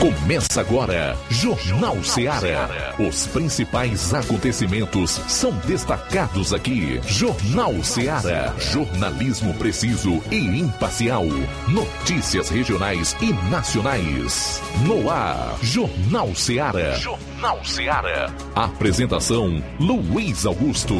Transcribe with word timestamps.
Começa 0.00 0.60
agora, 0.60 1.18
Jornal 1.28 2.04
Seara. 2.04 2.94
Os 3.00 3.26
principais 3.26 4.14
acontecimentos 4.14 5.10
são 5.26 5.50
destacados 5.66 6.54
aqui. 6.54 7.00
Jornal 7.04 7.82
Seara. 7.82 8.54
Jornalismo 8.60 9.52
preciso 9.54 10.22
e 10.30 10.36
imparcial. 10.36 11.24
Notícias 11.66 12.48
regionais 12.48 13.16
e 13.20 13.32
nacionais. 13.50 14.62
No 14.86 15.10
ar, 15.10 15.58
Jornal 15.62 16.32
Seara. 16.32 16.94
Jornal 16.94 17.64
Seara. 17.64 18.32
Apresentação: 18.54 19.60
Luiz 19.80 20.46
Augusto. 20.46 20.94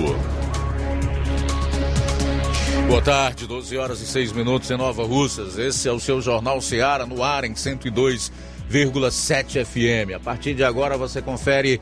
Boa 2.89 3.03
tarde, 3.03 3.47
12 3.47 3.77
horas 3.77 4.01
e 4.01 4.07
6 4.07 4.33
minutos 4.33 4.69
em 4.73 4.77
Nova 4.77 5.05
Russas. 5.05 5.57
Esse 5.57 5.89
é 5.89 5.93
o 5.93 6.01
seu 6.01 6.21
Jornal 6.21 6.61
Seara 6.61 7.07
no 7.07 7.23
ar 7.23 7.45
em 7.45 7.55
102 7.55 8.33
101,7 8.71 9.65
FM. 9.65 10.15
A 10.15 10.21
partir 10.21 10.55
de 10.55 10.63
agora 10.63 10.97
você 10.97 11.21
confere 11.23 11.81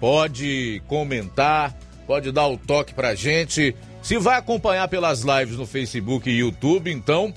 pode 0.00 0.82
comentar, 0.88 1.76
pode 2.06 2.32
dar 2.32 2.46
o 2.46 2.56
toque 2.56 2.94
pra 2.94 3.14
gente. 3.14 3.76
Se 4.02 4.16
vai 4.16 4.38
acompanhar 4.38 4.88
pelas 4.88 5.20
lives 5.20 5.56
no 5.56 5.66
Facebook 5.66 6.30
e 6.30 6.38
YouTube, 6.38 6.90
então 6.90 7.34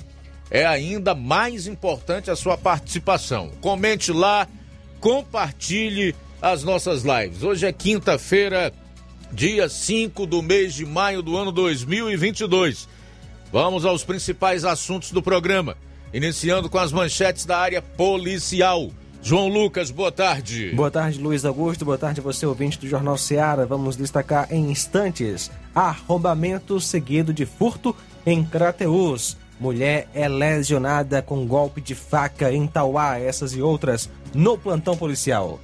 é 0.50 0.66
ainda 0.66 1.14
mais 1.14 1.68
importante 1.68 2.32
a 2.32 2.36
sua 2.36 2.58
participação. 2.58 3.52
Comente 3.60 4.12
lá, 4.12 4.48
compartilhe 5.00 6.16
as 6.42 6.64
nossas 6.64 7.04
lives. 7.04 7.44
Hoje 7.44 7.68
é 7.68 7.72
quinta-feira, 7.72 8.74
dia 9.32 9.70
5 9.70 10.26
do 10.26 10.42
mês 10.42 10.74
de 10.74 10.86
maio 10.86 11.22
do 11.22 11.38
ano 11.38 11.52
2022. 11.52 12.88
Vamos 13.52 13.86
aos 13.86 14.04
principais 14.04 14.66
assuntos 14.66 15.12
do 15.12 15.22
programa, 15.22 15.78
iniciando 16.12 16.70
com 16.70 16.80
as 16.80 16.92
manchetes 16.92 17.46
da 17.46 17.58
área 17.58 17.82
policial. 17.82 18.90
João 19.22 19.50
Lucas, 19.50 19.92
boa 19.92 20.12
tarde. 20.12 20.72
Boa 20.74 20.90
tarde, 20.90 21.20
Luiz 21.20 21.46
Augusto. 21.46 21.86
Boa 21.86 21.98
tarde, 21.98 22.22
você 22.22 22.44
ouvinte 22.44 22.80
do 22.80 22.88
Jornal 22.88 23.18
Seara. 23.20 23.68
Vamos 23.68 23.96
destacar 23.96 24.52
em 24.52 24.72
instantes 24.72 25.52
arrombamento 25.76 26.80
seguido 26.82 27.32
de 27.32 27.46
furto 27.46 27.96
em 28.26 28.44
Crateus. 28.44 29.38
Mulher 29.60 30.10
é 30.16 30.28
lesionada 30.28 31.22
com 31.22 31.46
golpe 31.46 31.82
de 31.82 31.94
faca 31.94 32.52
em 32.52 32.66
Tauá, 32.66 33.20
essas 33.20 33.54
e 33.54 33.62
outras 33.62 34.10
no 34.34 34.58
plantão 34.58 34.98
policial. 34.98 35.60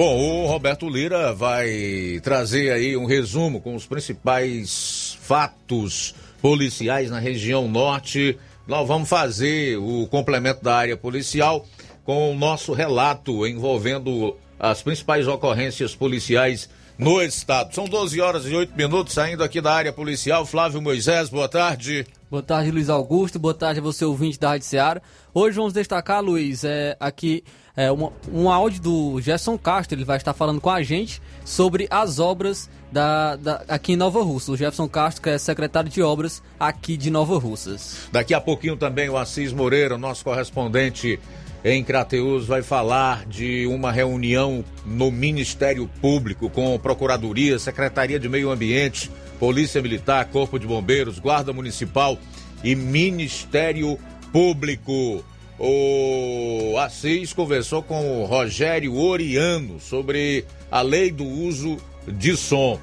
Bom, 0.00 0.16
o 0.16 0.46
Roberto 0.46 0.88
Lira 0.88 1.34
vai 1.34 2.18
trazer 2.22 2.72
aí 2.72 2.96
um 2.96 3.04
resumo 3.04 3.60
com 3.60 3.74
os 3.74 3.84
principais 3.84 5.18
fatos 5.20 6.14
policiais 6.40 7.10
na 7.10 7.18
região 7.18 7.68
norte. 7.68 8.38
Nós 8.66 8.88
vamos 8.88 9.10
fazer 9.10 9.76
o 9.76 10.06
complemento 10.06 10.64
da 10.64 10.74
área 10.74 10.96
policial 10.96 11.66
com 12.02 12.32
o 12.32 12.34
nosso 12.34 12.72
relato 12.72 13.46
envolvendo 13.46 14.38
as 14.58 14.82
principais 14.82 15.28
ocorrências 15.28 15.94
policiais 15.94 16.70
no 16.96 17.20
estado. 17.20 17.74
São 17.74 17.84
12 17.84 18.22
horas 18.22 18.46
e 18.46 18.54
8 18.54 18.74
minutos 18.74 19.12
saindo 19.12 19.44
aqui 19.44 19.60
da 19.60 19.74
área 19.74 19.92
policial. 19.92 20.46
Flávio 20.46 20.80
Moisés, 20.80 21.28
boa 21.28 21.46
tarde. 21.46 22.06
Boa 22.30 22.42
tarde, 22.42 22.70
Luiz 22.70 22.88
Augusto. 22.88 23.38
Boa 23.38 23.52
tarde 23.52 23.80
a 23.80 23.82
você, 23.82 24.06
ouvinte 24.06 24.40
da 24.40 24.48
Rádio 24.48 24.66
Seara. 24.66 25.02
Hoje 25.34 25.58
vamos 25.58 25.74
destacar, 25.74 26.22
Luiz, 26.22 26.64
é, 26.64 26.96
aqui 26.98 27.44
é, 27.80 27.90
um 28.30 28.50
áudio 28.50 28.82
do 28.82 29.20
Gerson 29.22 29.56
Castro. 29.56 29.96
Ele 29.96 30.04
vai 30.04 30.18
estar 30.18 30.34
falando 30.34 30.60
com 30.60 30.68
a 30.68 30.82
gente 30.82 31.22
sobre 31.46 31.88
as 31.90 32.18
obras 32.18 32.68
da, 32.92 33.36
da, 33.36 33.64
aqui 33.68 33.94
em 33.94 33.96
Nova 33.96 34.22
Russa. 34.22 34.52
O 34.52 34.56
Jefferson 34.56 34.86
Castro, 34.86 35.22
que 35.22 35.30
é 35.30 35.38
secretário 35.38 35.88
de 35.88 36.02
obras 36.02 36.42
aqui 36.58 36.94
de 36.98 37.10
Nova 37.10 37.38
Russas. 37.38 38.08
Daqui 38.12 38.34
a 38.34 38.40
pouquinho 38.40 38.76
também 38.76 39.08
o 39.08 39.16
Assis 39.16 39.50
Moreira, 39.50 39.96
nosso 39.96 40.22
correspondente 40.22 41.18
em 41.64 41.82
Crateus, 41.82 42.46
vai 42.46 42.60
falar 42.60 43.24
de 43.24 43.66
uma 43.66 43.90
reunião 43.90 44.62
no 44.84 45.10
Ministério 45.10 45.88
Público 46.02 46.50
com 46.50 46.78
Procuradoria, 46.78 47.58
Secretaria 47.58 48.20
de 48.20 48.28
Meio 48.28 48.50
Ambiente, 48.50 49.10
Polícia 49.38 49.80
Militar, 49.80 50.26
Corpo 50.26 50.58
de 50.58 50.66
Bombeiros, 50.66 51.18
Guarda 51.18 51.50
Municipal 51.50 52.18
e 52.62 52.74
Ministério 52.74 53.98
Público. 54.30 55.24
O 55.62 56.78
Assis 56.78 57.34
conversou 57.34 57.82
com 57.82 58.22
o 58.22 58.24
Rogério 58.24 58.96
Oriano 58.96 59.78
sobre 59.78 60.46
a 60.70 60.80
lei 60.80 61.10
do 61.10 61.24
uso 61.24 61.76
de 62.08 62.34
som. 62.34 62.80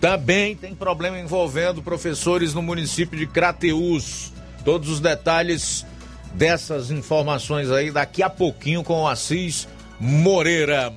Também 0.00 0.56
tem 0.56 0.74
problema 0.74 1.20
envolvendo 1.20 1.80
professores 1.80 2.52
no 2.52 2.60
município 2.60 3.16
de 3.16 3.28
Crateús. 3.28 4.32
Todos 4.64 4.88
os 4.88 4.98
detalhes 4.98 5.86
dessas 6.34 6.90
informações 6.90 7.70
aí 7.70 7.92
daqui 7.92 8.24
a 8.24 8.28
pouquinho 8.28 8.82
com 8.82 9.02
o 9.02 9.08
Assis 9.08 9.68
Moreira. 10.00 10.92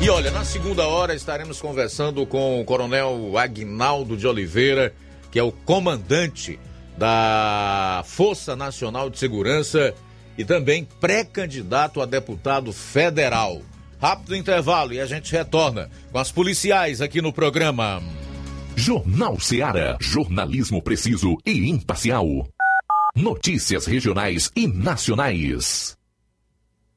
E 0.00 0.08
olha, 0.08 0.30
na 0.30 0.44
segunda 0.44 0.86
hora 0.86 1.12
estaremos 1.16 1.60
conversando 1.60 2.24
com 2.24 2.60
o 2.60 2.64
Coronel 2.64 3.36
Agnaldo 3.36 4.16
de 4.16 4.28
Oliveira, 4.28 4.94
que 5.32 5.40
é 5.40 5.42
o 5.42 5.50
comandante 5.50 6.56
da 6.96 8.02
Força 8.06 8.54
Nacional 8.54 9.10
de 9.10 9.18
Segurança 9.18 9.94
e 10.36 10.44
também 10.44 10.86
pré-candidato 11.00 12.00
a 12.00 12.06
deputado 12.06 12.72
federal. 12.72 13.62
Rápido 14.00 14.36
intervalo 14.36 14.92
e 14.92 15.00
a 15.00 15.06
gente 15.06 15.32
retorna 15.32 15.88
com 16.12 16.18
as 16.18 16.30
policiais 16.30 17.00
aqui 17.00 17.22
no 17.22 17.32
programa. 17.32 18.02
Jornal 18.76 19.38
Seara. 19.40 19.96
Jornalismo 20.00 20.82
preciso 20.82 21.36
e 21.46 21.70
imparcial. 21.70 22.26
Notícias 23.14 23.86
regionais 23.86 24.50
e 24.54 24.66
nacionais. 24.66 25.96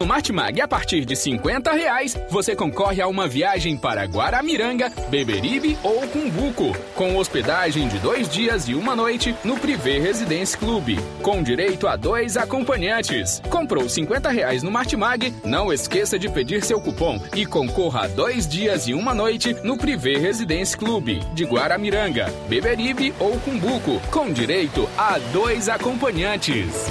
No 0.00 0.06
Martimag 0.06 0.58
a 0.62 0.66
partir 0.66 1.04
de 1.04 1.14
50 1.14 1.72
reais, 1.72 2.18
você 2.30 2.56
concorre 2.56 3.02
a 3.02 3.06
uma 3.06 3.28
viagem 3.28 3.76
para 3.76 4.04
Guaramiranga, 4.04 4.90
Beberibe 5.10 5.78
ou 5.82 6.08
Cumbuco, 6.08 6.74
com 6.94 7.16
hospedagem 7.16 7.86
de 7.86 7.98
dois 7.98 8.26
dias 8.26 8.66
e 8.66 8.74
uma 8.74 8.96
noite 8.96 9.36
no 9.44 9.58
Privé 9.58 9.98
Residence 9.98 10.56
Club, 10.56 10.98
com 11.22 11.42
direito 11.42 11.86
a 11.86 11.96
dois 11.96 12.38
acompanhantes. 12.38 13.42
Comprou 13.50 13.86
50 13.86 14.30
reais 14.30 14.62
no 14.62 14.70
Martimag? 14.70 15.34
Não 15.44 15.70
esqueça 15.70 16.18
de 16.18 16.30
pedir 16.30 16.64
seu 16.64 16.80
cupom 16.80 17.20
e 17.36 17.44
concorra 17.44 18.04
a 18.04 18.08
dois 18.08 18.48
dias 18.48 18.88
e 18.88 18.94
uma 18.94 19.12
noite 19.12 19.54
no 19.62 19.76
Privé 19.76 20.16
Residence 20.16 20.74
Club, 20.74 21.20
de 21.34 21.44
Guaramiranga, 21.44 22.32
Beberibe 22.48 23.12
ou 23.20 23.38
Cumbuco, 23.40 24.00
com 24.10 24.32
direito 24.32 24.88
a 24.96 25.18
dois 25.30 25.68
acompanhantes. 25.68 26.90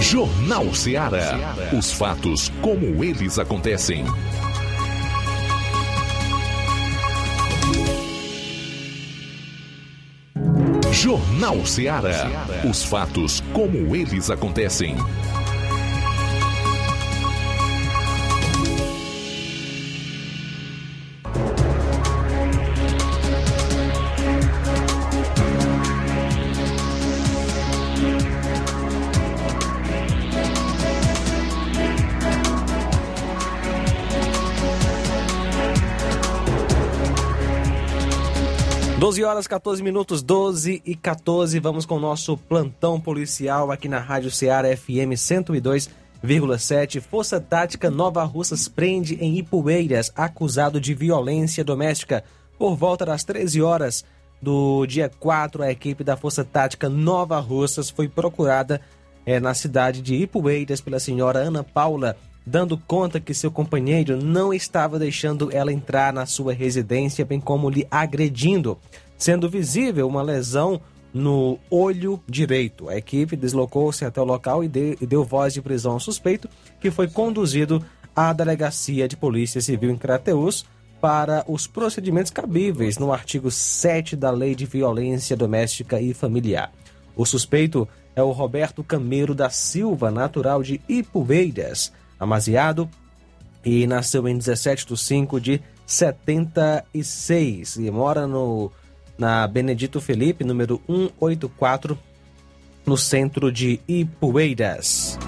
Jornal 0.00 0.72
Ceará. 0.74 1.54
Os 1.76 1.92
fatos 1.92 2.52
como 2.62 3.02
eles 3.02 3.38
acontecem. 3.38 4.04
Jornal 10.92 11.66
Ceará. 11.66 12.46
Os 12.68 12.84
fatos 12.84 13.42
como 13.52 13.94
eles 13.94 14.30
acontecem. 14.30 14.96
Doze 39.18 39.24
horas 39.24 39.48
14 39.48 39.82
minutos, 39.82 40.22
12 40.22 40.80
e 40.86 40.94
14. 40.94 41.58
Vamos 41.58 41.84
com 41.84 41.96
o 41.96 42.00
nosso 42.00 42.36
plantão 42.36 43.00
policial 43.00 43.72
aqui 43.72 43.88
na 43.88 43.98
Rádio 43.98 44.30
Ceará 44.30 44.68
FM 44.76 45.10
102,7. 45.16 47.00
Força 47.00 47.40
Tática 47.40 47.90
Nova 47.90 48.22
Russas 48.22 48.68
prende 48.68 49.16
em 49.16 49.36
Ipueiras 49.36 50.12
acusado 50.14 50.80
de 50.80 50.94
violência 50.94 51.64
doméstica. 51.64 52.22
Por 52.56 52.76
volta 52.76 53.04
das 53.04 53.24
13 53.24 53.60
horas 53.60 54.04
do 54.40 54.86
dia 54.86 55.10
4, 55.18 55.64
a 55.64 55.72
equipe 55.72 56.04
da 56.04 56.16
Força 56.16 56.44
Tática 56.44 56.88
Nova 56.88 57.40
Russas 57.40 57.90
foi 57.90 58.06
procurada 58.06 58.80
eh, 59.26 59.40
na 59.40 59.52
cidade 59.52 60.00
de 60.00 60.14
Ipueiras 60.14 60.80
pela 60.80 61.00
senhora 61.00 61.40
Ana 61.40 61.64
Paula, 61.64 62.16
dando 62.46 62.78
conta 62.78 63.18
que 63.18 63.34
seu 63.34 63.50
companheiro 63.50 64.16
não 64.16 64.54
estava 64.54 64.96
deixando 64.96 65.50
ela 65.52 65.72
entrar 65.72 66.12
na 66.12 66.24
sua 66.24 66.52
residência, 66.52 67.24
bem 67.24 67.40
como 67.40 67.68
lhe 67.68 67.84
agredindo, 67.90 68.78
sendo 69.18 69.50
visível 69.50 70.06
uma 70.08 70.22
lesão 70.22 70.80
no 71.12 71.58
olho 71.70 72.20
direito. 72.28 72.88
A 72.88 72.96
equipe 72.96 73.34
deslocou-se 73.36 74.04
até 74.04 74.20
o 74.20 74.24
local 74.24 74.62
e, 74.62 74.68
de- 74.68 74.96
deu 75.06 75.24
voz 75.24 75.52
de 75.54 75.60
prisão 75.60 75.92
ao 75.92 76.00
suspeito, 76.00 76.48
que 76.80 76.90
foi 76.90 77.08
conduzido 77.08 77.84
à 78.14 78.32
delegacia 78.32 79.06
de 79.08 79.16
polícia 79.16 79.60
civil 79.60 79.90
em 79.90 79.96
Crateús 79.96 80.64
para 81.00 81.44
os 81.48 81.66
procedimentos 81.66 82.30
cabíveis 82.32 82.98
no 82.98 83.12
artigo 83.12 83.50
7 83.50 84.16
da 84.16 84.30
Lei 84.30 84.54
de 84.54 84.66
Violência 84.66 85.36
Doméstica 85.36 86.00
e 86.00 86.12
Familiar. 86.14 86.72
O 87.16 87.24
suspeito 87.24 87.88
é 88.14 88.22
o 88.22 88.32
Roberto 88.32 88.82
Cameiro 88.84 89.34
da 89.34 89.48
Silva, 89.50 90.10
natural 90.10 90.62
de 90.62 90.80
Ipueiras, 90.88 91.92
amaziado, 92.18 92.88
e 93.64 93.86
nasceu 93.86 94.26
em 94.28 94.36
17 94.36 94.86
de 94.86 94.96
5 94.96 95.40
de 95.40 95.60
76 95.86 97.76
e 97.76 97.90
mora 97.90 98.26
no 98.26 98.70
na 99.18 99.46
Benedito 99.48 100.00
Felipe, 100.00 100.44
número 100.44 100.80
184, 100.86 101.98
no 102.86 102.96
centro 102.96 103.50
de 103.50 103.80
Ipueiras. 103.88 105.18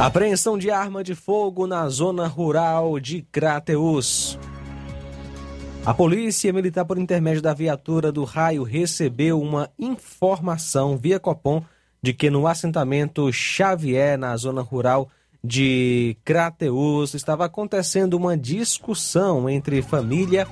Apreensão 0.00 0.58
de 0.58 0.70
arma 0.70 1.04
de 1.04 1.14
fogo 1.14 1.66
na 1.66 1.88
zona 1.88 2.26
rural 2.26 2.98
de 2.98 3.22
Crateus. 3.22 4.38
A 5.86 5.92
polícia 5.92 6.52
militar, 6.52 6.84
por 6.84 6.98
intermédio 6.98 7.42
da 7.42 7.54
viatura 7.54 8.10
do 8.10 8.24
raio, 8.24 8.64
recebeu 8.64 9.40
uma 9.40 9.70
informação 9.78 10.96
via 10.96 11.20
Copom 11.20 11.62
de 12.02 12.12
que 12.12 12.28
no 12.28 12.46
assentamento 12.46 13.32
Xavier, 13.32 14.18
na 14.18 14.36
zona 14.36 14.62
rural 14.62 15.08
de 15.08 15.23
Crateus, 16.24 17.14
estava 17.14 17.44
acontecendo 17.44 18.14
uma 18.14 18.36
discussão 18.36 19.48
entre 19.48 19.82
família 19.82 20.46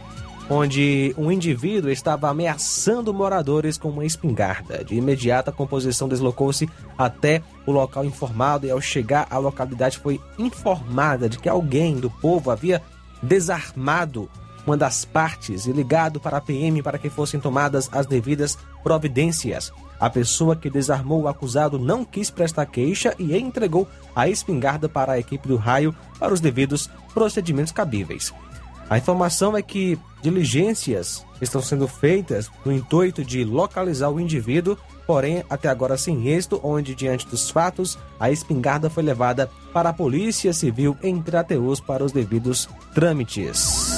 onde 0.50 1.14
um 1.16 1.30
indivíduo 1.30 1.90
estava 1.90 2.28
ameaçando 2.28 3.14
moradores 3.14 3.78
com 3.78 3.88
uma 3.88 4.04
espingarda. 4.04 4.84
De 4.84 4.94
imediato, 4.94 5.50
a 5.50 5.52
composição 5.52 6.08
deslocou-se 6.08 6.68
até 6.98 7.42
o 7.66 7.72
local 7.72 8.04
informado 8.04 8.66
e, 8.66 8.70
ao 8.70 8.80
chegar 8.80 9.26
à 9.30 9.38
localidade, 9.38 9.98
foi 9.98 10.20
informada 10.38 11.28
de 11.28 11.38
que 11.38 11.48
alguém 11.48 11.96
do 11.96 12.10
povo 12.10 12.50
havia 12.50 12.82
desarmado 13.22 14.28
uma 14.66 14.76
das 14.76 15.04
partes 15.04 15.66
e 15.66 15.72
ligado 15.72 16.20
para 16.20 16.36
a 16.36 16.40
PM 16.40 16.82
para 16.82 16.98
que 16.98 17.10
fossem 17.10 17.40
tomadas 17.40 17.88
as 17.92 18.06
devidas 18.06 18.58
providências. 18.82 19.72
A 20.02 20.10
pessoa 20.10 20.56
que 20.56 20.68
desarmou 20.68 21.22
o 21.22 21.28
acusado 21.28 21.78
não 21.78 22.04
quis 22.04 22.28
prestar 22.28 22.66
queixa 22.66 23.14
e 23.20 23.36
entregou 23.36 23.86
a 24.16 24.28
espingarda 24.28 24.88
para 24.88 25.12
a 25.12 25.18
equipe 25.20 25.46
do 25.46 25.54
raio 25.54 25.94
para 26.18 26.34
os 26.34 26.40
devidos 26.40 26.90
procedimentos 27.14 27.70
cabíveis. 27.70 28.34
A 28.90 28.98
informação 28.98 29.56
é 29.56 29.62
que 29.62 29.96
diligências 30.20 31.24
estão 31.40 31.62
sendo 31.62 31.86
feitas 31.86 32.50
no 32.64 32.72
intuito 32.72 33.22
de 33.22 33.44
localizar 33.44 34.10
o 34.10 34.18
indivíduo, 34.18 34.76
porém 35.06 35.44
até 35.48 35.68
agora 35.68 35.96
sem 35.96 36.26
êxito, 36.26 36.58
onde 36.64 36.96
diante 36.96 37.24
dos 37.28 37.48
fatos 37.48 37.96
a 38.18 38.28
espingarda 38.28 38.90
foi 38.90 39.04
levada 39.04 39.48
para 39.72 39.90
a 39.90 39.94
Polícia 39.94 40.52
Civil 40.52 40.96
em 41.00 41.22
Crateus 41.22 41.78
para 41.78 42.02
os 42.02 42.10
devidos 42.10 42.68
trâmites. 42.92 43.91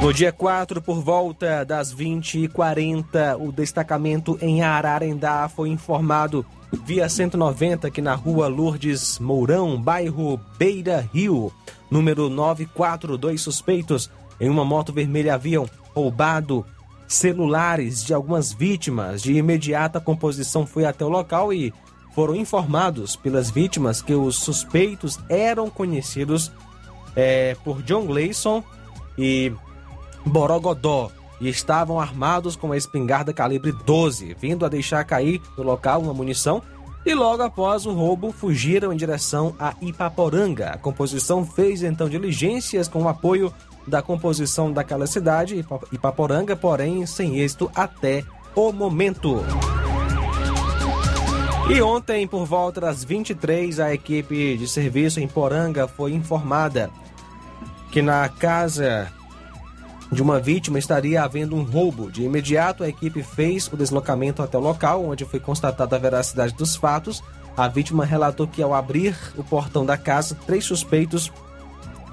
No 0.00 0.14
dia 0.14 0.30
4, 0.30 0.80
por 0.80 1.02
volta 1.02 1.64
das 1.64 1.92
20h40, 1.92 3.36
o 3.40 3.50
destacamento 3.50 4.38
em 4.40 4.62
Ararendá 4.62 5.48
foi 5.48 5.70
informado 5.70 6.46
via 6.84 7.08
190 7.08 7.90
que 7.90 8.00
na 8.00 8.14
rua 8.14 8.46
Lourdes 8.46 9.18
Mourão, 9.18 9.80
bairro 9.80 10.40
Beira 10.56 11.06
Rio, 11.12 11.52
número 11.90 12.30
942 12.30 13.40
suspeitos 13.40 14.08
em 14.40 14.48
uma 14.48 14.64
moto 14.64 14.92
vermelha 14.92 15.34
haviam 15.34 15.68
roubado 15.92 16.64
celulares 17.08 18.04
de 18.04 18.14
algumas 18.14 18.52
vítimas. 18.52 19.20
De 19.20 19.32
imediata 19.32 19.98
a 19.98 20.02
composição 20.02 20.64
foi 20.64 20.84
até 20.84 21.04
o 21.04 21.08
local 21.08 21.52
e 21.52 21.74
foram 22.14 22.36
informados 22.36 23.16
pelas 23.16 23.50
vítimas 23.50 24.00
que 24.00 24.14
os 24.14 24.36
suspeitos 24.36 25.18
eram 25.28 25.68
conhecidos 25.68 26.52
é, 27.16 27.56
por 27.64 27.82
John 27.82 28.06
Gleison 28.06 28.62
e 29.18 29.52
Borogodó 30.24 31.10
e 31.40 31.48
estavam 31.48 32.00
armados 32.00 32.56
com 32.56 32.66
uma 32.66 32.76
espingarda 32.76 33.32
calibre 33.32 33.72
12, 33.72 34.34
vindo 34.38 34.66
a 34.66 34.68
deixar 34.68 35.04
cair 35.04 35.40
no 35.56 35.62
local 35.64 36.00
uma 36.00 36.14
munição 36.14 36.62
e 37.06 37.14
logo 37.14 37.42
após 37.42 37.86
o 37.86 37.92
roubo 37.92 38.32
fugiram 38.32 38.92
em 38.92 38.96
direção 38.96 39.54
a 39.58 39.74
Ipaporanga. 39.80 40.70
A 40.70 40.78
composição 40.78 41.44
fez 41.44 41.82
então 41.82 42.08
diligências 42.08 42.88
com 42.88 43.02
o 43.02 43.08
apoio 43.08 43.52
da 43.86 44.02
composição 44.02 44.72
daquela 44.72 45.06
cidade, 45.06 45.64
Ipaporanga, 45.92 46.54
porém 46.54 47.06
sem 47.06 47.38
êxito 47.38 47.70
até 47.74 48.24
o 48.54 48.72
momento. 48.72 49.42
E 51.70 51.80
ontem, 51.80 52.26
por 52.26 52.44
volta 52.44 52.80
das 52.80 53.04
23, 53.04 53.78
a 53.78 53.94
equipe 53.94 54.56
de 54.56 54.66
serviço 54.66 55.20
em 55.20 55.28
Poranga 55.28 55.86
foi 55.86 56.12
informada 56.12 56.90
que 57.90 58.02
na 58.02 58.28
casa 58.28 59.12
de 60.10 60.22
uma 60.22 60.40
vítima 60.40 60.78
estaria 60.78 61.22
havendo 61.22 61.54
um 61.54 61.62
roubo. 61.62 62.10
De 62.10 62.22
imediato, 62.22 62.82
a 62.82 62.88
equipe 62.88 63.22
fez 63.22 63.70
o 63.72 63.76
deslocamento 63.76 64.42
até 64.42 64.56
o 64.56 64.60
local, 64.60 65.04
onde 65.04 65.24
foi 65.24 65.38
constatada 65.38 65.96
a 65.96 65.98
veracidade 65.98 66.54
dos 66.54 66.76
fatos. 66.76 67.22
A 67.56 67.68
vítima 67.68 68.04
relatou 68.04 68.46
que, 68.46 68.62
ao 68.62 68.74
abrir 68.74 69.16
o 69.36 69.44
portão 69.44 69.84
da 69.84 69.96
casa, 69.96 70.36
três 70.46 70.64
suspeitos 70.64 71.30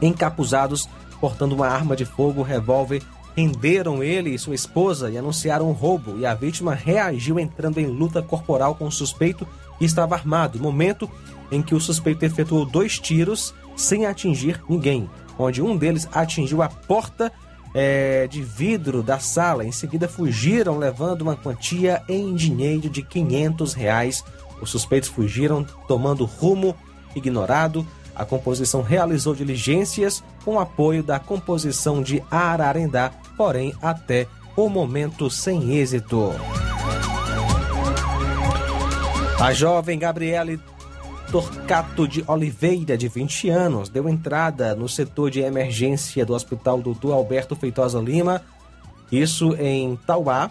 encapuzados, 0.01 0.89
portando 1.21 1.55
uma 1.55 1.67
arma 1.67 1.95
de 1.95 2.03
fogo, 2.03 2.41
revólver, 2.41 3.01
renderam 3.35 4.01
ele 4.03 4.31
e 4.31 4.39
sua 4.39 4.55
esposa 4.55 5.09
e 5.09 5.17
anunciaram 5.17 5.69
o 5.69 5.73
roubo. 5.73 6.17
E 6.17 6.25
a 6.25 6.33
vítima 6.33 6.73
reagiu 6.73 7.39
entrando 7.39 7.79
em 7.79 7.85
luta 7.85 8.21
corporal 8.21 8.75
com 8.75 8.87
o 8.87 8.91
suspeito 8.91 9.47
que 9.77 9.85
estava 9.85 10.15
armado. 10.15 10.59
Momento 10.59 11.09
em 11.51 11.61
que 11.61 11.75
o 11.75 11.79
suspeito 11.79 12.25
efetuou 12.25 12.65
dois 12.65 12.99
tiros 12.99 13.53
sem 13.75 14.05
atingir 14.05 14.61
ninguém, 14.69 15.09
onde 15.37 15.61
um 15.61 15.75
deles 15.75 16.07
atingiu 16.11 16.61
a 16.61 16.69
porta 16.69 17.31
é, 17.75 18.25
de 18.27 18.41
vidro 18.41 19.03
da 19.03 19.19
sala. 19.19 19.65
Em 19.65 19.71
seguida, 19.71 20.07
fugiram 20.07 20.77
levando 20.77 21.21
uma 21.21 21.35
quantia 21.35 22.01
em 22.07 22.33
dinheiro 22.33 22.89
de 22.89 23.03
500 23.03 23.73
reais. 23.73 24.23
Os 24.61 24.69
suspeitos 24.69 25.09
fugiram 25.09 25.65
tomando 25.85 26.23
rumo 26.23 26.73
ignorado. 27.13 27.85
A 28.15 28.23
composição 28.23 28.81
realizou 28.81 29.35
diligências 29.35 30.23
com 30.45 30.57
apoio 30.57 31.03
da 31.03 31.19
composição 31.19 32.01
de 32.01 32.23
Ararendá, 32.31 33.11
porém 33.35 33.73
até 33.81 34.25
o 34.55 34.69
momento 34.69 35.29
sem 35.29 35.75
êxito. 35.75 36.31
A 39.37 39.51
jovem 39.51 39.99
Gabriele 39.99 40.61
Torcato 41.31 42.07
de 42.07 42.23
Oliveira, 42.27 42.97
de 42.97 43.07
20 43.07 43.49
anos, 43.49 43.89
deu 43.89 44.07
entrada 44.07 44.75
no 44.75 44.87
setor 44.87 45.29
de 45.29 45.41
emergência 45.41 46.25
do 46.25 46.33
Hospital 46.33 46.81
Doutor 46.81 47.13
Alberto 47.13 47.55
Feitosa 47.55 47.99
Lima, 47.99 48.41
isso 49.11 49.55
em 49.55 49.95
Tauá. 50.07 50.49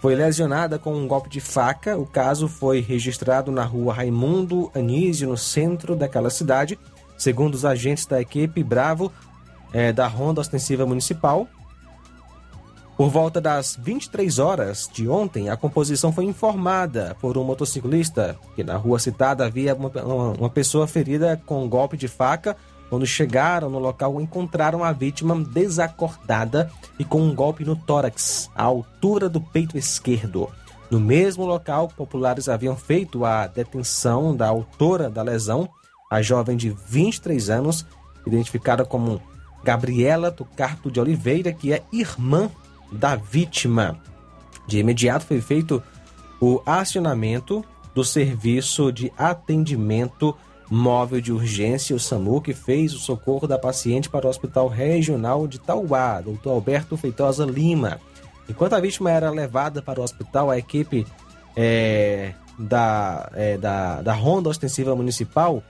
Foi 0.00 0.14
lesionada 0.14 0.78
com 0.78 0.94
um 0.94 1.06
golpe 1.06 1.28
de 1.28 1.40
faca. 1.40 1.96
O 1.96 2.04
caso 2.04 2.48
foi 2.48 2.80
registrado 2.80 3.52
na 3.52 3.64
rua 3.64 3.94
Raimundo 3.94 4.70
Anísio, 4.74 5.28
no 5.28 5.36
centro 5.36 5.94
daquela 5.94 6.30
cidade. 6.30 6.78
Segundo 7.16 7.54
os 7.54 7.64
agentes 7.64 8.04
da 8.06 8.20
equipe 8.20 8.64
Bravo, 8.64 9.12
é, 9.72 9.92
da 9.92 10.08
Ronda 10.08 10.40
Ostensiva 10.40 10.84
Municipal, 10.84 11.46
por 12.96 13.08
volta 13.08 13.40
das 13.40 13.76
23 13.80 14.38
horas 14.38 14.88
de 14.92 15.08
ontem, 15.08 15.48
a 15.48 15.56
composição 15.56 16.12
foi 16.12 16.24
informada 16.24 17.16
por 17.20 17.38
um 17.38 17.44
motociclista 17.44 18.38
que 18.54 18.62
na 18.62 18.76
rua 18.76 18.98
citada 18.98 19.46
havia 19.46 19.74
uma, 19.74 19.90
uma 20.38 20.50
pessoa 20.50 20.86
ferida 20.86 21.40
com 21.46 21.64
um 21.64 21.68
golpe 21.68 21.96
de 21.96 22.06
faca. 22.06 22.56
Quando 22.90 23.06
chegaram 23.06 23.70
no 23.70 23.78
local, 23.78 24.20
encontraram 24.20 24.84
a 24.84 24.92
vítima 24.92 25.34
desacordada 25.34 26.70
e 26.98 27.04
com 27.04 27.22
um 27.22 27.34
golpe 27.34 27.64
no 27.64 27.74
tórax, 27.74 28.50
à 28.54 28.64
altura 28.64 29.28
do 29.30 29.40
peito 29.40 29.78
esquerdo. 29.78 30.50
No 30.90 31.00
mesmo 31.00 31.46
local, 31.46 31.88
populares 31.88 32.50
haviam 32.50 32.76
feito 32.76 33.24
a 33.24 33.46
detenção 33.46 34.36
da 34.36 34.48
autora 34.48 35.08
da 35.08 35.22
lesão, 35.22 35.66
a 36.10 36.20
jovem 36.20 36.54
de 36.54 36.68
23 36.68 37.48
anos, 37.48 37.86
identificada 38.26 38.84
como 38.84 39.22
Gabriela 39.64 40.30
Tucarto 40.30 40.90
de 40.90 41.00
Oliveira, 41.00 41.50
que 41.50 41.72
é 41.72 41.82
irmã 41.90 42.50
da 42.92 43.16
vítima. 43.16 43.98
De 44.66 44.78
imediato 44.78 45.24
foi 45.24 45.40
feito 45.40 45.82
o 46.40 46.60
acionamento 46.66 47.64
do 47.94 48.04
serviço 48.04 48.92
de 48.92 49.12
atendimento 49.16 50.36
móvel 50.70 51.20
de 51.20 51.32
urgência, 51.32 51.94
o 51.94 52.00
SAMU, 52.00 52.40
que 52.40 52.54
fez 52.54 52.94
o 52.94 52.98
socorro 52.98 53.46
da 53.46 53.58
paciente 53.58 54.08
para 54.08 54.26
o 54.26 54.30
Hospital 54.30 54.68
Regional 54.68 55.46
de 55.46 55.58
Tauá, 55.58 56.20
Dr. 56.20 56.48
Alberto 56.48 56.96
Feitosa 56.96 57.44
Lima. 57.44 58.00
Enquanto 58.48 58.72
a 58.72 58.80
vítima 58.80 59.10
era 59.10 59.30
levada 59.30 59.82
para 59.82 60.00
o 60.00 60.02
hospital, 60.02 60.50
a 60.50 60.58
equipe 60.58 61.06
é, 61.54 62.32
da, 62.58 63.30
é, 63.34 63.58
da, 63.58 64.00
da 64.00 64.14
Ronda 64.14 64.48
Ostensiva 64.48 64.96
Municipal 64.96 65.62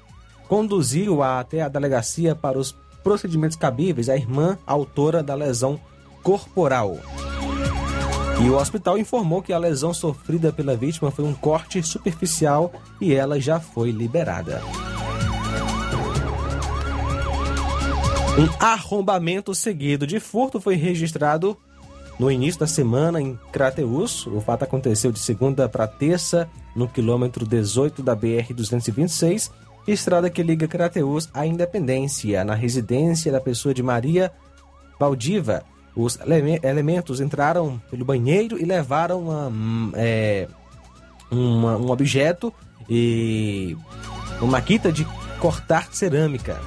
conduziu-a 0.49 1.41
até 1.41 1.63
a 1.63 1.69
delegacia 1.69 2.35
para 2.35 2.59
os 2.59 2.77
procedimentos 3.03 3.57
cabíveis, 3.57 4.09
a 4.09 4.17
irmã 4.17 4.57
autora 4.67 5.23
da 5.23 5.35
lesão 5.35 5.81
corporal. 6.23 6.99
E 8.41 8.49
o 8.49 8.57
hospital 8.57 8.99
informou 8.99 9.43
que 9.43 9.53
a 9.53 9.59
lesão 9.59 9.93
sofrida 9.93 10.53
pela 10.53 10.77
vítima 10.77 11.11
foi 11.11 11.25
um 11.25 11.35
corte 11.35 11.83
superficial 11.83 12.73
e 13.01 13.15
ela 13.15 13.41
já 13.41 13.61
foi 13.61 13.91
liberada. 13.91 14.63
Um 18.39 18.65
arrombamento 18.65 19.55
seguido 19.55 20.07
de 20.07 20.19
furto 20.19 20.61
foi 20.61 20.75
registrado 20.75 21.57
no 22.19 22.31
início 22.31 22.61
da 22.61 22.67
semana 22.67 23.21
em 23.21 23.39
Crateus. 23.53 24.27
O 24.27 24.41
fato 24.41 24.63
aconteceu 24.63 25.13
de 25.13 25.19
segunda 25.19 25.69
para 25.69 25.87
terça, 25.87 26.49
no 26.75 26.89
quilômetro 26.89 27.45
18 27.47 28.03
da 28.03 28.17
BR-226, 28.17 29.51
estrada 29.87 30.31
que 30.31 30.43
liga 30.43 30.67
Crateus 30.67 31.29
à 31.35 31.47
Independência, 31.47 32.43
na 32.43 32.55
residência 32.55 33.31
da 33.31 33.41
pessoa 33.41 33.75
de 33.75 33.83
Maria 33.83 34.33
Valdiva. 34.99 35.63
Os 35.95 36.19
eleme- 36.21 36.61
elementos 36.63 37.21
entraram 37.21 37.81
pelo 37.91 38.05
banheiro 38.05 38.59
e 38.61 38.65
levaram 38.65 39.21
uma, 39.23 39.49
hum, 39.49 39.93
é, 39.95 40.49
uma- 41.31 41.77
um 41.77 41.91
objeto 41.91 42.53
e 42.89 43.77
uma 44.41 44.53
maquita 44.53 44.91
de 44.91 45.05
cortar 45.39 45.89
cerâmica. 45.93 46.59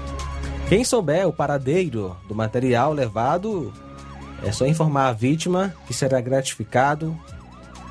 Quem 0.69 0.83
souber 0.83 1.27
o 1.27 1.33
paradeiro 1.33 2.15
do 2.27 2.35
material 2.35 2.91
levado, 2.93 3.71
é 4.43 4.51
só 4.51 4.65
informar 4.65 5.07
a 5.09 5.13
vítima 5.13 5.73
que 5.87 5.93
será 5.93 6.19
gratificado. 6.21 7.15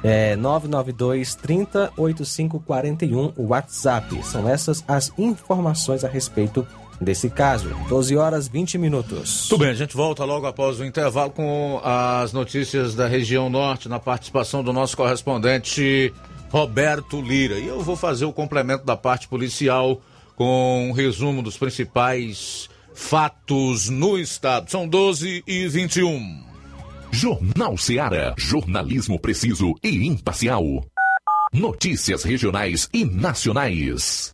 É 0.02 0.36
992 0.36 1.34
30 1.34 1.90
8541 1.96 3.32
o 3.36 3.48
WhatsApp. 3.48 4.22
São 4.24 4.46
essas 4.48 4.84
as 4.86 5.10
informações 5.16 6.04
a 6.04 6.08
respeito 6.08 6.66
desse 7.00 7.30
caso. 7.30 7.68
12 7.88 8.16
horas 8.16 8.48
20 8.48 8.78
minutos. 8.78 9.48
Tudo 9.48 9.60
bem, 9.60 9.70
a 9.70 9.74
gente 9.74 9.96
volta 9.96 10.24
logo 10.24 10.46
após 10.46 10.80
o 10.80 10.84
intervalo 10.84 11.30
com 11.30 11.80
as 11.82 12.32
notícias 12.32 12.94
da 12.94 13.06
região 13.06 13.48
norte, 13.50 13.88
na 13.88 13.98
participação 13.98 14.62
do 14.62 14.72
nosso 14.72 14.96
correspondente 14.96 16.12
Roberto 16.50 17.20
Lira. 17.20 17.58
E 17.58 17.66
eu 17.66 17.80
vou 17.80 17.96
fazer 17.96 18.24
o 18.24 18.32
complemento 18.32 18.84
da 18.84 18.96
parte 18.96 19.28
policial 19.28 20.00
com 20.36 20.88
um 20.88 20.92
resumo 20.92 21.42
dos 21.42 21.56
principais 21.56 22.68
fatos 22.94 23.88
no 23.88 24.18
estado. 24.18 24.70
São 24.70 24.86
12 24.86 25.42
e 25.46 25.68
21. 25.68 26.44
Jornal 27.10 27.76
Seara. 27.76 28.34
Jornalismo 28.36 29.18
preciso 29.18 29.74
e 29.82 30.06
imparcial. 30.06 30.64
Notícias 31.52 32.24
regionais 32.24 32.88
e 32.92 33.04
nacionais. 33.04 34.33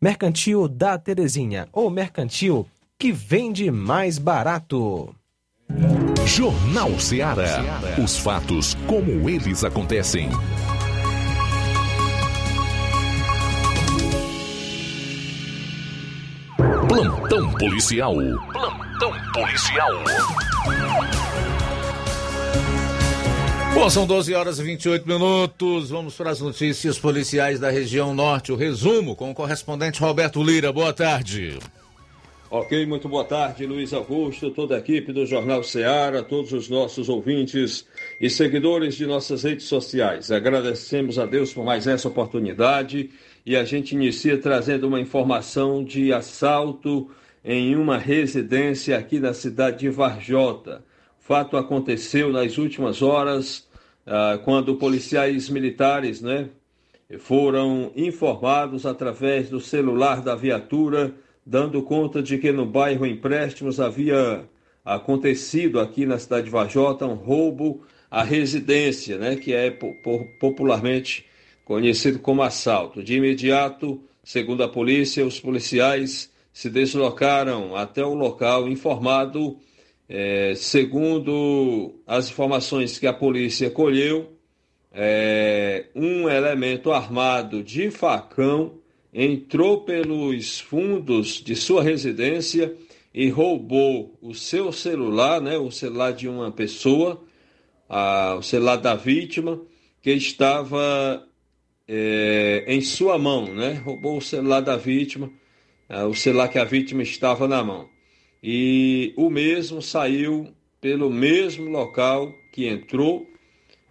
Mercantil 0.00 0.68
da 0.68 0.98
Terezinha, 0.98 1.68
ou 1.72 1.88
mercantil 1.88 2.66
que 3.02 3.10
vende 3.10 3.68
mais 3.68 4.16
barato. 4.16 5.12
Jornal 6.24 6.96
Ceará. 7.00 7.80
Os 8.00 8.16
fatos 8.16 8.76
como 8.86 9.28
eles 9.28 9.64
acontecem. 9.64 10.30
Plantão 16.88 17.52
policial. 17.54 18.14
Plantão 18.52 19.12
policial. 19.32 19.90
Bom, 23.74 23.90
são 23.90 24.06
12 24.06 24.32
horas 24.32 24.60
e 24.60 24.62
28 24.62 25.08
minutos. 25.08 25.90
Vamos 25.90 26.14
para 26.14 26.30
as 26.30 26.40
notícias 26.40 27.00
policiais 27.00 27.58
da 27.58 27.68
região 27.68 28.14
norte. 28.14 28.52
O 28.52 28.56
resumo 28.56 29.16
com 29.16 29.32
o 29.32 29.34
correspondente 29.34 30.00
Roberto 30.00 30.40
Lira. 30.40 30.72
Boa 30.72 30.92
tarde. 30.92 31.58
Ok, 32.54 32.84
muito 32.84 33.08
boa 33.08 33.24
tarde, 33.24 33.64
Luiz 33.64 33.94
Augusto, 33.94 34.50
toda 34.50 34.76
a 34.76 34.78
equipe 34.78 35.10
do 35.10 35.24
Jornal 35.24 35.64
Ceará, 35.64 36.22
todos 36.22 36.52
os 36.52 36.68
nossos 36.68 37.08
ouvintes 37.08 37.86
e 38.20 38.28
seguidores 38.28 38.94
de 38.94 39.06
nossas 39.06 39.44
redes 39.44 39.64
sociais. 39.64 40.30
Agradecemos 40.30 41.18
a 41.18 41.24
Deus 41.24 41.50
por 41.54 41.64
mais 41.64 41.86
essa 41.86 42.08
oportunidade 42.08 43.08
e 43.46 43.56
a 43.56 43.64
gente 43.64 43.94
inicia 43.94 44.36
trazendo 44.36 44.86
uma 44.86 45.00
informação 45.00 45.82
de 45.82 46.12
assalto 46.12 47.10
em 47.42 47.74
uma 47.74 47.96
residência 47.96 48.98
aqui 48.98 49.18
na 49.18 49.32
cidade 49.32 49.78
de 49.78 49.88
Varjota. 49.88 50.84
Fato 51.20 51.56
aconteceu 51.56 52.30
nas 52.30 52.58
últimas 52.58 53.00
horas, 53.00 53.66
ah, 54.06 54.38
quando 54.44 54.76
policiais 54.76 55.48
militares 55.48 56.20
né, 56.20 56.50
foram 57.18 57.90
informados 57.96 58.84
através 58.84 59.48
do 59.48 59.58
celular 59.58 60.20
da 60.20 60.34
viatura 60.34 61.14
dando 61.44 61.82
conta 61.82 62.22
de 62.22 62.38
que 62.38 62.52
no 62.52 62.64
bairro 62.64 63.06
Empréstimos 63.06 63.80
havia 63.80 64.44
acontecido 64.84 65.80
aqui 65.80 66.06
na 66.06 66.18
cidade 66.18 66.44
de 66.44 66.50
Vajota 66.50 67.06
um 67.06 67.14
roubo 67.14 67.82
à 68.10 68.22
residência, 68.22 69.16
né, 69.18 69.36
que 69.36 69.52
é 69.52 69.70
popularmente 70.40 71.26
conhecido 71.64 72.18
como 72.18 72.42
assalto. 72.42 73.02
De 73.02 73.14
imediato, 73.14 74.02
segundo 74.22 74.62
a 74.62 74.68
polícia, 74.68 75.24
os 75.24 75.40
policiais 75.40 76.30
se 76.52 76.68
deslocaram 76.68 77.74
até 77.74 78.04
o 78.04 78.14
local 78.14 78.68
informado, 78.68 79.56
é, 80.08 80.52
segundo 80.54 81.94
as 82.06 82.28
informações 82.28 82.98
que 82.98 83.06
a 83.06 83.12
polícia 83.12 83.70
colheu, 83.70 84.32
é, 84.92 85.86
um 85.94 86.28
elemento 86.28 86.92
armado 86.92 87.62
de 87.62 87.90
facão 87.90 88.81
entrou 89.12 89.82
pelos 89.82 90.60
fundos 90.60 91.42
de 91.42 91.54
sua 91.54 91.82
residência 91.82 92.74
e 93.12 93.28
roubou 93.28 94.16
o 94.22 94.34
seu 94.34 94.72
celular, 94.72 95.40
né, 95.40 95.58
o 95.58 95.70
celular 95.70 96.12
de 96.12 96.28
uma 96.28 96.50
pessoa, 96.50 97.22
a, 97.88 98.36
o 98.38 98.42
celular 98.42 98.76
da 98.76 98.94
vítima, 98.94 99.60
que 100.00 100.10
estava 100.10 101.26
é, 101.86 102.64
em 102.66 102.80
sua 102.80 103.18
mão, 103.18 103.54
né? 103.54 103.74
Roubou 103.84 104.16
o 104.16 104.22
celular 104.22 104.60
da 104.60 104.76
vítima, 104.76 105.30
é, 105.88 106.02
o 106.04 106.14
celular 106.14 106.48
que 106.48 106.58
a 106.58 106.64
vítima 106.64 107.02
estava 107.02 107.46
na 107.46 107.62
mão. 107.62 107.88
E 108.42 109.12
o 109.16 109.30
mesmo 109.30 109.82
saiu 109.82 110.52
pelo 110.80 111.10
mesmo 111.10 111.70
local 111.70 112.32
que 112.50 112.66
entrou, 112.66 113.26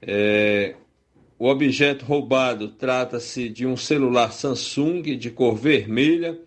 é, 0.02 0.76
o 1.42 1.48
objeto 1.48 2.06
roubado 2.06 2.68
trata-se 2.68 3.50
de 3.50 3.66
um 3.66 3.76
celular 3.76 4.32
Samsung 4.32 5.02
de 5.18 5.32
cor 5.32 5.56
vermelha 5.56 6.40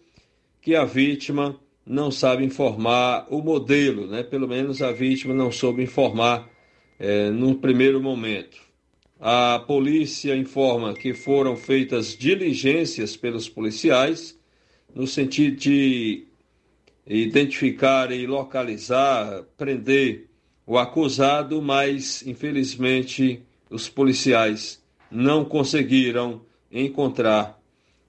que 0.63 0.77
a 0.77 0.85
vítima 0.85 1.59
não 1.85 2.13
sabe 2.13 2.45
informar 2.45 3.27
o 3.29 3.43
modelo, 3.43 4.07
né? 4.07 4.23
Pelo 4.23 4.47
menos 4.47 4.81
a 4.81 4.93
vítima 4.93 5.35
não 5.35 5.51
soube 5.51 5.83
informar 5.83 6.49
é, 6.97 7.29
no 7.29 7.57
primeiro 7.57 8.01
momento. 8.01 8.57
A 9.19 9.59
polícia 9.67 10.37
informa 10.37 10.95
que 10.95 11.13
foram 11.13 11.57
feitas 11.57 12.17
diligências 12.17 13.17
pelos 13.17 13.49
policiais 13.49 14.39
no 14.95 15.09
sentido 15.09 15.57
de 15.57 16.25
identificar 17.05 18.13
e 18.13 18.29
localizar, 18.29 19.43
prender 19.57 20.29
o 20.65 20.79
acusado, 20.79 21.61
mas 21.61 22.25
infelizmente 22.25 23.43
os 23.69 23.89
policiais 23.89 24.84
não 25.11 25.45
conseguiram 25.45 26.43
encontrar 26.71 27.61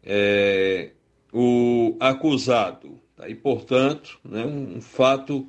é, 0.04 0.92
o 1.32 1.96
acusado. 2.00 3.00
Tá? 3.16 3.30
E, 3.30 3.36
portanto, 3.36 4.20
né, 4.24 4.46
um, 4.46 4.82
fato 4.82 5.48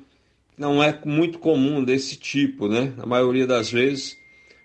não 0.57 0.83
é 0.83 0.99
muito 1.05 1.39
comum 1.39 1.83
desse 1.83 2.15
tipo. 2.15 2.67
Né? 2.67 2.93
Na 2.97 3.05
maioria 3.05 3.47
das 3.47 3.71
vezes, 3.71 4.17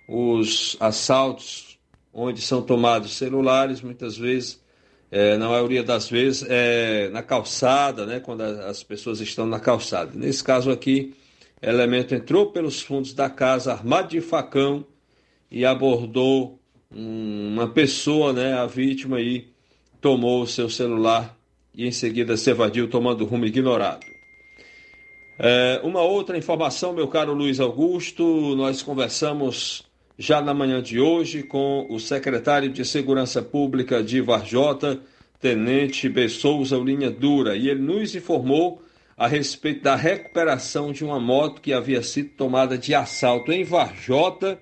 os 0.09 0.77
assaltos 0.81 1.79
onde 2.13 2.43
são 2.43 2.61
tomados 2.61 3.17
celulares, 3.17 3.81
muitas 3.81 4.19
vezes, 4.19 4.61
é, 5.11 5.37
na 5.37 5.49
maioria 5.49 5.83
das 5.83 6.11
vezes, 6.11 6.45
é 6.49 7.09
na 7.11 7.23
calçada, 7.23 8.05
né, 8.05 8.21
quando 8.21 8.43
as 8.43 8.83
pessoas 8.83 9.21
estão 9.21 9.47
na 9.47 9.59
calçada. 9.59 10.13
Nesse 10.15 10.45
caso 10.45 10.71
aqui, 10.71 11.15
elemento 11.61 12.15
entrou 12.15 12.51
pelos 12.51 12.83
fundos 12.83 13.15
da 13.15 13.31
casa 13.31 13.73
armado 13.73 14.09
de 14.09 14.21
facão 14.21 14.85
e 15.51 15.65
abordou 15.65 16.59
uma 16.95 17.69
pessoa, 17.69 18.33
né, 18.33 18.55
a 18.55 18.67
vítima 18.67 19.17
aí, 19.17 19.49
tomou 20.01 20.43
o 20.43 20.47
seu 20.47 20.69
celular 20.69 21.37
e 21.75 21.87
em 21.87 21.93
seguida 21.93 22.37
se 22.37 22.51
evadiu 22.51 22.89
tomando 22.89 23.25
rumo 23.25 23.47
ignorado. 23.47 24.05
É, 25.39 25.81
uma 25.83 26.03
outra 26.03 26.37
informação, 26.37 26.93
meu 26.93 27.09
caro 27.09 27.33
Luiz 27.33 27.59
Augusto, 27.59 28.55
nós 28.55 28.83
conversamos 28.83 29.85
já 30.19 30.41
na 30.43 30.53
manhã 30.53 30.83
de 30.83 31.01
hoje 31.01 31.43
com 31.43 31.87
o 31.89 31.99
secretário 31.99 32.69
de 32.69 32.85
Segurança 32.85 33.43
Pública 33.43 34.03
de 34.03 34.21
Varjota, 34.21 35.01
Tenente 35.41 36.09
B. 36.09 36.29
Souza 36.29 36.77
Linha 36.77 37.11
Dura, 37.11 37.57
e 37.57 37.69
ele 37.69 37.81
nos 37.81 38.15
informou 38.15 38.83
a 39.17 39.27
respeito 39.27 39.83
da 39.83 39.97
recuperação 39.97 40.93
de 40.93 41.05
uma 41.05 41.19
moto 41.19 41.61
que 41.61 41.73
havia 41.73 42.03
sido 42.03 42.31
tomada 42.37 42.77
de 42.77 42.95
assalto 42.95 43.51
em 43.53 43.65
Varjota 43.65 44.59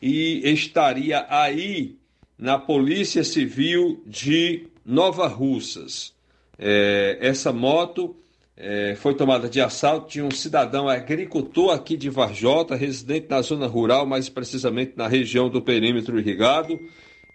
e 0.00 0.40
estaria 0.50 1.26
aí 1.28 1.96
na 2.38 2.58
Polícia 2.58 3.24
Civil 3.24 4.02
de 4.06 4.68
Nova 4.84 5.26
Russas. 5.26 6.14
É, 6.58 7.18
essa 7.20 7.52
moto 7.52 8.16
é, 8.56 8.96
foi 8.96 9.14
tomada 9.14 9.48
de 9.48 9.60
assalto 9.60 10.10
de 10.10 10.22
um 10.22 10.30
cidadão 10.30 10.88
agricultor 10.88 11.72
aqui 11.72 11.96
de 11.96 12.10
Varjota, 12.10 12.74
residente 12.74 13.26
na 13.28 13.40
zona 13.42 13.66
rural, 13.66 14.06
mais 14.06 14.28
precisamente 14.28 14.94
na 14.96 15.06
região 15.06 15.48
do 15.48 15.62
perímetro 15.62 16.18
irrigado, 16.18 16.78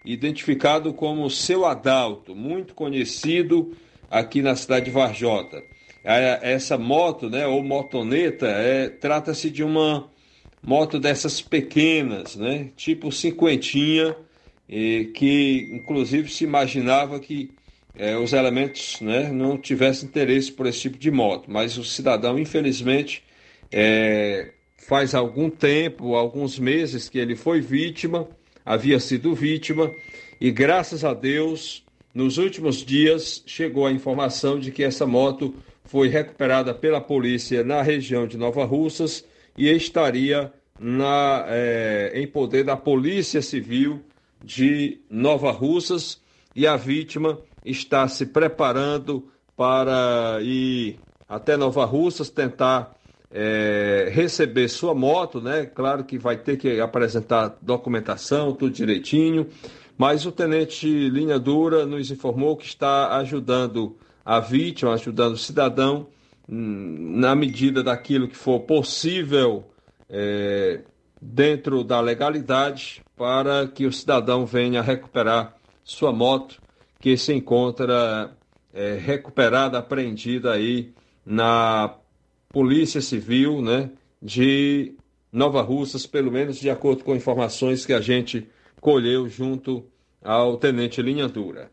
identificado 0.04 0.92
como 0.92 1.30
seu 1.30 1.64
Adalto, 1.64 2.34
muito 2.34 2.74
conhecido 2.74 3.74
aqui 4.10 4.42
na 4.42 4.54
cidade 4.54 4.86
de 4.86 4.90
Varjota. 4.90 5.62
Essa 6.04 6.76
moto, 6.76 7.30
né, 7.30 7.46
ou 7.46 7.62
motoneta, 7.62 8.46
é, 8.46 8.90
trata-se 8.90 9.48
de 9.48 9.64
uma 9.64 10.10
moto 10.64 10.98
dessas 10.98 11.42
pequenas, 11.42 12.36
né, 12.36 12.70
tipo 12.76 13.12
cinquentinha, 13.12 14.16
que 15.14 15.68
inclusive 15.72 16.30
se 16.30 16.42
imaginava 16.42 17.20
que 17.20 17.50
é, 17.96 18.16
os 18.16 18.32
elementos 18.32 18.98
né, 19.00 19.30
não 19.30 19.56
tivessem 19.56 20.08
interesse 20.08 20.50
por 20.50 20.66
esse 20.66 20.80
tipo 20.80 20.98
de 20.98 21.10
moto, 21.10 21.50
mas 21.50 21.76
o 21.78 21.84
cidadão, 21.84 22.38
infelizmente, 22.38 23.22
é, 23.70 24.52
faz 24.88 25.14
algum 25.14 25.48
tempo, 25.48 26.14
alguns 26.14 26.58
meses 26.58 27.08
que 27.08 27.18
ele 27.18 27.36
foi 27.36 27.60
vítima, 27.60 28.26
havia 28.64 28.98
sido 28.98 29.34
vítima, 29.34 29.92
e 30.40 30.50
graças 30.50 31.04
a 31.04 31.14
Deus, 31.14 31.84
nos 32.12 32.38
últimos 32.38 32.84
dias, 32.84 33.42
chegou 33.46 33.86
a 33.86 33.92
informação 33.92 34.58
de 34.58 34.72
que 34.72 34.82
essa 34.82 35.06
moto 35.06 35.54
foi 35.84 36.08
recuperada 36.08 36.74
pela 36.74 37.00
polícia 37.00 37.62
na 37.62 37.82
região 37.82 38.26
de 38.26 38.36
Nova 38.36 38.64
Russas 38.64 39.24
e 39.56 39.68
estaria 39.70 40.52
na, 40.78 41.44
é, 41.48 42.12
em 42.14 42.26
poder 42.26 42.64
da 42.64 42.76
Polícia 42.76 43.40
Civil 43.40 44.00
de 44.42 45.00
Nova 45.08 45.50
Russas 45.50 46.20
e 46.54 46.66
a 46.66 46.76
vítima 46.76 47.38
está 47.64 48.06
se 48.08 48.26
preparando 48.26 49.28
para 49.56 50.38
ir 50.42 50.98
até 51.28 51.56
Nova 51.56 51.84
Russas 51.84 52.28
tentar 52.28 52.94
é, 53.30 54.10
receber 54.12 54.68
sua 54.68 54.94
moto, 54.94 55.40
né? 55.40 55.64
Claro 55.66 56.04
que 56.04 56.18
vai 56.18 56.36
ter 56.36 56.56
que 56.56 56.80
apresentar 56.80 57.56
documentação, 57.60 58.52
tudo 58.52 58.72
direitinho, 58.72 59.48
mas 59.96 60.26
o 60.26 60.32
tenente 60.32 60.86
Linha 61.08 61.38
Dura 61.38 61.86
nos 61.86 62.10
informou 62.10 62.56
que 62.56 62.66
está 62.66 63.16
ajudando 63.16 63.96
a 64.24 64.38
vítima, 64.40 64.94
ajudando 64.94 65.34
o 65.34 65.38
cidadão 65.38 66.06
na 66.46 67.34
medida 67.34 67.82
daquilo 67.82 68.28
que 68.28 68.36
for 68.36 68.60
possível 68.60 69.64
é, 70.08 70.82
dentro 71.20 71.82
da 71.82 72.00
legalidade 72.00 73.02
para 73.16 73.66
que 73.66 73.86
o 73.86 73.92
cidadão 73.92 74.44
venha 74.44 74.82
recuperar 74.82 75.56
sua 75.82 76.12
moto 76.12 76.60
que 77.00 77.16
se 77.16 77.32
encontra 77.32 78.36
é, 78.72 78.94
recuperada, 78.94 79.78
apreendida 79.78 80.52
aí 80.52 80.92
na 81.24 81.96
Polícia 82.48 83.00
Civil, 83.00 83.60
né, 83.62 83.90
de 84.20 84.94
Nova 85.32 85.62
Russas, 85.62 86.06
pelo 86.06 86.30
menos 86.30 86.58
de 86.58 86.70
acordo 86.70 87.04
com 87.04 87.14
informações 87.14 87.84
que 87.84 87.92
a 87.92 88.00
gente 88.00 88.48
colheu 88.80 89.28
junto 89.28 89.84
ao 90.22 90.56
Tenente 90.56 91.02
Linha 91.02 91.28
Dura. 91.28 91.70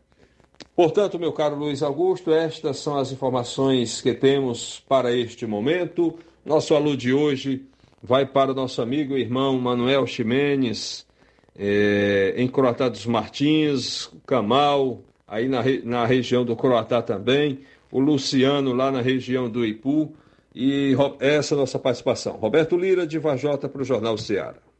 Portanto, 0.74 1.18
meu 1.18 1.32
caro 1.32 1.54
Luiz 1.54 1.82
Augusto, 1.82 2.32
estas 2.32 2.78
são 2.78 2.96
as 2.96 3.12
informações 3.12 4.00
que 4.00 4.14
temos 4.14 4.82
para 4.88 5.12
este 5.14 5.46
momento. 5.46 6.18
Nosso 6.46 6.74
alô 6.74 6.96
de 6.96 7.12
hoje 7.12 7.66
vai 8.02 8.24
para 8.24 8.52
o 8.52 8.54
nosso 8.54 8.80
amigo 8.80 9.16
e 9.16 9.20
irmão 9.20 9.60
Manuel 9.60 10.06
Ximenes, 10.06 11.06
é, 11.54 12.32
em 12.38 12.48
Croatá 12.48 12.88
dos 12.88 13.04
Martins, 13.04 14.10
Camal, 14.26 15.02
aí 15.28 15.46
na, 15.46 15.62
na 15.84 16.06
região 16.06 16.42
do 16.42 16.56
Croatá 16.56 17.02
também, 17.02 17.60
o 17.90 18.00
Luciano 18.00 18.72
lá 18.72 18.90
na 18.90 19.02
região 19.02 19.50
do 19.50 19.66
Ipu, 19.66 20.14
e 20.54 20.96
essa 21.20 21.54
é 21.54 21.56
a 21.56 21.60
nossa 21.60 21.78
participação. 21.78 22.38
Roberto 22.38 22.78
Lira, 22.78 23.06
de 23.06 23.18
Vajota, 23.18 23.68
para 23.68 23.82
o 23.82 23.84
Jornal 23.84 24.16
Ceará. 24.16 24.71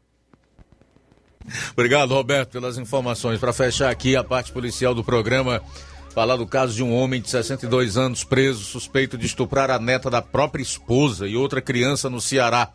Obrigado, 1.72 2.14
Roberto, 2.14 2.50
pelas 2.50 2.78
informações. 2.78 3.38
Para 3.38 3.52
fechar 3.52 3.90
aqui 3.90 4.16
a 4.16 4.24
parte 4.24 4.52
policial 4.52 4.94
do 4.94 5.05
programa, 5.05 5.62
falar 6.14 6.37
do 6.37 6.46
caso 6.46 6.74
de 6.74 6.83
um 6.83 6.94
homem 6.94 7.20
de 7.20 7.31
62 7.31 7.96
anos 7.96 8.24
preso, 8.24 8.64
suspeito 8.64 9.16
de 9.16 9.26
estuprar 9.26 9.70
a 9.70 9.78
neta 9.78 10.11
da 10.11 10.20
própria 10.20 10.62
esposa 10.62 11.26
e 11.26 11.37
outra 11.37 11.61
criança 11.61 12.11
no 12.11 12.20
Ceará. 12.20 12.70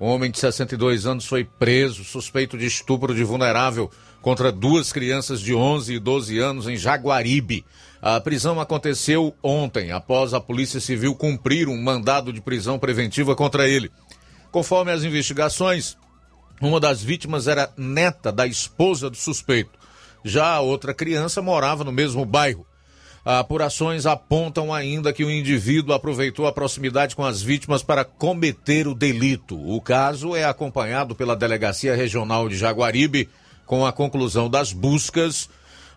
Um 0.00 0.06
homem 0.06 0.30
de 0.30 0.38
62 0.38 1.06
anos 1.06 1.26
foi 1.26 1.42
preso, 1.44 2.04
suspeito 2.04 2.56
de 2.56 2.66
estupro 2.66 3.12
de 3.14 3.24
vulnerável 3.24 3.90
contra 4.22 4.52
duas 4.52 4.92
crianças 4.92 5.40
de 5.40 5.54
11 5.54 5.94
e 5.94 5.98
12 5.98 6.38
anos 6.38 6.68
em 6.68 6.76
Jaguaribe. 6.76 7.64
A 8.00 8.20
prisão 8.20 8.60
aconteceu 8.60 9.34
ontem, 9.42 9.90
após 9.90 10.32
a 10.32 10.40
Polícia 10.40 10.80
Civil 10.80 11.16
cumprir 11.16 11.68
um 11.68 11.80
mandado 11.80 12.32
de 12.32 12.40
prisão 12.40 12.78
preventiva 12.78 13.34
contra 13.34 13.68
ele. 13.68 13.90
Conforme 14.52 14.92
as 14.92 15.02
investigações, 15.02 15.96
uma 16.60 16.80
das 16.80 17.02
vítimas 17.02 17.46
era 17.46 17.72
neta 17.76 18.32
da 18.32 18.46
esposa 18.46 19.08
do 19.08 19.16
suspeito. 19.16 19.78
Já 20.24 20.54
a 20.54 20.60
outra 20.60 20.92
criança 20.92 21.40
morava 21.40 21.84
no 21.84 21.92
mesmo 21.92 22.24
bairro. 22.24 22.66
Apurações 23.24 24.06
apontam 24.06 24.72
ainda 24.72 25.12
que 25.12 25.24
o 25.24 25.30
indivíduo 25.30 25.94
aproveitou 25.94 26.46
a 26.46 26.52
proximidade 26.52 27.14
com 27.14 27.24
as 27.24 27.42
vítimas 27.42 27.82
para 27.82 28.04
cometer 28.04 28.86
o 28.88 28.94
delito. 28.94 29.56
O 29.56 29.80
caso 29.80 30.34
é 30.34 30.44
acompanhado 30.44 31.14
pela 31.14 31.36
Delegacia 31.36 31.94
Regional 31.94 32.48
de 32.48 32.56
Jaguaribe 32.56 33.28
com 33.66 33.84
a 33.84 33.92
conclusão 33.92 34.48
das 34.48 34.72
buscas, 34.72 35.48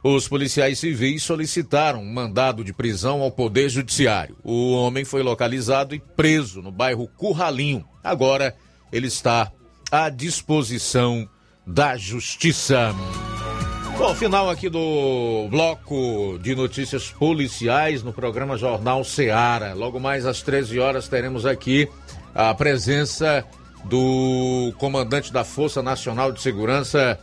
os 0.03 0.27
policiais 0.27 0.79
civis 0.79 1.21
solicitaram 1.21 2.01
um 2.01 2.11
mandado 2.11 2.63
de 2.63 2.73
prisão 2.73 3.21
ao 3.21 3.31
Poder 3.31 3.69
Judiciário. 3.69 4.35
O 4.43 4.73
homem 4.73 5.05
foi 5.05 5.21
localizado 5.21 5.93
e 5.93 5.99
preso 5.99 6.61
no 6.61 6.71
bairro 6.71 7.07
Curralinho. 7.07 7.85
Agora 8.03 8.55
ele 8.91 9.05
está 9.05 9.51
à 9.91 10.09
disposição 10.09 11.27
da 11.67 11.97
Justiça. 11.97 12.95
Bom, 13.97 14.15
final 14.15 14.49
aqui 14.49 14.69
do 14.69 15.47
bloco 15.49 16.39
de 16.41 16.55
notícias 16.55 17.11
policiais 17.11 18.01
no 18.01 18.13
programa 18.13 18.57
Jornal 18.57 19.03
Seara. 19.03 19.73
Logo 19.73 19.99
mais 19.99 20.25
às 20.25 20.41
13 20.41 20.79
horas 20.79 21.07
teremos 21.07 21.45
aqui 21.45 21.87
a 22.33 22.53
presença 22.53 23.45
do 23.85 24.73
comandante 24.77 25.31
da 25.31 25.43
Força 25.43 25.83
Nacional 25.83 26.31
de 26.31 26.41
Segurança, 26.41 27.19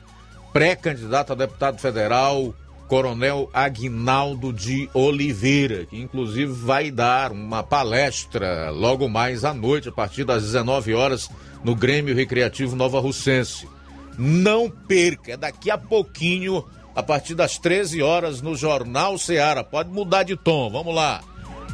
pré-candidato 0.53 1.33
a 1.33 1.37
deputado 1.37 1.79
federal, 1.79 2.55
Coronel 2.89 3.51
Aguinaldo 3.53 4.51
de 4.51 4.89
Oliveira, 4.95 5.85
que 5.85 6.01
inclusive 6.01 6.51
vai 6.51 6.91
dar 6.91 7.31
uma 7.31 7.63
palestra 7.63 8.71
logo 8.71 9.09
mais 9.09 9.45
à 9.45 9.53
noite, 9.53 9.91
a 9.91 9.93
partir 9.93 10.25
das 10.25 10.43
19 10.43 10.95
horas, 10.95 11.31
no 11.63 11.77
Grêmio 11.77 12.15
Recreativo 12.15 12.75
Nova 12.75 12.99
Russense. 12.99 13.69
Não 14.17 14.71
perca, 14.71 15.33
é 15.33 15.37
daqui 15.37 15.71
a 15.71 15.77
pouquinho, 15.77 16.65
a 16.97 17.03
partir 17.03 17.35
das 17.35 17.59
13 17.59 18.03
horas, 18.03 18.41
no 18.41 18.57
Jornal 18.57 19.19
Seara. 19.19 19.63
Pode 19.63 19.91
mudar 19.91 20.23
de 20.23 20.35
tom, 20.35 20.71
vamos 20.71 20.95
lá. 20.95 21.21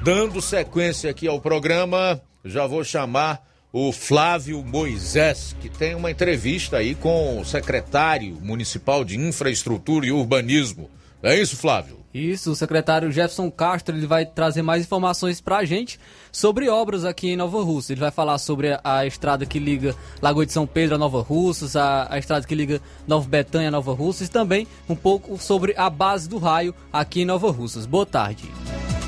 Dando 0.03 0.43
sequência 0.43 1.11
aqui 1.11 1.29
ao 1.29 1.41
programa, 1.41 2.21
já 2.45 2.67
vou 2.67 2.83
chamar 2.83 3.41
o 3.73 3.93
Flávio 3.93 4.63
Moisés, 4.63 5.57
que 5.61 5.69
tem 5.69 5.95
uma 5.95 6.11
entrevista 6.11 6.79
aí 6.79 6.95
com 6.95 7.41
o 7.41 7.45
secretário 7.45 8.37
municipal 8.43 9.05
de 9.05 9.19
Infraestrutura 9.19 10.07
e 10.07 10.13
Urbanismo. 10.13 10.91
É 11.25 11.41
isso, 11.41 11.57
Flávio? 11.57 11.97
Isso, 12.13 12.53
o 12.53 12.55
secretário 12.55 13.11
Jefferson 13.11 13.51
Castro 13.51 13.97
ele 13.97 14.07
vai 14.07 14.27
trazer 14.27 14.61
mais 14.61 14.83
informações 14.85 15.41
para 15.41 15.57
a 15.57 15.65
gente 15.65 15.99
sobre 16.31 16.69
obras 16.69 17.03
aqui 17.03 17.31
em 17.31 17.37
Nova 17.37 17.63
Russa. 17.63 17.93
Ele 17.93 18.01
vai 18.03 18.11
falar 18.11 18.37
sobre 18.37 18.79
a, 18.85 19.07
estrada 19.07 19.47
que 19.47 19.59
liga 19.59 19.95
Lagoa 20.21 20.45
de 20.45 20.53
São 20.53 20.67
Pedro 20.67 20.97
a 20.97 20.99
Nova 20.99 21.23
Russas, 21.23 21.77
a, 21.77 22.07
a 22.11 22.19
estrada 22.19 22.47
que 22.47 22.55
liga 22.55 22.79
Nova 23.09 23.27
Betânia 23.27 23.69
a 23.69 23.71
Nova 23.71 23.95
Russas 23.95 24.29
e 24.29 24.31
também 24.31 24.69
um 24.87 24.95
pouco 24.95 25.39
sobre 25.39 25.75
a 25.79 25.89
base 25.89 26.29
do 26.29 26.37
raio 26.37 26.75
aqui 26.93 27.23
em 27.23 27.25
Nova 27.25 27.51
Russas. 27.51 27.87
Boa 27.87 28.05
tarde. 28.05 28.45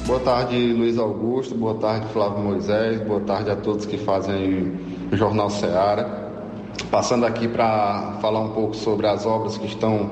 Boa 0.06 0.20
tarde, 0.20 0.56
Luiz 0.72 0.96
Augusto. 0.98 1.54
Boa 1.54 1.74
tarde, 1.74 2.06
Flávio 2.14 2.38
Moisés. 2.38 2.98
Boa 3.02 3.20
tarde 3.20 3.50
a 3.50 3.56
todos 3.56 3.84
que 3.84 3.98
fazem 3.98 4.74
o 5.12 5.16
Jornal 5.16 5.50
Seara. 5.50 6.24
Passando 6.90 7.26
aqui 7.26 7.46
para 7.46 8.18
falar 8.22 8.40
um 8.40 8.52
pouco 8.52 8.74
sobre 8.74 9.06
as 9.06 9.26
obras 9.26 9.58
que 9.58 9.66
estão 9.66 10.10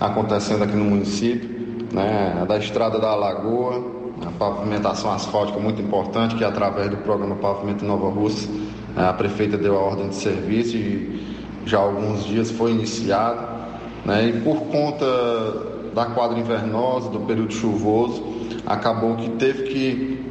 acontecendo 0.00 0.64
aqui 0.64 0.74
no 0.74 0.84
município, 0.84 1.48
né? 1.92 2.38
A 2.40 2.44
da 2.44 2.56
Estrada 2.56 2.98
da 2.98 3.14
Lagoa, 3.14 3.84
a 4.26 4.30
pavimentação 4.30 5.12
asfáltica 5.12 5.58
muito 5.58 5.80
importante, 5.80 6.34
que 6.34 6.44
através 6.44 6.90
do 6.90 6.96
programa 6.98 7.36
Pavimento 7.36 7.84
Nova 7.84 8.08
Rússia, 8.08 8.50
a 8.96 9.12
prefeita 9.12 9.58
deu 9.58 9.76
a 9.76 9.80
ordem 9.80 10.08
de 10.08 10.16
serviço 10.16 10.76
e 10.76 11.38
já 11.66 11.78
há 11.78 11.82
alguns 11.82 12.24
dias 12.24 12.50
foi 12.50 12.72
iniciado. 12.72 13.46
Né? 14.04 14.28
E 14.28 14.40
por 14.40 14.62
conta 14.66 15.06
da 15.94 16.06
quadra 16.06 16.38
invernosa, 16.38 17.10
do 17.10 17.20
período 17.20 17.52
chuvoso, 17.52 18.24
acabou 18.66 19.16
que 19.16 19.28
teve 19.30 19.64
que 19.64 20.24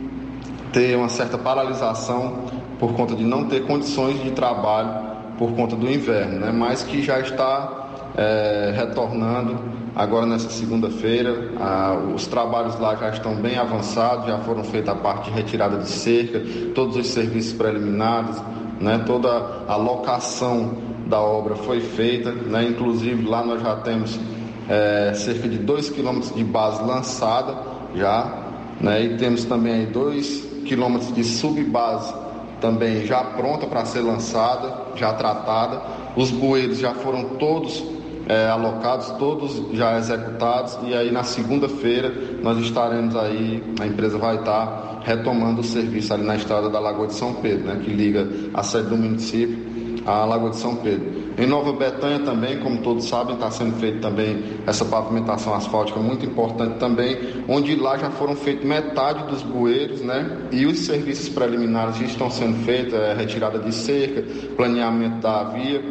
ter 0.71 0.97
uma 0.97 1.09
certa 1.09 1.37
paralisação 1.37 2.45
por 2.79 2.93
conta 2.93 3.15
de 3.15 3.23
não 3.23 3.45
ter 3.45 3.65
condições 3.65 4.21
de 4.23 4.31
trabalho 4.31 5.09
por 5.37 5.51
conta 5.51 5.75
do 5.75 5.89
inverno, 5.89 6.39
né? 6.39 6.51
mas 6.51 6.83
que 6.83 7.01
já 7.01 7.19
está 7.19 7.78
é, 8.19 8.73
retornando 8.75 9.57
agora 9.95 10.25
nessa 10.25 10.49
segunda-feira. 10.49 11.51
Ah, 11.57 11.97
os 12.13 12.27
trabalhos 12.27 12.77
lá 12.77 12.93
já 12.97 13.09
estão 13.11 13.33
bem 13.35 13.57
avançados, 13.57 14.25
já 14.27 14.39
foram 14.39 14.61
feitas 14.61 14.93
a 14.93 14.97
parte 14.97 15.31
de 15.31 15.37
retirada 15.37 15.77
de 15.77 15.87
cerca, 15.87 16.43
todos 16.75 16.97
os 16.97 17.07
serviços 17.07 17.53
preliminares, 17.53 18.35
né, 18.81 19.01
toda 19.05 19.29
a 19.67 19.75
locação 19.77 20.77
da 21.07 21.19
obra 21.21 21.55
foi 21.55 21.79
feita, 21.79 22.31
né, 22.31 22.65
inclusive 22.65 23.25
lá 23.25 23.43
nós 23.43 23.61
já 23.61 23.77
temos 23.77 24.19
é, 24.67 25.13
cerca 25.15 25.47
de 25.47 25.57
2 25.57 25.89
quilômetros 25.89 26.35
de 26.35 26.43
base 26.43 26.83
lançada 26.83 27.57
já, 27.95 28.43
né, 28.81 29.01
e 29.01 29.17
temos 29.17 29.45
também 29.45 29.73
aí 29.73 29.85
2 29.85 30.49
quilômetros 30.65 31.13
de 31.15 31.23
subbase 31.23 32.13
também 32.59 33.05
já 33.05 33.23
pronta 33.23 33.65
para 33.65 33.85
ser 33.85 34.01
lançada, 34.01 34.73
já 34.93 35.13
tratada. 35.13 35.81
Os 36.17 36.29
bueiros 36.29 36.77
já 36.77 36.93
foram 36.93 37.23
todos 37.37 37.81
é, 38.29 38.47
alocados, 38.47 39.09
todos 39.17 39.61
já 39.73 39.97
executados, 39.97 40.77
e 40.83 40.93
aí 40.93 41.11
na 41.11 41.23
segunda-feira 41.23 42.13
nós 42.43 42.59
estaremos 42.59 43.15
aí, 43.15 43.63
a 43.81 43.87
empresa 43.87 44.17
vai 44.19 44.35
estar 44.35 45.01
retomando 45.03 45.61
o 45.61 45.63
serviço 45.63 46.13
ali 46.13 46.23
na 46.23 46.35
estrada 46.35 46.69
da 46.69 46.79
Lagoa 46.79 47.07
de 47.07 47.15
São 47.15 47.33
Pedro, 47.33 47.65
né, 47.65 47.81
que 47.83 47.89
liga 47.89 48.27
a 48.53 48.61
sede 48.61 48.89
do 48.89 48.97
município 48.97 49.57
à 50.05 50.25
Lagoa 50.25 50.51
de 50.51 50.57
São 50.57 50.75
Pedro. 50.75 51.19
Em 51.39 51.45
Nova 51.45 51.71
Betânia 51.71 52.19
também, 52.19 52.59
como 52.59 52.79
todos 52.79 53.05
sabem, 53.05 53.35
está 53.35 53.49
sendo 53.49 53.73
feita 53.79 53.99
também 53.99 54.43
essa 54.67 54.83
pavimentação 54.83 55.53
asfáltica 55.53 55.97
muito 55.97 56.25
importante 56.25 56.77
também, 56.79 57.17
onde 57.47 57.75
lá 57.75 57.97
já 57.97 58.11
foram 58.11 58.35
feitos 58.35 58.65
metade 58.65 59.23
dos 59.23 59.41
bueiros, 59.41 60.01
né? 60.01 60.37
E 60.51 60.65
os 60.65 60.79
serviços 60.79 61.29
preliminares 61.29 61.95
já 61.95 62.05
estão 62.05 62.29
sendo 62.29 62.57
feitos, 62.65 62.93
é, 62.93 63.13
retirada 63.13 63.57
de 63.57 63.73
cerca, 63.73 64.21
planeamento 64.57 65.19
da 65.19 65.45
via. 65.45 65.81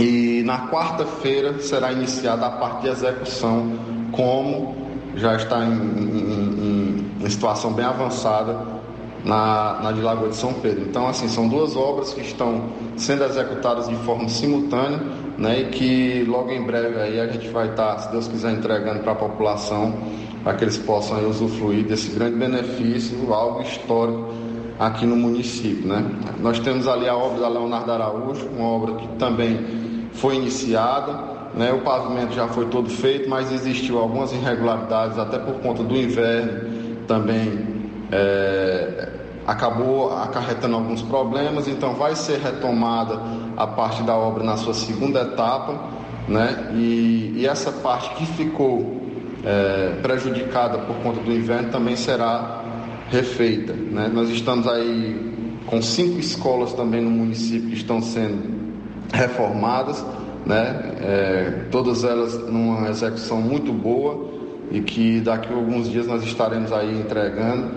E 0.00 0.42
na 0.44 0.68
quarta-feira 0.68 1.60
será 1.60 1.92
iniciada 1.92 2.46
a 2.46 2.50
parte 2.50 2.82
de 2.82 2.88
execução, 2.88 3.72
como 4.12 4.74
já 5.14 5.36
está 5.36 5.64
em, 5.64 5.72
em, 5.72 7.04
em, 7.20 7.24
em 7.24 7.30
situação 7.30 7.72
bem 7.72 7.84
avançada 7.84 8.80
na, 9.24 9.80
na 9.82 9.92
de 9.92 10.00
Lagoa 10.00 10.30
de 10.30 10.36
São 10.36 10.54
Pedro. 10.54 10.84
Então, 10.88 11.06
assim, 11.06 11.28
são 11.28 11.48
duas 11.48 11.76
obras 11.76 12.14
que 12.14 12.22
estão 12.22 12.62
sendo 12.96 13.24
executadas 13.24 13.88
de 13.88 13.96
forma 13.96 14.28
simultânea, 14.28 15.00
né, 15.36 15.60
e 15.60 15.64
que 15.66 16.24
logo 16.26 16.50
em 16.50 16.62
breve 16.64 16.98
aí 16.98 17.20
a 17.20 17.26
gente 17.26 17.48
vai 17.48 17.68
estar, 17.68 17.98
se 17.98 18.10
Deus 18.10 18.28
quiser, 18.28 18.52
entregando 18.52 19.00
para 19.00 19.12
a 19.12 19.16
população, 19.16 19.94
para 20.42 20.54
que 20.54 20.64
eles 20.64 20.78
possam 20.78 21.18
aí, 21.18 21.26
usufruir 21.26 21.84
desse 21.84 22.10
grande 22.10 22.36
benefício, 22.36 23.32
algo 23.32 23.62
histórico 23.62 24.32
aqui 24.78 25.04
no 25.04 25.16
município, 25.16 25.86
né. 25.86 26.04
Nós 26.40 26.58
temos 26.58 26.88
ali 26.88 27.08
a 27.08 27.14
obra 27.14 27.40
da 27.40 27.48
Leonardo 27.48 27.92
Araújo, 27.92 28.48
uma 28.48 28.66
obra 28.66 28.94
que 28.94 29.08
também 29.18 29.89
foi 30.14 30.36
iniciada, 30.36 31.40
né, 31.54 31.72
o 31.72 31.80
pavimento 31.80 32.32
já 32.32 32.46
foi 32.48 32.66
todo 32.66 32.88
feito, 32.88 33.28
mas 33.28 33.52
existiu 33.52 33.98
algumas 33.98 34.32
irregularidades, 34.32 35.18
até 35.18 35.38
por 35.38 35.54
conta 35.54 35.82
do 35.82 35.96
inverno 35.96 36.70
também 37.06 37.66
é, 38.12 39.08
acabou 39.46 40.16
acarretando 40.16 40.76
alguns 40.76 41.02
problemas, 41.02 41.66
então 41.66 41.94
vai 41.94 42.14
ser 42.14 42.38
retomada 42.38 43.20
a 43.56 43.66
parte 43.66 44.02
da 44.02 44.16
obra 44.16 44.44
na 44.44 44.56
sua 44.56 44.74
segunda 44.74 45.22
etapa, 45.22 45.88
né? 46.28 46.70
E, 46.74 47.34
e 47.36 47.46
essa 47.46 47.72
parte 47.72 48.14
que 48.14 48.26
ficou 48.26 49.00
é, 49.44 49.98
prejudicada 50.02 50.78
por 50.78 50.96
conta 50.96 51.20
do 51.20 51.32
inverno 51.32 51.70
também 51.70 51.96
será 51.96 52.62
refeita, 53.10 53.72
né? 53.72 54.08
Nós 54.12 54.28
estamos 54.30 54.68
aí 54.68 55.30
com 55.66 55.82
cinco 55.82 56.20
escolas 56.20 56.72
também 56.72 57.00
no 57.00 57.10
município 57.10 57.70
que 57.70 57.76
estão 57.76 58.00
sendo 58.00 58.69
reformadas, 59.12 60.04
né? 60.46 60.94
É, 61.00 61.64
todas 61.70 62.04
elas 62.04 62.38
numa 62.48 62.88
execução 62.88 63.40
muito 63.40 63.72
boa 63.72 64.30
e 64.70 64.80
que 64.80 65.20
daqui 65.20 65.52
a 65.52 65.56
alguns 65.56 65.90
dias 65.90 66.06
nós 66.06 66.22
estaremos 66.22 66.72
aí 66.72 67.00
entregando, 67.00 67.72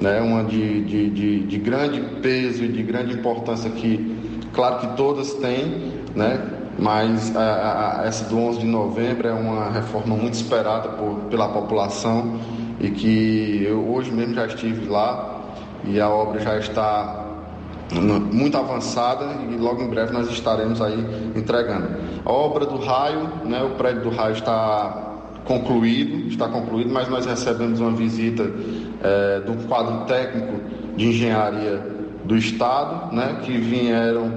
né, 0.00 0.20
uma 0.20 0.42
de, 0.42 0.82
de, 0.84 1.10
de, 1.10 1.40
de 1.40 1.58
grande 1.58 2.00
peso 2.22 2.64
e 2.64 2.68
de 2.68 2.82
grande 2.82 3.12
importância 3.12 3.70
que, 3.70 4.16
claro 4.52 4.78
que 4.78 4.96
todas 4.96 5.34
têm, 5.34 5.92
né, 6.14 6.40
mas 6.78 7.36
a, 7.36 8.00
a, 8.00 8.06
essa 8.06 8.24
do 8.24 8.38
11 8.38 8.60
de 8.60 8.66
novembro 8.66 9.28
é 9.28 9.32
uma 9.32 9.70
reforma 9.70 10.16
muito 10.16 10.34
esperada 10.34 10.88
por, 10.88 11.16
pela 11.28 11.48
população 11.48 12.40
e 12.80 12.90
que 12.90 13.62
eu 13.62 13.86
hoje 13.92 14.10
mesmo 14.10 14.34
já 14.34 14.46
estive 14.46 14.86
lá 14.88 15.42
e 15.84 16.00
a 16.00 16.08
obra 16.08 16.40
já 16.40 16.56
está 16.56 17.26
muito 17.92 18.56
avançada 18.56 19.26
e 19.50 19.56
logo 19.56 19.82
em 19.82 19.88
breve 19.88 20.12
nós 20.12 20.30
estaremos 20.30 20.80
aí 20.80 21.32
entregando. 21.34 21.88
A 22.24 22.30
obra 22.30 22.64
do 22.66 22.78
raio, 22.78 23.28
né, 23.44 23.62
o 23.62 23.70
prédio 23.70 24.02
do 24.02 24.10
raio 24.10 24.34
está 24.34 25.10
concluído, 25.44 26.28
está 26.28 26.48
concluído, 26.48 26.90
mas 26.92 27.08
nós 27.08 27.26
recebemos 27.26 27.80
uma 27.80 27.90
visita 27.90 28.48
é, 29.02 29.40
do 29.40 29.66
quadro 29.66 30.04
técnico 30.04 30.60
de 30.96 31.06
engenharia 31.08 31.84
do 32.24 32.36
Estado, 32.36 33.14
né, 33.14 33.40
que 33.42 33.58
vieram 33.58 34.30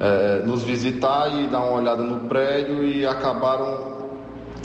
é, 0.00 0.42
nos 0.44 0.62
visitar 0.62 1.28
e 1.38 1.46
dar 1.46 1.60
uma 1.60 1.72
olhada 1.72 2.02
no 2.02 2.28
prédio 2.28 2.84
e 2.84 3.06
acabaram 3.06 3.98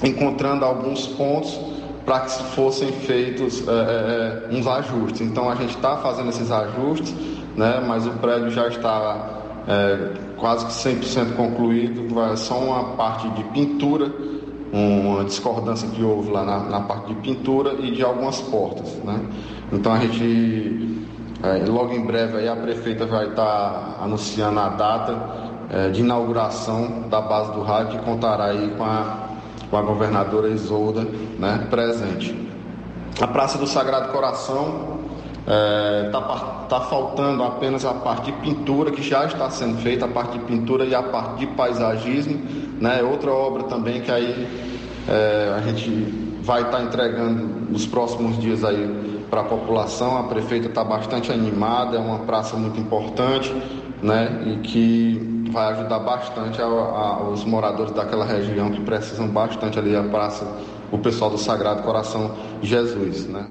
encontrando 0.03 0.65
alguns 0.65 1.07
pontos 1.07 1.59
para 2.05 2.21
que 2.21 2.43
fossem 2.55 2.91
feitos 2.91 3.63
é, 3.67 4.47
uns 4.51 4.67
ajustes. 4.67 5.21
Então 5.21 5.49
a 5.49 5.55
gente 5.55 5.75
está 5.75 5.97
fazendo 5.97 6.29
esses 6.29 6.51
ajustes, 6.51 7.13
né, 7.55 7.83
mas 7.87 8.05
o 8.07 8.11
prédio 8.11 8.49
já 8.49 8.67
está 8.67 9.41
quase 10.37 10.65
que 10.65 10.73
100% 10.73 11.37
concluído, 11.37 12.13
vai 12.13 12.35
só 12.35 12.59
uma 12.59 12.95
parte 12.95 13.29
de 13.29 13.43
pintura 13.45 14.11
uma 14.73 15.23
discordância 15.23 15.87
que 15.87 16.01
houve 16.01 16.31
lá 16.31 16.43
na, 16.43 16.59
na, 16.61 16.81
parte 16.81 17.13
de 17.13 17.21
pintura 17.21 17.73
e 17.73 17.91
de 17.91 18.01
algumas 18.01 18.41
portas. 18.41 18.91
Né? 19.03 19.21
Então 19.71 19.93
a 19.93 19.99
gente, 19.99 21.05
é, 21.43 21.63
logo 21.69 21.93
em 21.93 22.03
breve, 22.03 22.37
aí 22.37 22.49
a 22.49 22.55
prefeita 22.55 23.05
vai 23.05 23.29
estar 23.29 23.99
anunciando 24.01 24.59
a 24.59 24.69
data 24.69 25.15
é, 25.69 25.89
de 25.89 26.01
inauguração 26.01 27.07
da 27.07 27.21
base 27.21 27.51
do 27.51 27.61
rádio 27.61 27.99
que 27.99 28.05
contará 28.05 28.45
aí 28.45 28.73
com 28.75 28.83
a, 28.83 29.29
com 29.69 29.77
a 29.77 29.81
governadora 29.83 30.49
Isolda 30.49 31.07
né, 31.37 31.67
presente. 31.69 32.35
A 33.21 33.27
Praça 33.27 33.59
do 33.59 33.67
Sagrado 33.67 34.11
Coração 34.11 34.92
Está 35.45 35.53
é, 35.53 36.09
tá, 36.09 36.65
tá 36.69 36.81
faltando 36.81 37.43
apenas 37.43 37.83
a 37.83 37.93
parte 37.93 38.31
de 38.31 38.37
pintura, 38.39 38.91
que 38.91 39.01
já 39.01 39.25
está 39.25 39.49
sendo 39.49 39.77
feita, 39.81 40.05
a 40.05 40.07
parte 40.07 40.37
de 40.37 40.45
pintura 40.45 40.85
e 40.85 40.95
a 40.95 41.03
parte 41.03 41.39
de 41.39 41.47
paisagismo. 41.47 42.41
Né? 42.79 43.03
Outra 43.03 43.31
obra 43.31 43.63
também 43.63 44.01
que 44.01 44.09
aí 44.09 44.47
é, 45.07 45.53
a 45.55 45.61
gente 45.61 45.89
vai 46.41 46.61
estar 46.61 46.77
tá 46.77 46.83
entregando 46.83 47.71
nos 47.71 47.85
próximos 47.85 48.39
dias 48.39 48.63
aí 48.63 49.25
para 49.29 49.41
a 49.41 49.43
população. 49.43 50.17
A 50.17 50.23
prefeita 50.23 50.67
está 50.67 50.83
bastante 50.83 51.31
animada, 51.31 51.97
é 51.97 51.99
uma 51.99 52.19
praça 52.19 52.55
muito 52.55 52.79
importante 52.79 53.53
né? 54.01 54.43
e 54.45 54.57
que 54.59 55.49
vai 55.51 55.73
ajudar 55.73 55.99
bastante 55.99 56.61
a, 56.61 56.65
a, 56.65 57.23
os 57.29 57.43
moradores 57.43 57.91
daquela 57.91 58.25
região 58.25 58.71
que 58.71 58.81
precisam 58.81 59.27
bastante 59.27 59.77
ali 59.77 59.95
a 59.95 60.03
praça, 60.03 60.47
o 60.91 60.97
pessoal 60.97 61.29
do 61.29 61.37
Sagrado 61.37 61.83
Coração 61.83 62.31
Jesus. 62.61 63.27
Né? 63.27 63.47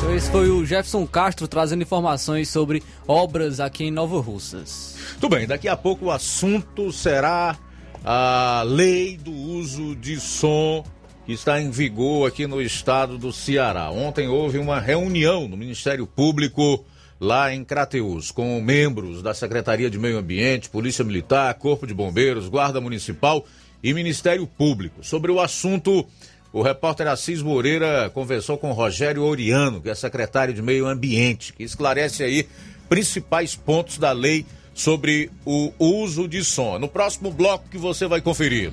Então, 0.00 0.16
esse 0.16 0.30
foi 0.30 0.48
o 0.48 0.64
Jefferson 0.64 1.06
Castro 1.06 1.46
trazendo 1.46 1.82
informações 1.82 2.48
sobre 2.48 2.82
obras 3.06 3.60
aqui 3.60 3.84
em 3.84 3.90
Nova 3.90 4.18
Russas. 4.18 4.96
Tudo 5.20 5.36
bem, 5.36 5.46
daqui 5.46 5.68
a 5.68 5.76
pouco 5.76 6.06
o 6.06 6.10
assunto 6.10 6.90
será 6.90 7.58
a 8.02 8.62
lei 8.66 9.18
do 9.18 9.30
uso 9.30 9.94
de 9.94 10.18
som 10.18 10.82
que 11.26 11.34
está 11.34 11.60
em 11.60 11.70
vigor 11.70 12.26
aqui 12.26 12.46
no 12.46 12.62
estado 12.62 13.18
do 13.18 13.30
Ceará. 13.30 13.90
Ontem 13.90 14.26
houve 14.26 14.56
uma 14.56 14.80
reunião 14.80 15.46
no 15.46 15.54
Ministério 15.54 16.06
Público 16.06 16.82
lá 17.20 17.52
em 17.52 17.62
Crateus, 17.62 18.30
com 18.30 18.58
membros 18.58 19.22
da 19.22 19.34
Secretaria 19.34 19.90
de 19.90 19.98
Meio 19.98 20.16
Ambiente, 20.16 20.70
Polícia 20.70 21.04
Militar, 21.04 21.52
Corpo 21.54 21.86
de 21.86 21.92
Bombeiros, 21.92 22.48
Guarda 22.48 22.80
Municipal 22.80 23.44
e 23.82 23.92
Ministério 23.92 24.46
Público 24.46 25.04
sobre 25.04 25.30
o 25.30 25.40
assunto 25.40 26.06
o 26.52 26.62
repórter 26.62 27.06
Assis 27.06 27.42
Moreira 27.42 28.10
conversou 28.10 28.58
com 28.58 28.72
Rogério 28.72 29.22
Oriano, 29.22 29.80
que 29.80 29.88
é 29.88 29.94
secretário 29.94 30.52
de 30.52 30.60
Meio 30.60 30.86
Ambiente, 30.86 31.52
que 31.52 31.62
esclarece 31.62 32.24
aí 32.24 32.48
principais 32.88 33.54
pontos 33.54 33.98
da 33.98 34.10
lei 34.10 34.44
sobre 34.74 35.30
o 35.44 35.72
uso 35.78 36.26
de 36.26 36.44
som. 36.44 36.78
No 36.78 36.88
próximo 36.88 37.30
bloco 37.30 37.68
que 37.68 37.78
você 37.78 38.06
vai 38.06 38.20
conferir. 38.20 38.72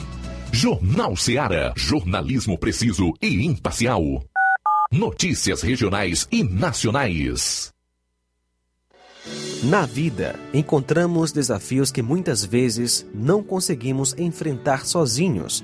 Jornal 0.52 1.16
Seara. 1.16 1.72
Jornalismo 1.76 2.58
preciso 2.58 3.14
e 3.22 3.46
imparcial. 3.46 4.24
Notícias 4.92 5.62
regionais 5.62 6.28
e 6.32 6.44
nacionais. 6.44 7.72
Na 9.64 9.86
vida, 9.86 10.40
encontramos 10.54 11.32
desafios 11.32 11.92
que 11.92 12.02
muitas 12.02 12.44
vezes 12.44 13.06
não 13.14 13.44
conseguimos 13.44 14.16
enfrentar 14.18 14.86
sozinhos 14.86 15.64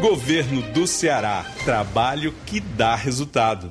Governo 0.00 0.60
do 0.72 0.86
Ceará. 0.86 1.46
Trabalho 1.64 2.34
que 2.46 2.60
dá 2.60 2.94
resultado. 2.94 3.70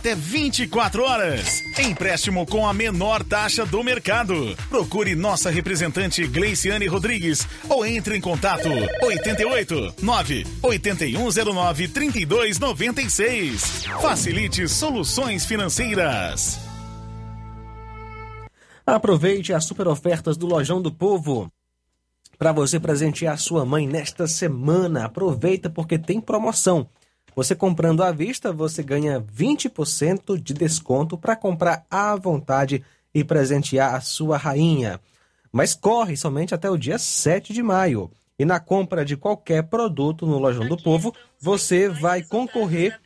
até 0.00 0.14
24 0.14 1.02
horas. 1.04 1.62
Empréstimo 1.78 2.46
com 2.46 2.66
a 2.66 2.72
menor 2.72 3.22
taxa 3.22 3.66
do 3.66 3.84
mercado. 3.84 4.56
Procure 4.70 5.14
nossa 5.14 5.50
representante 5.50 6.26
Gleiciane 6.26 6.86
Rodrigues 6.86 7.46
ou 7.68 7.84
entre 7.84 8.16
em 8.16 8.20
contato 8.20 8.66
88 9.02 9.96
9 10.00 10.46
8109 10.62 11.88
3296. 11.88 13.84
Facilite 14.00 14.66
soluções 14.66 15.44
financeiras. 15.44 16.58
Aproveite 18.86 19.52
as 19.52 19.66
super 19.66 19.86
ofertas 19.86 20.38
do 20.38 20.46
Lojão 20.46 20.80
do 20.80 20.90
Povo 20.90 21.52
para 22.38 22.52
você 22.52 22.80
presentear 22.80 23.38
sua 23.38 23.66
mãe 23.66 23.86
nesta 23.86 24.26
semana. 24.26 25.04
Aproveita 25.04 25.68
porque 25.68 25.98
tem 25.98 26.22
promoção. 26.22 26.88
Você 27.40 27.54
comprando 27.54 28.02
à 28.02 28.12
vista, 28.12 28.52
você 28.52 28.82
ganha 28.82 29.18
20% 29.18 30.36
de 30.36 30.52
desconto 30.52 31.16
para 31.16 31.34
comprar 31.34 31.86
à 31.90 32.14
vontade 32.14 32.84
e 33.14 33.24
presentear 33.24 33.94
a 33.94 34.00
sua 34.02 34.36
rainha. 34.36 35.00
Mas 35.50 35.74
corre 35.74 36.18
somente 36.18 36.54
até 36.54 36.68
o 36.68 36.76
dia 36.76 36.98
7 36.98 37.54
de 37.54 37.62
maio. 37.62 38.10
E 38.38 38.44
na 38.44 38.60
compra 38.60 39.06
de 39.06 39.16
qualquer 39.16 39.62
produto 39.62 40.26
no 40.26 40.38
Lojão 40.38 40.68
do 40.68 40.76
Povo, 40.76 41.14
você 41.40 41.88
vai 41.88 42.22
concorrer 42.22 43.00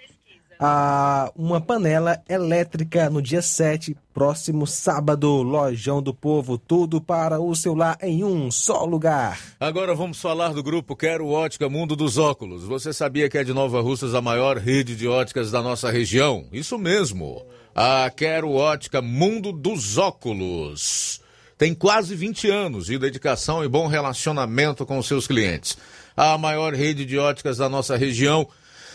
a 0.58 1.30
uma 1.36 1.60
panela 1.60 2.22
elétrica 2.28 3.10
no 3.10 3.20
dia 3.20 3.42
7, 3.42 3.96
próximo 4.12 4.66
sábado. 4.66 5.42
Lojão 5.42 6.02
do 6.02 6.14
Povo, 6.14 6.56
tudo 6.58 7.00
para 7.00 7.40
o 7.40 7.54
seu 7.54 7.74
lar 7.74 7.98
em 8.00 8.24
um 8.24 8.50
só 8.50 8.84
lugar. 8.84 9.38
Agora 9.58 9.94
vamos 9.94 10.20
falar 10.20 10.52
do 10.52 10.62
grupo 10.62 10.96
Quero 10.96 11.28
Ótica 11.28 11.68
Mundo 11.68 11.96
dos 11.96 12.18
Óculos. 12.18 12.64
Você 12.64 12.92
sabia 12.92 13.28
que 13.28 13.38
é 13.38 13.44
de 13.44 13.52
Nova 13.52 13.80
Russas 13.80 14.14
a 14.14 14.20
maior 14.20 14.56
rede 14.58 14.96
de 14.96 15.08
óticas 15.08 15.50
da 15.50 15.62
nossa 15.62 15.90
região? 15.90 16.46
Isso 16.52 16.78
mesmo. 16.78 17.44
A 17.74 18.10
Quero 18.10 18.52
Ótica 18.52 19.02
Mundo 19.02 19.52
dos 19.52 19.98
Óculos. 19.98 21.20
Tem 21.56 21.74
quase 21.74 22.14
20 22.14 22.50
anos 22.50 22.86
de 22.86 22.98
dedicação 22.98 23.64
e 23.64 23.68
bom 23.68 23.86
relacionamento 23.86 24.84
com 24.84 25.00
seus 25.02 25.26
clientes. 25.26 25.78
A 26.16 26.36
maior 26.36 26.74
rede 26.74 27.04
de 27.04 27.18
óticas 27.18 27.58
da 27.58 27.68
nossa 27.68 27.96
região 27.96 28.48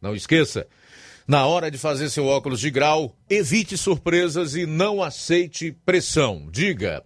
Não 0.00 0.14
esqueça, 0.14 0.66
na 1.28 1.46
hora 1.46 1.70
de 1.70 1.76
fazer 1.76 2.08
seu 2.08 2.26
óculos 2.26 2.60
de 2.60 2.70
grau, 2.70 3.14
evite 3.28 3.76
surpresas 3.76 4.54
e 4.54 4.64
não 4.64 5.02
aceite 5.02 5.76
pressão. 5.84 6.48
Diga: 6.50 7.04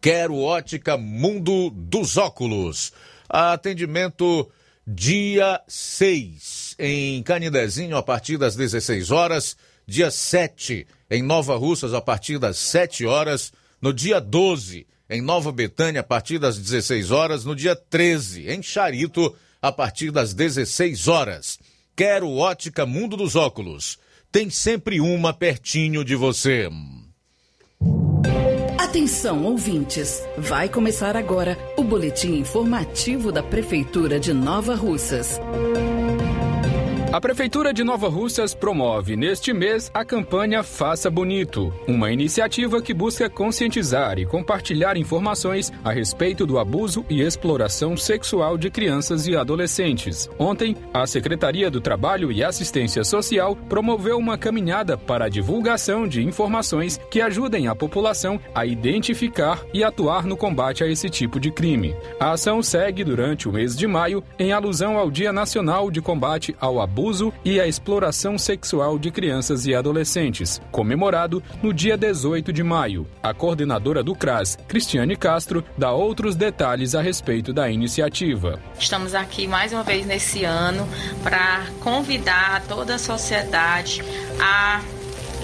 Quero 0.00 0.38
ótica 0.38 0.96
Mundo 0.96 1.68
dos 1.68 2.16
Óculos. 2.16 2.92
Atendimento 3.28 4.50
dia 4.86 5.60
6 5.68 6.76
em 6.78 7.22
Canidezinho 7.22 7.96
a 7.96 8.02
partir 8.02 8.38
das 8.38 8.56
16 8.56 9.10
horas. 9.10 9.54
Dia 9.86 10.10
7 10.10 10.86
em 11.10 11.22
Nova 11.22 11.54
Russas 11.54 11.92
a 11.92 12.00
partir 12.00 12.38
das 12.38 12.56
7 12.56 13.04
horas. 13.04 13.52
No 13.82 13.92
dia 13.92 14.18
12 14.18 14.86
em 15.10 15.20
Nova 15.20 15.52
Betânia 15.52 16.00
a 16.00 16.04
partir 16.04 16.38
das 16.38 16.56
16 16.56 17.10
horas. 17.10 17.44
No 17.44 17.54
dia 17.54 17.76
13 17.76 18.48
em 18.48 18.62
Charito 18.62 19.36
a 19.60 19.70
partir 19.70 20.10
das 20.10 20.32
16 20.32 21.06
horas. 21.06 21.58
Quero 21.94 22.30
ótica 22.30 22.86
Mundo 22.86 23.16
dos 23.16 23.36
Óculos. 23.36 23.98
Tem 24.30 24.48
sempre 24.48 25.00
uma 25.00 25.34
pertinho 25.34 26.02
de 26.02 26.16
você. 26.16 26.70
Atenção, 28.78 29.44
ouvintes! 29.44 30.22
Vai 30.38 30.68
começar 30.68 31.16
agora 31.16 31.56
o 31.76 31.84
boletim 31.84 32.36
informativo 32.36 33.30
da 33.30 33.42
Prefeitura 33.42 34.18
de 34.18 34.32
Nova 34.32 34.74
Russas. 34.74 35.38
A 37.12 37.20
Prefeitura 37.20 37.74
de 37.74 37.84
Nova 37.84 38.08
Russas 38.08 38.54
promove 38.54 39.16
neste 39.16 39.52
mês 39.52 39.90
a 39.92 40.02
campanha 40.02 40.62
Faça 40.62 41.10
Bonito, 41.10 41.70
uma 41.86 42.10
iniciativa 42.10 42.80
que 42.80 42.94
busca 42.94 43.28
conscientizar 43.28 44.18
e 44.18 44.24
compartilhar 44.24 44.96
informações 44.96 45.70
a 45.84 45.92
respeito 45.92 46.46
do 46.46 46.58
abuso 46.58 47.04
e 47.10 47.20
exploração 47.20 47.98
sexual 47.98 48.56
de 48.56 48.70
crianças 48.70 49.26
e 49.26 49.36
adolescentes. 49.36 50.26
Ontem, 50.38 50.74
a 50.94 51.06
Secretaria 51.06 51.70
do 51.70 51.82
Trabalho 51.82 52.32
e 52.32 52.42
Assistência 52.42 53.04
Social 53.04 53.54
promoveu 53.54 54.16
uma 54.16 54.38
caminhada 54.38 54.96
para 54.96 55.26
a 55.26 55.28
divulgação 55.28 56.08
de 56.08 56.22
informações 56.22 56.98
que 57.10 57.20
ajudem 57.20 57.68
a 57.68 57.74
população 57.74 58.40
a 58.54 58.64
identificar 58.64 59.62
e 59.74 59.84
atuar 59.84 60.24
no 60.24 60.34
combate 60.34 60.82
a 60.82 60.88
esse 60.88 61.10
tipo 61.10 61.38
de 61.38 61.50
crime. 61.50 61.94
A 62.18 62.30
ação 62.30 62.62
segue 62.62 63.04
durante 63.04 63.50
o 63.50 63.52
mês 63.52 63.76
de 63.76 63.86
maio 63.86 64.24
em 64.38 64.50
alusão 64.50 64.96
ao 64.96 65.10
Dia 65.10 65.30
Nacional 65.30 65.90
de 65.90 66.00
Combate 66.00 66.56
ao 66.58 66.80
Abuso 66.80 67.01
abuso 67.02 67.32
e 67.44 67.60
a 67.60 67.66
exploração 67.66 68.38
sexual 68.38 68.96
de 68.96 69.10
crianças 69.10 69.66
e 69.66 69.74
adolescentes, 69.74 70.62
comemorado 70.70 71.42
no 71.60 71.74
dia 71.74 71.96
18 71.96 72.52
de 72.52 72.62
maio. 72.62 73.08
A 73.20 73.34
coordenadora 73.34 74.04
do 74.04 74.14
CRAS, 74.14 74.56
Cristiane 74.68 75.16
Castro, 75.16 75.64
dá 75.76 75.90
outros 75.90 76.36
detalhes 76.36 76.94
a 76.94 77.02
respeito 77.02 77.52
da 77.52 77.68
iniciativa. 77.68 78.60
Estamos 78.78 79.16
aqui 79.16 79.48
mais 79.48 79.72
uma 79.72 79.82
vez 79.82 80.06
nesse 80.06 80.44
ano 80.44 80.88
para 81.24 81.66
convidar 81.80 82.62
toda 82.68 82.94
a 82.94 82.98
sociedade 82.98 84.00
a 84.40 84.80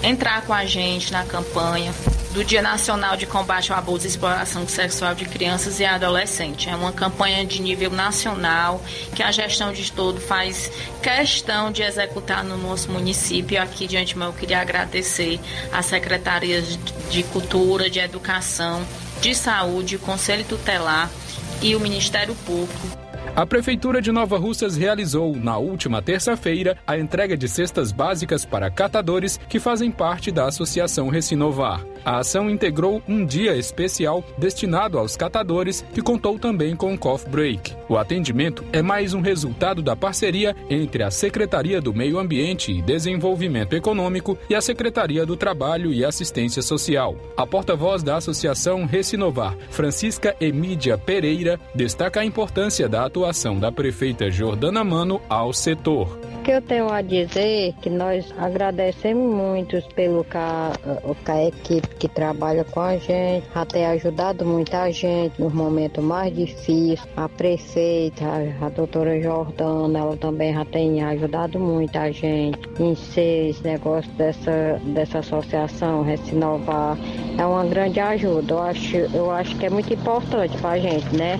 entrar 0.03 0.43
com 0.43 0.53
a 0.53 0.65
gente 0.65 1.11
na 1.11 1.23
campanha 1.23 1.93
do 2.31 2.43
Dia 2.43 2.61
Nacional 2.61 3.17
de 3.17 3.25
Combate 3.25 3.71
ao 3.71 3.79
Abuso 3.79 4.05
e 4.05 4.07
Exploração 4.07 4.67
Sexual 4.67 5.15
de 5.15 5.25
Crianças 5.25 5.79
e 5.79 5.85
Adolescentes. 5.85 6.71
É 6.71 6.75
uma 6.75 6.91
campanha 6.91 7.45
de 7.45 7.61
nível 7.61 7.89
nacional 7.89 8.81
que 9.15 9.23
a 9.23 9.31
gestão 9.31 9.73
de 9.73 9.91
todo 9.91 10.21
faz 10.21 10.71
questão 11.01 11.71
de 11.71 11.81
executar 11.81 12.43
no 12.43 12.57
nosso 12.57 12.91
município. 12.91 13.61
Aqui 13.61 13.87
de 13.87 13.97
antemão 13.97 14.27
eu 14.27 14.33
queria 14.33 14.61
agradecer 14.61 15.39
às 15.71 15.87
secretarias 15.87 16.77
de 17.09 17.23
Cultura, 17.23 17.89
de 17.89 17.99
Educação, 17.99 18.85
de 19.21 19.33
Saúde, 19.33 19.95
o 19.95 19.99
Conselho 19.99 20.45
Tutelar 20.45 21.09
e 21.61 21.75
o 21.75 21.79
Ministério 21.79 22.35
Público 22.45 22.99
a 23.35 23.45
Prefeitura 23.45 24.01
de 24.01 24.11
Nova 24.11 24.37
Russas 24.37 24.75
realizou, 24.75 25.35
na 25.35 25.57
última 25.57 26.01
terça-feira, 26.01 26.77
a 26.85 26.97
entrega 26.97 27.37
de 27.37 27.47
cestas 27.47 27.91
básicas 27.91 28.43
para 28.43 28.69
catadores 28.69 29.39
que 29.47 29.59
fazem 29.59 29.91
parte 29.91 30.31
da 30.31 30.45
Associação 30.45 31.09
Recinovar. 31.09 31.85
A 32.03 32.19
ação 32.19 32.49
integrou 32.49 33.01
um 33.07 33.25
dia 33.25 33.55
especial 33.55 34.23
destinado 34.37 34.97
aos 34.97 35.15
catadores, 35.15 35.83
que 35.93 36.01
contou 36.01 36.39
também 36.39 36.75
com 36.75 36.97
coffee 36.97 37.29
break. 37.29 37.75
O 37.87 37.97
atendimento 37.97 38.63
é 38.71 38.81
mais 38.81 39.13
um 39.13 39.21
resultado 39.21 39.81
da 39.81 39.95
parceria 39.95 40.55
entre 40.69 41.03
a 41.03 41.11
Secretaria 41.11 41.81
do 41.81 41.93
Meio 41.93 42.17
Ambiente 42.17 42.71
e 42.71 42.81
Desenvolvimento 42.81 43.75
Econômico 43.75 44.37
e 44.49 44.55
a 44.55 44.61
Secretaria 44.61 45.25
do 45.25 45.35
Trabalho 45.35 45.93
e 45.93 46.05
Assistência 46.05 46.61
Social. 46.61 47.15
A 47.35 47.45
porta-voz 47.45 48.03
da 48.03 48.17
Associação 48.17 48.85
Recinovar, 48.85 49.55
Francisca 49.69 50.35
Emídia 50.39 50.97
Pereira, 50.97 51.59
destaca 51.75 52.21
a 52.21 52.25
importância 52.25 52.87
da 52.87 53.08
atuação 53.09 53.59
da 53.59 53.71
prefeita 53.71 54.29
Jordana 54.29 54.83
Mano 54.83 55.19
ao 55.27 55.51
setor. 55.51 56.19
O 56.39 56.41
que 56.43 56.51
eu 56.51 56.61
tenho 56.61 56.89
a 56.89 57.01
dizer 57.01 57.69
é 57.69 57.71
que 57.81 57.89
nós 57.89 58.33
agradecemos 58.37 59.35
muito 59.35 59.81
pelo 59.93 60.23
que 60.23 60.37
a, 60.37 60.71
que 61.25 61.31
a 61.31 61.47
equipe 61.47 61.87
que 61.95 62.07
trabalha 62.07 62.63
com 62.63 62.79
a 62.79 62.97
gente, 62.97 63.45
tem 63.71 63.85
ajudado 63.85 64.45
muita 64.45 64.89
gente 64.91 65.39
nos 65.39 65.53
momentos 65.53 66.03
mais 66.03 66.33
difíceis. 66.33 67.01
A 67.17 67.27
prefeita, 67.27 68.25
a, 68.25 68.67
a 68.67 68.69
doutora 68.69 69.21
Jordana, 69.21 69.99
ela 69.99 70.17
também 70.17 70.53
já 70.53 70.63
tem 70.65 71.03
ajudado 71.03 71.59
muita 71.59 72.11
gente 72.11 72.59
em 72.79 72.95
ser 72.95 73.49
esse 73.49 73.63
negócio 73.63 74.09
dessa, 74.13 74.79
dessa 74.85 75.19
associação, 75.19 76.03
Recinovar. 76.03 76.97
É 77.37 77.45
uma 77.45 77.65
grande 77.65 77.99
ajuda. 77.99 78.53
Eu 78.53 78.61
acho, 78.61 78.95
eu 78.95 79.31
acho 79.31 79.55
que 79.57 79.65
é 79.65 79.69
muito 79.69 79.93
importante 79.93 80.57
para 80.57 80.71
a 80.71 80.79
gente, 80.79 81.15
né? 81.15 81.37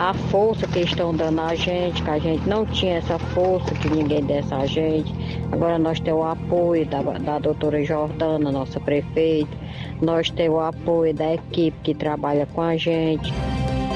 A 0.00 0.14
força 0.14 0.66
que 0.66 0.80
estão 0.80 1.14
dando 1.14 1.42
a 1.42 1.54
gente, 1.54 2.02
que 2.02 2.10
a 2.10 2.18
gente 2.18 2.48
não 2.48 2.64
tinha 2.64 2.96
essa 2.96 3.18
força 3.18 3.74
que 3.74 3.90
ninguém 3.90 4.24
desse 4.24 4.52
a 4.54 4.64
gente. 4.64 5.12
Agora 5.52 5.78
nós 5.78 6.00
temos 6.00 6.22
o 6.22 6.24
apoio 6.24 6.86
da, 6.86 7.02
da 7.02 7.38
doutora 7.38 7.84
Jordana, 7.84 8.50
nossa 8.50 8.80
prefeita 8.80 9.60
nós 10.00 10.30
temos 10.30 10.56
o 10.56 10.60
apoio 10.60 11.14
da 11.14 11.34
equipe 11.34 11.76
que 11.82 11.94
trabalha 11.94 12.46
com 12.46 12.62
a 12.62 12.76
gente. 12.76 13.32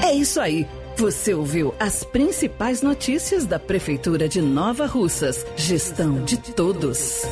É 0.03 0.13
isso 0.13 0.39
aí. 0.39 0.67
Você 0.97 1.33
ouviu 1.33 1.73
as 1.77 2.05
principais 2.05 2.81
notícias 2.81 3.45
da 3.45 3.59
Prefeitura 3.59 4.29
de 4.29 4.41
Nova 4.41 4.85
Russas. 4.85 5.45
Gestão 5.57 6.23
de 6.23 6.37
todos. 6.37 7.23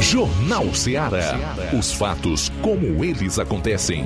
Jornal 0.00 0.74
Ceará. 0.74 1.38
Os 1.78 1.92
fatos 1.92 2.50
como 2.60 3.04
eles 3.04 3.38
acontecem. 3.38 4.04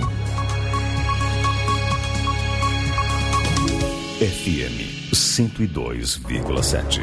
FM 4.19 5.13
102,7. 5.13 7.03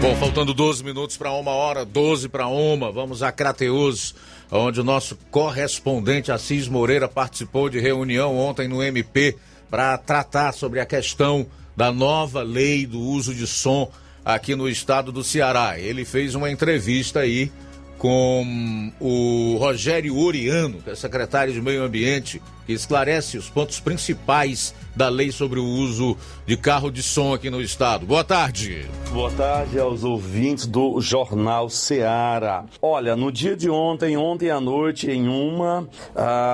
Bom, 0.00 0.14
faltando 0.14 0.54
12 0.54 0.84
minutos 0.84 1.16
para 1.16 1.32
uma 1.32 1.50
hora, 1.50 1.84
12 1.84 2.28
para 2.28 2.46
uma, 2.46 2.92
vamos 2.92 3.20
a 3.24 3.32
Crateus, 3.32 4.14
onde 4.48 4.80
o 4.80 4.84
nosso 4.84 5.18
correspondente 5.28 6.30
Assis 6.30 6.68
Moreira 6.68 7.08
participou 7.08 7.68
de 7.68 7.80
reunião 7.80 8.38
ontem 8.38 8.68
no 8.68 8.80
MP 8.80 9.36
para 9.68 9.98
tratar 9.98 10.52
sobre 10.52 10.78
a 10.78 10.86
questão 10.86 11.44
da 11.76 11.90
nova 11.90 12.42
lei 12.42 12.86
do 12.86 13.00
uso 13.00 13.34
de 13.34 13.48
som 13.48 13.90
aqui 14.24 14.54
no 14.54 14.68
estado 14.68 15.10
do 15.10 15.24
Ceará. 15.24 15.80
Ele 15.80 16.04
fez 16.04 16.36
uma 16.36 16.48
entrevista 16.48 17.18
aí 17.18 17.50
com 17.98 18.92
o 19.00 19.56
Rogério 19.58 20.16
Oriano, 20.16 20.80
que 20.80 20.90
é 20.90 20.94
secretário 20.94 21.52
de 21.52 21.60
Meio 21.60 21.82
Ambiente, 21.82 22.40
que 22.70 22.74
esclarece 22.74 23.36
os 23.36 23.50
pontos 23.50 23.80
principais 23.80 24.72
da 24.94 25.08
lei 25.08 25.32
sobre 25.32 25.58
o 25.58 25.64
uso 25.64 26.16
de 26.46 26.56
carro 26.56 26.90
de 26.90 27.02
som 27.02 27.34
aqui 27.34 27.50
no 27.50 27.60
estado. 27.60 28.06
Boa 28.06 28.22
tarde. 28.22 28.86
Boa 29.12 29.30
tarde 29.32 29.78
aos 29.78 30.04
ouvintes 30.04 30.66
do 30.66 31.00
Jornal 31.00 31.68
Seara. 31.68 32.64
Olha, 32.80 33.16
no 33.16 33.32
dia 33.32 33.56
de 33.56 33.68
ontem, 33.68 34.16
ontem 34.16 34.50
à 34.50 34.60
noite, 34.60 35.10
em 35.10 35.26
uma 35.26 35.88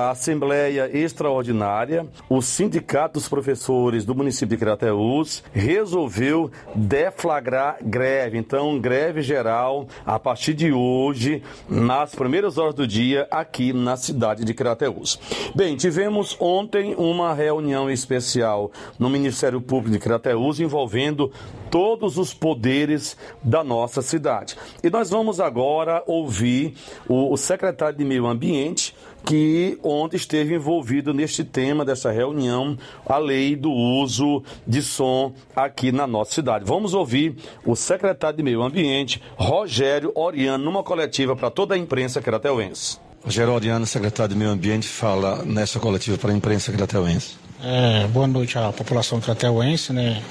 assembleia 0.09 0.89
extraordinária, 0.91 2.07
o 2.29 2.41
Sindicato 2.41 3.19
dos 3.19 3.29
Professores 3.29 4.05
do 4.05 4.15
município 4.15 4.57
de 4.57 4.57
Crateús 4.57 5.43
resolveu 5.53 6.49
deflagrar 6.73 7.77
greve. 7.83 8.37
Então, 8.37 8.79
greve 8.79 9.21
geral 9.21 9.87
a 10.05 10.17
partir 10.17 10.53
de 10.55 10.71
hoje, 10.71 11.43
nas 11.69 12.15
primeiras 12.15 12.57
horas 12.57 12.73
do 12.73 12.87
dia, 12.87 13.27
aqui 13.29 13.71
na 13.71 13.95
cidade 13.97 14.43
de 14.43 14.53
Crateús. 14.53 15.19
Bem, 15.55 15.75
tivemos 15.75 16.06
ontem 16.39 16.95
uma 16.95 17.33
reunião 17.33 17.89
especial 17.89 18.17
especial 18.17 18.71
no 18.97 19.09
Ministério 19.09 19.61
Público 19.61 19.91
de 19.91 19.99
Crateús 19.99 20.59
envolvendo 20.59 21.31
todos 21.69 22.17
os 22.17 22.33
poderes 22.33 23.17
da 23.43 23.63
nossa 23.63 24.01
cidade. 24.01 24.55
E 24.83 24.89
nós 24.89 25.09
vamos 25.09 25.39
agora 25.39 26.03
ouvir 26.07 26.75
o, 27.07 27.33
o 27.33 27.37
secretário 27.37 27.97
de 27.97 28.05
Meio 28.05 28.25
Ambiente, 28.25 28.95
que 29.25 29.77
ontem 29.83 30.15
esteve 30.15 30.55
envolvido 30.55 31.13
neste 31.13 31.43
tema 31.43 31.83
dessa 31.83 32.11
reunião, 32.11 32.77
a 33.05 33.17
lei 33.17 33.55
do 33.55 33.71
uso 33.71 34.43
de 34.65 34.81
som 34.81 35.33
aqui 35.55 35.91
na 35.91 36.07
nossa 36.07 36.31
cidade. 36.31 36.63
Vamos 36.65 36.93
ouvir 36.93 37.35
o 37.65 37.75
secretário 37.75 38.37
de 38.37 38.43
Meio 38.43 38.61
Ambiente, 38.61 39.21
Rogério 39.35 40.11
Oriano, 40.15 40.63
numa 40.63 40.83
coletiva 40.83 41.35
para 41.35 41.51
toda 41.51 41.75
a 41.75 41.77
imprensa 41.77 42.21
crateuense. 42.21 43.06
Rogério 43.27 43.53
Oriano, 43.53 43.85
secretário 43.85 44.33
de 44.33 44.39
Meio 44.39 44.51
Ambiente, 44.51 44.87
fala 44.87 45.43
nessa 45.43 45.81
coletiva 45.81 46.17
para 46.17 46.31
a 46.31 46.33
imprensa 46.33 46.71
crateuense. 46.71 47.35
É, 47.61 48.07
boa 48.07 48.25
noite 48.25 48.57
à 48.57 48.71
população 48.71 49.19
crateuense, 49.19 49.91
né? 49.91 50.23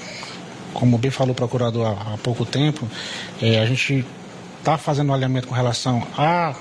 Como 0.73 0.97
bem 0.97 1.11
falou 1.11 1.33
o 1.33 1.35
procurador 1.35 1.85
há, 1.85 2.15
há 2.15 2.17
pouco 2.17 2.43
tempo, 2.43 2.87
é, 3.39 3.59
a 3.59 3.67
gente 3.67 4.03
está 4.57 4.79
fazendo 4.79 5.11
um 5.11 5.13
alinhamento 5.13 5.47
com 5.47 5.53
relação 5.53 6.01
à, 6.17 6.55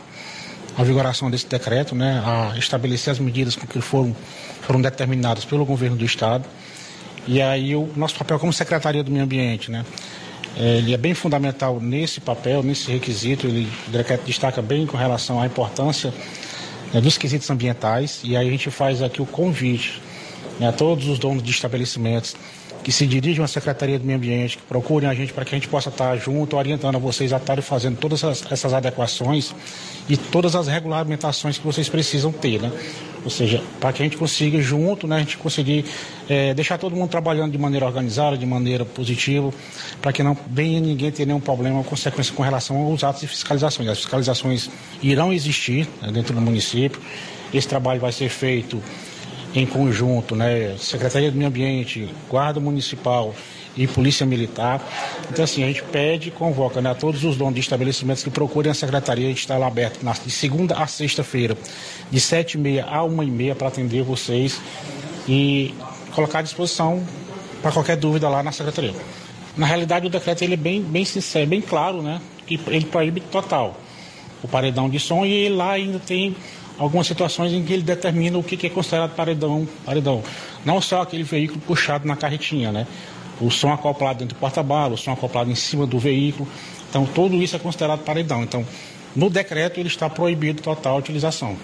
à 0.77 0.85
vigoração 0.85 1.31
desse 1.31 1.47
decreto, 1.47 1.95
né? 1.95 2.23
A 2.23 2.59
estabelecer 2.59 3.15
as 3.15 3.19
medidas 3.19 3.57
que 3.57 3.81
foram, 3.81 4.15
foram 4.61 4.83
determinadas 4.83 5.47
pelo 5.47 5.65
governo 5.65 5.97
do 5.97 6.05
Estado. 6.05 6.45
E 7.27 7.41
aí 7.41 7.75
o 7.75 7.91
nosso 7.97 8.15
papel 8.15 8.39
como 8.39 8.53
Secretaria 8.53 9.03
do 9.03 9.11
Meio 9.11 9.25
Ambiente, 9.25 9.71
né? 9.71 9.87
Ele 10.57 10.95
é 10.95 10.97
bem 10.97 11.13
fundamental 11.13 11.79
nesse 11.81 12.21
papel, 12.21 12.63
nesse 12.63 12.91
requisito. 12.91 13.47
Ele, 13.47 13.69
destaca 14.25 14.63
bem 14.63 14.87
com 14.87 14.97
relação 14.97 15.41
à 15.41 15.47
importância 15.47 16.13
né, 16.93 17.01
dos 17.01 17.19
quesitos 17.19 17.49
ambientais. 17.51 18.21
E 18.25 18.37
aí 18.37 18.49
a 18.49 18.51
gente 18.51 18.71
faz 18.71 19.03
aqui 19.03 19.21
o 19.21 19.27
convite 19.27 20.01
né, 20.59 20.69
a 20.69 20.73
todos 20.73 21.09
os 21.09 21.19
donos 21.19 21.43
de 21.43 21.51
estabelecimentos 21.51 22.35
que 22.87 22.93
se 22.93 23.05
dirigem 23.05 23.43
à 23.45 23.49
Secretaria 23.49 23.99
do 23.99 24.05
Meio 24.05 24.17
Ambiente, 24.17 24.59
que 24.59 24.63
procurem 24.63 25.09
a 25.09 25.13
gente 25.13 25.33
para 25.33 25.45
que 25.45 25.53
a 25.53 25.59
gente 25.59 25.67
possa 25.67 25.89
estar 25.89 26.17
junto, 26.19 26.57
orientando 26.57 26.95
a 26.95 26.99
vocês 27.01 27.33
a 27.33 27.37
estarem 27.37 27.61
fazendo 27.61 27.97
todas 27.97 28.23
essas, 28.23 28.53
essas 28.53 28.73
adequações 28.73 29.53
e 30.09 30.17
todas 30.17 30.55
as 30.55 30.69
regulamentações 30.69 31.59
que 31.59 31.67
vocês 31.67 31.89
precisam 31.89 32.31
ter, 32.31 32.63
né? 32.63 32.71
Ou 33.25 33.29
seja, 33.29 33.61
para 33.81 33.93
que 33.93 34.03
a 34.03 34.05
gente 34.05 34.17
consiga 34.17 34.63
junto, 34.63 35.09
né, 35.09 35.17
a 35.17 35.19
gente 35.19 35.37
conseguir 35.37 35.85
é, 36.29 36.55
deixar 36.55 36.79
todo 36.79 36.95
mundo 36.95 37.11
trabalhando 37.11 37.51
de 37.51 37.59
maneira 37.59 37.85
organizada, 37.85 38.39
de 38.39 38.47
maneira 38.47 38.85
positiva, 38.85 39.53
para 40.01 40.13
que 40.13 40.23
não 40.23 40.39
venha 40.49 40.79
ninguém 40.79 41.11
ter 41.11 41.27
nenhum 41.27 41.41
problema 41.41 41.79
ou 41.79 41.83
consequência 41.83 42.33
com 42.33 42.45
relação 42.45 42.77
aos 42.77 43.03
atos 43.03 43.23
de 43.23 43.27
fiscalização. 43.27 43.85
As 43.91 43.99
fiscalizações 43.99 44.71
irão 45.03 45.33
existir 45.33 45.89
né, 46.01 46.13
dentro 46.13 46.33
do 46.33 46.41
município. 46.41 47.01
Esse 47.53 47.67
trabalho 47.67 48.01
vai 48.01 48.13
ser 48.13 48.29
feito 48.29 48.81
em 49.61 49.67
conjunto, 49.67 50.37
né? 50.37 50.77
Secretaria 50.79 51.31
do 51.31 51.37
Meio 51.37 51.49
Ambiente, 51.49 52.09
Guarda 52.29 52.61
Municipal 52.61 53.35
e 53.77 53.87
Polícia 53.87 54.27
Militar. 54.27 54.83
Então, 55.31 55.45
assim, 55.45 55.65
a 55.65 55.67
gente 55.67 55.83
pede 55.83 56.29
e 56.29 56.31
convoca 56.31 56.81
né, 56.81 56.91
a 56.91 56.95
todos 56.95 57.25
os 57.25 57.37
donos 57.37 57.55
de 57.55 57.61
estabelecimentos 57.61 58.23
que 58.23 58.31
procurem 58.31 58.71
a 58.71 58.75
Secretaria. 58.75 59.27
A 59.27 59.29
gente 59.29 59.41
está 59.41 59.57
lá 59.57 59.67
aberto 59.67 60.03
na, 60.03 60.13
de 60.13 60.31
segunda 60.31 60.77
a 60.77 60.87
sexta-feira, 60.87 61.57
de 62.11 62.21
sete 62.21 62.55
e 62.55 62.59
meia 62.59 62.85
a 62.85 63.03
uma 63.03 63.25
e 63.25 63.31
meia 63.31 63.55
para 63.55 63.69
atender 63.69 64.03
vocês 64.03 64.61
e 65.27 65.75
colocar 66.15 66.41
à 66.41 66.43
disposição 66.43 67.03
para 67.63 67.73
qualquer 67.73 67.97
dúvida 67.97 68.29
lá 68.29 68.43
na 68.43 68.53
Secretaria. 68.53 68.95
Na 69.57 69.65
realidade, 69.65 70.07
o 70.07 70.11
decreto 70.11 70.43
ele 70.43 70.55
é 70.55 70.59
bem, 70.59 70.83
bem 70.83 71.05
sincero, 71.05 71.47
bem 71.47 71.63
claro, 71.63 72.03
né? 72.03 72.21
Que 72.47 72.61
ele 72.69 72.85
proíbe 72.85 73.21
total 73.21 73.81
o 74.43 74.49
paredão 74.49 74.89
de 74.89 75.01
som 75.01 75.25
e 75.25 75.49
lá 75.49 75.73
ainda 75.73 75.99
tem 75.99 76.37
algumas 76.79 77.07
situações 77.07 77.53
em 77.53 77.65
que 77.65 77.73
ele 77.73 77.83
determina 77.83 78.39
o 78.39 78.43
que 78.43 78.67
é 78.67 78.71
considerado 78.71 79.15
paredão, 79.15 79.67
paredão. 79.85 80.23
Não 80.65 80.81
só 80.81 81.03
aquele 81.03 81.23
veículo 81.23 81.61
puxado 81.61 82.07
na 82.07 82.17
carretinha, 82.17 82.73
né? 82.73 82.87
o 83.41 83.51
som 83.51 83.73
acoplado 83.73 84.21
dentro 84.21 84.37
do 84.37 84.41
porta-bala, 84.41 84.95
o 84.95 84.97
som 84.97 85.13
acoplado 85.13 85.51
em 85.51 85.55
cima 85.55 85.87
do 85.87 85.99
veículo. 85.99 86.49
Então, 86.89 87.05
tudo 87.05 87.37
isso 87.43 87.57
é 87.57 87.59
considerado 87.59 88.01
paredão. 88.01 88.43
Então, 88.43 88.65
no 89.15 89.29
decreto, 89.29 89.79
ele 89.79 89.89
está 89.89 90.09
proibido 90.09 90.63
total 90.63 90.97
a 90.97 90.99
utilização. 90.99 91.57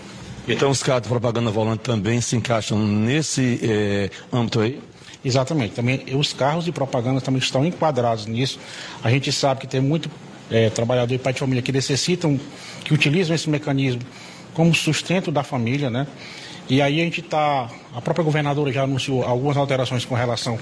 Então, 0.47 0.71
os 0.71 0.83
carros 0.83 1.03
de 1.03 1.09
propaganda 1.09 1.51
volante 1.51 1.81
também 1.81 2.21
se 2.21 2.37
encaixam 2.37 2.79
nesse 2.79 3.61
eh, 3.63 4.11
âmbito 4.33 4.61
aí? 4.61 4.81
Exatamente. 5.25 5.75
Também 5.75 6.05
os 6.15 6.33
carros 6.33 6.65
de 6.65 6.73
propaganda 6.73 7.21
também 7.21 7.39
estão 7.39 7.65
enquadrados 7.65 8.27
nisso. 8.27 8.59
A 9.05 9.11
gente 9.11 9.31
sabe 9.31 9.61
que 9.61 9.67
tem 9.69 9.81
muito 9.81 10.11
é, 10.51 10.69
trabalhador 10.69 11.15
e 11.15 11.19
pai 11.19 11.33
de 11.33 11.39
família 11.39 11.63
que 11.63 11.71
necessitam, 11.71 12.39
que 12.85 12.93
utilizam 12.93 13.35
esse 13.35 13.49
mecanismo 13.49 14.03
como 14.55 14.75
sustento 14.75 15.31
da 15.31 15.43
família, 15.43 15.91
né? 15.91 16.07
E 16.69 16.81
aí 16.81 17.01
a 17.01 17.05
gente 17.05 17.21
está, 17.21 17.69
a 17.95 18.01
própria 18.01 18.25
governadora 18.25 18.73
já 18.73 18.85
anunciou 18.85 19.25
algumas 19.25 19.57
alterações 19.57 20.05
com 20.05 20.15
relação 20.15 20.59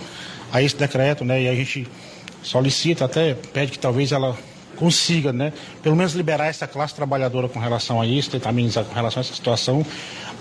a 0.53 0.63
esse 0.63 0.77
decreto, 0.77 1.25
né? 1.25 1.43
E 1.43 1.49
a 1.49 1.55
gente 1.55 1.87
solicita 2.43 3.05
até, 3.05 3.35
pede 3.35 3.73
que 3.73 3.79
talvez 3.79 4.13
ela 4.13 4.37
consiga, 4.77 5.33
né? 5.33 5.53
Pelo 5.83 5.95
menos 5.95 6.15
liberar 6.15 6.47
essa 6.47 6.67
classe 6.67 6.95
trabalhadora 6.95 7.49
com 7.49 7.59
relação 7.59 8.01
a 8.01 8.07
isso, 8.07 8.31
tentar 8.31 8.49
amenizar 8.49 8.85
com 8.85 8.95
relação 8.95 9.21
a 9.21 9.25
essa 9.25 9.35
situação. 9.35 9.85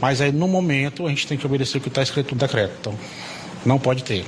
Mas 0.01 0.21
aí 0.21 0.31
no 0.31 0.47
momento 0.47 1.05
a 1.05 1.09
gente 1.09 1.27
tem 1.27 1.37
que 1.37 1.45
obedecer 1.45 1.77
o 1.77 1.81
que 1.81 1.89
está 1.89 2.01
escrito 2.01 2.33
no 2.33 2.39
decreto. 2.39 2.73
Então, 2.79 2.95
não 3.65 3.77
pode 3.77 4.03
ter. 4.03 4.25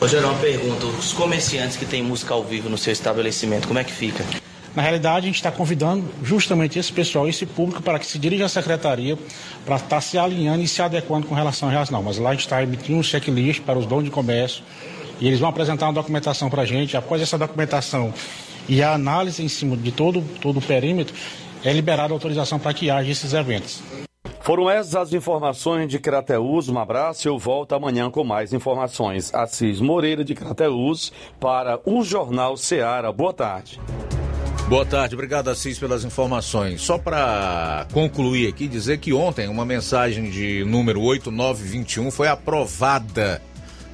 Rogério, 0.00 0.28
uma 0.28 0.38
pergunta. 0.38 0.86
Os 0.86 1.12
comerciantes 1.12 1.76
que 1.76 1.84
têm 1.84 2.02
música 2.02 2.32
ao 2.32 2.44
vivo 2.44 2.68
no 2.68 2.78
seu 2.78 2.92
estabelecimento, 2.92 3.66
como 3.66 3.80
é 3.80 3.84
que 3.84 3.92
fica? 3.92 4.24
Na 4.74 4.82
realidade, 4.82 5.24
a 5.24 5.28
gente 5.28 5.36
está 5.36 5.50
convidando 5.50 6.04
justamente 6.22 6.78
esse 6.78 6.92
pessoal, 6.92 7.28
esse 7.28 7.46
público, 7.46 7.82
para 7.82 7.98
que 7.98 8.06
se 8.06 8.18
dirija 8.18 8.44
à 8.44 8.48
secretaria, 8.48 9.18
para 9.64 9.76
estar 9.76 9.88
tá 9.88 10.00
se 10.00 10.18
alinhando 10.18 10.62
e 10.62 10.68
se 10.68 10.80
adequando 10.80 11.26
com 11.26 11.34
relação 11.34 11.68
a 11.68 11.72
reais 11.72 11.90
não. 11.90 12.02
Mas 12.02 12.18
lá 12.18 12.30
a 12.30 12.32
gente 12.32 12.42
está 12.42 12.62
emitindo 12.62 12.98
um 12.98 13.02
checklist 13.02 13.62
para 13.62 13.78
os 13.78 13.86
donos 13.86 14.04
de 14.04 14.10
comércio 14.10 14.62
e 15.20 15.26
eles 15.26 15.40
vão 15.40 15.48
apresentar 15.48 15.86
uma 15.86 15.94
documentação 15.94 16.48
para 16.48 16.62
a 16.62 16.66
gente. 16.66 16.96
Após 16.96 17.20
essa 17.20 17.36
documentação 17.36 18.12
e 18.68 18.82
a 18.82 18.92
análise 18.92 19.42
em 19.42 19.48
cima 19.48 19.76
de 19.76 19.90
todo, 19.90 20.22
todo 20.40 20.58
o 20.58 20.62
perímetro, 20.62 21.14
é 21.64 21.72
liberada 21.72 22.12
a 22.12 22.14
autorização 22.14 22.58
para 22.58 22.72
que 22.72 22.90
haja 22.90 23.10
esses 23.10 23.32
eventos. 23.32 23.82
Foram 24.40 24.70
essas 24.70 24.94
as 24.94 25.12
informações 25.12 25.88
de 25.88 25.98
Crateus. 25.98 26.68
Um 26.68 26.78
abraço 26.78 27.26
e 27.26 27.28
eu 27.28 27.38
volto 27.38 27.74
amanhã 27.74 28.10
com 28.10 28.24
mais 28.24 28.52
informações. 28.52 29.34
Assis 29.34 29.80
Moreira 29.80 30.24
de 30.24 30.34
Crateus 30.34 31.12
para 31.38 31.80
o 31.84 32.02
Jornal 32.02 32.56
Seara. 32.56 33.12
Boa 33.12 33.34
tarde. 33.34 33.78
Boa 34.68 34.84
tarde, 34.84 35.14
obrigado 35.14 35.48
Assis 35.48 35.78
pelas 35.78 36.04
informações. 36.04 36.82
Só 36.82 36.98
para 36.98 37.86
concluir 37.90 38.48
aqui, 38.48 38.68
dizer 38.68 38.98
que 38.98 39.14
ontem 39.14 39.48
uma 39.48 39.64
mensagem 39.64 40.28
de 40.28 40.62
número 40.62 41.00
8921 41.00 42.10
foi 42.10 42.28
aprovada 42.28 43.40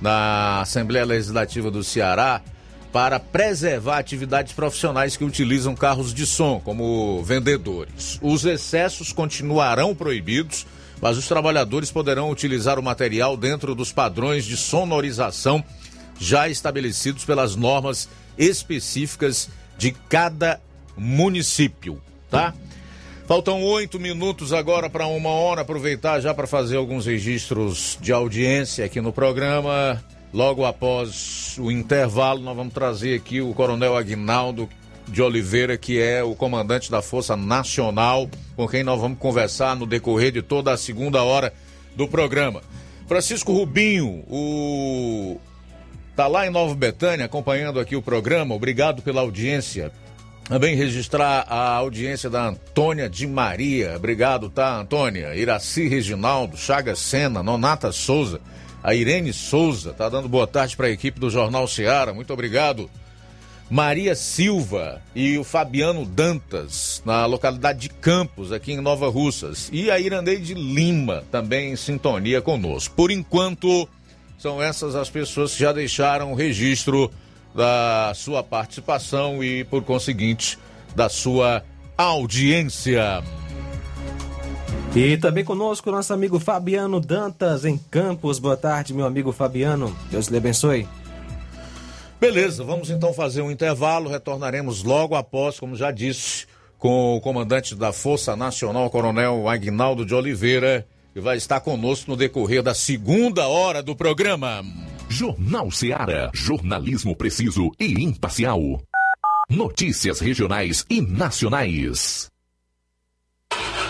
na 0.01 0.63
Assembleia 0.63 1.05
Legislativa 1.05 1.71
do 1.71 1.85
Ceará 1.85 2.43
para 2.93 3.21
preservar 3.21 3.99
atividades 3.99 4.53
profissionais 4.53 5.17
que 5.17 5.23
utilizam 5.23 5.77
carros 5.77 6.13
de 6.13 6.27
som 6.27 6.59
como 6.59 7.23
vendedores. 7.23 8.19
Os 8.21 8.45
excessos 8.45 9.13
continuarão 9.13 9.95
proibidos, 9.95 10.67
mas 11.01 11.17
os 11.17 11.29
trabalhadores 11.29 11.93
poderão 11.93 12.33
utilizar 12.33 12.81
o 12.81 12.83
material 12.83 13.37
dentro 13.37 13.77
dos 13.77 13.93
padrões 13.93 14.45
de 14.45 14.57
sonorização 14.57 15.63
já 16.19 16.49
estabelecidos 16.49 17.25
pelas 17.25 17.55
normas 17.55 18.09
específicas 18.37 19.49
de 19.77 19.93
cada 20.09 20.61
município, 20.97 22.01
tá? 22.31 22.55
Faltam 23.27 23.63
oito 23.63 23.99
minutos 23.99 24.53
agora 24.53 24.91
para 24.91 25.07
uma 25.07 25.31
hora. 25.31 25.63
Aproveitar 25.63 26.21
já 26.21 26.35
para 26.35 26.47
fazer 26.47 26.77
alguns 26.77 27.07
registros 27.07 27.99
de 28.01 28.13
audiência 28.13 28.85
aqui 28.85 29.01
no 29.01 29.13
programa. 29.13 30.05
Logo 30.33 30.65
após 30.65 31.57
o 31.59 31.71
intervalo, 31.71 32.41
nós 32.41 32.57
vamos 32.57 32.75
trazer 32.75 33.17
aqui 33.17 33.41
o 33.41 33.55
Coronel 33.55 33.97
Aguinaldo 33.97 34.69
de 35.09 35.23
Oliveira, 35.23 35.79
que 35.79 36.01
é 36.01 36.23
o 36.23 36.35
comandante 36.35 36.91
da 36.91 37.01
Força 37.01 37.37
Nacional, 37.37 38.29
com 38.57 38.67
quem 38.67 38.83
nós 38.83 39.01
vamos 39.01 39.19
conversar 39.19 39.77
no 39.77 39.87
decorrer 39.87 40.33
de 40.33 40.43
toda 40.43 40.73
a 40.73 40.77
segunda 40.77 41.23
hora 41.23 41.53
do 41.95 42.09
programa. 42.09 42.63
Francisco 43.07 43.53
Rubinho, 43.53 44.25
o 44.29 45.39
tá 46.15 46.27
lá 46.27 46.47
em 46.47 46.51
Nova 46.51 46.75
Betânia 46.75 47.27
acompanhando 47.27 47.81
aqui 47.81 47.97
o 47.97 48.03
programa. 48.03 48.55
Obrigado 48.55 49.03
pela 49.03 49.21
audiência. 49.21 49.93
Também 50.45 50.77
registrar 50.77 51.47
a 51.49 51.75
audiência 51.77 52.29
da 52.29 52.49
Antônia 52.49 53.09
de 53.09 53.27
Maria. 53.27 53.95
Obrigado, 53.97 54.51
tá, 54.51 54.77
Antônia? 54.77 55.35
Iraci 55.35 55.89
Reginaldo, 55.89 56.57
Chagas 56.57 56.99
Sena, 56.99 57.43
Nonata 57.43 57.91
Souza. 57.91 58.41
A 58.83 58.95
Irene 58.95 59.33
Souza 59.33 59.95
tá 59.95 60.09
dando 60.11 60.29
boa 60.29 60.47
tarde 60.47 60.77
para 60.77 60.87
a 60.87 60.91
equipe 60.91 61.19
do 61.19 61.31
Jornal 61.31 61.67
Seara. 61.67 62.13
Muito 62.13 62.33
obrigado. 62.33 62.91
Maria 63.71 64.15
Silva 64.15 65.01
e 65.15 65.39
o 65.39 65.43
Fabiano 65.43 66.05
Dantas, 66.05 67.03
na 67.07 67.25
localidade 67.25 67.81
de 67.81 67.89
Campos, 67.89 68.53
aqui 68.53 68.73
em 68.73 68.81
Nova 68.81 69.09
Russas. 69.09 69.71
E 69.73 69.91
a 69.91 69.99
Irandeide 69.99 70.53
Lima, 70.53 71.25
também 71.33 71.73
em 71.73 71.77
sintonia 71.77 72.43
conosco. 72.43 72.95
Por 72.95 73.11
enquanto, 73.11 73.89
são 74.39 74.63
essas 74.63 74.95
as 74.95 75.09
pessoas 75.09 75.53
que 75.53 75.61
já 75.61 75.73
deixaram 75.73 76.33
o 76.33 76.35
registro 76.35 77.11
da 77.55 78.13
sua 78.15 78.43
participação 78.43 79.43
e, 79.43 79.65
por 79.65 79.83
conseguinte, 79.83 80.59
da 80.95 81.09
sua 81.09 81.63
audiência. 81.97 83.23
E 84.95 85.17
também 85.17 85.45
conosco 85.45 85.91
nosso 85.91 86.13
amigo 86.13 86.39
Fabiano 86.39 87.01
Dantas, 87.01 87.65
em 87.65 87.77
Campos. 87.77 88.39
Boa 88.39 88.57
tarde, 88.57 88.95
meu 88.95 89.07
amigo 89.07 89.33
Fabiano. 89.33 89.97
Deus 90.11 90.29
lhe 90.29 90.37
abençoe. 90.37 90.87
Beleza, 92.21 92.63
vamos 92.63 92.91
então 92.91 93.13
fazer 93.13 93.43
um 93.43 93.51
intervalo. 93.51 94.09
Retornaremos 94.09 94.85
logo 94.85 95.17
após, 95.17 95.59
como 95.59 95.75
já 95.75 95.91
disse, 95.91 96.47
com 96.79 97.17
o 97.17 97.21
comandante 97.21 97.75
da 97.75 97.93
Força 97.93 98.37
Nacional, 98.37 98.89
Coronel 98.89 99.49
Agnaldo 99.49 100.07
de 100.07 100.15
Oliveira, 100.15 100.87
que 101.15 101.21
vai 101.21 101.37
estar 101.37 101.61
conosco 101.61 102.11
no 102.11 102.17
decorrer 102.17 102.61
da 102.61 102.75
segunda 102.75 103.47
hora 103.47 103.81
do 103.81 103.95
programa. 103.95 104.65
Jornal 105.09 105.71
Seara. 105.71 106.29
Jornalismo 106.35 107.15
preciso 107.15 107.71
e 107.79 108.03
imparcial. 108.03 108.83
Notícias 109.49 110.19
regionais 110.19 110.85
e 110.91 111.01
nacionais. 111.01 112.29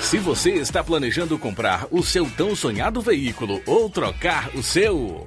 Se 0.02 0.18
você 0.18 0.50
está 0.50 0.84
planejando 0.84 1.38
comprar 1.38 1.88
o 1.90 2.02
seu 2.02 2.28
tão 2.36 2.54
sonhado 2.54 3.00
veículo 3.00 3.58
ou 3.66 3.88
trocar 3.88 4.54
o 4.54 4.62
seu. 4.62 5.26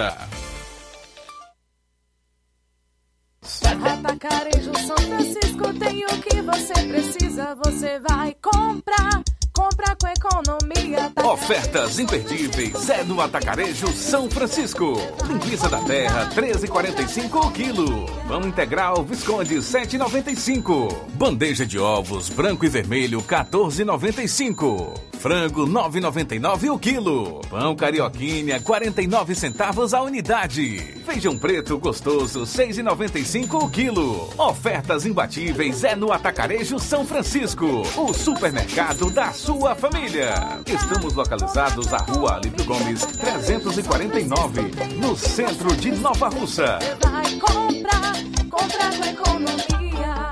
Atacarejo 4.21 4.71
São 4.85 4.97
Francisco 4.97 5.73
tem 5.79 6.05
o 6.05 6.21
que 6.21 6.41
você 6.41 6.73
precisa, 6.87 7.55
você 7.55 7.99
vai 7.99 8.35
comprar. 8.41 9.23
Compra 9.53 9.95
com 9.99 10.07
economia. 10.07 11.11
Tá 11.13 11.31
Ofertas 11.31 11.99
imperdíveis 11.99 12.89
é 12.89 13.03
no 13.03 13.19
Atacarejo 13.19 13.87
São 13.93 14.29
Francisco. 14.29 14.93
Linguiça 15.27 15.67
da 15.69 15.79
Terra 15.81 16.29
13,45 16.29 17.45
o 17.45 17.51
quilo. 17.51 18.05
Pão 18.27 18.41
integral 18.41 19.03
Visconde 19.03 19.55
7,95. 19.55 21.09
Bandeja 21.13 21.65
de 21.65 21.77
ovos 21.79 22.29
branco 22.29 22.65
e 22.65 22.69
vermelho 22.69 23.21
14,95. 23.21 25.10
Frango 25.21 25.67
9,99 25.67 26.73
o 26.73 26.79
quilo. 26.79 27.41
Pão 27.47 27.75
carioquinha 27.75 28.59
49 28.59 29.35
centavos 29.35 29.93
a 29.93 30.01
unidade. 30.01 30.79
Feijão 31.05 31.37
preto 31.37 31.77
gostoso 31.77 32.41
6,95 32.41 33.63
o 33.63 33.69
quilo. 33.69 34.33
Ofertas 34.35 35.05
imbatíveis 35.05 35.83
é 35.83 35.95
no 35.95 36.11
Atacarejo 36.11 36.79
São 36.79 37.05
Francisco. 37.05 37.83
O 37.95 38.11
supermercado 38.11 39.11
da 39.11 39.31
sua 39.31 39.75
família. 39.75 40.33
Estamos 40.65 41.13
localizados 41.13 41.93
à 41.93 41.97
Rua 41.97 42.37
Alípio 42.37 42.65
Gomes 42.65 43.05
349, 43.05 44.61
no 44.99 45.15
centro 45.15 45.75
de 45.75 45.91
Nova 45.91 46.29
Russa. 46.29 46.79
Vai 46.99 47.35
comprar, 47.35 48.13
comprar 48.49 48.91
com 48.97 49.05
economia. 49.05 50.31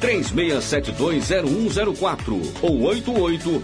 36720104 0.00 2.40
ou 2.62 2.82
88 2.82 3.62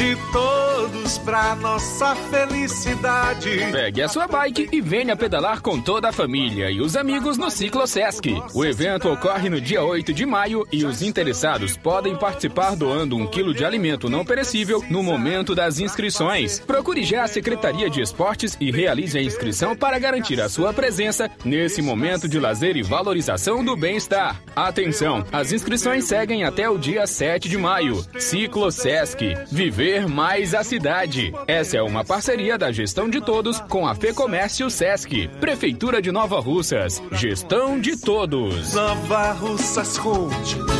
de 0.00 0.16
todos 0.32 1.18
pra 1.18 1.54
nossa 1.56 2.14
felicidade. 2.14 3.50
Pegue 3.70 4.00
a 4.00 4.08
sua 4.08 4.26
bike 4.26 4.70
e 4.72 4.80
venha 4.80 5.14
pedalar 5.14 5.60
com 5.60 5.78
toda 5.78 6.08
a 6.08 6.12
família 6.12 6.70
e 6.70 6.80
os 6.80 6.96
amigos 6.96 7.36
no 7.36 7.50
Ciclo 7.50 7.86
Sesc. 7.86 8.42
O 8.54 8.64
evento 8.64 9.12
ocorre 9.12 9.50
no 9.50 9.60
dia 9.60 9.84
8 9.84 10.14
de 10.14 10.24
maio 10.24 10.66
e 10.72 10.86
os 10.86 11.02
interessados 11.02 11.76
podem 11.76 12.16
participar 12.16 12.74
doando 12.76 13.14
um 13.14 13.26
quilo 13.26 13.52
de 13.52 13.62
alimento 13.62 14.08
não 14.08 14.24
perecível 14.24 14.82
no 14.88 15.02
momento 15.02 15.54
das 15.54 15.78
inscrições. 15.78 16.60
Procure 16.60 17.02
já 17.02 17.24
a 17.24 17.28
Secretaria 17.28 17.90
de 17.90 18.00
Esportes 18.00 18.56
e 18.58 18.70
realize 18.70 19.18
a 19.18 19.22
inscrição 19.22 19.76
para 19.76 19.98
garantir 19.98 20.40
a 20.40 20.48
sua 20.48 20.72
presença 20.72 21.30
nesse 21.44 21.82
momento 21.82 22.26
de 22.26 22.40
lazer 22.40 22.74
e 22.74 22.82
valorização 22.82 23.62
do 23.62 23.76
bem-estar. 23.76 24.40
Atenção, 24.56 25.26
as 25.30 25.52
inscrições 25.52 26.04
seguem 26.04 26.42
até 26.42 26.70
o 26.70 26.78
dia 26.78 27.06
7 27.06 27.50
de 27.50 27.58
maio. 27.58 28.02
Ciclo 28.18 28.72
Sesc. 28.72 29.34
Viver 29.52 29.89
mais 29.98 30.54
a 30.54 30.62
cidade. 30.62 31.32
Essa 31.46 31.78
é 31.78 31.82
uma 31.82 32.04
parceria 32.04 32.56
da 32.56 32.70
gestão 32.70 33.08
de 33.08 33.20
todos 33.20 33.60
com 33.60 33.86
a 33.86 33.94
Fecomércio 33.94 34.70
Sesc. 34.70 35.28
Prefeitura 35.40 36.00
de 36.00 36.12
Nova 36.12 36.38
Russas. 36.40 37.02
Gestão 37.12 37.80
de 37.80 37.96
todos. 37.96 38.74
Nova 38.74 39.32
Russas 39.32 39.98
continua 39.98 40.70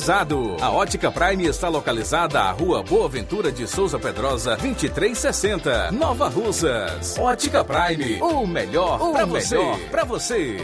climatizado. 0.00 0.56
A 0.60 0.70
Ótica 0.70 1.12
Prime 1.12 1.46
está 1.46 1.68
localizada 1.68 2.40
à 2.40 2.50
Rua 2.50 2.82
Boa 2.82 3.08
Ventura 3.08 3.52
de 3.52 3.66
Souza 3.66 3.98
Pedrosa, 3.98 4.56
2360, 4.56 5.92
Nova 5.92 6.28
Russas. 6.28 7.18
Ótica 7.18 7.62
Prime, 7.62 8.20
o 8.20 8.46
melhor 8.46 8.98
para 9.12 9.26
você. 9.26 9.56
Para 9.90 10.04
você. 10.04 10.56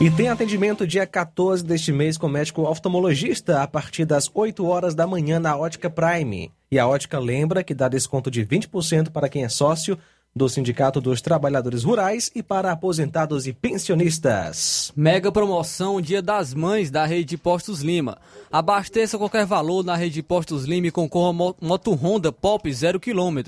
E 0.00 0.10
tem 0.10 0.28
atendimento 0.28 0.86
dia 0.86 1.06
14 1.06 1.62
deste 1.62 1.92
mês 1.92 2.16
com 2.16 2.26
médico 2.26 2.62
oftalmologista 2.62 3.62
a 3.62 3.68
partir 3.68 4.04
das 4.04 4.30
8 4.32 4.66
horas 4.66 4.94
da 4.94 5.06
manhã 5.06 5.38
na 5.38 5.56
Ótica 5.56 5.90
Prime. 5.90 6.50
E 6.70 6.78
a 6.78 6.88
Ótica 6.88 7.18
lembra 7.18 7.62
que 7.62 7.74
dá 7.74 7.86
desconto 7.86 8.30
de 8.30 8.44
20% 8.44 9.10
para 9.10 9.28
quem 9.28 9.44
é 9.44 9.48
sócio 9.48 9.98
do 10.34 10.48
Sindicato 10.48 11.00
dos 11.00 11.20
Trabalhadores 11.20 11.82
Rurais 11.82 12.30
e 12.34 12.42
para 12.42 12.70
aposentados 12.70 13.48
e 13.48 13.52
pensionistas. 13.52 14.92
Mega 14.94 15.32
promoção 15.32 16.00
Dia 16.00 16.22
das 16.22 16.54
Mães 16.54 16.90
da 16.90 17.04
Rede 17.04 17.36
Postos 17.36 17.82
Lima. 17.82 18.16
Abasteça 18.50 19.18
qualquer 19.18 19.44
valor 19.44 19.84
na 19.84 19.96
Rede 19.96 20.22
Postos 20.22 20.64
Lima 20.64 20.86
e 20.86 20.90
concorra 20.92 21.30
a 21.30 21.54
moto 21.60 21.92
Honda 21.94 22.30
Pop 22.30 22.72
0 22.72 23.00
km. 23.00 23.38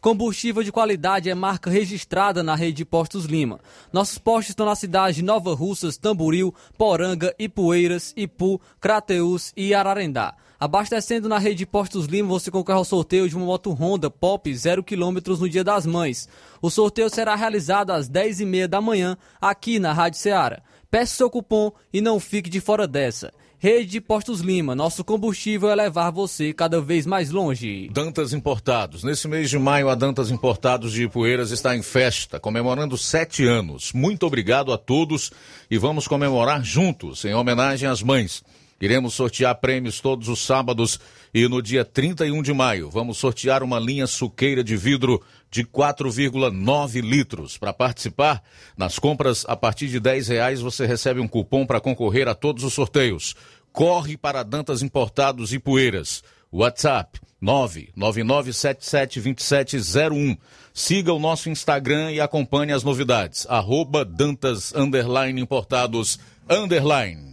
Combustível 0.00 0.62
de 0.62 0.72
qualidade 0.72 1.28
é 1.28 1.34
marca 1.34 1.68
registrada 1.68 2.42
na 2.42 2.54
Rede 2.54 2.84
Postos 2.84 3.26
Lima. 3.26 3.60
Nossos 3.92 4.16
postos 4.16 4.50
estão 4.50 4.64
na 4.64 4.74
cidade 4.74 5.16
de 5.16 5.22
Nova 5.22 5.54
Russas, 5.54 5.98
Tamboril, 5.98 6.54
Poranga, 6.78 7.34
Ipueiras, 7.38 8.14
Ipu, 8.16 8.58
Crateús 8.80 9.52
e 9.54 9.74
Ararendá. 9.74 10.34
Abastecendo 10.62 11.28
na 11.28 11.38
rede 11.38 11.66
Postos 11.66 12.06
Lima, 12.06 12.28
você 12.28 12.48
concorre 12.48 12.78
ao 12.78 12.84
sorteio 12.84 13.28
de 13.28 13.34
uma 13.34 13.44
moto 13.44 13.72
Honda 13.72 14.08
Pop 14.08 14.54
0 14.54 14.84
km 14.84 15.16
no 15.36 15.48
Dia 15.48 15.64
das 15.64 15.84
Mães. 15.84 16.28
O 16.62 16.70
sorteio 16.70 17.10
será 17.10 17.34
realizado 17.34 17.90
às 17.90 18.08
10h30 18.08 18.68
da 18.68 18.80
manhã 18.80 19.16
aqui 19.40 19.80
na 19.80 19.92
Rádio 19.92 20.20
Ceará. 20.20 20.62
Peça 20.88 21.16
seu 21.16 21.28
cupom 21.28 21.72
e 21.92 22.00
não 22.00 22.20
fique 22.20 22.48
de 22.48 22.60
fora 22.60 22.86
dessa. 22.86 23.32
Rede 23.58 24.00
Postos 24.00 24.40
Lima, 24.40 24.72
nosso 24.72 25.02
combustível 25.02 25.68
é 25.68 25.74
levar 25.74 26.12
você 26.12 26.52
cada 26.52 26.80
vez 26.80 27.06
mais 27.06 27.32
longe. 27.32 27.88
Dantas 27.88 28.32
Importados. 28.32 29.02
Nesse 29.02 29.26
mês 29.26 29.50
de 29.50 29.58
maio, 29.58 29.88
a 29.88 29.96
Dantas 29.96 30.30
Importados 30.30 30.92
de 30.92 31.02
Ipueiras 31.02 31.50
está 31.50 31.74
em 31.74 31.82
festa, 31.82 32.38
comemorando 32.38 32.96
sete 32.96 33.44
anos. 33.44 33.92
Muito 33.92 34.24
obrigado 34.28 34.72
a 34.72 34.78
todos 34.78 35.32
e 35.68 35.76
vamos 35.76 36.06
comemorar 36.06 36.62
juntos, 36.62 37.24
em 37.24 37.34
homenagem 37.34 37.88
às 37.88 38.00
mães. 38.00 38.44
Iremos 38.82 39.14
sortear 39.14 39.54
prêmios 39.60 40.00
todos 40.00 40.28
os 40.28 40.44
sábados 40.44 40.98
e 41.32 41.46
no 41.46 41.62
dia 41.62 41.84
31 41.84 42.42
de 42.42 42.52
maio 42.52 42.90
vamos 42.90 43.16
sortear 43.16 43.62
uma 43.62 43.78
linha 43.78 44.08
suqueira 44.08 44.64
de 44.64 44.76
vidro 44.76 45.22
de 45.48 45.64
4,9 45.64 47.00
litros. 47.00 47.56
Para 47.56 47.72
participar, 47.72 48.42
nas 48.76 48.98
compras 48.98 49.44
a 49.46 49.54
partir 49.54 49.86
de 49.86 50.00
10 50.00 50.26
reais 50.26 50.60
você 50.60 50.84
recebe 50.84 51.20
um 51.20 51.28
cupom 51.28 51.64
para 51.64 51.80
concorrer 51.80 52.26
a 52.26 52.34
todos 52.34 52.64
os 52.64 52.74
sorteios. 52.74 53.36
Corre 53.72 54.16
para 54.16 54.42
Dantas 54.42 54.82
Importados 54.82 55.52
e 55.52 55.60
Poeiras. 55.60 56.24
WhatsApp 56.50 57.20
999772701. 57.40 60.36
Siga 60.74 61.12
o 61.12 61.20
nosso 61.20 61.48
Instagram 61.48 62.10
e 62.10 62.20
acompanhe 62.20 62.72
as 62.72 62.82
novidades. 62.82 63.46
Arroba 63.48 64.04
Dantas 64.04 64.74
Importados 65.38 66.18
Underline. 66.50 67.31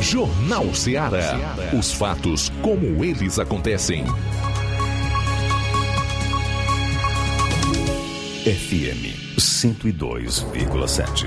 Jornal 0.00 0.74
Ceará. 0.74 1.56
Os 1.78 1.92
fatos 1.92 2.50
como 2.62 3.04
eles 3.04 3.38
acontecem. 3.38 4.04
FM 8.44 9.38
102,7. 9.38 11.26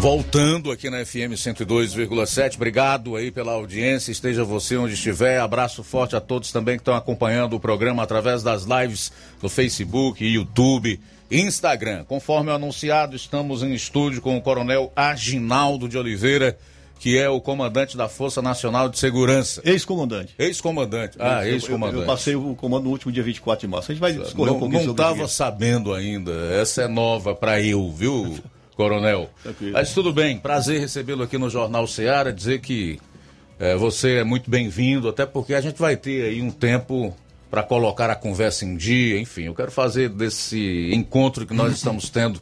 Voltando 0.00 0.70
aqui 0.70 0.90
na 0.90 1.04
FM 1.04 1.32
102,7, 1.32 2.56
obrigado 2.56 3.16
aí 3.16 3.30
pela 3.30 3.52
audiência, 3.52 4.12
esteja 4.12 4.44
você 4.44 4.76
onde 4.76 4.92
estiver, 4.94 5.40
abraço 5.40 5.82
forte 5.82 6.14
a 6.14 6.20
todos 6.20 6.52
também 6.52 6.76
que 6.76 6.82
estão 6.82 6.94
acompanhando 6.94 7.54
o 7.56 7.60
programa 7.60 8.02
através 8.02 8.42
das 8.42 8.64
lives 8.64 9.10
no 9.40 9.48
Facebook, 9.48 10.22
YouTube, 10.22 11.00
Instagram. 11.30 12.04
Conforme 12.04 12.50
anunciado, 12.50 13.16
estamos 13.16 13.62
em 13.62 13.72
estúdio 13.72 14.20
com 14.20 14.36
o 14.36 14.42
Coronel 14.42 14.92
Aginaldo 14.94 15.88
de 15.88 15.96
Oliveira, 15.96 16.58
que 17.04 17.18
é 17.18 17.28
o 17.28 17.38
comandante 17.38 17.98
da 17.98 18.08
Força 18.08 18.40
Nacional 18.40 18.88
de 18.88 18.98
Segurança. 18.98 19.60
Ex-comandante. 19.62 20.34
Ex-comandante. 20.38 21.18
Ah, 21.20 21.42
Eu- 21.44 21.48
eu- 21.48 21.54
ex-comandante. 21.56 22.00
Eu, 22.00 22.06
passei 22.06 22.34
o 22.34 22.54
comando 22.54 22.84
no 22.84 22.90
último 22.92 23.12
dia 23.12 23.22
24 23.22 23.66
de 23.66 23.70
março. 23.70 23.92
A 23.92 23.94
gente 23.94 24.00
vai 24.00 24.12
um 24.12 24.46
Não, 24.46 24.58
pouquinho 24.58 24.84
não 24.84 24.92
estava 24.92 25.24
isso. 25.24 25.34
sabendo 25.34 25.92
ainda. 25.92 26.32
Essa 26.58 26.84
é 26.84 26.88
nova 26.88 27.34
para 27.34 27.60
eu, 27.60 27.92
viu, 27.92 28.38
coronel? 28.74 29.28
Tranquilo. 29.42 29.72
Mas 29.74 29.92
tudo 29.92 30.14
bem, 30.14 30.38
prazer 30.38 30.80
recebê-lo 30.80 31.22
aqui 31.24 31.36
no 31.36 31.50
Jornal 31.50 31.86
Seara, 31.86 32.32
dizer 32.32 32.62
que 32.62 32.98
eh, 33.60 33.76
você 33.76 34.20
é 34.20 34.24
muito 34.24 34.48
bem-vindo, 34.50 35.06
até 35.06 35.26
porque 35.26 35.52
a 35.52 35.60
gente 35.60 35.78
vai 35.78 35.98
ter 35.98 36.24
aí 36.24 36.40
um 36.40 36.50
tempo 36.50 37.14
para 37.50 37.62
colocar 37.62 38.08
a 38.08 38.16
conversa 38.16 38.64
em 38.64 38.78
dia, 38.78 39.20
enfim, 39.20 39.42
eu 39.42 39.54
quero 39.54 39.70
fazer 39.70 40.08
desse 40.08 40.88
encontro 40.94 41.44
que 41.46 41.52
nós 41.52 41.70
estamos 41.76 42.08
tendo 42.08 42.40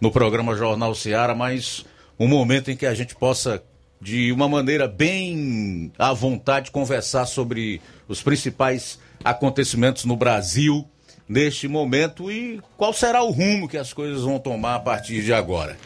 no 0.00 0.10
programa 0.10 0.56
Jornal 0.56 0.92
Seara, 0.92 1.36
mas 1.36 1.84
um 2.18 2.26
momento 2.26 2.68
em 2.68 2.76
que 2.76 2.84
a 2.84 2.94
gente 2.94 3.14
possa 3.14 3.62
de 4.02 4.32
uma 4.32 4.48
maneira 4.48 4.88
bem 4.88 5.92
à 5.96 6.12
vontade 6.12 6.72
conversar 6.72 7.24
sobre 7.24 7.80
os 8.08 8.20
principais 8.20 8.98
acontecimentos 9.24 10.04
no 10.04 10.16
Brasil 10.16 10.84
neste 11.28 11.68
momento 11.68 12.30
e 12.30 12.60
qual 12.76 12.92
será 12.92 13.22
o 13.22 13.30
rumo 13.30 13.68
que 13.68 13.78
as 13.78 13.92
coisas 13.92 14.22
vão 14.22 14.40
tomar 14.40 14.74
a 14.74 14.80
partir 14.80 15.22
de 15.22 15.32
agora. 15.32 15.78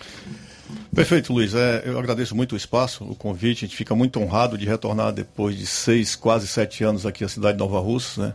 Perfeito, 0.95 1.31
Luiz. 1.31 1.55
É, 1.55 1.83
eu 1.85 1.99
agradeço 1.99 2.35
muito 2.35 2.55
o 2.55 2.57
espaço, 2.57 3.05
o 3.05 3.15
convite. 3.15 3.65
A 3.65 3.69
gente 3.69 3.77
fica 3.77 3.95
muito 3.95 4.19
honrado 4.19 4.57
de 4.57 4.65
retornar 4.65 5.13
depois 5.13 5.55
de 5.55 5.67
seis, 5.67 6.17
quase 6.17 6.47
sete 6.49 6.83
anos 6.83 7.05
aqui 7.05 7.23
à 7.23 7.29
cidade 7.29 7.53
de 7.53 7.59
Nova 7.59 7.79
Russa. 7.79 8.29
Né? 8.29 8.35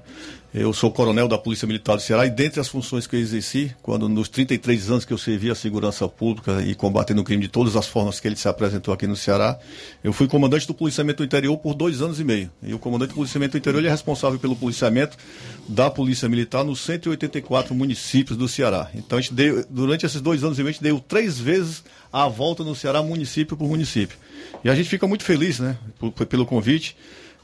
Eu 0.53 0.73
sou 0.73 0.91
coronel 0.91 1.29
da 1.29 1.37
Polícia 1.37 1.65
Militar 1.65 1.95
do 1.95 2.01
Ceará 2.01 2.25
e 2.25 2.29
dentre 2.29 2.59
as 2.59 2.67
funções 2.67 3.07
que 3.07 3.15
eu 3.15 3.19
exerci, 3.21 3.73
quando 3.81 4.09
nos 4.09 4.27
33 4.27 4.89
anos 4.89 5.05
que 5.05 5.13
eu 5.13 5.17
servi 5.17 5.49
a 5.49 5.55
segurança 5.55 6.05
pública 6.09 6.61
e 6.61 6.75
combatendo 6.75 7.21
o 7.21 7.23
crime 7.23 7.43
de 7.43 7.47
todas 7.47 7.77
as 7.77 7.87
formas 7.87 8.19
que 8.19 8.27
ele 8.27 8.35
se 8.35 8.49
apresentou 8.49 8.93
aqui 8.93 9.07
no 9.07 9.15
Ceará, 9.15 9.57
eu 10.03 10.11
fui 10.11 10.27
comandante 10.27 10.67
do 10.67 10.73
policiamento 10.73 11.23
do 11.23 11.25
interior 11.25 11.57
por 11.57 11.73
dois 11.73 12.01
anos 12.01 12.19
e 12.19 12.25
meio. 12.25 12.51
E 12.61 12.73
o 12.73 12.79
comandante 12.79 13.11
do 13.11 13.15
policiamento 13.15 13.53
do 13.53 13.59
interior 13.59 13.85
é 13.85 13.89
responsável 13.89 14.37
pelo 14.39 14.53
policiamento 14.53 15.15
da 15.69 15.89
Polícia 15.89 16.27
Militar 16.27 16.65
nos 16.65 16.81
184 16.81 17.73
municípios 17.73 18.37
do 18.37 18.49
Ceará. 18.49 18.89
Então 18.93 19.19
a 19.19 19.21
gente 19.21 19.33
deu, 19.33 19.65
durante 19.69 20.05
esses 20.05 20.19
dois 20.19 20.43
anos 20.43 20.59
e 20.59 20.63
meio, 20.63 20.71
a 20.71 20.73
gente 20.73 20.83
deu 20.83 20.99
três 20.99 21.39
vezes 21.39 21.81
a 22.11 22.27
volta 22.27 22.61
no 22.61 22.75
Ceará, 22.75 23.01
município 23.01 23.55
por 23.55 23.69
município. 23.69 24.17
E 24.65 24.69
a 24.69 24.75
gente 24.75 24.89
fica 24.89 25.07
muito 25.07 25.23
feliz, 25.23 25.59
né, 25.59 25.77
pelo 26.27 26.45
convite 26.45 26.97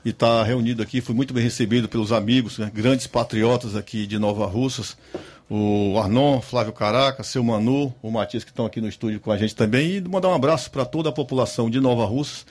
e 0.07 0.11
estar 0.11 0.41
reunido 0.43 0.81
aqui. 0.81 1.01
Fui 1.01 1.13
muito 1.13 1.33
bem 1.33 1.43
recebido 1.43 1.89
pelos 1.89 2.13
amigos, 2.13 2.57
né, 2.57 2.71
grandes 2.73 3.05
patriotas 3.07 3.75
aqui 3.75 4.07
de 4.07 4.17
Nova 4.17 4.45
Russas. 4.45 4.95
O 5.49 5.99
Arnon, 5.99 6.39
Flávio 6.39 6.71
Caraca, 6.71 7.23
seu 7.23 7.43
Manu, 7.43 7.93
o 8.01 8.09
Matias 8.09 8.45
que 8.45 8.49
estão 8.49 8.65
aqui 8.65 8.79
no 8.79 8.87
estúdio 8.87 9.19
com 9.19 9.31
a 9.33 9.37
gente 9.37 9.53
também. 9.53 9.97
E 9.97 10.01
mandar 10.01 10.29
um 10.29 10.33
abraço 10.33 10.71
para 10.71 10.85
toda 10.85 11.09
a 11.09 11.11
população 11.11 11.69
de 11.69 11.81
Nova 11.81 12.05
Russas, 12.05 12.45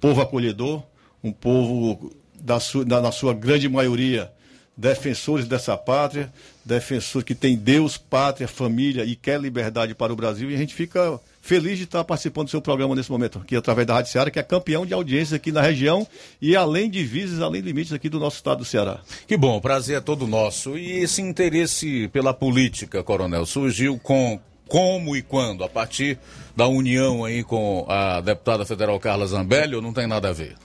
povo 0.00 0.20
acolhedor, 0.20 0.82
um 1.22 1.30
povo 1.30 2.12
da 2.40 2.58
sua, 2.58 2.84
da- 2.84 3.00
na 3.00 3.12
sua 3.12 3.32
grande 3.32 3.68
maioria 3.68 4.30
defensores 4.76 5.46
dessa 5.46 5.76
pátria, 5.76 6.30
defensores 6.64 7.24
que 7.24 7.34
tem 7.34 7.56
Deus, 7.56 7.96
pátria, 7.96 8.46
família 8.48 9.04
e 9.04 9.14
quer 9.16 9.40
liberdade 9.40 9.94
para 9.94 10.12
o 10.12 10.16
Brasil. 10.16 10.50
E 10.50 10.54
a 10.54 10.58
gente 10.58 10.74
fica 10.74 11.18
feliz 11.46 11.78
de 11.78 11.84
estar 11.84 12.02
participando 12.02 12.46
do 12.46 12.50
seu 12.50 12.60
programa 12.60 12.94
nesse 12.94 13.10
momento, 13.10 13.38
aqui 13.38 13.54
através 13.54 13.86
da 13.86 13.94
Rádio 13.94 14.10
Ceará, 14.10 14.30
que 14.30 14.38
é 14.38 14.42
campeão 14.42 14.84
de 14.84 14.92
audiência 14.92 15.36
aqui 15.36 15.52
na 15.52 15.62
região 15.62 16.06
e 16.42 16.56
além 16.56 16.90
de 16.90 16.98
divisas, 16.98 17.40
além 17.40 17.62
de 17.62 17.68
limites 17.68 17.92
aqui 17.92 18.08
do 18.08 18.18
nosso 18.18 18.36
estado 18.36 18.58
do 18.58 18.64
Ceará. 18.64 18.98
Que 19.28 19.36
bom, 19.36 19.56
o 19.56 19.60
prazer 19.60 19.98
é 19.98 20.00
todo 20.00 20.26
nosso. 20.26 20.76
E 20.76 20.98
esse 20.98 21.22
interesse 21.22 22.08
pela 22.08 22.34
política, 22.34 23.02
coronel, 23.02 23.46
surgiu 23.46 23.96
com 23.98 24.40
como 24.66 25.16
e 25.16 25.22
quando? 25.22 25.62
A 25.62 25.68
partir 25.68 26.18
da 26.56 26.66
união 26.66 27.24
aí 27.24 27.44
com 27.44 27.86
a 27.88 28.20
deputada 28.20 28.64
federal 28.64 28.98
Carla 28.98 29.26
Zambelli 29.26 29.76
ou 29.76 29.82
não 29.82 29.92
tem 29.92 30.08
nada 30.08 30.30
a 30.30 30.32
ver? 30.32 30.56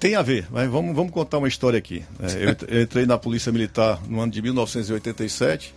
Tem 0.00 0.16
a 0.16 0.22
ver, 0.22 0.48
mas 0.50 0.68
vamos, 0.68 0.96
vamos 0.96 1.12
contar 1.12 1.38
uma 1.38 1.46
história 1.46 1.78
aqui. 1.78 2.02
É, 2.20 2.76
eu 2.76 2.82
entrei 2.82 3.06
na 3.06 3.16
Polícia 3.16 3.52
Militar 3.52 4.00
no 4.08 4.20
ano 4.20 4.32
de 4.32 4.42
1987 4.42 5.72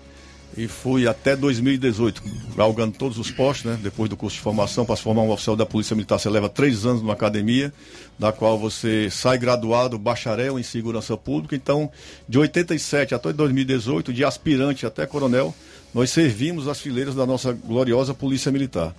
e 0.57 0.67
fui 0.67 1.07
até 1.07 1.35
2018, 1.35 2.21
galgando 2.55 2.97
todos 2.97 3.17
os 3.17 3.31
postos, 3.31 3.71
né? 3.71 3.79
Depois 3.81 4.09
do 4.09 4.17
curso 4.17 4.35
de 4.35 4.41
formação, 4.41 4.85
para 4.85 4.95
se 4.95 5.01
formar 5.01 5.21
um 5.21 5.31
oficial 5.31 5.55
da 5.55 5.65
Polícia 5.65 5.95
Militar, 5.95 6.19
você 6.19 6.29
leva 6.29 6.49
três 6.49 6.85
anos 6.85 7.01
numa 7.01 7.13
academia, 7.13 7.73
da 8.19 8.31
qual 8.31 8.59
você 8.59 9.09
sai 9.09 9.37
graduado, 9.37 9.97
bacharel 9.97 10.59
em 10.59 10.63
segurança 10.63 11.15
pública. 11.15 11.55
Então, 11.55 11.89
de 12.27 12.37
87 12.37 13.15
até 13.15 13.31
2018, 13.31 14.11
de 14.11 14.25
aspirante 14.25 14.85
até 14.85 15.05
coronel, 15.05 15.53
nós 15.93 16.09
servimos 16.09 16.67
as 16.67 16.79
fileiras 16.79 17.15
da 17.15 17.25
nossa 17.25 17.53
gloriosa 17.53 18.13
Polícia 18.13 18.51
Militar. 18.51 18.95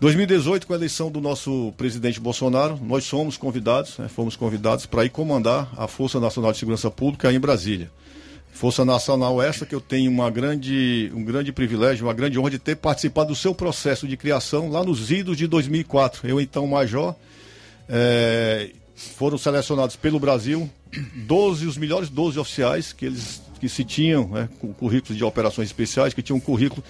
2018, 0.00 0.66
com 0.66 0.72
a 0.72 0.76
eleição 0.76 1.10
do 1.10 1.20
nosso 1.20 1.74
presidente 1.76 2.18
Bolsonaro, 2.18 2.78
nós 2.82 3.04
somos 3.04 3.36
convidados, 3.36 3.98
né, 3.98 4.08
fomos 4.08 4.34
convidados 4.34 4.86
para 4.86 5.04
ir 5.04 5.10
comandar 5.10 5.70
a 5.76 5.86
Força 5.86 6.18
Nacional 6.18 6.52
de 6.52 6.58
Segurança 6.58 6.90
Pública 6.90 7.30
em 7.30 7.38
Brasília. 7.38 7.90
Força 8.52 8.84
Nacional 8.84 9.42
essa 9.42 9.64
que 9.64 9.74
eu 9.74 9.80
tenho 9.80 10.10
uma 10.10 10.30
grande, 10.30 11.10
um 11.14 11.24
grande 11.24 11.52
privilégio, 11.52 12.06
uma 12.06 12.14
grande 12.14 12.38
honra 12.38 12.50
de 12.50 12.58
ter 12.58 12.76
participado 12.76 13.28
do 13.28 13.34
seu 13.34 13.54
processo 13.54 14.06
de 14.06 14.16
criação 14.16 14.70
lá 14.70 14.84
nos 14.84 15.10
idos 15.10 15.36
de 15.36 15.46
2004. 15.46 16.28
Eu, 16.28 16.40
então, 16.40 16.66
major, 16.66 17.14
eh, 17.88 18.70
foram 18.94 19.38
selecionados 19.38 19.96
pelo 19.96 20.20
Brasil 20.20 20.68
12, 21.14 21.66
os 21.66 21.76
melhores 21.76 22.08
12 22.10 22.38
oficiais 22.38 22.92
que 22.92 23.06
eles 23.06 23.40
que 23.60 23.68
se 23.68 23.84
tinham 23.84 24.26
né, 24.28 24.48
com 24.58 24.72
currículos 24.72 25.16
de 25.16 25.22
operações 25.22 25.68
especiais, 25.68 26.14
que 26.14 26.22
tinham 26.22 26.38
um 26.38 26.40
currículo 26.40 26.82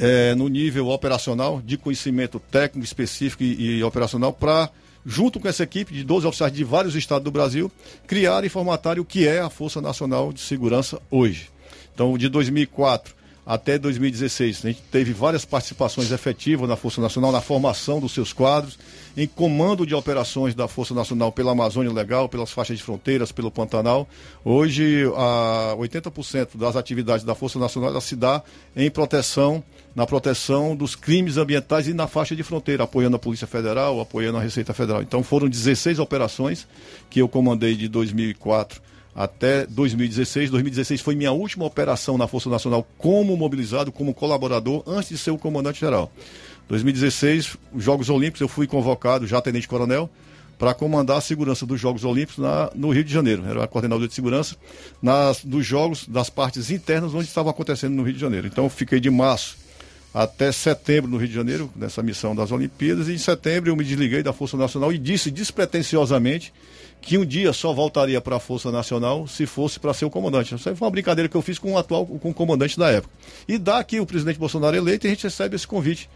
eh, 0.00 0.34
no 0.34 0.48
nível 0.48 0.88
operacional, 0.88 1.62
de 1.64 1.76
conhecimento 1.76 2.40
técnico 2.40 2.84
específico 2.84 3.44
e, 3.44 3.78
e 3.78 3.84
operacional, 3.84 4.32
para, 4.32 4.68
junto 5.04 5.40
com 5.40 5.48
essa 5.48 5.62
equipe 5.62 5.92
de 5.92 6.04
12 6.04 6.26
oficiais 6.26 6.52
de 6.52 6.64
vários 6.64 6.94
estados 6.94 7.24
do 7.24 7.30
Brasil, 7.30 7.70
criar 8.06 8.44
e 8.44 8.48
formatar 8.48 8.98
o 8.98 9.04
que 9.04 9.26
é 9.26 9.40
a 9.40 9.50
Força 9.50 9.80
Nacional 9.80 10.32
de 10.32 10.40
Segurança 10.40 11.00
hoje. 11.10 11.50
Então, 11.94 12.16
de 12.16 12.28
2004 12.28 13.22
até 13.44 13.76
2016, 13.76 14.64
a 14.64 14.68
gente 14.68 14.82
teve 14.82 15.12
várias 15.12 15.44
participações 15.44 16.12
efetivas 16.12 16.68
na 16.68 16.76
Força 16.76 17.00
Nacional, 17.00 17.32
na 17.32 17.40
formação 17.40 17.98
dos 17.98 18.12
seus 18.12 18.32
quadros, 18.32 18.78
em 19.16 19.26
comando 19.26 19.84
de 19.84 19.94
operações 19.94 20.54
da 20.54 20.68
Força 20.68 20.94
Nacional 20.94 21.32
pela 21.32 21.50
Amazônia 21.50 21.92
Legal, 21.92 22.28
pelas 22.28 22.52
faixas 22.52 22.78
de 22.78 22.84
fronteiras, 22.84 23.32
pelo 23.32 23.50
Pantanal. 23.50 24.08
Hoje, 24.44 25.04
a 25.16 25.74
80% 25.76 26.56
das 26.56 26.76
atividades 26.76 27.24
da 27.24 27.34
Força 27.34 27.58
Nacional 27.58 28.00
se 28.00 28.14
dá 28.14 28.42
em 28.76 28.88
proteção, 28.88 29.62
na 29.94 30.06
proteção 30.06 30.74
dos 30.74 30.94
crimes 30.96 31.36
ambientais 31.36 31.86
e 31.86 31.92
na 31.94 32.06
faixa 32.06 32.34
de 32.34 32.42
fronteira, 32.42 32.84
apoiando 32.84 33.16
a 33.16 33.18
Polícia 33.18 33.46
Federal, 33.46 34.00
apoiando 34.00 34.38
a 34.38 34.40
Receita 34.40 34.72
Federal. 34.72 35.02
Então, 35.02 35.22
foram 35.22 35.48
16 35.48 35.98
operações 35.98 36.66
que 37.10 37.20
eu 37.20 37.28
comandei 37.28 37.74
de 37.76 37.88
2004 37.88 38.80
até 39.14 39.66
2016. 39.66 40.50
2016 40.50 41.00
foi 41.02 41.14
minha 41.14 41.32
última 41.32 41.64
operação 41.66 42.16
na 42.16 42.26
Força 42.26 42.48
Nacional 42.48 42.86
como 42.96 43.36
mobilizado, 43.36 43.92
como 43.92 44.14
colaborador, 44.14 44.82
antes 44.86 45.10
de 45.10 45.18
ser 45.18 45.30
o 45.30 45.36
comandante-geral. 45.38 46.10
2016, 46.68 47.56
os 47.72 47.84
Jogos 47.84 48.08
Olímpicos, 48.08 48.40
eu 48.40 48.48
fui 48.48 48.66
convocado, 48.66 49.26
já 49.26 49.40
tenente-coronel, 49.42 50.08
para 50.58 50.72
comandar 50.72 51.18
a 51.18 51.20
segurança 51.20 51.66
dos 51.66 51.80
Jogos 51.80 52.04
Olímpicos 52.04 52.38
na- 52.38 52.70
no 52.74 52.90
Rio 52.90 53.02
de 53.04 53.12
Janeiro. 53.12 53.44
Era 53.46 53.66
coordenador 53.66 54.06
de 54.06 54.14
segurança 54.14 54.56
nas, 55.02 55.44
dos 55.44 55.66
Jogos, 55.66 56.06
das 56.06 56.30
partes 56.30 56.70
internas 56.70 57.12
onde 57.14 57.24
estava 57.26 57.50
acontecendo 57.50 57.94
no 57.94 58.02
Rio 58.04 58.14
de 58.14 58.20
Janeiro. 58.20 58.46
Então, 58.46 58.64
eu 58.64 58.70
fiquei 58.70 59.00
de 59.00 59.10
março 59.10 59.56
até 60.14 60.52
setembro 60.52 61.10
no 61.10 61.16
Rio 61.16 61.28
de 61.28 61.34
Janeiro, 61.34 61.70
nessa 61.74 62.02
missão 62.02 62.34
das 62.34 62.52
Olimpíadas, 62.52 63.08
e 63.08 63.14
em 63.14 63.18
setembro 63.18 63.70
eu 63.70 63.76
me 63.76 63.84
desliguei 63.84 64.22
da 64.22 64.32
Força 64.32 64.56
Nacional 64.56 64.92
e 64.92 64.98
disse 64.98 65.30
despretensiosamente 65.30 66.52
que 67.00 67.18
um 67.18 67.24
dia 67.24 67.52
só 67.52 67.72
voltaria 67.72 68.20
para 68.20 68.36
a 68.36 68.40
Força 68.40 68.70
Nacional 68.70 69.26
se 69.26 69.46
fosse 69.46 69.80
para 69.80 69.92
ser 69.92 70.04
o 70.04 70.10
comandante. 70.10 70.54
Isso 70.54 70.76
foi 70.76 70.86
uma 70.86 70.90
brincadeira 70.90 71.28
que 71.28 71.36
eu 71.36 71.42
fiz 71.42 71.58
com 71.58 71.72
o 71.72 71.78
atual, 71.78 72.06
com 72.06 72.30
o 72.30 72.34
comandante 72.34 72.78
da 72.78 72.90
época. 72.90 73.12
E 73.48 73.58
dá 73.58 73.78
aqui 73.78 73.98
o 73.98 74.06
presidente 74.06 74.38
Bolsonaro 74.38 74.76
eleito 74.76 75.06
e 75.06 75.08
a 75.08 75.10
gente 75.10 75.24
recebe 75.24 75.56
esse 75.56 75.66
convite 75.66 76.08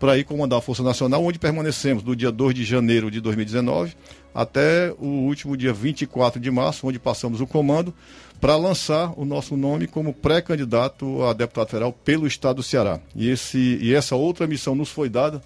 para 0.00 0.16
ir 0.16 0.24
comandar 0.24 0.58
a 0.58 0.62
Força 0.62 0.82
Nacional, 0.82 1.22
onde 1.22 1.38
permanecemos 1.38 2.02
do 2.02 2.16
dia 2.16 2.32
2 2.32 2.54
de 2.54 2.64
janeiro 2.64 3.10
de 3.10 3.20
2019 3.20 3.94
até 4.34 4.94
o 4.98 5.04
último 5.04 5.58
dia 5.58 5.74
24 5.74 6.40
de 6.40 6.50
março, 6.50 6.86
onde 6.86 6.98
passamos 6.98 7.40
o 7.42 7.46
comando 7.46 7.92
para 8.40 8.56
lançar 8.56 9.12
o 9.18 9.26
nosso 9.26 9.58
nome 9.58 9.86
como 9.86 10.14
pré-candidato 10.14 11.22
a 11.24 11.34
deputado 11.34 11.68
federal 11.68 11.92
pelo 11.92 12.26
estado 12.26 12.56
do 12.56 12.62
Ceará. 12.62 12.98
E, 13.14 13.28
esse, 13.28 13.78
e 13.82 13.94
essa 13.94 14.16
outra 14.16 14.46
missão 14.46 14.74
nos 14.74 14.88
foi 14.88 15.10
dada 15.10 15.42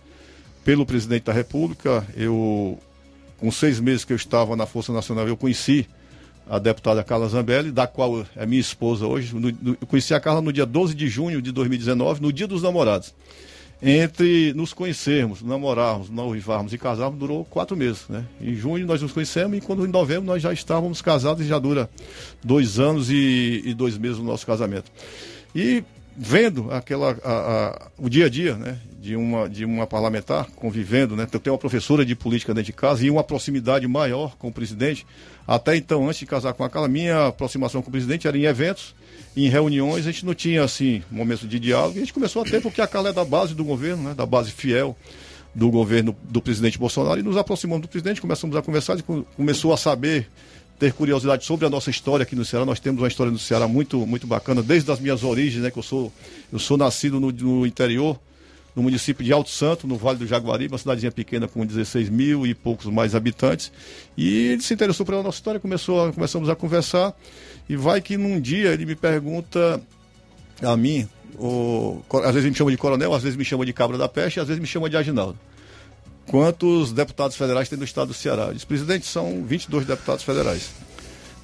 pelo 0.64 0.86
presidente 0.86 1.24
da 1.24 1.32
República. 1.32 2.06
Eu, 2.16 2.78
com 3.38 3.50
seis 3.50 3.80
meses 3.80 4.04
que 4.04 4.12
eu 4.12 4.16
estava 4.16 4.54
na 4.54 4.66
Força 4.66 4.92
Nacional, 4.92 5.26
eu 5.26 5.36
conheci 5.36 5.88
a 6.48 6.60
deputada 6.60 7.02
Carla 7.02 7.28
Zambelli, 7.28 7.72
da 7.72 7.88
qual 7.88 8.24
é 8.36 8.46
minha 8.46 8.60
esposa 8.60 9.04
hoje. 9.04 9.34
Eu 9.80 9.86
conheci 9.88 10.14
a 10.14 10.20
Carla 10.20 10.40
no 10.40 10.52
dia 10.52 10.64
12 10.64 10.94
de 10.94 11.08
junho 11.08 11.42
de 11.42 11.50
2019, 11.50 12.22
no 12.22 12.32
dia 12.32 12.46
dos 12.46 12.62
namorados. 12.62 13.12
Entre 13.86 14.54
nos 14.54 14.72
conhecermos, 14.72 15.42
namorarmos, 15.42 16.08
noivarmos 16.08 16.72
e 16.72 16.78
casarmos, 16.78 17.18
durou 17.18 17.44
quatro 17.44 17.76
meses. 17.76 18.08
Né? 18.08 18.24
Em 18.40 18.54
junho 18.54 18.86
nós 18.86 19.02
nos 19.02 19.12
conhecemos 19.12 19.58
e 19.58 19.60
quando 19.60 19.84
em 19.84 19.90
novembro 19.90 20.24
nós 20.24 20.40
já 20.42 20.52
estávamos 20.54 21.02
casados 21.02 21.44
e 21.44 21.48
já 21.48 21.58
dura 21.58 21.90
dois 22.42 22.78
anos 22.78 23.10
e, 23.10 23.60
e 23.62 23.74
dois 23.74 23.98
meses 23.98 24.16
o 24.18 24.22
nosso 24.22 24.46
casamento. 24.46 24.90
E 25.54 25.84
vendo 26.16 26.70
aquela, 26.70 27.10
a- 27.22 27.30
a- 27.30 27.88
o 27.98 28.08
dia 28.08 28.24
a 28.24 28.28
dia 28.30 28.54
né, 28.56 28.78
de, 29.02 29.16
uma, 29.16 29.50
de 29.50 29.66
uma 29.66 29.86
parlamentar, 29.86 30.46
convivendo, 30.56 31.14
né, 31.14 31.26
eu 31.30 31.38
tenho 31.38 31.52
uma 31.52 31.58
professora 31.60 32.06
de 32.06 32.14
política 32.14 32.54
dentro 32.54 32.66
de 32.66 32.72
casa 32.72 33.04
e 33.04 33.10
uma 33.10 33.22
proximidade 33.22 33.86
maior 33.86 34.34
com 34.38 34.48
o 34.48 34.52
presidente. 34.52 35.04
Até 35.46 35.76
então, 35.76 36.06
antes 36.06 36.20
de 36.20 36.26
casar 36.26 36.54
com 36.54 36.64
a 36.64 36.70
Carla, 36.70 36.88
minha 36.88 37.26
aproximação 37.26 37.82
com 37.82 37.88
o 37.88 37.92
presidente 37.92 38.26
era 38.26 38.38
em 38.38 38.44
eventos, 38.44 38.94
em 39.36 39.48
reuniões, 39.48 40.06
a 40.06 40.12
gente 40.12 40.24
não 40.24 40.34
tinha 40.34 40.62
assim 40.62 41.02
momentos 41.10 41.48
de 41.48 41.58
diálogo, 41.58 41.94
e 41.94 41.98
a 41.98 42.00
gente 42.04 42.12
começou 42.14 42.42
a 42.42 42.44
ter, 42.44 42.60
porque 42.62 42.80
a 42.80 42.86
Carla 42.86 43.08
é 43.08 43.12
da 43.12 43.24
base 43.24 43.54
do 43.54 43.64
governo, 43.64 44.02
né, 44.10 44.14
da 44.14 44.24
base 44.26 44.50
fiel 44.50 44.96
do 45.54 45.70
governo 45.70 46.16
do 46.24 46.40
presidente 46.40 46.78
Bolsonaro, 46.78 47.18
e 47.20 47.22
nos 47.22 47.36
aproximamos 47.36 47.82
do 47.82 47.88
presidente, 47.88 48.20
começamos 48.20 48.56
a 48.56 48.62
conversar, 48.62 49.00
co- 49.02 49.24
começou 49.36 49.72
a 49.72 49.76
saber 49.76 50.28
ter 50.78 50.92
curiosidade 50.92 51.44
sobre 51.44 51.64
a 51.64 51.70
nossa 51.70 51.90
história 51.90 52.24
aqui 52.24 52.34
no 52.34 52.44
Ceará. 52.44 52.64
Nós 52.66 52.80
temos 52.80 53.00
uma 53.00 53.06
história 53.06 53.30
no 53.30 53.38
Ceará 53.38 53.68
muito, 53.68 54.04
muito 54.04 54.26
bacana, 54.26 54.60
desde 54.62 54.90
as 54.90 54.98
minhas 54.98 55.22
origens, 55.22 55.62
né? 55.62 55.70
Que 55.70 55.78
eu 55.78 55.82
sou, 55.84 56.12
eu 56.52 56.58
sou 56.58 56.76
nascido 56.76 57.20
no, 57.20 57.30
no 57.30 57.64
interior, 57.64 58.18
no 58.74 58.82
município 58.82 59.24
de 59.24 59.32
Alto 59.32 59.50
Santo, 59.50 59.86
no 59.86 59.96
Vale 59.96 60.18
do 60.18 60.26
Jaguaribe, 60.26 60.72
uma 60.72 60.78
cidadezinha 60.78 61.12
pequena 61.12 61.46
com 61.46 61.64
16 61.64 62.08
mil 62.08 62.46
e 62.46 62.54
poucos 62.54 62.86
mais 62.86 63.14
habitantes. 63.14 63.70
E 64.16 64.48
ele 64.48 64.62
se 64.62 64.74
interessou 64.74 65.06
pela 65.06 65.22
nossa 65.22 65.38
história, 65.38 65.60
começou 65.60 66.12
começamos 66.12 66.48
a 66.48 66.56
conversar. 66.56 67.14
E 67.68 67.76
vai 67.76 68.00
que 68.00 68.16
num 68.16 68.40
dia 68.40 68.72
ele 68.72 68.84
me 68.84 68.96
pergunta 68.96 69.80
a 70.62 70.76
mim, 70.76 71.08
o, 71.38 72.02
às 72.24 72.34
vezes 72.34 72.48
me 72.48 72.54
chama 72.54 72.70
de 72.70 72.76
coronel, 72.76 73.14
às 73.14 73.22
vezes 73.22 73.36
me 73.36 73.44
chama 73.44 73.64
de 73.64 73.72
cabra 73.72 73.96
da 73.96 74.08
peste, 74.08 74.40
às 74.40 74.48
vezes 74.48 74.60
me 74.60 74.66
chama 74.66 74.90
de 74.90 74.96
Aginaldo. 74.96 75.38
Quantos 76.26 76.92
deputados 76.92 77.36
federais 77.36 77.68
tem 77.68 77.78
no 77.78 77.84
estado 77.84 78.08
do 78.08 78.14
Ceará? 78.14 78.46
Ele 78.46 78.54
disse, 78.54 78.66
presidente, 78.66 79.06
são 79.06 79.44
22 79.44 79.86
deputados 79.86 80.24
federais. 80.24 80.70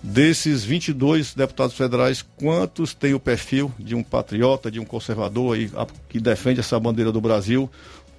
Desses 0.02 0.64
22 0.64 1.34
deputados 1.34 1.76
federais, 1.76 2.24
quantos 2.36 2.94
têm 2.94 3.12
o 3.12 3.20
perfil 3.20 3.70
de 3.78 3.94
um 3.94 4.02
patriota, 4.02 4.70
de 4.70 4.80
um 4.80 4.84
conservador 4.84 5.56
aí, 5.56 5.70
a- 5.76 5.86
que 6.08 6.18
defende 6.18 6.60
essa 6.60 6.80
bandeira 6.80 7.12
do 7.12 7.20
Brasil? 7.20 7.68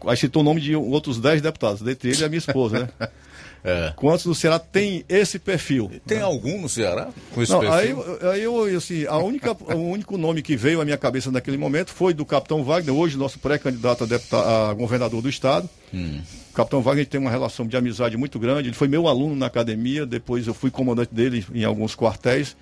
Aí 0.05 0.15
citou 0.17 0.41
o 0.41 0.45
nome 0.45 0.61
de 0.61 0.75
outros 0.75 1.19
10 1.19 1.41
deputados, 1.41 1.81
dentre 1.81 2.09
eles 2.09 2.21
a 2.21 2.27
minha 2.29 2.37
esposa, 2.39 2.79
né? 2.99 3.09
É. 3.63 3.93
Quantos 3.95 4.25
no 4.25 4.33
Ceará 4.33 4.57
tem 4.57 5.05
esse 5.07 5.37
perfil? 5.37 5.91
Tem 6.07 6.19
algum 6.19 6.59
no 6.59 6.67
Ceará 6.67 7.09
com 7.31 7.43
esse 7.43 7.51
Não, 7.51 7.59
perfil? 7.59 8.03
aí, 8.23 8.29
aí 8.31 8.41
eu, 8.41 8.63
assim, 8.75 9.05
a 9.05 9.17
única, 9.19 9.51
o 9.51 9.75
único 9.91 10.17
nome 10.17 10.41
que 10.41 10.55
veio 10.57 10.81
à 10.81 10.83
minha 10.83 10.97
cabeça 10.97 11.29
naquele 11.29 11.57
momento 11.57 11.91
foi 11.91 12.11
do 12.11 12.25
capitão 12.25 12.63
Wagner, 12.63 12.91
hoje 12.95 13.15
nosso 13.17 13.37
pré-candidato 13.37 14.03
a, 14.31 14.71
a 14.71 14.73
governador 14.73 15.21
do 15.21 15.29
estado. 15.29 15.69
Hum. 15.93 16.21
O 16.51 16.53
capitão 16.53 16.81
Wagner 16.81 17.07
tem 17.07 17.19
uma 17.19 17.31
relação 17.31 17.65
de 17.65 17.77
amizade 17.77 18.17
muito 18.17 18.37
grande. 18.37 18.67
Ele 18.67 18.75
foi 18.75 18.89
meu 18.89 19.07
aluno 19.07 19.35
na 19.37 19.45
academia, 19.45 20.05
depois 20.05 20.47
eu 20.47 20.53
fui 20.53 20.69
comandante 20.69 21.13
dele 21.13 21.45
em 21.53 21.63
alguns 21.63 21.95
quartéis. 21.95 22.57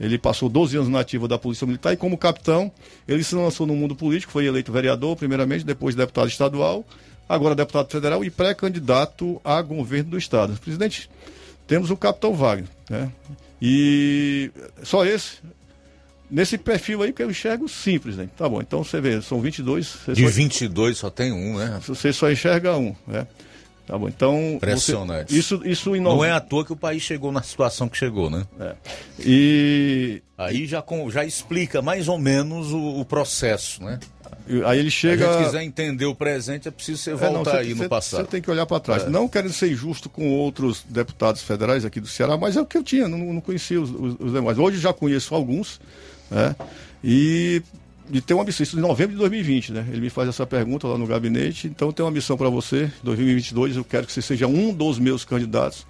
Ele 0.00 0.18
passou 0.18 0.48
12 0.48 0.76
anos 0.76 0.88
na 0.88 1.00
ativa 1.00 1.28
da 1.28 1.38
Polícia 1.38 1.66
Militar 1.66 1.92
e, 1.92 1.96
como 1.96 2.18
capitão, 2.18 2.70
ele 3.06 3.22
se 3.22 3.36
lançou 3.36 3.64
no 3.64 3.76
mundo 3.76 3.94
político, 3.94 4.32
foi 4.32 4.46
eleito 4.46 4.72
vereador, 4.72 5.16
primeiramente, 5.16 5.64
depois 5.64 5.94
deputado 5.94 6.28
estadual, 6.28 6.84
agora 7.28 7.54
deputado 7.54 7.90
federal 7.90 8.24
e 8.24 8.30
pré-candidato 8.30 9.40
a 9.44 9.62
governo 9.62 10.10
do 10.10 10.18
Estado. 10.18 10.58
Presidente, 10.60 11.08
temos 11.66 11.90
o 11.90 11.96
capitão 11.96 12.34
Wagner. 12.34 12.68
Né? 12.90 13.10
E 13.62 14.50
só 14.82 15.04
esse. 15.04 15.38
Nesse 16.30 16.58
perfil 16.58 17.02
aí 17.02 17.12
que 17.12 17.22
eu 17.22 17.30
enxergo 17.30 17.68
sim, 17.68 17.98
presidente. 17.98 18.30
Tá 18.36 18.48
bom, 18.48 18.60
então 18.60 18.84
você 18.84 19.00
vê, 19.00 19.20
são 19.22 19.40
22. 19.40 19.86
Você 20.04 20.12
De 20.12 20.22
só- 20.24 20.28
22 20.30 20.98
só 20.98 21.08
tem 21.10 21.32
um, 21.32 21.56
né? 21.56 21.80
você 21.86 22.12
só 22.12 22.30
enxerga 22.30 22.76
um, 22.76 22.94
né? 23.06 23.26
Tá 23.86 23.96
bom, 23.96 24.06
então... 24.06 24.34
você- 24.36 24.54
Impressionante. 24.56 25.38
isso, 25.38 25.62
isso 25.64 25.96
em 25.96 26.00
Não 26.00 26.22
é 26.22 26.30
à 26.30 26.40
toa 26.40 26.62
que 26.66 26.72
o 26.74 26.76
país 26.76 27.02
chegou 27.02 27.32
na 27.32 27.40
situação 27.42 27.88
que 27.88 27.96
chegou, 27.96 28.28
né? 28.28 28.44
É. 28.60 28.74
E... 29.20 30.22
Aí 30.36 30.66
já, 30.66 30.82
com- 30.82 31.10
já 31.10 31.24
explica 31.24 31.80
mais 31.80 32.06
ou 32.08 32.18
menos 32.18 32.70
o, 32.72 33.00
o 33.00 33.04
processo, 33.06 33.82
né? 33.82 33.98
Aí 34.66 34.78
ele 34.78 34.90
chega... 34.90 35.38
Se 35.38 35.44
quiser 35.44 35.62
entender 35.62 36.04
o 36.06 36.14
presente, 36.14 36.68
é 36.68 36.70
preciso 36.70 36.98
você 36.98 37.10
É, 37.10 37.14
não, 37.14 37.32
voltar 37.36 37.50
você- 37.52 37.56
aí 37.58 37.70
no 37.70 37.76
você- 37.76 37.88
passado. 37.88 38.20
Você 38.24 38.30
tem 38.30 38.42
que 38.42 38.50
olhar 38.50 38.66
para 38.66 38.80
trás. 38.80 39.04
É. 39.04 39.08
Não 39.08 39.26
querendo 39.26 39.52
ser 39.54 39.72
injusto 39.72 40.08
com 40.10 40.28
outros 40.28 40.84
deputados 40.88 41.42
federais 41.42 41.84
aqui 41.86 41.98
do 42.00 42.06
Ceará, 42.06 42.36
mas 42.36 42.56
é 42.58 42.60
o 42.60 42.66
que 42.66 42.76
eu 42.76 42.82
tinha, 42.84 43.08
não, 43.08 43.18
não 43.18 43.40
conhecia 43.40 43.80
os, 43.80 43.90
os- 43.90 44.16
os 44.20 44.32
demais. 44.32 44.58
Hoje 44.58 44.78
já 44.78 44.92
conheço 44.92 45.34
alguns, 45.34 45.80
né? 46.30 46.54
E, 47.02 47.62
e 48.10 48.20
tem 48.20 48.36
uma 48.36 48.44
missão, 48.44 48.64
isso 48.64 48.78
em 48.78 48.80
novembro 48.80 49.12
de 49.12 49.18
2020, 49.18 49.72
né? 49.72 49.86
Ele 49.90 50.00
me 50.00 50.10
faz 50.10 50.28
essa 50.28 50.46
pergunta 50.46 50.86
lá 50.86 50.98
no 50.98 51.06
gabinete, 51.06 51.66
então 51.66 51.92
tem 51.92 52.04
uma 52.04 52.10
missão 52.10 52.36
para 52.36 52.48
você, 52.48 52.90
2022, 53.02 53.76
eu 53.76 53.84
quero 53.84 54.06
que 54.06 54.12
você 54.12 54.22
seja 54.22 54.46
um 54.46 54.72
dos 54.72 54.98
meus 54.98 55.24
candidatos 55.24 55.86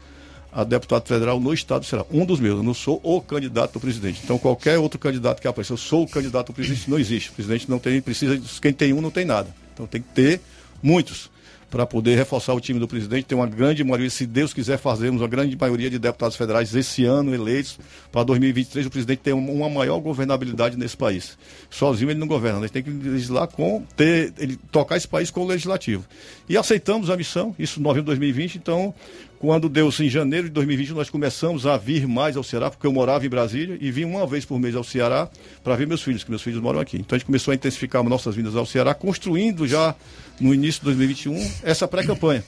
a 0.52 0.64
deputado 0.64 1.06
federal 1.06 1.38
no 1.38 1.52
estado 1.52 1.80
do 1.80 1.86
Ceará. 1.86 2.04
Um 2.10 2.24
dos 2.24 2.40
meus, 2.40 2.56
eu 2.56 2.62
não 2.62 2.74
sou 2.74 3.00
o 3.02 3.20
candidato 3.20 3.74
do 3.74 3.80
presidente. 3.80 4.20
Então 4.24 4.38
qualquer 4.38 4.78
outro 4.78 4.98
candidato 4.98 5.40
que 5.40 5.48
apareça, 5.48 5.74
eu 5.74 5.76
sou 5.76 6.04
o 6.04 6.08
candidato 6.08 6.48
do 6.48 6.52
presidente, 6.52 6.90
não 6.90 6.98
existe. 6.98 7.30
O 7.30 7.34
presidente 7.34 7.70
não 7.70 7.78
tem, 7.78 8.00
precisa, 8.00 8.40
quem 8.60 8.72
tem 8.72 8.92
um 8.92 9.00
não 9.00 9.10
tem 9.10 9.24
nada. 9.24 9.54
Então 9.74 9.86
tem 9.86 10.00
que 10.00 10.08
ter 10.08 10.40
muitos 10.82 11.30
para 11.70 11.84
poder 11.86 12.16
reforçar 12.16 12.54
o 12.54 12.60
time 12.60 12.80
do 12.80 12.88
presidente. 12.88 13.24
Tem 13.26 13.36
uma 13.36 13.46
grande 13.46 13.84
maioria, 13.84 14.08
se 14.08 14.26
Deus 14.26 14.54
quiser 14.54 14.78
fazermos 14.78 15.20
uma 15.20 15.28
grande 15.28 15.56
maioria 15.56 15.90
de 15.90 15.98
deputados 15.98 16.36
federais 16.36 16.74
esse 16.74 17.04
ano 17.04 17.34
eleitos 17.34 17.78
para 18.10 18.24
2023, 18.24 18.86
o 18.86 18.90
presidente 18.90 19.18
tem 19.18 19.34
um- 19.34 19.52
uma 19.52 19.68
maior 19.68 19.98
governabilidade 20.00 20.76
nesse 20.76 20.96
país. 20.96 21.36
Sozinho 21.68 22.10
ele 22.10 22.18
não 22.18 22.26
governa, 22.26 22.60
ele 22.60 22.68
tem 22.68 22.82
que 22.82 22.90
legislar 22.90 23.48
com 23.48 23.84
ter, 23.96 24.32
ele 24.38 24.58
tocar 24.72 24.96
esse 24.96 25.06
país 25.08 25.30
com 25.30 25.42
o 25.42 25.46
legislativo. 25.46 26.04
E 26.48 26.56
aceitamos 26.56 27.10
a 27.10 27.16
missão, 27.16 27.54
isso 27.58 27.80
em 27.80 27.82
novembro 27.82 28.04
de 28.04 28.06
2020, 28.06 28.56
então 28.56 28.94
quando 29.38 29.68
deu-se 29.68 30.04
em 30.04 30.08
janeiro 30.08 30.48
de 30.48 30.54
2020, 30.54 30.90
nós 30.90 31.08
começamos 31.08 31.66
a 31.66 31.76
vir 31.76 32.06
mais 32.08 32.36
ao 32.36 32.42
Ceará, 32.42 32.70
porque 32.70 32.86
eu 32.86 32.92
morava 32.92 33.24
em 33.24 33.28
Brasília 33.28 33.78
e 33.80 33.90
vim 33.90 34.04
uma 34.04 34.26
vez 34.26 34.44
por 34.44 34.58
mês 34.58 34.74
ao 34.74 34.82
Ceará 34.82 35.28
para 35.62 35.76
ver 35.76 35.86
meus 35.86 36.02
filhos, 36.02 36.24
que 36.24 36.30
meus 36.30 36.42
filhos 36.42 36.60
moram 36.60 36.80
aqui. 36.80 36.96
Então 36.96 37.14
a 37.14 37.18
gente 37.18 37.26
começou 37.26 37.52
a 37.52 37.54
intensificar 37.54 38.02
nossas 38.02 38.34
vindas 38.34 38.56
ao 38.56 38.66
Ceará, 38.66 38.94
construindo 38.94 39.66
já 39.66 39.94
no 40.40 40.52
início 40.52 40.80
de 40.80 40.86
2021 40.86 41.50
essa 41.62 41.86
pré-campanha. 41.86 42.44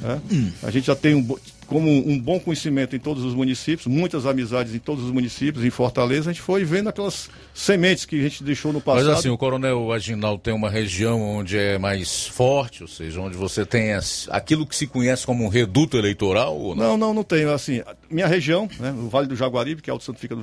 né? 0.00 0.20
A 0.62 0.70
gente 0.70 0.86
já 0.86 0.94
tem 0.94 1.14
um, 1.14 1.36
como 1.68 1.88
um 1.90 2.18
bom 2.18 2.40
conhecimento 2.40 2.96
em 2.96 2.98
todos 2.98 3.22
os 3.22 3.34
municípios, 3.34 3.86
muitas 3.86 4.24
amizades 4.26 4.74
em 4.74 4.78
todos 4.78 5.04
os 5.04 5.10
municípios, 5.12 5.64
em 5.64 5.70
Fortaleza, 5.70 6.30
a 6.30 6.32
gente 6.32 6.42
foi 6.42 6.64
vendo 6.64 6.88
aquelas 6.88 7.28
sementes 7.54 8.04
que 8.04 8.18
a 8.18 8.22
gente 8.22 8.42
deixou 8.42 8.72
no 8.72 8.80
passado. 8.80 9.06
Mas 9.08 9.18
assim, 9.18 9.28
o 9.28 9.36
Coronel 9.38 9.92
Aginaldo 9.92 10.42
tem 10.42 10.54
uma 10.54 10.70
região 10.70 11.20
onde 11.20 11.56
é 11.58 11.78
mais 11.78 12.26
forte, 12.26 12.82
ou 12.82 12.88
seja, 12.88 13.20
onde 13.20 13.36
você 13.36 13.66
tem 13.66 13.92
as- 13.92 14.26
aquilo 14.30 14.66
que 14.66 14.74
se 14.74 14.86
conhece 14.86 15.26
como 15.26 15.44
um 15.44 15.48
reduto 15.48 15.96
eleitoral 15.98 16.56
ou 16.58 16.74
não? 16.74 16.88
Não, 16.90 16.96
não, 16.96 17.14
não 17.14 17.22
tenho. 17.24 17.52
Assim, 17.52 17.82
minha 18.10 18.26
região, 18.26 18.68
né, 18.80 18.90
o 18.90 19.08
Vale 19.08 19.26
do 19.26 19.36
Jaguaribe, 19.36 19.82
que 19.82 19.90
é 19.90 19.92
o 19.92 20.00
Santo 20.00 20.18
fica 20.18 20.34
do 20.34 20.42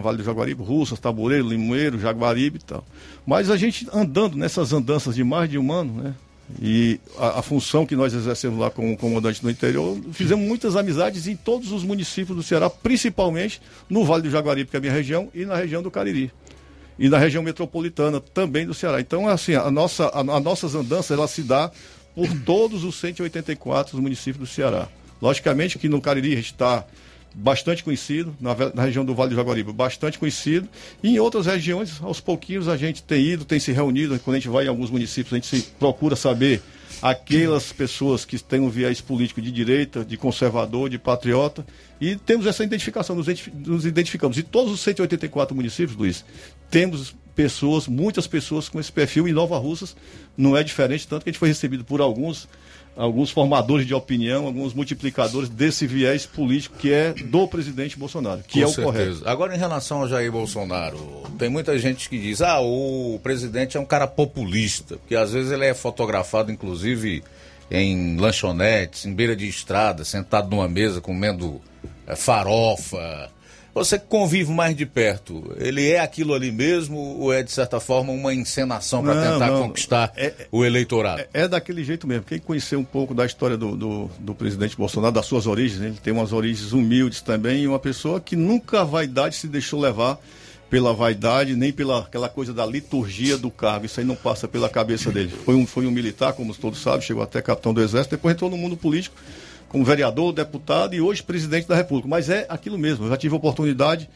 Vale 0.00 0.18
do 0.18 0.24
Jaguaribe, 0.24 0.62
Russas, 0.62 0.98
Tabureiro, 1.00 1.48
Limoeiro, 1.48 1.98
Jaguaribe 1.98 2.58
e 2.58 2.64
tal. 2.64 2.84
Mas 3.26 3.50
a 3.50 3.56
gente 3.56 3.86
andando 3.92 4.36
nessas 4.36 4.72
andanças 4.72 5.14
de 5.16 5.24
mais 5.24 5.50
de 5.50 5.58
um 5.58 5.72
ano, 5.72 6.02
né? 6.02 6.14
E 6.60 6.98
a, 7.18 7.40
a 7.40 7.42
função 7.42 7.84
que 7.84 7.94
nós 7.94 8.14
exercemos 8.14 8.58
lá 8.58 8.70
como 8.70 8.96
comandante 8.96 9.42
no 9.44 9.50
interior, 9.50 9.98
fizemos 10.12 10.46
muitas 10.46 10.76
amizades 10.76 11.26
em 11.26 11.36
todos 11.36 11.70
os 11.72 11.84
municípios 11.84 12.36
do 12.36 12.42
Ceará, 12.42 12.70
principalmente 12.70 13.60
no 13.88 14.04
Vale 14.04 14.22
do 14.22 14.30
Jaguaribe, 14.30 14.70
que 14.70 14.76
é 14.76 14.78
a 14.78 14.80
minha 14.80 14.92
região, 14.92 15.28
e 15.34 15.44
na 15.44 15.56
região 15.56 15.82
do 15.82 15.90
Cariri 15.90 16.32
e 17.00 17.08
na 17.08 17.16
região 17.16 17.42
metropolitana 17.42 18.20
também 18.20 18.66
do 18.66 18.74
Ceará. 18.74 19.00
Então, 19.00 19.26
assim, 19.26 19.54
a 19.54 19.70
nossa, 19.70 20.10
a, 20.12 20.22
nossas 20.22 20.74
andanças, 20.74 21.16
ela 21.16 21.26
se 21.26 21.42
dá 21.42 21.70
por 22.14 22.28
todos 22.44 22.84
os 22.84 22.94
184 22.96 24.00
municípios 24.00 24.36
do 24.36 24.46
Ceará. 24.46 24.86
Logicamente 25.20 25.78
que 25.78 25.88
no 25.88 26.00
Cariri 26.00 26.38
está 26.38 26.84
bastante 27.34 27.84
conhecido, 27.84 28.34
na, 28.40 28.54
na 28.74 28.82
região 28.84 29.04
do 29.04 29.14
Vale 29.14 29.30
do 29.30 29.36
Jaguaribe, 29.36 29.72
bastante 29.72 30.18
conhecido, 30.18 30.68
e 31.02 31.10
em 31.10 31.18
outras 31.18 31.46
regiões, 31.46 32.02
aos 32.02 32.20
pouquinhos, 32.20 32.68
a 32.68 32.76
gente 32.76 33.02
tem 33.02 33.24
ido, 33.24 33.44
tem 33.44 33.60
se 33.60 33.72
reunido, 33.72 34.18
quando 34.20 34.36
a 34.36 34.38
gente 34.38 34.48
vai 34.48 34.64
em 34.64 34.68
alguns 34.68 34.90
municípios, 34.90 35.32
a 35.32 35.36
gente 35.36 35.46
se 35.46 35.62
procura 35.78 36.16
saber 36.16 36.60
aquelas 37.00 37.72
pessoas 37.72 38.24
que 38.24 38.38
têm 38.38 38.60
um 38.60 38.68
viés 38.68 39.00
político 39.00 39.40
de 39.40 39.50
direita, 39.50 40.04
de 40.04 40.16
conservador, 40.16 40.90
de 40.90 40.98
patriota, 40.98 41.64
e 42.00 42.16
temos 42.16 42.46
essa 42.46 42.62
identificação, 42.64 43.16
nos, 43.16 43.26
identifi- 43.26 43.52
nos 43.54 43.86
identificamos. 43.86 44.36
E 44.36 44.42
todos 44.42 44.72
os 44.72 44.80
184 44.80 45.54
municípios, 45.54 45.96
Luiz, 45.96 46.24
temos 46.70 47.14
pessoas, 47.34 47.86
muitas 47.86 48.26
pessoas 48.26 48.68
com 48.68 48.78
esse 48.78 48.92
perfil, 48.92 49.26
e 49.26 49.32
Nova 49.32 49.56
Russas 49.56 49.96
não 50.36 50.56
é 50.56 50.62
diferente, 50.62 51.08
tanto 51.08 51.22
que 51.24 51.30
a 51.30 51.32
gente 51.32 51.38
foi 51.38 51.48
recebido 51.48 51.84
por 51.84 52.00
alguns, 52.00 52.46
alguns 53.00 53.30
formadores 53.30 53.86
de 53.86 53.94
opinião, 53.94 54.44
alguns 54.46 54.74
multiplicadores 54.74 55.48
desse 55.48 55.86
viés 55.86 56.26
político 56.26 56.76
que 56.78 56.92
é 56.92 57.12
do 57.14 57.48
presidente 57.48 57.98
Bolsonaro, 57.98 58.42
que 58.46 58.60
Com 58.60 58.60
é 58.60 58.66
o 58.66 58.68
certeza. 58.68 58.84
correto. 58.84 59.22
Agora, 59.28 59.54
em 59.56 59.58
relação 59.58 60.02
ao 60.02 60.08
Jair 60.08 60.30
Bolsonaro, 60.30 60.98
tem 61.38 61.48
muita 61.48 61.78
gente 61.78 62.08
que 62.08 62.18
diz: 62.18 62.42
ah, 62.42 62.60
o 62.60 63.18
presidente 63.22 63.76
é 63.76 63.80
um 63.80 63.86
cara 63.86 64.06
populista, 64.06 64.96
porque 64.98 65.16
às 65.16 65.32
vezes 65.32 65.50
ele 65.50 65.64
é 65.64 65.72
fotografado, 65.72 66.52
inclusive, 66.52 67.24
em 67.70 68.16
lanchonetes, 68.18 69.06
em 69.06 69.14
beira 69.14 69.34
de 69.34 69.48
estrada, 69.48 70.04
sentado 70.04 70.50
numa 70.50 70.68
mesa 70.68 71.00
comendo 71.00 71.60
eh, 72.06 72.14
farofa. 72.14 73.30
Você 73.74 73.98
que 73.98 74.06
convive 74.06 74.50
mais 74.52 74.76
de 74.76 74.84
perto, 74.84 75.54
ele 75.58 75.88
é 75.88 76.00
aquilo 76.00 76.34
ali 76.34 76.50
mesmo 76.50 76.98
ou 76.98 77.32
é, 77.32 77.42
de 77.42 77.52
certa 77.52 77.78
forma, 77.78 78.12
uma 78.12 78.34
encenação 78.34 79.02
para 79.02 79.14
tentar 79.14 79.50
não. 79.50 79.62
conquistar 79.62 80.12
o 80.50 80.64
eleitorado? 80.64 81.22
É, 81.32 81.42
é 81.42 81.48
daquele 81.48 81.84
jeito 81.84 82.06
mesmo. 82.06 82.24
Quem 82.24 82.38
conheceu 82.38 82.80
um 82.80 82.84
pouco 82.84 83.14
da 83.14 83.24
história 83.24 83.56
do, 83.56 83.76
do, 83.76 84.10
do 84.18 84.34
presidente 84.34 84.76
Bolsonaro, 84.76 85.14
das 85.14 85.26
suas 85.26 85.46
origens, 85.46 85.80
ele 85.80 85.98
tem 86.02 86.12
umas 86.12 86.32
origens 86.32 86.72
humildes 86.72 87.20
também, 87.20 87.62
e 87.62 87.68
uma 87.68 87.78
pessoa 87.78 88.20
que 88.20 88.34
nunca 88.34 88.80
a 88.80 88.84
vaidade 88.84 89.36
se 89.36 89.46
deixou 89.46 89.80
levar 89.80 90.18
pela 90.68 90.94
vaidade, 90.94 91.56
nem 91.56 91.72
pela 91.72 92.00
aquela 92.00 92.28
coisa 92.28 92.54
da 92.54 92.64
liturgia 92.64 93.36
do 93.36 93.50
cargo. 93.50 93.86
Isso 93.86 93.98
aí 93.98 94.06
não 94.06 94.14
passa 94.14 94.46
pela 94.46 94.68
cabeça 94.68 95.10
dele. 95.10 95.32
Foi 95.44 95.54
um, 95.54 95.66
foi 95.66 95.86
um 95.86 95.90
militar, 95.90 96.32
como 96.32 96.54
todos 96.54 96.80
sabem, 96.80 97.00
chegou 97.00 97.22
até 97.22 97.42
capitão 97.42 97.74
do 97.74 97.82
exército, 97.82 98.14
depois 98.16 98.34
entrou 98.34 98.48
no 98.48 98.56
mundo 98.56 98.76
político 98.76 99.16
como 99.70 99.84
vereador, 99.84 100.32
deputado 100.32 100.94
e 100.94 101.00
hoje 101.00 101.22
presidente 101.22 101.66
da 101.66 101.74
República. 101.76 102.08
Mas 102.08 102.28
é 102.28 102.44
aquilo 102.48 102.76
mesmo. 102.76 103.06
Eu 103.06 103.08
já 103.08 103.16
tive 103.16 103.32
a 103.34 103.38
oportunidade 103.38 104.10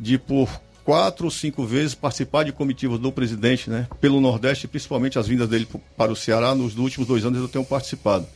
de, 0.00 0.18
por 0.18 0.48
quatro 0.82 1.26
ou 1.26 1.30
cinco 1.30 1.64
vezes, 1.64 1.94
participar 1.94 2.42
de 2.42 2.52
comitivas 2.52 2.98
do 2.98 3.12
presidente, 3.12 3.70
né? 3.70 3.86
Pelo 4.00 4.20
Nordeste, 4.20 4.66
principalmente 4.66 5.18
as 5.18 5.28
vindas 5.28 5.48
dele 5.48 5.68
para 5.96 6.10
o 6.10 6.16
Ceará. 6.16 6.54
Nos 6.54 6.76
últimos 6.76 7.06
dois 7.06 7.24
anos 7.24 7.38
eu 7.38 7.48
tenho 7.48 7.64
participado. 7.64 8.26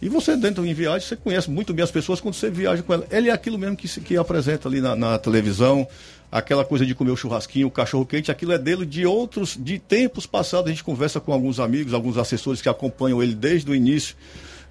E 0.00 0.08
você, 0.08 0.36
dentro 0.36 0.64
em 0.66 0.74
viagem, 0.74 1.06
você 1.08 1.16
conhece 1.16 1.50
muito 1.50 1.72
bem 1.74 1.82
as 1.82 1.90
pessoas 1.90 2.20
quando 2.20 2.34
você 2.34 2.50
viaja 2.50 2.82
com 2.82 2.92
ela. 2.94 3.06
Ele 3.10 3.28
é 3.28 3.32
aquilo 3.32 3.58
mesmo 3.58 3.76
que, 3.76 3.88
se- 3.88 4.00
que 4.00 4.16
apresenta 4.16 4.68
ali 4.68 4.80
na, 4.80 4.94
na 4.94 5.18
televisão, 5.18 5.86
aquela 6.30 6.64
coisa 6.64 6.84
de 6.84 6.94
comer 6.94 7.10
o 7.10 7.16
churrasquinho, 7.16 7.68
o 7.68 7.70
cachorro 7.70 8.04
quente, 8.04 8.30
aquilo 8.30 8.52
é 8.52 8.58
dele 8.58 8.84
de 8.84 9.06
outros, 9.06 9.56
de 9.58 9.78
tempos 9.78 10.26
passados. 10.26 10.66
A 10.66 10.70
gente 10.70 10.84
conversa 10.84 11.20
com 11.20 11.32
alguns 11.32 11.58
amigos, 11.58 11.94
alguns 11.94 12.18
assessores 12.18 12.60
que 12.60 12.68
acompanham 12.68 13.22
ele 13.22 13.34
desde 13.34 13.70
o 13.70 13.74
início 13.74 14.14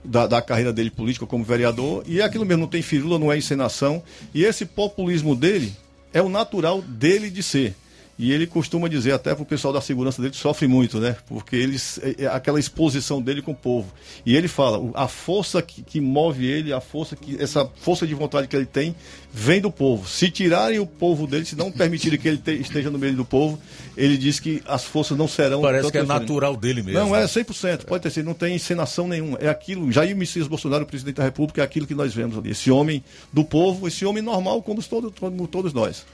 da, 0.04 0.28
da 0.28 0.42
carreira 0.42 0.74
dele 0.74 0.90
política 0.90 1.26
como 1.26 1.44
vereador. 1.44 2.04
E 2.08 2.20
é 2.22 2.24
aquilo 2.24 2.46
mesmo, 2.46 2.62
não 2.62 2.68
tem 2.68 2.82
firula, 2.82 3.20
não 3.20 3.32
é 3.32 3.38
encenação. 3.38 4.04
E 4.34 4.44
esse 4.44 4.66
populismo 4.66 5.36
dele 5.36 5.74
é 6.14 6.22
o 6.22 6.30
natural 6.30 6.82
dele 6.82 7.30
de 7.30 7.42
ser. 7.42 7.76
E 8.18 8.32
ele 8.32 8.46
costuma 8.46 8.88
dizer 8.88 9.12
até 9.12 9.34
para 9.34 9.42
o 9.42 9.46
pessoal 9.46 9.74
da 9.74 9.82
segurança 9.82 10.22
dele 10.22 10.34
que 10.34 10.40
sofre 10.40 10.68
muito, 10.68 11.00
né? 11.00 11.16
Porque 11.28 11.56
eles 11.56 12.00
é, 12.04 12.24
é 12.24 12.28
aquela 12.28 12.60
exposição 12.60 13.20
dele 13.20 13.42
com 13.42 13.52
o 13.52 13.56
povo. 13.56 13.92
E 14.24 14.36
ele 14.36 14.48
fala, 14.48 14.92
a 14.94 15.08
força 15.08 15.62
que, 15.64 15.82
que 15.82 16.00
move 16.00 16.46
ele, 16.46 16.72
a 16.72 16.80
força 16.80 17.16
que 17.16 17.42
essa 17.42 17.66
força 17.78 18.06
de 18.06 18.14
vontade 18.14 18.48
que 18.48 18.56
ele 18.56 18.68
tem, 18.68 18.96
vem 19.32 19.60
do 19.60 19.72
povo. 19.72 20.08
Se 20.08 20.30
tirarem 20.30 20.80
o 20.80 20.86
povo 20.86 21.26
dele, 21.26 21.44
se 21.44 21.56
não 21.56 21.72
permitirem 21.72 22.20
que 22.20 22.28
ele 22.28 22.38
te- 22.38 22.52
esteja 22.52 22.92
no 22.92 23.00
meio 23.00 23.16
do 23.16 23.26
povo, 23.26 23.60
ele 23.98 24.16
diz 24.16 24.40
que 24.40 24.62
as 24.68 24.84
forças 24.84 25.18
não 25.18 25.28
serão 25.28 25.62
Parece 25.62 25.92
que 25.92 25.98
é 25.98 26.04
natural 26.04 26.56
dele 26.56 26.84
mesmo. 26.84 27.00
Não, 27.00 27.16
é 27.16 27.22
né? 27.22 27.26
100%. 27.26 27.86
Pode 27.86 28.04
ter 28.04 28.12
sido, 28.12 28.26
não 28.26 28.36
tem 28.36 28.56
encenação 28.56 29.08
nenhuma. 29.08 29.40
É 29.42 29.50
aquilo. 29.50 29.92
Jair 29.92 30.16
Messias 30.16 30.48
Bolsonaro, 30.48 30.86
presidente 30.86 31.16
da 31.16 31.24
República, 31.24 31.62
é 31.62 31.64
aquilo 31.64 31.88
que 31.88 31.96
nós 31.96 32.14
vemos 32.14 32.38
ali. 32.38 32.52
Esse 32.52 32.70
homem 32.70 33.04
do 33.32 33.44
povo, 33.44 33.88
esse 33.88 34.06
homem 34.06 34.22
normal, 34.22 34.62
como 34.62 34.84
como 35.20 35.48
todos 35.48 35.74
nós. 35.74 36.06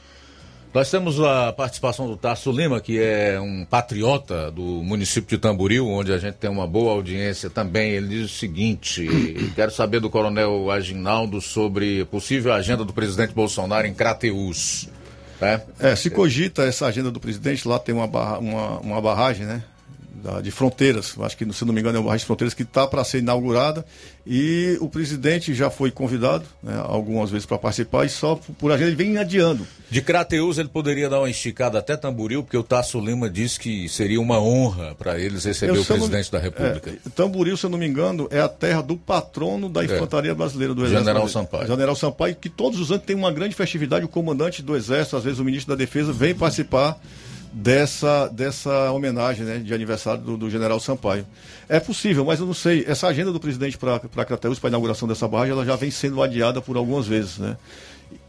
Nós 0.71 0.91
temos 0.91 1.19
a 1.19 1.51
participação 1.51 2.07
do 2.07 2.15
Tarso 2.15 2.51
Lima, 2.51 2.79
que 2.79 2.99
é 3.01 3.39
um 3.41 3.65
patriota 3.65 4.51
do 4.51 4.61
município 4.61 5.27
de 5.35 5.41
Tamboril, 5.41 5.87
onde 5.87 6.13
a 6.13 6.19
gente 6.19 6.35
tem 6.35 6.47
uma 6.49 6.67
boa 6.67 6.91
audiência 6.91 7.49
também. 7.49 7.89
Ele 7.91 8.07
diz 8.07 8.25
o 8.31 8.35
seguinte: 8.37 9.07
quero 9.55 9.71
saber 9.71 9.99
do 9.99 10.11
coronel 10.11 10.69
Aginaldo 10.69 11.41
sobre 11.41 12.05
possível 12.05 12.53
agenda 12.53 12.85
do 12.85 12.93
presidente 12.93 13.33
Bolsonaro 13.33 13.87
em 13.87 13.93
Crateús. 13.95 14.87
É, 15.41 15.61
É, 15.79 15.95
se 15.95 16.09
cogita 16.11 16.63
essa 16.63 16.85
agenda 16.85 17.09
do 17.09 17.19
presidente, 17.19 17.67
lá 17.67 17.79
tem 17.79 17.95
uma, 17.95 18.05
barra- 18.05 18.37
uma, 18.37 18.79
uma 18.79 19.01
barragem, 19.01 19.45
né? 19.47 19.63
Da- 20.23 20.41
de 20.41 20.51
fronteiras, 20.51 21.15
acho 21.19 21.35
que 21.37 21.51
se 21.53 21.65
não 21.65 21.73
me 21.73 21.79
engano 21.81 21.97
é 21.97 21.99
uma 21.99 22.05
barragem 22.05 22.23
de 22.23 22.27
fronteiras 22.27 22.53
que 22.53 22.63
está 22.63 22.85
para 22.87 23.03
ser 23.03 23.19
inaugurada 23.19 23.85
e 24.27 24.77
o 24.79 24.87
presidente 24.89 25.53
já 25.53 25.69
foi 25.69 25.89
convidado 25.89 26.43
né, 26.61 26.79
algumas 26.85 27.31
vezes 27.31 27.45
para 27.45 27.57
participar 27.57 28.05
e 28.05 28.09
só 28.09 28.35
por- 28.57 28.71
agenda 28.71 28.89
ele 28.89 28.95
vem 28.95 29.17
adiando. 29.17 29.65
De 29.89 30.01
Crateús 30.03 30.59
ele 30.59 30.69
poderia 30.69 31.09
dar 31.09 31.19
uma 31.19 31.29
esticada 31.29 31.79
até 31.79 31.97
Tamboril, 31.97 32.43
porque 32.43 32.55
o 32.57 32.61
Tasso 32.61 32.99
Lima 32.99 33.27
disse 33.29 33.59
que 33.59 33.89
seria 33.89 34.21
uma 34.21 34.39
honra 34.39 34.93
para 34.93 35.17
eles 35.17 35.45
receber 35.45 35.71
Eu, 35.71 35.75
o 35.75 35.77
eu 35.77 35.79
não- 35.81 35.95
presidente 35.97 36.31
da 36.31 36.37
República. 36.37 36.91
É, 36.91 37.09
Tamboril, 37.15 37.57
se 37.57 37.65
eu 37.65 37.69
não 37.71 37.77
me 37.79 37.87
engano, 37.87 38.27
é 38.29 38.39
a 38.39 38.47
terra 38.47 38.81
do 38.81 38.95
patrono 38.95 39.67
da 39.67 39.83
infantaria 39.83 40.35
brasileira 40.35 40.75
do 40.75 40.81
Exército. 40.81 41.05
General. 41.07 41.27
Sampaio. 41.27 41.67
General 41.67 41.95
Sampaio, 41.95 42.35
que 42.35 42.49
todos 42.49 42.79
os 42.79 42.91
anos 42.91 43.03
tem 43.03 43.15
uma 43.15 43.31
grande 43.31 43.55
festividade, 43.55 44.05
o 44.05 44.09
comandante 44.09 44.61
do 44.61 44.75
Exército, 44.75 45.17
às 45.17 45.23
vezes 45.23 45.39
o 45.39 45.43
ministro 45.43 45.75
da 45.75 45.79
Defesa, 45.79 46.13
vem 46.13 46.35
participar 46.35 46.99
dessa, 47.51 48.27
dessa 48.27 48.91
homenagem 48.91 49.45
né, 49.45 49.57
de 49.57 49.73
aniversário 49.73 50.21
do, 50.21 50.37
do 50.37 50.49
General 50.49 50.79
Sampaio. 50.79 51.25
É 51.67 51.79
possível, 51.79 52.25
mas 52.25 52.39
eu 52.39 52.45
não 52.45 52.53
sei. 52.53 52.83
Essa 52.87 53.07
agenda 53.07 53.31
do 53.31 53.39
presidente 53.39 53.77
para 53.77 53.99
Crateus, 54.25 54.59
para 54.59 54.69
a 54.69 54.71
inauguração 54.71 55.07
dessa 55.07 55.27
barragem, 55.27 55.53
ela 55.53 55.65
já 55.65 55.75
vem 55.75 55.91
sendo 55.91 56.21
adiada 56.21 56.61
por 56.61 56.77
algumas 56.77 57.07
vezes. 57.07 57.37
Né? 57.37 57.57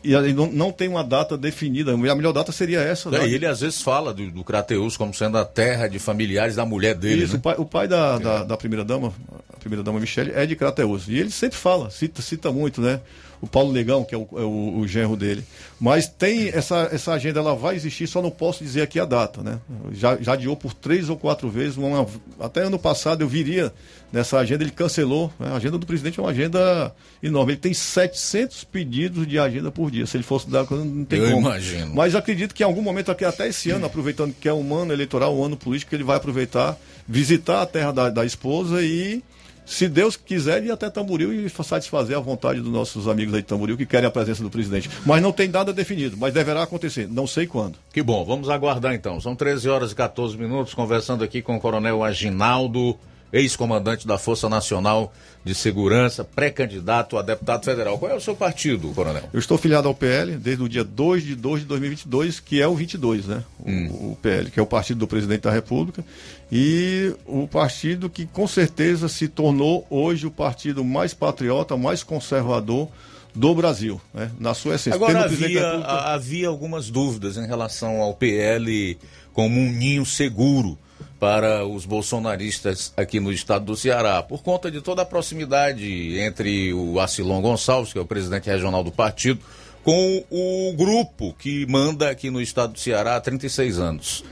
E 0.03 0.15
não, 0.33 0.47
não 0.47 0.73
tem 0.73 0.89
uma 0.89 1.05
data 1.05 1.37
definida. 1.37 1.93
A 1.93 1.97
melhor 1.97 2.33
data 2.33 2.53
seria 2.53 2.81
essa. 2.81 3.09
É, 3.11 3.13
né? 3.13 3.29
e 3.29 3.35
ele 3.35 3.47
às 3.47 3.61
vezes 3.61 3.83
fala 3.83 4.13
do, 4.13 4.31
do 4.31 4.45
Crateús 4.45 4.97
como 4.97 5.13
sendo 5.13 5.37
a 5.39 5.45
terra 5.45 5.89
de 5.89 5.99
familiares 5.99 6.57
da 6.57 6.65
mulher 6.65 6.95
dele. 6.95 7.25
Isso, 7.25 7.35
né? 7.35 7.39
o 7.39 7.43
pai, 7.43 7.55
o 7.59 7.65
pai 7.65 7.89
da, 7.89 8.19
da, 8.19 8.45
da 8.45 8.57
primeira 8.57 8.85
dama, 8.85 9.13
a 9.53 9.57
primeira 9.59 9.83
dama 9.83 10.01
Michele, 10.01 10.33
é 10.35 10.47
de 10.47 10.57
Crateus. 10.57 11.09
E 11.09 11.19
ele 11.19 11.31
sempre 11.31 11.59
fala, 11.59 11.91
cita, 11.91 12.23
cita 12.23 12.51
muito, 12.51 12.81
né? 12.81 13.01
O 13.41 13.47
Paulo 13.47 13.73
Negão, 13.73 14.05
que 14.05 14.15
é 14.15 14.19
o, 14.19 14.29
é 14.37 14.43
o, 14.43 14.79
o 14.81 14.87
genro 14.87 15.17
dele. 15.17 15.43
Mas 15.81 16.07
tem 16.07 16.49
essa, 16.49 16.89
essa 16.93 17.13
agenda, 17.13 17.41
ela 17.41 17.55
vai 17.55 17.75
existir, 17.75 18.07
só 18.07 18.21
não 18.21 18.31
posso 18.31 18.63
dizer 18.63 18.83
aqui 18.83 19.01
a 19.01 19.05
data, 19.07 19.43
né? 19.43 19.59
Já, 19.93 20.17
já 20.21 20.35
adiou 20.35 20.55
por 20.57 20.75
três 20.75 21.09
ou 21.09 21.17
quatro 21.17 21.49
vezes. 21.49 21.77
Uma, 21.79 22.07
até 22.39 22.63
ano 22.63 22.79
passado 22.79 23.23
eu 23.23 23.29
viria 23.29 23.73
nessa 24.13 24.39
agenda, 24.39 24.63
ele 24.63 24.71
cancelou. 24.71 25.33
né? 25.39 25.49
A 25.53 25.57
agenda 25.57 25.79
do 25.79 25.87
presidente 25.87 26.19
é 26.21 26.23
uma 26.23 26.31
agenda 26.31 26.95
enorme. 27.23 27.53
Ele 27.53 27.61
tem 27.61 27.73
700 27.73 28.65
pedidos 28.65 29.27
de 29.27 29.39
agenda 29.39 29.71
por 29.71 29.91
dia. 29.91 30.05
Se 30.07 30.17
ele 30.19 30.25
fosse 30.25 30.49
dar, 30.51 30.67
não 30.71 31.05
tem 31.05 31.21
Eu 31.21 31.31
como. 31.31 31.41
imagino. 31.49 31.95
Mas 31.95 32.15
acredito 32.15 32.55
que 32.55 32.63
em 32.63 32.67
algum 32.67 32.83
momento, 32.83 33.11
aqui, 33.11 33.25
até 33.25 33.49
esse 33.49 33.71
ano, 33.71 33.87
aproveitando 33.87 34.35
que 34.39 34.49
é 34.49 34.53
um 34.53 34.75
ano 34.75 34.93
eleitoral, 34.93 35.35
um 35.35 35.45
ano 35.45 35.57
político, 35.57 35.95
ele 35.95 36.05
vai 36.05 36.17
aproveitar, 36.19 36.77
visitar 37.09 37.63
a 37.63 37.67
terra 37.67 37.91
da, 37.93 38.11
da 38.11 38.25
esposa 38.25 38.83
e, 38.83 39.23
se 39.71 39.89
Deus 39.89 40.17
quiser, 40.17 40.65
ir 40.65 40.73
até 40.73 40.91
Tamboril 40.91 41.33
e 41.33 41.49
satisfazer 41.49 42.17
a 42.17 42.21
vontade 42.21 42.61
dos 42.61 42.73
nossos 42.73 43.07
amigos 43.07 43.33
aí 43.33 43.41
de 43.41 43.47
Tamboril 43.47 43.77
que 43.77 43.87
querem 43.87 44.09
a 44.09 44.11
presença 44.11 44.43
do 44.43 44.51
presidente. 44.51 44.91
Mas 45.07 45.23
não 45.23 45.31
tem 45.31 45.47
nada 45.47 45.73
definido, 45.73 46.17
mas 46.19 46.35
deverá 46.35 46.65
acontecer. 46.65 47.07
Não 47.09 47.25
sei 47.25 47.47
quando. 47.47 47.79
Que 47.93 48.03
bom, 48.03 48.25
vamos 48.25 48.51
aguardar 48.51 48.93
então. 48.95 49.21
São 49.21 49.37
13 49.37 49.69
horas 49.69 49.93
e 49.93 49.95
14 49.95 50.37
minutos, 50.37 50.75
conversando 50.75 51.23
aqui 51.23 51.41
com 51.41 51.55
o 51.55 51.61
Coronel 51.61 52.03
Aginaldo, 52.03 52.99
ex-comandante 53.33 54.07
da 54.07 54.19
Força 54.19 54.49
Nacional 54.49 55.13
de 55.45 55.55
Segurança, 55.55 56.23
pré-candidato 56.25 57.17
a 57.17 57.23
deputado 57.23 57.65
federal. 57.65 57.99
Qual 57.99 58.11
é 58.11 58.15
o 58.15 58.21
seu 58.21 58.35
partido, 58.37 58.89
Coronel? 58.89 59.23
Eu 59.33 59.39
estou 59.39 59.57
filiado 59.57 59.89
ao 59.89 59.95
PL 59.95 60.37
desde 60.37 60.63
o 60.63 60.69
dia 60.69 60.85
2 60.85 61.25
de 61.25 61.35
2 61.37 61.61
de 61.63 61.67
2022, 61.67 62.41
que 62.41 62.61
é 62.61 62.67
o 62.69 62.75
22, 62.75 63.27
né? 63.27 63.43
O, 63.59 64.13
o 64.13 64.19
PL, 64.21 64.51
que 64.51 64.61
é 64.61 64.63
o 64.63 64.67
partido 64.67 64.99
do 64.99 65.07
presidente 65.07 65.43
da 65.43 65.51
República. 65.51 66.05
E 66.53 67.15
o 67.25 67.47
partido 67.47 68.11
que 68.11 68.27
com 68.27 68.47
certeza 68.47 69.09
se 69.09 69.29
tornou 69.29 69.87
hoje 69.89 70.27
o 70.27 70.31
partido 70.31 70.85
mais 70.85 71.15
patriota, 71.15 71.77
mais 71.77 72.03
conservador 72.03 72.89
do 73.35 73.55
Brasil, 73.55 74.01
né? 74.13 74.31
Na 74.41 74.53
sua 74.55 74.75
essência. 74.75 74.95
Agora 74.97 75.21
havia, 75.25 75.49
República- 75.65 75.93
havia 76.13 76.49
algumas 76.49 76.91
dúvidas 76.91 77.37
em 77.37 77.47
relação 77.47 78.01
ao 78.03 78.13
PL 78.15 78.99
como 79.33 79.59
um 79.61 79.71
ninho 79.71 80.05
seguro 80.05 80.77
para 81.21 81.67
os 81.67 81.85
bolsonaristas 81.85 82.95
aqui 82.97 83.21
no 83.21 83.31
estado 83.31 83.67
do 83.67 83.77
Ceará, 83.77 84.23
por 84.23 84.43
conta 84.43 84.71
de 84.71 84.81
toda 84.81 85.03
a 85.03 85.05
proximidade 85.05 86.19
entre 86.19 86.73
o 86.73 86.99
Acilon 86.99 87.43
Gonçalves, 87.43 87.93
que 87.93 87.99
é 87.99 88.03
o 88.03 88.07
presidente 88.07 88.49
regional 88.49 88.83
do 88.83 88.91
partido, 88.91 89.39
com 89.85 90.25
o 90.31 90.73
grupo 90.75 91.35
que 91.39 91.67
manda 91.67 92.09
aqui 92.09 92.31
no 92.31 92.41
estado 92.41 92.73
do 92.73 92.79
Ceará 92.79 93.17
há 93.17 93.21
36 93.21 93.79
anos. 93.79 94.25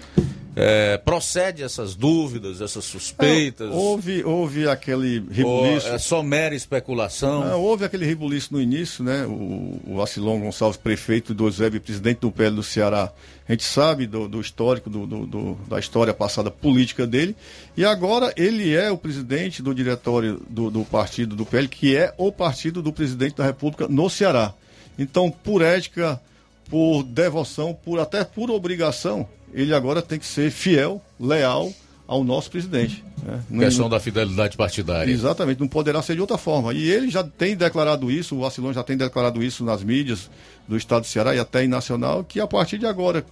É, 0.60 0.98
procede 0.98 1.62
essas 1.62 1.94
dúvidas, 1.94 2.60
essas 2.60 2.84
suspeitas? 2.84 3.70
Houve, 3.72 4.24
houve 4.24 4.68
aquele 4.68 5.20
Ou 5.20 5.62
rebuliço. 5.62 5.86
é 5.86 5.98
só 5.98 6.20
mera 6.20 6.52
especulação? 6.54 7.44
Não, 7.44 7.60
houve 7.62 7.84
aquele 7.84 8.04
rebuliço 8.04 8.52
no 8.52 8.60
início, 8.60 9.04
né? 9.04 9.24
O, 9.24 9.80
o 9.86 10.02
Acilon 10.02 10.40
Gonçalves, 10.40 10.76
prefeito 10.76 11.32
do 11.32 11.46
Eusébio, 11.46 11.80
presidente 11.80 12.18
do 12.22 12.32
PL 12.32 12.56
do 12.56 12.62
Ceará. 12.64 13.12
A 13.48 13.52
gente 13.52 13.62
sabe 13.62 14.04
do, 14.06 14.28
do 14.28 14.40
histórico, 14.40 14.90
do, 14.90 15.06
do- 15.06 15.26
do- 15.26 15.54
da 15.68 15.78
história 15.78 16.12
passada 16.12 16.50
política 16.50 17.06
dele. 17.06 17.36
E 17.76 17.84
agora 17.84 18.32
ele 18.36 18.74
é 18.74 18.90
o 18.90 18.98
presidente 18.98 19.62
do 19.62 19.72
diretório 19.72 20.42
do, 20.50 20.70
do 20.72 20.84
partido 20.84 21.36
do 21.36 21.46
PL, 21.46 21.68
que 21.68 21.96
é 21.96 22.12
o 22.18 22.32
partido 22.32 22.82
do 22.82 22.92
presidente 22.92 23.36
da 23.36 23.44
República 23.44 23.86
no 23.86 24.10
Ceará. 24.10 24.52
Então, 24.98 25.30
por 25.30 25.62
ética, 25.62 26.20
por 26.68 27.04
devoção, 27.04 27.72
por 27.72 28.00
até 28.00 28.24
por 28.24 28.50
obrigação, 28.50 29.26
ele 29.52 29.74
agora 29.74 30.00
tem 30.02 30.18
que 30.18 30.26
ser 30.26 30.50
fiel, 30.50 31.00
leal 31.18 31.72
ao 32.06 32.24
nosso 32.24 32.50
presidente. 32.50 33.04
né? 33.22 33.42
Não- 33.50 33.60
Questão 33.60 33.88
da 33.88 34.00
fidelidade 34.00 34.56
partidária. 34.56 35.10
Exatamente, 35.10 35.60
não 35.60 35.68
poderá 35.68 36.00
ser 36.00 36.14
de 36.14 36.20
outra 36.22 36.38
forma. 36.38 36.72
E 36.72 36.88
ele 36.90 37.10
já 37.10 37.22
tem 37.22 37.54
declarado 37.54 38.10
isso, 38.10 38.36
o 38.36 38.46
Acilon 38.46 38.72
já 38.72 38.82
tem 38.82 38.96
declarado 38.96 39.42
isso 39.42 39.62
nas 39.64 39.82
mídias 39.82 40.30
do 40.66 40.76
Estado 40.76 41.02
do 41.02 41.06
Ceará 41.06 41.34
e 41.34 41.38
até 41.38 41.64
em 41.64 41.68
nacional, 41.68 42.24
que 42.24 42.40
a 42.40 42.46
partir 42.46 42.78
de 42.78 42.86
agora, 42.86 43.24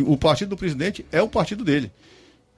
o 0.00 0.16
partido 0.16 0.50
do 0.50 0.56
presidente 0.56 1.06
é 1.12 1.22
o 1.22 1.28
partido 1.28 1.64
dele. 1.64 1.90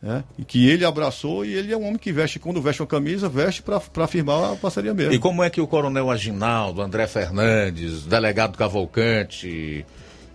né? 0.00 0.22
E 0.38 0.44
que 0.44 0.68
ele 0.68 0.84
abraçou 0.84 1.44
e 1.44 1.52
ele 1.52 1.72
é 1.72 1.76
um 1.76 1.82
homem 1.82 1.98
que 1.98 2.12
veste, 2.12 2.38
quando 2.38 2.62
veste 2.62 2.80
uma 2.80 2.86
camisa, 2.86 3.28
veste 3.28 3.62
para 3.62 4.06
firmar 4.06 4.52
a 4.52 4.56
parceria 4.56 4.94
mesmo. 4.94 5.12
E 5.12 5.18
como 5.18 5.42
é 5.42 5.50
que 5.50 5.60
o 5.60 5.66
coronel 5.66 6.08
Aginaldo, 6.10 6.80
André 6.80 7.06
Fernandes, 7.08 8.04
delegado 8.04 8.56
Cavalcante 8.56 9.84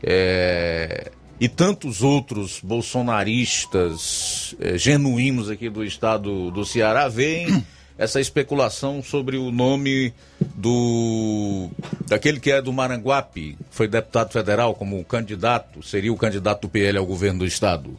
é, 0.03 1.09
e 1.39 1.49
tantos 1.49 2.01
outros 2.01 2.59
bolsonaristas 2.63 4.55
é, 4.59 4.77
genuínos 4.77 5.49
aqui 5.49 5.69
do 5.69 5.83
estado 5.83 6.51
do 6.51 6.65
Ceará 6.65 7.07
veem 7.07 7.63
essa 7.97 8.19
especulação 8.19 9.03
sobre 9.03 9.37
o 9.37 9.51
nome 9.51 10.13
do 10.55 11.69
daquele 12.07 12.39
que 12.39 12.51
é 12.51 12.61
do 12.61 12.71
Maranguape, 12.73 13.57
foi 13.69 13.87
deputado 13.87 14.31
federal 14.31 14.75
como 14.75 15.03
candidato, 15.03 15.81
seria 15.83 16.13
o 16.13 16.17
candidato 16.17 16.61
do 16.63 16.69
PL 16.69 16.97
ao 16.97 17.05
governo 17.05 17.39
do 17.39 17.45
estado. 17.45 17.97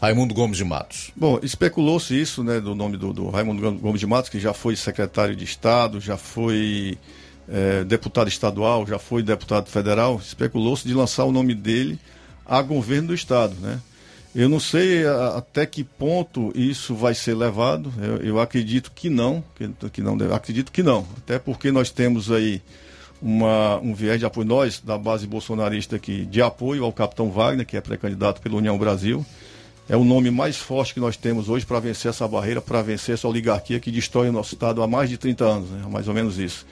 Raimundo 0.00 0.32
Gomes 0.32 0.56
de 0.56 0.64
Matos. 0.64 1.10
Bom, 1.14 1.38
especulou-se 1.42 2.18
isso, 2.18 2.42
né, 2.42 2.58
do 2.58 2.74
nome 2.74 2.96
do, 2.96 3.12
do, 3.12 3.28
Raimundo 3.28 3.78
Gomes 3.78 4.00
de 4.00 4.06
Matos, 4.06 4.30
que 4.30 4.40
já 4.40 4.54
foi 4.54 4.74
secretário 4.74 5.36
de 5.36 5.44
Estado, 5.44 6.00
já 6.00 6.16
foi 6.16 6.96
é, 7.46 7.84
deputado 7.84 8.28
estadual, 8.28 8.86
já 8.86 8.98
foi 8.98 9.22
deputado 9.22 9.68
federal. 9.68 10.16
Especulou-se 10.16 10.88
de 10.88 10.94
lançar 10.94 11.24
o 11.24 11.32
nome 11.32 11.54
dele 11.54 11.98
a 12.50 12.60
governo 12.60 13.08
do 13.08 13.14
Estado, 13.14 13.54
né? 13.60 13.80
Eu 14.34 14.48
não 14.48 14.60
sei 14.60 15.06
até 15.06 15.64
que 15.66 15.82
ponto 15.82 16.52
isso 16.54 16.94
vai 16.94 17.14
ser 17.14 17.34
levado. 17.34 17.92
Eu, 18.00 18.16
eu 18.18 18.40
acredito 18.40 18.92
que 18.92 19.08
não, 19.08 19.42
que 19.92 20.00
não 20.00 20.16
deve, 20.16 20.34
acredito 20.34 20.70
que 20.70 20.82
não. 20.82 21.06
Até 21.16 21.38
porque 21.38 21.72
nós 21.72 21.90
temos 21.90 22.30
aí 22.30 22.60
uma, 23.22 23.78
um 23.78 23.94
viés 23.94 24.20
de 24.20 24.26
apoio, 24.26 24.46
nós, 24.46 24.80
da 24.80 24.98
base 24.98 25.26
bolsonarista 25.26 25.96
aqui, 25.96 26.26
de 26.26 26.42
apoio 26.42 26.84
ao 26.84 26.92
capitão 26.92 27.30
Wagner, 27.30 27.66
que 27.66 27.76
é 27.76 27.80
pré-candidato 27.80 28.40
pela 28.40 28.56
União 28.56 28.76
Brasil 28.76 29.24
é 29.90 29.96
o 29.96 30.04
nome 30.04 30.30
mais 30.30 30.56
forte 30.56 30.94
que 30.94 31.00
nós 31.00 31.16
temos 31.16 31.48
hoje 31.48 31.66
para 31.66 31.80
vencer 31.80 32.10
essa 32.10 32.26
barreira, 32.28 32.60
para 32.60 32.80
vencer 32.80 33.14
essa 33.16 33.26
oligarquia 33.26 33.80
que 33.80 33.90
destrói 33.90 34.28
o 34.28 34.32
nosso 34.32 34.54
Estado 34.54 34.80
há 34.84 34.86
mais 34.86 35.10
de 35.10 35.18
30 35.18 35.44
anos, 35.44 35.68
né? 35.68 35.82
mais 35.90 36.06
ou 36.06 36.14
menos 36.14 36.38
isso. 36.38 36.64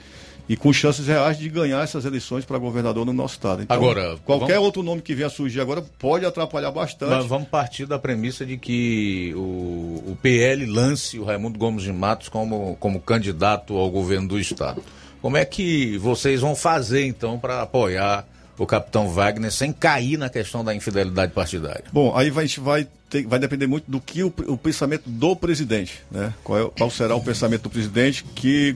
E 0.49 0.57
com 0.57 0.73
chances 0.73 1.05
reais 1.05 1.37
de 1.37 1.47
ganhar 1.47 1.83
essas 1.83 2.05
eleições 2.05 2.43
para 2.43 2.57
governador 2.57 3.05
no 3.05 3.13
nosso 3.13 3.35
Estado. 3.35 3.61
Então, 3.61 3.77
agora, 3.77 4.17
qualquer 4.25 4.55
vamos... 4.55 4.65
outro 4.65 4.81
nome 4.81 4.99
que 4.99 5.13
venha 5.13 5.27
a 5.27 5.29
surgir 5.29 5.61
agora 5.61 5.83
pode 5.99 6.25
atrapalhar 6.25 6.71
bastante. 6.71 7.11
Mas 7.11 7.27
vamos 7.27 7.47
partir 7.47 7.85
da 7.85 7.99
premissa 7.99 8.43
de 8.43 8.57
que 8.57 9.31
o, 9.35 10.03
o 10.07 10.17
PL 10.19 10.65
lance 10.65 11.19
o 11.19 11.23
Raimundo 11.23 11.59
Gomes 11.59 11.83
de 11.83 11.93
Matos 11.93 12.29
como, 12.29 12.75
como 12.79 12.99
candidato 12.99 13.77
ao 13.77 13.91
governo 13.91 14.27
do 14.27 14.39
Estado. 14.39 14.83
Como 15.21 15.37
é 15.37 15.45
que 15.45 15.97
vocês 15.99 16.41
vão 16.41 16.55
fazer, 16.55 17.05
então, 17.05 17.37
para 17.37 17.61
apoiar 17.61 18.25
o 18.57 18.65
capitão 18.65 19.07
Wagner 19.09 19.51
sem 19.51 19.71
cair 19.71 20.17
na 20.17 20.29
questão 20.29 20.63
da 20.63 20.73
infidelidade 20.73 21.31
partidária? 21.31 21.83
Bom, 21.91 22.15
aí 22.15 22.29
a 22.35 22.41
gente 22.41 22.59
vai, 22.59 22.87
ter, 23.09 23.25
vai 23.27 23.37
depender 23.37 23.67
muito 23.67 23.89
do 23.89 24.01
que 24.01 24.23
o, 24.23 24.33
o 24.47 24.57
pensamento 24.57 25.09
do 25.09 25.35
presidente, 25.35 26.01
né? 26.09 26.33
Qual, 26.43 26.59
é, 26.59 26.69
qual, 26.77 26.89
será 26.89 27.15
o 27.15 27.21
pensamento 27.21 27.63
do 27.63 27.69
presidente 27.69 28.23
que 28.23 28.75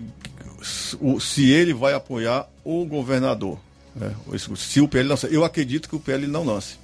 se 0.63 1.51
ele 1.51 1.73
vai 1.73 1.93
apoiar 1.93 2.47
o 2.63 2.85
governador. 2.85 3.59
Né? 3.95 4.11
Se 4.55 4.81
o 4.81 4.87
PL 4.87 5.09
lança. 5.09 5.27
Eu 5.27 5.43
acredito 5.43 5.89
que 5.89 5.95
o 5.95 5.99
PL 5.99 6.25
não 6.27 6.43
lance. 6.43 6.77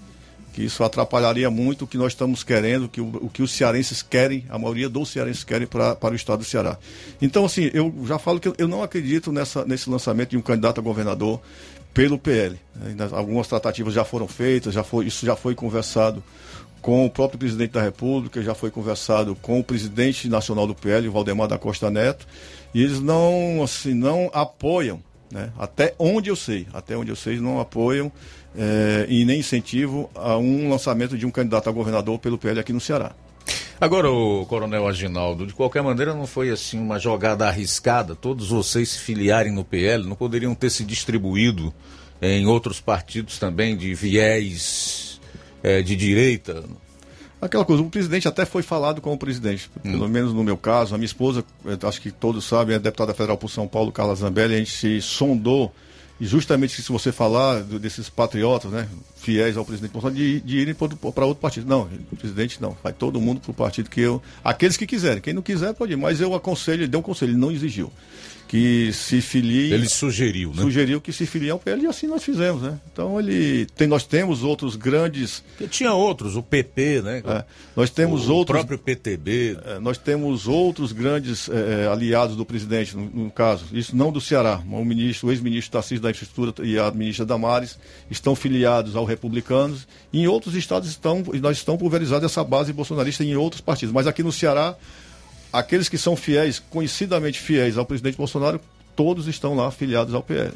Que 0.53 0.63
isso 0.63 0.83
atrapalharia 0.83 1.49
muito 1.49 1.85
o 1.85 1.87
que 1.87 1.97
nós 1.97 2.11
estamos 2.11 2.43
querendo, 2.43 2.89
que 2.89 2.99
o, 2.99 3.07
o 3.21 3.29
que 3.29 3.41
os 3.41 3.51
cearenses 3.51 4.01
querem, 4.01 4.45
a 4.49 4.57
maioria 4.57 4.89
dos 4.89 5.09
cearenses 5.09 5.43
querem 5.43 5.67
pra, 5.67 5.95
para 5.95 6.13
o 6.13 6.15
estado 6.15 6.39
do 6.39 6.45
Ceará. 6.45 6.77
Então, 7.21 7.45
assim, 7.45 7.69
eu 7.73 7.93
já 8.05 8.17
falo 8.17 8.39
que 8.39 8.51
eu 8.57 8.67
não 8.67 8.83
acredito 8.83 9.31
nessa, 9.31 9.63
nesse 9.63 9.89
lançamento 9.89 10.31
de 10.31 10.37
um 10.37 10.41
candidato 10.41 10.79
a 10.79 10.83
governador 10.83 11.39
pelo 11.93 12.17
PL. 12.17 12.59
Algumas 13.11 13.47
tratativas 13.47 13.93
já 13.93 14.03
foram 14.03 14.27
feitas, 14.27 14.73
já 14.73 14.83
foi, 14.83 15.05
isso 15.05 15.25
já 15.25 15.35
foi 15.35 15.55
conversado 15.55 16.23
com 16.81 17.05
o 17.05 17.09
próprio 17.09 17.39
presidente 17.39 17.71
da 17.71 17.81
República, 17.81 18.41
já 18.41 18.53
foi 18.53 18.71
conversado 18.71 19.35
com 19.35 19.59
o 19.59 19.63
presidente 19.63 20.27
nacional 20.29 20.65
do 20.65 20.75
PL, 20.75 21.07
Valdemar 21.09 21.47
da 21.47 21.57
Costa 21.57 21.89
Neto, 21.89 22.27
e 22.73 22.81
eles 22.81 22.99
não, 22.99 23.61
assim, 23.63 23.93
não 23.93 24.29
apoiam, 24.33 25.01
né? 25.31 25.51
até 25.57 25.93
onde 25.99 26.29
eu 26.29 26.35
sei, 26.35 26.67
até 26.73 26.95
onde 26.95 27.11
eu 27.11 27.15
sei, 27.15 27.39
não 27.39 27.59
apoiam 27.59 28.11
é, 28.55 29.05
e 29.09 29.25
nem 29.25 29.39
incentivam 29.39 30.09
a 30.15 30.37
um 30.37 30.69
lançamento 30.69 31.17
de 31.17 31.25
um 31.25 31.31
candidato 31.31 31.69
a 31.69 31.71
governador 31.71 32.19
pelo 32.19 32.37
PL 32.37 32.59
aqui 32.59 32.73
no 32.73 32.79
Ceará. 32.79 33.11
Agora, 33.81 34.11
o 34.11 34.45
Coronel 34.45 34.87
Aginaldo, 34.87 35.47
de 35.47 35.53
qualquer 35.53 35.81
maneira 35.81 36.13
não 36.13 36.27
foi 36.27 36.49
assim 36.49 36.77
uma 36.77 36.99
jogada 36.99 37.47
arriscada, 37.47 38.13
todos 38.13 38.49
vocês 38.49 38.89
se 38.89 38.99
filiarem 38.99 39.53
no 39.53 39.63
PL, 39.63 40.05
não 40.05 40.17
poderiam 40.17 40.53
ter 40.53 40.69
se 40.69 40.83
distribuído 40.83 41.73
em 42.21 42.45
outros 42.45 42.81
partidos 42.81 43.39
também 43.39 43.77
de 43.77 43.93
viés 43.93 45.08
é, 45.63 45.81
de 45.81 45.95
direita? 45.95 46.63
Aquela 47.41 47.63
coisa, 47.63 47.81
o 47.81 47.89
presidente 47.89 48.27
até 48.27 48.45
foi 48.45 48.61
falado 48.61 48.99
com 48.99 49.13
o 49.13 49.17
presidente, 49.17 49.69
hum. 49.77 49.91
pelo 49.91 50.09
menos 50.09 50.33
no 50.33 50.43
meu 50.43 50.57
caso, 50.57 50.93
a 50.93 50.97
minha 50.97 51.05
esposa, 51.05 51.43
acho 51.87 52.01
que 52.01 52.11
todos 52.11 52.43
sabem, 52.45 52.75
é 52.75 52.79
deputada 52.79 53.13
federal 53.13 53.37
por 53.37 53.49
São 53.49 53.67
Paulo, 53.67 53.91
Carla 53.91 54.13
Zambelli, 54.15 54.55
a 54.55 54.57
gente 54.57 54.71
se 54.71 55.01
sondou 55.01 55.73
e 56.19 56.25
justamente 56.25 56.81
se 56.81 56.91
você 56.91 57.13
falar 57.13 57.61
desses 57.61 58.09
patriotas, 58.09 58.69
né, 58.71 58.89
fiéis 59.15 59.55
ao 59.55 59.63
presidente 59.63 59.93
Bolsonaro, 59.93 60.17
de, 60.17 60.41
de 60.41 60.57
irem 60.57 60.73
para 60.75 61.25
outro 61.25 61.41
partido. 61.41 61.65
Não, 61.65 61.89
o 62.11 62.15
presidente 62.17 62.61
não. 62.61 62.75
Vai 62.83 62.91
todo 62.91 63.21
mundo 63.21 63.39
para 63.39 63.51
o 63.51 63.53
partido 63.53 63.89
que 63.89 64.01
eu. 64.01 64.21
Aqueles 64.43 64.75
que 64.75 64.85
quiserem. 64.85 65.21
Quem 65.21 65.33
não 65.33 65.41
quiser 65.41 65.73
pode 65.73 65.93
ir. 65.93 65.95
Mas 65.95 66.19
eu 66.19 66.35
aconselho, 66.35 66.81
ele 66.81 66.89
deu 66.89 66.99
um 66.99 67.03
conselho, 67.03 67.31
ele 67.31 67.39
não 67.39 67.51
exigiu 67.51 67.89
que 68.49 68.91
se 68.91 69.21
filie. 69.21 69.71
Ele 69.71 69.87
sugeriu, 69.87 70.49
né? 70.49 70.63
Sugeriu 70.63 70.99
que 70.99 71.13
se 71.13 71.27
filie 71.27 71.51
ao 71.51 71.59
PL 71.59 71.83
e 71.83 71.85
assim 71.85 72.07
nós 72.07 72.23
fizemos, 72.23 72.63
né? 72.63 72.79
Então 72.91 73.19
ele 73.19 73.67
tem, 73.67 73.87
nós 73.87 74.03
temos 74.03 74.43
outros 74.43 74.75
grandes. 74.75 75.43
Porque 75.49 75.67
tinha 75.67 75.93
outros, 75.93 76.35
o 76.35 76.41
PP, 76.41 77.03
né? 77.03 77.21
É, 77.23 77.45
nós 77.75 77.91
temos 77.91 78.27
o 78.27 78.33
outros. 78.33 78.59
O 78.59 78.65
próprio 78.65 78.79
PTB. 78.79 79.55
É, 79.63 79.79
nós 79.79 79.99
temos 79.99 80.47
outros 80.47 80.91
grandes 80.91 81.47
é, 81.47 81.83
é, 81.83 81.87
aliados 81.87 82.35
do 82.35 82.43
presidente, 82.43 82.97
no, 82.97 83.05
no, 83.25 83.29
caso. 83.29 83.65
Isso 83.71 83.95
não 83.95 84.11
do 84.11 84.19
Ceará. 84.19 84.59
O 84.67 84.83
ministro, 84.83 85.27
o 85.27 85.31
ex-ministro 85.31 85.73
Tarcísio 85.73 86.01
da 86.01 86.09
Infraestrutura 86.09 86.51
e 86.67 86.79
a 86.79 86.89
ministra 86.89 87.27
Damares 87.27 87.77
estão 88.09 88.35
filiados 88.35 88.95
ao 88.95 89.05
Republicanos. 89.05 89.87
E 90.11 90.21
em 90.21 90.27
outros 90.27 90.55
estados 90.55 90.89
estão, 90.89 91.23
nós 91.39 91.57
estamos 91.57 91.79
pulverizados 91.79 92.25
essa 92.25 92.43
base 92.43 92.73
bolsonarista 92.73 93.23
em 93.23 93.35
outros 93.35 93.61
partidos. 93.61 93.93
Mas 93.93 94.07
aqui 94.07 94.23
no 94.23 94.31
Ceará 94.31 94.75
aqueles 95.51 95.89
que 95.89 95.97
são 95.97 96.15
fiéis, 96.15 96.59
conhecidamente 96.59 97.39
fiéis 97.39 97.77
ao 97.77 97.85
presidente 97.85 98.17
Bolsonaro, 98.17 98.59
todos 98.95 99.27
estão 99.27 99.55
lá 99.55 99.67
afiliados 99.67 100.13
ao 100.13 100.23
PL. 100.23 100.53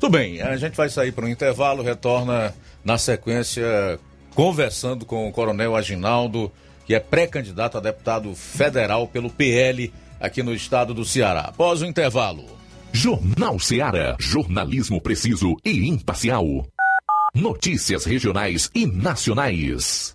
Tudo 0.00 0.12
bem, 0.12 0.40
a 0.40 0.56
gente 0.56 0.76
vai 0.76 0.88
sair 0.88 1.12
para 1.12 1.24
um 1.24 1.28
intervalo, 1.28 1.82
retorna 1.82 2.54
na 2.84 2.98
sequência 2.98 3.98
conversando 4.34 5.04
com 5.04 5.28
o 5.28 5.32
Coronel 5.32 5.76
Aginaldo, 5.76 6.50
que 6.84 6.94
é 6.94 7.00
pré-candidato 7.00 7.78
a 7.78 7.80
deputado 7.80 8.34
federal 8.34 9.06
pelo 9.06 9.30
PL 9.30 9.92
aqui 10.20 10.42
no 10.42 10.54
estado 10.54 10.92
do 10.94 11.04
Ceará. 11.04 11.42
Após 11.42 11.82
o 11.82 11.86
intervalo. 11.86 12.44
Jornal 12.92 13.58
Ceará, 13.58 14.16
jornalismo 14.18 15.00
preciso 15.00 15.56
e 15.64 15.88
imparcial. 15.88 16.44
Notícias 17.34 18.04
regionais 18.04 18.70
e 18.74 18.86
nacionais. 18.86 20.14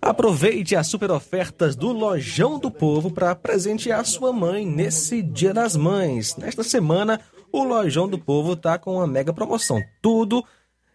Aproveite 0.00 0.76
as 0.76 0.86
super 0.86 1.10
ofertas 1.10 1.74
do 1.74 1.92
Lojão 1.92 2.58
do 2.58 2.70
Povo 2.70 3.10
para 3.10 3.34
presentear 3.34 4.04
sua 4.04 4.32
mãe 4.32 4.64
nesse 4.64 5.22
Dia 5.22 5.52
das 5.52 5.76
Mães. 5.76 6.36
Nesta 6.36 6.62
semana, 6.62 7.20
o 7.52 7.64
Lojão 7.64 8.08
do 8.08 8.18
Povo 8.18 8.52
está 8.52 8.78
com 8.78 8.94
uma 8.94 9.06
mega 9.06 9.32
promoção. 9.32 9.82
Tudo, 10.00 10.44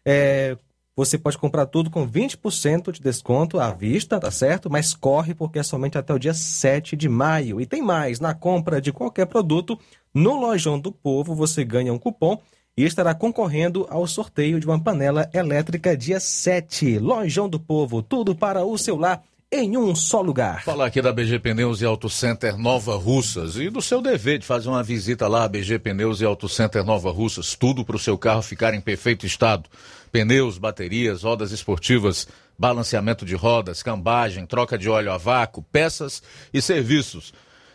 é, 0.06 0.58
você 0.96 1.18
pode 1.18 1.38
comprar 1.38 1.66
tudo 1.66 1.90
com 1.90 2.08
20% 2.08 2.92
de 2.92 3.02
desconto 3.02 3.60
à 3.60 3.72
vista, 3.72 4.20
tá 4.20 4.32
certo? 4.32 4.70
Mas 4.70 4.94
corre 4.94 5.34
porque 5.34 5.60
é 5.60 5.64
somente 5.64 5.98
até 5.98 6.14
o 6.14 6.20
dia 6.20 6.34
7 6.34 6.96
de 6.96 7.10
maio. 7.10 7.60
E 7.60 7.66
tem 7.66 7.82
mais, 7.82 8.20
na 8.20 8.34
compra 8.34 8.80
de 8.80 8.94
qualquer 8.94 9.26
produto, 9.26 9.78
no 10.14 10.40
Lojão 10.40 10.80
do 10.80 10.92
Povo 10.92 11.36
você 11.36 11.66
ganha 11.66 11.92
um 11.92 12.00
cupom 12.00 12.40
e 12.76 12.84
estará 12.84 13.14
concorrendo 13.14 13.86
ao 13.90 14.08
sorteio 14.08 14.60
de 14.60 14.66
uma 14.66 14.80
panela 14.80 15.30
elétrica 15.34 15.96
dia 15.96 16.20
7. 16.20 16.98
Lojão 16.98 17.48
do 17.48 17.60
Povo, 17.60 18.02
tudo 18.02 18.36
para 18.36 18.66
o 18.66 18.78
seu 18.78 18.98
lar 18.98 19.24
em 19.52 19.78
um 19.78 19.94
só 19.94 20.20
lugar. 20.20 20.64
Falar 20.64 20.88
aqui 20.88 21.00
da 21.00 21.14
BG 21.14 21.38
Pneus 21.38 21.80
e 21.80 21.86
Auto 21.86 22.10
Center 22.10 22.58
Nova 22.58 22.96
Russas 22.96 23.56
e 23.56 23.70
do 23.70 23.84
seu 23.84 24.02
dever 24.02 24.40
de 24.40 24.48
fazer 24.48 24.68
uma 24.68 24.82
visita 24.82 25.28
lá, 25.28 25.48
BG 25.48 25.78
Pneus 25.78 26.22
e 26.22 26.26
Auto 26.26 26.50
Center 26.50 26.84
Nova 26.84 27.12
Russas, 27.12 27.56
tudo 27.56 27.86
para 27.86 27.96
o 27.96 28.00
seu 28.00 28.18
carro 28.18 28.42
ficar 28.42 28.74
em 28.74 28.82
perfeito 28.82 29.28
estado. 29.28 29.70
Pneus, 30.12 30.58
baterias, 30.58 31.22
rodas 31.22 31.52
esportivas, 31.52 32.28
balanceamento 32.58 33.24
de 33.24 33.36
rodas, 33.36 33.84
cambagem, 33.84 34.48
troca 34.48 34.76
de 34.76 34.90
óleo 34.90 35.12
a 35.12 35.18
vácuo, 35.18 35.64
peças 35.72 36.24
e 36.52 36.60
serviços 36.60 37.32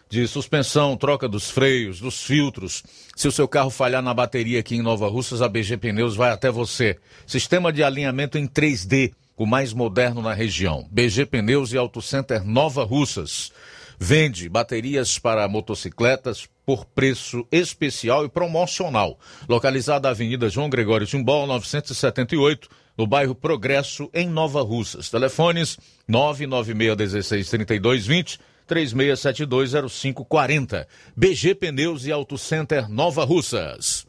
de 0.09 0.27
suspensão, 0.27 0.97
troca 0.97 1.29
dos 1.29 1.51
freios, 1.51 2.01
dos 2.01 2.23
filtros. 2.23 2.83
Se 3.15 3.29
o 3.29 3.33
seu 3.33 3.47
carro 3.47 3.71
falhar 3.71 4.03
na 4.03 4.15
bateria 4.15 4.61
aqui 4.61 4.77
em 4.77 4.83
Nova 4.83 5.09
Russas, 5.09 5.43
a 5.43 5.49
BG 5.49 5.77
Pneus 5.77 6.17
vai 6.17 6.31
até 6.31 6.51
você. 6.51 6.99
Sistema 7.27 7.73
de 7.73 7.83
alinhamento 7.83 8.39
em 8.39 8.47
3D, 8.47 9.13
o 9.37 9.45
mais 9.45 9.73
moderno 9.73 10.23
na 10.23 10.33
região. 10.33 10.87
BG 10.91 11.27
Pneus 11.27 11.73
e 11.73 11.77
Auto 11.77 12.01
Center 12.01 12.45
Nova 12.45 12.85
Russas. 12.85 13.53
Vende 14.01 14.49
baterias 14.49 15.19
para 15.19 15.49
motocicletas 15.49 16.49
por 16.65 16.85
preço 16.85 17.47
especial 17.51 18.25
e 18.25 18.29
promocional. 18.29 19.19
Localizada 19.49 20.09
na 20.09 20.13
Avenida 20.13 20.49
João 20.49 20.71
Gregório 20.71 21.07
Timbó, 21.07 21.47
978, 21.47 22.69
no 22.97 23.07
bairro 23.07 23.35
Progresso, 23.35 24.09
em 24.15 24.29
Nova 24.29 24.63
Russas. 24.63 25.11
Telefones 25.11 25.79
996 26.07 26.97
16 26.97 27.51
3220 27.51 28.39
36720540. 28.69 30.87
BG 31.17 31.55
Pneus 31.55 32.05
e 32.07 32.13
Auto 32.13 32.37
Center 32.37 32.89
Nova 32.89 33.25
Russas. 33.25 34.07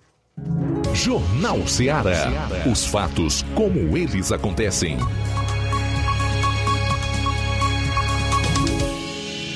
Jornal 0.94 1.66
Ceará. 1.68 2.50
Os 2.70 2.86
fatos 2.86 3.44
como 3.56 3.98
eles 3.98 4.32
acontecem. 4.32 4.98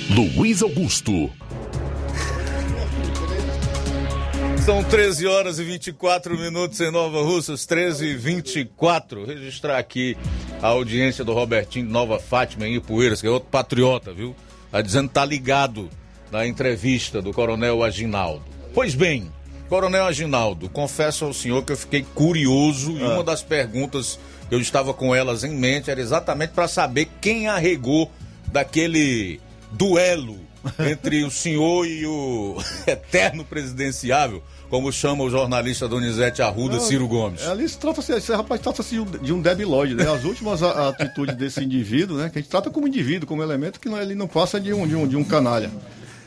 Luiz 0.09 0.61
Augusto. 0.61 1.29
São 4.63 4.81
13 4.81 5.27
horas 5.27 5.59
e 5.59 5.63
24 5.63 6.37
minutos 6.37 6.79
em 6.79 6.89
Nova 6.89 7.21
Russas, 7.21 7.65
13 7.65 8.05
e 8.05 8.15
24. 8.15 9.25
Registrar 9.25 9.77
aqui 9.77 10.15
a 10.61 10.67
audiência 10.67 11.25
do 11.25 11.33
Robertinho 11.33 11.85
de 11.85 11.91
Nova 11.91 12.17
Fátima 12.17 12.65
em 12.65 12.75
Ipueiras, 12.75 13.19
que 13.19 13.27
é 13.27 13.29
outro 13.29 13.49
patriota, 13.49 14.13
viu? 14.13 14.33
Tá 14.73 14.81
dizendo 14.81 15.07
que 15.07 15.13
tá 15.13 15.23
ligado 15.23 15.87
na 16.31 16.47
entrevista 16.47 17.21
do 17.21 17.31
Coronel 17.31 17.83
Aginaldo. 17.83 18.43
Pois 18.73 18.95
bem, 18.95 19.31
Coronel 19.69 20.07
Aginaldo, 20.07 20.67
confesso 20.67 21.25
ao 21.25 21.31
senhor 21.31 21.63
que 21.63 21.73
eu 21.73 21.77
fiquei 21.77 22.01
curioso 22.15 22.97
e 22.97 23.03
uma 23.03 23.23
das 23.23 23.43
perguntas 23.43 24.19
que 24.49 24.55
eu 24.55 24.59
estava 24.59 24.91
com 24.91 25.13
elas 25.13 25.43
em 25.43 25.51
mente 25.51 25.91
era 25.91 26.01
exatamente 26.01 26.53
para 26.53 26.67
saber 26.67 27.07
quem 27.21 27.47
arregou 27.47 28.11
daquele 28.51 29.39
duelo 29.69 30.39
entre 30.89 31.23
o 31.23 31.29
senhor 31.29 31.85
e 31.85 32.07
o 32.07 32.57
eterno 32.87 33.45
presidenciável, 33.45 34.41
como 34.73 34.91
chama 34.91 35.23
o 35.23 35.29
jornalista 35.29 35.87
Donizete 35.87 36.41
Arruda, 36.41 36.77
Não, 36.77 36.81
Ciro 36.81 37.07
Gomes. 37.07 37.45
Ali 37.45 37.69
se 37.69 37.77
trata-se, 37.77 38.11
esse 38.11 38.33
rapaz 38.33 38.59
trata-se 38.59 38.95
de 38.95 39.31
um- 39.31 39.41
de 39.41 39.43
debilóide, 39.43 39.93
né? 39.93 40.11
As 40.11 40.23
últimas 40.23 40.63
atitudes 40.63 41.35
desse 41.35 41.63
indivíduo, 41.63 42.17
né? 42.17 42.27
Que 42.27 42.39
a 42.39 42.41
gente 42.41 42.49
trata 42.49 42.71
como 42.71 42.87
indivíduo, 42.87 43.27
como 43.27 43.43
elemento 43.43 43.79
que 43.79 43.87
ele 43.87 44.15
não 44.15 44.27
passa 44.27 44.59
de 44.59 44.73
um, 44.73 44.87
de 44.87 44.95
um, 44.95 45.07
de 45.07 45.15
um 45.15 45.23
canalha. 45.23 45.69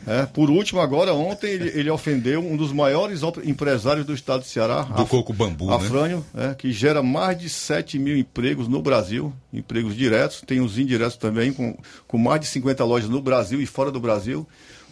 É, 0.07 0.25
por 0.27 0.49
último, 0.49 0.81
agora, 0.81 1.13
ontem, 1.13 1.49
ele, 1.51 1.73
ele 1.75 1.91
ofendeu 1.91 2.39
um 2.39 2.57
dos 2.57 2.73
maiores 2.73 3.21
empresários 3.45 4.07
do 4.07 4.15
estado 4.15 4.43
de 4.43 4.47
Ceará. 4.47 4.83
Do 4.83 5.05
Coco 5.07 5.33
Bambu, 5.33 5.67
né? 5.67 5.75
Afrânio, 5.75 6.25
é, 6.33 6.55
que 6.55 6.71
gera 6.73 7.03
mais 7.03 7.37
de 7.37 7.49
7 7.49 7.99
mil 7.99 8.17
empregos 8.17 8.69
no 8.69 8.81
Brasil, 8.81 9.33
empregos 9.53 9.97
diretos, 9.97 10.41
tem 10.47 10.61
os 10.61 10.79
indiretos 10.79 11.17
também, 11.17 11.53
com, 11.53 11.77
com 12.07 12.17
mais 12.17 12.41
de 12.43 12.47
50 12.47 12.85
lojas 12.85 13.11
no 13.11 13.21
Brasil 13.21 13.61
e 13.61 13.67
fora 13.67 13.91
do 13.91 13.99
Brasil. 13.99 14.47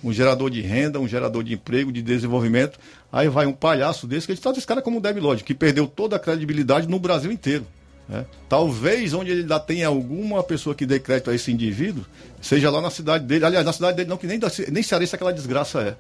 Um 0.05 0.13
gerador 0.13 0.51
de 0.51 0.61
renda, 0.61 1.01
um 1.01 1.09
gerador 1.09 1.43
de 1.43 1.55
emprego, 1.55 1.91
de 1.91 2.03
desenvolvimento. 2.03 2.79
Aí 3.11 3.29
vai 3.29 3.47
um 3.47 3.53
palhaço 3.53 4.07
desse, 4.07 4.27
que 4.27 4.33
ele 4.33 4.41
trata 4.41 4.59
esse 4.59 4.67
cara 4.67 4.83
como 4.83 4.99
um 4.99 5.01
debilóide, 5.01 5.43
que 5.43 5.55
perdeu 5.55 5.87
toda 5.87 6.17
a 6.17 6.19
credibilidade 6.19 6.87
no 6.87 6.99
Brasil 6.99 7.33
inteiro. 7.33 7.67
né? 8.09 8.27
Talvez 8.49 9.15
onde 9.15 9.31
ele 9.31 9.41
ainda 9.41 9.59
tenha 9.59 9.89
alguma 9.89 10.43
pessoa 10.43 10.75
que 10.75 10.85
dê 10.85 11.01
crédito 11.01 11.31
a 11.31 11.35
esse 11.35 11.51
indivíduo, 11.51 12.05
seja 12.41 12.71
lá 12.71 12.81
na 12.81 12.91
cidade 12.91 13.25
dele. 13.25 13.47
Aliás, 13.47 13.65
na 13.65 13.73
cidade 13.73 13.97
dele 13.97 14.11
não, 14.11 14.19
que 14.19 14.27
nem, 14.27 14.39
nem 14.71 14.83
cearense 14.83 15.15
aquela 15.15 15.33
desgraça 15.33 15.81
é. 15.81 15.97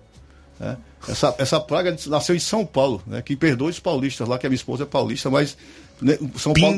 né? 0.63 0.77
Essa, 1.09 1.35
essa 1.39 1.61
praga 1.61 1.97
nasceu 2.07 2.35
em 2.35 2.39
São 2.39 2.65
Paulo, 2.65 3.03
né? 3.07 3.23
que 3.23 3.37
perdoe 3.37 3.71
os 3.71 3.81
paulistas 3.81 4.29
lá, 4.29 4.39
que 4.39 4.47
a 4.47 4.51
minha 4.51 4.57
esposa 4.57 4.85
é 4.85 4.87
paulista, 4.87 5.31
mas 5.31 5.57
né, 6.01 6.19
São 6.37 6.53
Paulo. 6.53 6.77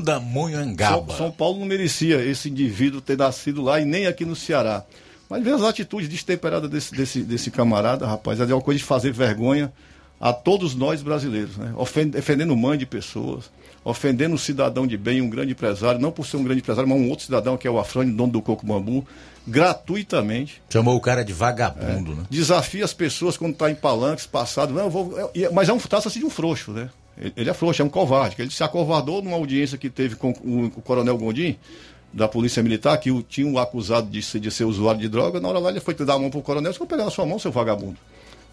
São, 1.09 1.16
São 1.16 1.31
Paulo 1.31 1.61
não 1.61 1.66
merecia 1.66 2.24
esse 2.24 2.48
indivíduo 2.48 3.01
ter 3.01 3.16
nascido 3.16 3.62
lá 3.62 3.81
e 3.81 3.85
nem 3.85 4.07
aqui 4.07 4.24
no 4.24 4.36
Ceará. 4.36 4.85
Mas 5.28 5.43
ver 5.43 5.55
as 5.55 5.62
atitudes 5.62 6.09
destemperadas 6.09 6.70
desse, 6.70 6.94
desse, 6.94 7.23
desse 7.23 7.51
camarada, 7.51 8.07
rapaz, 8.07 8.39
é 8.40 8.44
uma 8.44 8.61
coisa 8.61 8.78
de 8.78 8.85
fazer 8.85 9.12
vergonha 9.12 9.73
a 10.20 10.32
todos 10.32 10.74
nós 10.74 11.03
brasileiros, 11.03 11.57
né? 11.57 11.73
Ofen- 11.77 12.12
Ofendendo 12.16 12.57
mãe 12.57 12.78
de 12.78 12.86
pessoas, 12.86 13.51
ofendendo 13.85 14.35
um 14.35 14.39
cidadão 14.39 14.86
de 14.86 14.97
bem, 14.97 15.20
um 15.20 15.28
grande 15.28 15.53
empresário, 15.53 16.01
não 16.01 16.11
por 16.11 16.27
ser 16.27 16.36
um 16.39 16.44
grande 16.44 16.61
empresário, 16.61 16.89
mas 16.89 16.98
um 16.98 17.11
outro 17.11 17.24
cidadão 17.27 17.57
que 17.57 17.69
é 17.69 17.70
o 17.70 17.78
Afrânio, 17.78 18.15
dono 18.15 18.32
do 18.32 18.40
Coco 18.40 18.65
Bambu, 18.65 19.07
gratuitamente. 19.47 20.62
Chamou 20.70 20.97
o 20.97 21.01
cara 21.01 21.24
de 21.24 21.32
vagabundo, 21.32 22.15
né? 22.15 22.23
Desafia 22.31 22.85
as 22.85 22.93
pessoas 22.94 23.36
quando 23.36 23.53
está 23.53 23.70
em 23.70 23.74
palanques, 23.74 24.27
passado. 24.27 24.73
Não, 24.73 24.85
eu 24.85 24.90
vou, 24.90 25.31
é- 25.35 25.51
mas 25.51 25.69
é 25.69 25.73
um, 25.73 25.78
trata-se 25.78 26.19
de 26.19 26.24
um 26.24 26.31
frouxo, 26.31 26.70
né? 26.73 26.89
Ele, 27.19 27.32
ele 27.36 27.51
é 27.51 27.55
frouxo, 27.55 27.82
é 27.82 27.85
um 27.85 27.89
covarde. 27.89 28.36
Ele 28.39 28.51
se 28.51 28.62
acovardou 28.62 29.23
numa 29.23 29.36
audiência 29.36 29.77
que 29.78 29.89
teve 29.90 30.16
com 30.16 30.31
o, 30.31 30.66
o 30.66 30.82
coronel 30.82 31.16
Gondim, 31.19 31.57
da 32.16 32.26
Polícia 32.26 32.62
Militar, 32.62 32.97
que 32.98 33.10
o, 33.10 33.22
tinha 33.22 33.47
um 33.47 33.59
acusado 33.59 34.09
de, 34.09 34.22
ser- 34.22 34.40
de 34.40 34.51
ser 34.51 34.64
usuário 34.64 35.01
de 35.01 35.09
droga. 35.09 35.38
Na 35.38 35.48
hora 35.48 35.59
lá 35.59 35.70
ele 35.70 35.80
foi 35.80 35.94
dar 35.94 36.14
a 36.14 36.18
mão 36.18 36.30
pro 36.30 36.40
coronel, 36.40 36.72
você 36.72 36.78
vai 36.78 36.88
pegar 36.88 37.05
na 37.05 37.10
sua 37.10 37.26
mão, 37.26 37.38
seu 37.38 37.52
vagabundo. 37.52 37.98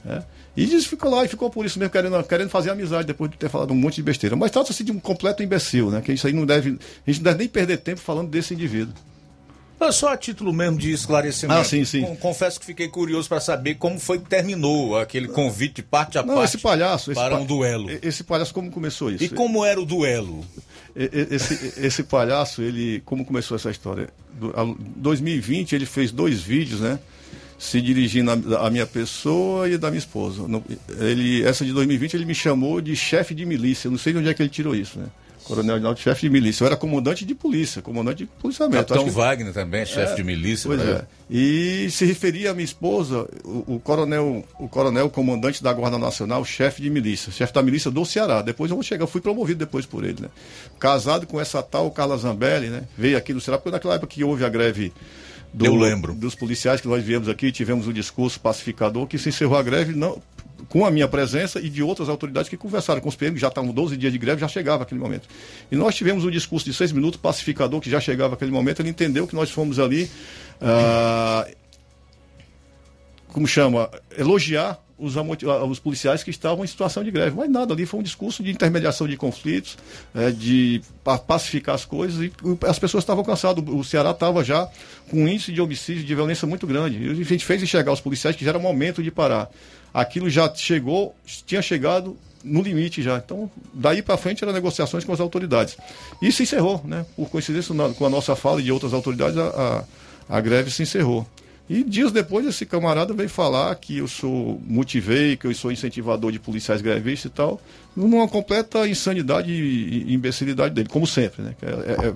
né? 0.03 0.21
E 0.55 0.65
diz, 0.65 0.85
ficou 0.85 1.09
lá 1.09 1.23
e 1.23 1.27
ficou 1.29 1.49
por 1.49 1.65
isso 1.65 1.79
mesmo, 1.79 1.91
querendo, 1.91 2.21
querendo 2.25 2.49
fazer 2.49 2.69
amizade 2.69 3.07
depois 3.07 3.31
de 3.31 3.37
ter 3.37 3.49
falado 3.49 3.71
um 3.71 3.75
monte 3.75 3.95
de 3.95 4.03
besteira. 4.03 4.35
Mas 4.35 4.51
trata-se 4.51 4.83
de 4.83 4.91
um 4.91 4.99
completo 4.99 5.41
imbecil, 5.41 5.89
né? 5.89 6.01
Que 6.01 6.11
isso 6.11 6.27
aí 6.27 6.33
não 6.33 6.45
deve. 6.45 6.77
A 7.07 7.09
gente 7.09 7.19
não 7.19 7.31
deve 7.31 7.37
nem 7.39 7.47
perder 7.47 7.77
tempo 7.77 8.01
falando 8.01 8.29
desse 8.29 8.53
indivíduo. 8.53 8.93
Só 9.91 10.13
a 10.13 10.17
título 10.17 10.53
mesmo 10.53 10.77
de 10.77 10.91
esclarecimento. 10.91 11.59
Ah, 11.59 11.63
sim, 11.63 11.83
sim. 11.83 12.01
Con- 12.03 12.15
Confesso 12.15 12.57
que 12.59 12.65
fiquei 12.65 12.87
curioso 12.87 13.27
para 13.27 13.41
saber 13.41 13.75
como 13.75 13.99
foi 13.99 14.17
que 14.19 14.29
terminou 14.29 14.97
aquele 14.97 15.27
convite 15.27 15.81
parte 15.81 16.17
a 16.17 16.23
Não, 16.23 16.35
parte 16.35 16.49
esse 16.55 16.57
palhaço. 16.59 17.11
Esse 17.11 17.19
para 17.19 17.35
pa- 17.35 17.41
um 17.41 17.45
duelo. 17.45 17.89
Esse 18.01 18.23
palhaço, 18.23 18.53
como 18.53 18.71
começou 18.71 19.11
isso? 19.11 19.23
E 19.25 19.29
como 19.29 19.65
era 19.65 19.79
o 19.81 19.85
duelo? 19.85 20.45
Esse, 20.95 21.73
esse 21.85 22.03
palhaço, 22.03 22.61
ele. 22.61 23.01
Como 23.05 23.25
começou 23.25 23.55
essa 23.55 23.69
história? 23.71 24.07
Do, 24.39 24.51
a- 24.55 24.73
2020, 24.95 25.73
ele 25.75 25.85
fez 25.85 26.11
dois 26.11 26.39
vídeos, 26.41 26.79
né? 26.79 26.97
Se 27.59 27.81
dirigindo 27.81 28.31
à 28.57 28.69
minha 28.69 28.85
pessoa 28.85 29.67
e 29.69 29.77
da 29.77 29.89
minha 29.89 29.99
esposa. 29.99 30.43
Ele, 30.99 31.43
essa 31.43 31.65
de 31.65 31.71
2020, 31.73 32.13
ele 32.13 32.25
me 32.25 32.35
chamou 32.35 32.79
de 32.79 32.95
chefe 32.95 33.33
de 33.35 33.45
milícia. 33.45 33.89
Não 33.89 33.97
sei 33.97 34.13
de 34.13 34.19
onde 34.19 34.29
é 34.29 34.33
que 34.33 34.41
ele 34.41 34.49
tirou 34.49 34.75
isso, 34.75 34.97
né? 34.99 35.07
Coronel 35.43 35.75
Aguinaldo, 35.75 35.99
chefe 35.99 36.21
de 36.21 36.29
milícia. 36.29 36.63
Eu 36.63 36.67
era 36.67 36.75
comandante 36.77 37.25
de 37.25 37.35
polícia, 37.35 37.81
comandante 37.81 38.19
de 38.19 38.25
policiamento. 38.25 38.85
Capitão 38.85 39.03
que- 39.05 39.11
Wagner 39.11 39.53
também, 39.53 39.85
chefe 39.85 40.13
É, 40.13 40.15
de 40.15 40.23
milícia. 40.23 40.67
Pois 40.67 40.79
né? 40.79 41.01
é. 41.01 41.05
E 41.29 41.89
se 41.91 42.05
referia 42.05 42.51
à 42.51 42.53
minha 42.53 42.63
esposa, 42.65 43.27
o, 43.43 43.75
o 43.75 43.79
coronel, 43.79 44.43
o 44.59 44.67
coronel 44.67 45.09
comandante 45.09 45.61
da 45.63 45.71
Guarda 45.73 45.97
Nacional, 45.97 46.43
chefe 46.45 46.81
de 46.81 46.89
milícia, 46.89 47.31
chefe 47.31 47.53
da 47.53 47.61
milícia 47.61 47.91
do 47.91 48.05
Ceará. 48.05 48.41
Depois 48.41 48.71
eu 48.71 48.77
vou 48.77 48.83
chegar, 48.83 49.03
eu 49.03 49.07
fui 49.07 49.21
promovido 49.21 49.59
depois 49.59 49.85
por 49.85 50.03
ele, 50.03 50.21
né? 50.21 50.29
Casado 50.79 51.27
com 51.27 51.39
essa 51.39 51.61
tal 51.61 51.89
Carla 51.91 52.17
Zambelli, 52.17 52.67
né? 52.69 52.83
Veio 52.97 53.17
aqui 53.17 53.33
do 53.33 53.41
Ceará, 53.41 53.57
porque 53.57 53.71
naquela 53.71 53.95
época 53.95 54.13
que 54.13 54.23
houve 54.23 54.43
a 54.45 54.49
greve 54.49 54.91
do- 55.53 55.65
Eu 55.65 55.75
lembro. 55.75 56.13
dos 56.13 56.33
policiais 56.35 56.81
que 56.81 56.87
nós 56.87 57.03
viemos 57.03 57.29
aqui, 57.29 57.51
tivemos 57.51 57.87
um 57.87 57.93
discurso 57.93 58.39
pacificador 58.39 59.05
que 59.07 59.17
se 59.17 59.29
encerrou 59.29 59.57
a 59.57 59.61
greve 59.63 59.93
não 59.93 60.21
com 60.73 60.87
a 60.87 60.89
minha 60.89 61.07
presença 61.07 61.59
e 61.59 61.69
de 61.69 61.83
outras 61.83 62.09
autoridades 62.09 62.49
que 62.49 62.57
conversaram 62.57 62.99
com 62.99 63.07
os 63.07 63.15
PM, 63.15 63.35
que 63.35 63.39
já 63.39 63.47
estavam 63.49 63.69
12 63.71 63.95
dias 63.95 64.11
de 64.11 64.17
greve, 64.17 64.41
já 64.41 64.47
chegava 64.47 64.81
aquele 64.81 64.99
momento. 64.99 65.27
E 65.71 65.75
nós 65.75 65.93
tivemos 65.93 66.25
um 66.25 66.31
discurso 66.31 66.65
de 66.65 66.73
seis 66.73 66.91
minutos 66.91 67.19
pacificador, 67.21 67.79
que 67.79 67.91
já 67.91 67.99
chegava 67.99 68.33
aquele 68.33 68.49
momento, 68.49 68.79
ele 68.81 68.89
entendeu 68.89 69.27
que 69.27 69.35
nós 69.35 69.51
fomos 69.51 69.77
ali, 69.77 70.09
ah, 70.59 71.47
como 73.27 73.47
chama, 73.47 73.87
elogiar 74.17 74.79
os, 74.97 75.15
ah, 75.15 75.21
os 75.63 75.77
policiais 75.77 76.23
que 76.23 76.31
estavam 76.31 76.65
em 76.65 76.67
situação 76.67 77.03
de 77.03 77.11
greve. 77.11 77.35
Mas 77.37 77.51
nada, 77.51 77.71
ali 77.71 77.85
foi 77.85 77.99
um 77.99 78.03
discurso 78.03 78.41
de 78.41 78.49
intermediação 78.49 79.07
de 79.07 79.15
conflitos, 79.15 79.77
eh, 80.15 80.31
de 80.31 80.81
pa- 81.03 81.19
pacificar 81.19 81.75
as 81.75 81.85
coisas, 81.85 82.19
e 82.19 82.31
as 82.67 82.79
pessoas 82.79 83.03
estavam 83.03 83.23
cansadas. 83.23 83.63
O 83.67 83.83
Ceará 83.83 84.09
estava 84.09 84.43
já 84.43 84.67
com 85.11 85.17
um 85.23 85.27
índice 85.27 85.51
de 85.51 85.61
homicídio, 85.61 86.03
de 86.03 86.15
violência 86.15 86.47
muito 86.47 86.65
grande. 86.65 86.97
E 86.97 87.11
a 87.11 87.23
gente 87.25 87.45
fez 87.45 87.61
enxergar 87.61 87.91
os 87.91 88.01
policiais 88.01 88.35
que 88.35 88.43
já 88.43 88.49
era 88.49 88.57
momento 88.59 89.03
de 89.03 89.11
parar. 89.11 89.51
Aquilo 89.93 90.29
já 90.29 90.53
chegou, 90.55 91.15
tinha 91.45 91.61
chegado 91.61 92.17
no 92.43 92.61
limite 92.61 93.01
já. 93.01 93.17
Então, 93.17 93.49
daí 93.73 94.01
para 94.01 94.17
frente 94.17 94.43
eram 94.43 94.51
negociações 94.53 95.03
com 95.05 95.13
as 95.13 95.19
autoridades. 95.19 95.77
E 96.21 96.31
se 96.31 96.43
encerrou, 96.43 96.81
né? 96.83 97.05
Por 97.15 97.29
coincidência 97.29 97.73
com 97.93 98.05
a 98.05 98.09
nossa 98.09 98.35
fala 98.35 98.59
e 98.59 98.63
de 98.63 98.71
outras 98.71 98.93
autoridades, 98.93 99.37
a, 99.37 99.85
a, 100.29 100.37
a 100.37 100.41
greve 100.41 100.71
se 100.71 100.81
encerrou. 100.83 101.25
E 101.69 101.81
dias 101.81 102.11
depois 102.11 102.45
esse 102.45 102.65
camarada 102.65 103.13
veio 103.13 103.29
falar 103.29 103.73
que 103.75 103.99
eu 103.99 104.07
sou 104.07 104.61
motivei, 104.67 105.37
que 105.37 105.47
eu 105.47 105.55
sou 105.55 105.71
incentivador 105.71 106.29
de 106.31 106.37
policiais 106.39 106.81
grevistas 106.81 107.31
e 107.31 107.33
tal, 107.33 107.61
numa 107.95 108.27
completa 108.27 108.85
insanidade 108.85 109.49
e 109.53 110.13
imbecilidade 110.13 110.75
dele, 110.75 110.89
como 110.89 111.07
sempre, 111.07 111.41
né? 111.41 111.55
Que 111.57 111.65
É, 111.65 111.69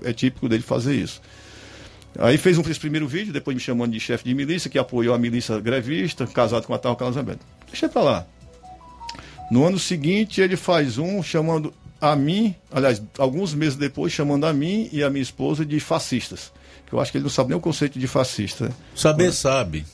é- 0.07 0.09
é 0.09 0.13
típico 0.13 0.49
dele 0.49 0.63
fazer 0.63 0.95
isso. 0.95 1.21
Aí 2.19 2.37
fez 2.37 2.57
um 2.57 2.61
esse 2.61 2.79
primeiro 2.79 3.07
vídeo, 3.07 3.31
depois 3.31 3.55
me 3.55 3.61
chamando 3.61 3.91
de 3.93 3.99
chefe 3.99 4.25
de 4.25 4.33
milícia, 4.33 4.69
que 4.69 4.77
apoiou 4.77 5.13
a 5.13 5.17
milícia 5.17 5.57
grevista, 5.59 6.27
casado 6.27 6.65
com 6.67 6.73
a 6.73 6.77
tal 6.77 6.95
Calazabete. 6.95 7.39
Deixa 7.67 7.87
pra 7.89 8.01
lá. 8.01 8.25
No 9.51 9.65
ano 9.65 9.79
seguinte, 9.79 10.41
ele 10.41 10.57
faz 10.57 10.97
um 10.97 11.23
chamando 11.23 11.73
a 12.01 12.15
mim, 12.15 12.53
aliás, 12.71 13.01
alguns 13.17 13.53
meses 13.53 13.75
depois, 13.75 14.11
chamando 14.11 14.45
a 14.45 14.53
mim 14.53 14.89
e 14.91 15.01
a 15.03 15.09
minha 15.09 15.21
esposa 15.23 15.65
de 15.65 15.79
fascistas. 15.79 16.51
Que 16.85 16.93
eu 16.93 16.99
acho 16.99 17.11
que 17.11 17.17
ele 17.17 17.23
não 17.23 17.29
sabe 17.29 17.49
nem 17.49 17.57
o 17.57 17.61
conceito 17.61 17.97
de 17.99 18.07
fascista. 18.07 18.65
né? 18.65 18.71
Saber 18.95 19.33
sabe. 19.33 19.85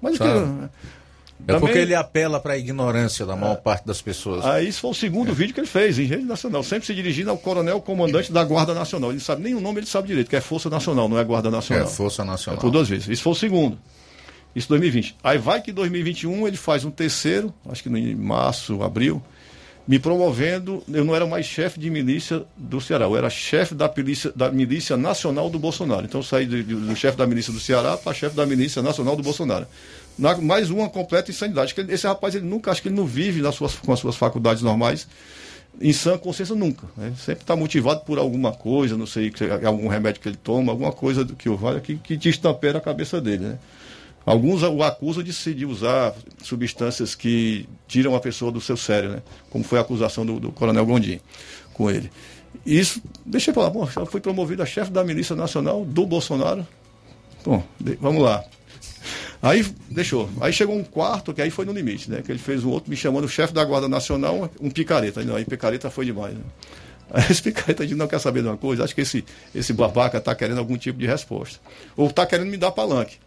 Mas 0.00 0.16
Sabe. 0.16 0.30
que- 0.30 0.94
É 1.46 1.52
porque 1.58 1.66
Também- 1.66 1.82
ele 1.82 1.94
apela 1.94 2.38
para 2.40 2.54
a 2.54 2.56
ignorância 2.56 3.26
da 3.26 3.34
maior 3.36 3.56
parte 3.56 3.84
das 3.84 4.00
pessoas. 4.00 4.44
Aí 4.46 4.68
isso 4.68 4.80
foi 4.80 4.90
o 4.92 4.94
segundo 4.94 5.34
vídeo 5.34 5.52
que 5.52 5.60
ele 5.60 5.66
fez, 5.66 5.98
em 5.98 6.04
rede 6.04 6.22
nacional, 6.22 6.62
sempre 6.62 6.86
se 6.86 6.94
dirigindo 6.94 7.28
ao 7.28 7.36
coronel 7.36 7.80
comandante 7.82 8.32
da 8.32 8.42
Guarda 8.44 8.72
Nacional. 8.72 9.10
Ele 9.10 9.18
não 9.18 9.24
sabe 9.24 9.42
nem 9.42 9.52
o 9.54 9.60
nome, 9.60 9.80
ele 9.80 9.86
sabe 9.86 10.06
direito, 10.08 10.30
que 10.30 10.36
é 10.36 10.40
Força 10.40 10.70
Nacional, 10.70 11.06
não 11.08 11.18
é 11.18 11.24
Guarda 11.24 11.50
Nacional. 11.50 11.84
É, 11.86 11.90
Força 11.90 12.24
Nacional. 12.24 12.58
É 12.58 12.60
por 12.60 12.70
duas 12.70 12.88
vezes. 12.88 13.08
Isso 13.08 13.22
foi 13.22 13.32
o 13.32 13.36
segundo. 13.36 13.76
Isso 14.54 14.68
2020. 14.68 15.16
Aí 15.22 15.38
vai 15.38 15.60
que 15.60 15.70
em 15.70 15.74
2021 15.74 16.46
ele 16.46 16.56
faz 16.56 16.84
um 16.84 16.90
terceiro, 16.90 17.52
acho 17.68 17.82
que 17.82 17.88
em 17.88 18.14
março, 18.14 18.82
abril, 18.82 19.22
me 19.86 19.98
promovendo. 19.98 20.82
Eu 20.88 21.04
não 21.04 21.14
era 21.14 21.26
mais 21.26 21.44
chefe 21.46 21.78
de 21.80 21.90
milícia 21.90 22.44
do 22.56 22.80
Ceará, 22.80 23.04
eu 23.04 23.16
era 23.16 23.28
chefe 23.28 23.74
da 23.74 23.92
milícia, 23.94 24.32
da 24.34 24.50
milícia 24.50 24.96
nacional 24.96 25.50
do 25.50 25.58
Bolsonaro. 25.58 26.04
Então 26.06 26.20
eu 26.20 26.24
saí 26.24 26.46
de- 26.46 26.62
do 26.62 26.94
chefe 26.96 27.18
da 27.18 27.26
milícia 27.26 27.52
do 27.52 27.60
Ceará 27.60 27.96
para 27.96 28.14
chefe 28.14 28.36
da 28.36 28.46
milícia 28.46 28.80
nacional 28.80 29.16
do 29.16 29.22
Bolsonaro. 29.22 29.66
Na- 30.18 30.36
mais 30.38 30.70
uma 30.70 30.88
completa 30.88 31.30
insanidade. 31.30 31.74
Esse 31.88 32.06
rapaz, 32.06 32.34
ele 32.36 32.46
nunca, 32.46 32.70
acho 32.70 32.80
que 32.80 32.88
ele 32.88 32.94
não 32.96 33.04
vive 33.06 33.42
nas 33.42 33.56
suas, 33.56 33.74
com 33.74 33.92
as 33.92 33.98
suas 33.98 34.14
faculdades 34.16 34.62
normais 34.62 35.08
em 35.80 35.92
sã 35.92 36.16
consciência 36.16 36.54
nunca. 36.54 36.86
Né? 36.96 37.12
Sempre 37.18 37.42
está 37.42 37.56
motivado 37.56 38.02
por 38.02 38.16
alguma 38.18 38.52
coisa, 38.52 38.96
não 38.96 39.06
sei, 39.08 39.30
que- 39.30 39.44
algum 39.66 39.88
remédio 39.88 40.20
que 40.22 40.28
ele 40.28 40.38
toma, 40.40 40.70
alguma 40.70 40.92
coisa 40.92 41.24
do 41.24 41.34
que 41.34 41.48
o 41.48 41.56
vale 41.56 41.80
que, 41.80 41.96
que 41.96 42.16
destampera 42.16 42.78
a 42.78 42.80
cabeça 42.80 43.20
dele. 43.20 43.44
Né? 43.44 43.58
Alguns 44.26 44.62
o 44.62 44.82
acusam 44.82 45.22
de, 45.22 45.54
de 45.54 45.66
usar 45.66 46.14
substâncias 46.42 47.14
que 47.14 47.68
tiram 47.86 48.14
a 48.14 48.20
pessoa 48.20 48.50
do 48.50 48.60
seu 48.60 48.76
sério, 48.76 49.10
né? 49.10 49.22
como 49.50 49.62
foi 49.62 49.78
a 49.78 49.82
acusação 49.82 50.24
do, 50.24 50.40
do 50.40 50.50
coronel 50.52 50.86
Gondim 50.86 51.20
com 51.74 51.90
ele. 51.90 52.10
Isso, 52.64 53.02
deixa 53.26 53.50
eu 53.50 53.54
falar, 53.54 53.70
bom, 53.70 53.86
fui 54.06 54.20
promovido 54.20 54.62
a 54.62 54.66
chefe 54.66 54.90
da 54.90 55.04
Milícia 55.04 55.36
Nacional 55.36 55.84
do 55.84 56.06
Bolsonaro. 56.06 56.66
Bom, 57.44 57.62
de- 57.78 57.96
vamos 57.96 58.22
lá. 58.22 58.42
Aí 59.42 59.62
deixou. 59.90 60.30
Aí 60.40 60.52
chegou 60.52 60.74
um 60.74 60.84
quarto, 60.84 61.34
que 61.34 61.42
aí 61.42 61.50
foi 61.50 61.66
no 61.66 61.72
limite, 61.72 62.10
né? 62.10 62.22
Que 62.24 62.32
ele 62.32 62.38
fez 62.38 62.64
um 62.64 62.70
outro 62.70 62.88
me 62.88 62.96
chamando 62.96 63.28
chefe 63.28 63.52
da 63.52 63.62
Guarda 63.62 63.88
Nacional, 63.88 64.50
um 64.58 64.70
picareta. 64.70 65.20
Aí, 65.20 65.26
não, 65.26 65.36
aí 65.36 65.44
picareta 65.44 65.90
foi 65.90 66.06
demais, 66.06 66.32
né? 66.32 66.40
Aí 67.10 67.24
esse 67.30 67.42
picareta 67.42 67.84
disse, 67.84 67.98
não 67.98 68.06
quer 68.06 68.18
saber 68.20 68.40
de 68.40 68.48
uma 68.48 68.56
coisa, 68.56 68.84
acho 68.84 68.94
que 68.94 69.02
esse, 69.02 69.22
esse 69.54 69.74
babaca 69.74 70.16
está 70.16 70.34
querendo 70.34 70.58
algum 70.58 70.78
tipo 70.78 70.98
de 70.98 71.06
resposta. 71.06 71.60
Ou 71.94 72.06
está 72.06 72.24
querendo 72.24 72.48
me 72.48 72.56
dar 72.56 72.70
palanque. 72.70 73.18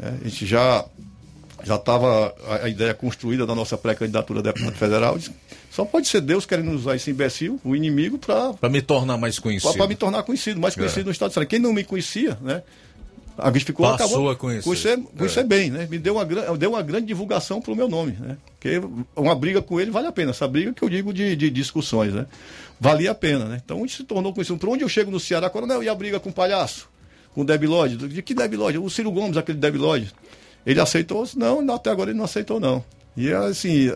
É, 0.00 0.08
a 0.08 0.28
gente 0.28 0.44
já 0.46 0.84
já 1.64 1.76
estava 1.76 2.34
a, 2.46 2.64
a 2.64 2.68
ideia 2.68 2.92
construída 2.94 3.46
da 3.46 3.54
nossa 3.54 3.76
pré-candidatura 3.78 4.40
a 4.40 4.42
deputado 4.42 4.74
federal. 4.76 5.18
Disse, 5.18 5.32
Só 5.70 5.84
pode 5.84 6.06
ser 6.06 6.20
Deus 6.20 6.44
querendo 6.46 6.70
usar 6.72 6.94
esse 6.96 7.10
imbecil, 7.10 7.58
o 7.64 7.74
inimigo, 7.74 8.18
para 8.18 8.52
Para 8.52 8.68
me 8.68 8.82
tornar 8.82 9.16
mais 9.16 9.38
conhecido. 9.38 9.72
para 9.74 9.86
me 9.88 9.96
tornar 9.96 10.22
conhecido, 10.22 10.60
mais 10.60 10.74
conhecido 10.74 11.00
É. 11.00 11.04
no 11.06 11.10
estado 11.10 11.30
de 11.30 11.34
Santa 11.34 11.46
Quem 11.46 11.58
não 11.58 11.72
me 11.72 11.82
conhecia, 11.82 12.36
né? 12.40 12.62
A 13.38 13.50
gente 13.52 13.66
ficou 13.66 13.84
Passou 13.86 14.06
acabou, 14.06 14.30
a 14.30 14.36
conhecer. 14.36 14.64
conhecer, 14.64 14.98
É. 14.98 15.18
conhecer 15.18 15.44
bem, 15.44 15.70
né? 15.70 15.86
Me 15.90 15.98
deu 15.98 16.14
uma, 16.16 16.24
deu 16.56 16.70
uma 16.70 16.82
grande 16.82 17.06
divulgação 17.06 17.60
para 17.60 17.72
o 17.72 17.76
meu 17.76 17.86
nome, 17.88 18.12
né? 18.18 18.36
Porque 18.58 18.80
uma 19.14 19.34
briga 19.34 19.60
com 19.60 19.78
ele 19.80 19.90
vale 19.90 20.06
a 20.06 20.12
pena. 20.12 20.30
Essa 20.30 20.46
briga 20.48 20.72
que 20.72 20.82
eu 20.82 20.88
digo 20.88 21.12
de, 21.12 21.36
de 21.36 21.50
discussões, 21.50 22.14
né? 22.14 22.26
Valia 22.80 23.10
a 23.10 23.14
pena, 23.14 23.44
né? 23.46 23.60
Então 23.62 23.78
a 23.78 23.80
gente 23.80 23.96
se 23.96 24.04
tornou 24.04 24.32
conhecido. 24.32 24.58
Para 24.58 24.70
onde 24.70 24.84
eu 24.84 24.88
chego 24.88 25.10
no 25.10 25.20
Ceará, 25.20 25.50
coronel, 25.50 25.82
e 25.82 25.88
a 25.88 25.94
briga 25.94 26.18
com 26.20 26.30
o 26.30 26.32
palhaço? 26.32 26.88
Com 27.36 27.42
o 27.42 27.44
Debilode? 27.44 27.98
De 27.98 28.22
que 28.22 28.32
Debilode? 28.32 28.78
O 28.78 28.88
Ciro 28.88 29.10
Gomes, 29.10 29.36
aquele 29.36 29.58
Debilode. 29.58 30.10
Ele 30.64 30.80
aceitou? 30.80 31.28
Não, 31.36 31.74
até 31.74 31.90
agora 31.90 32.08
ele 32.08 32.16
não 32.16 32.24
aceitou, 32.24 32.58
não. 32.58 32.82
E 33.14 33.30
assim, 33.30 33.92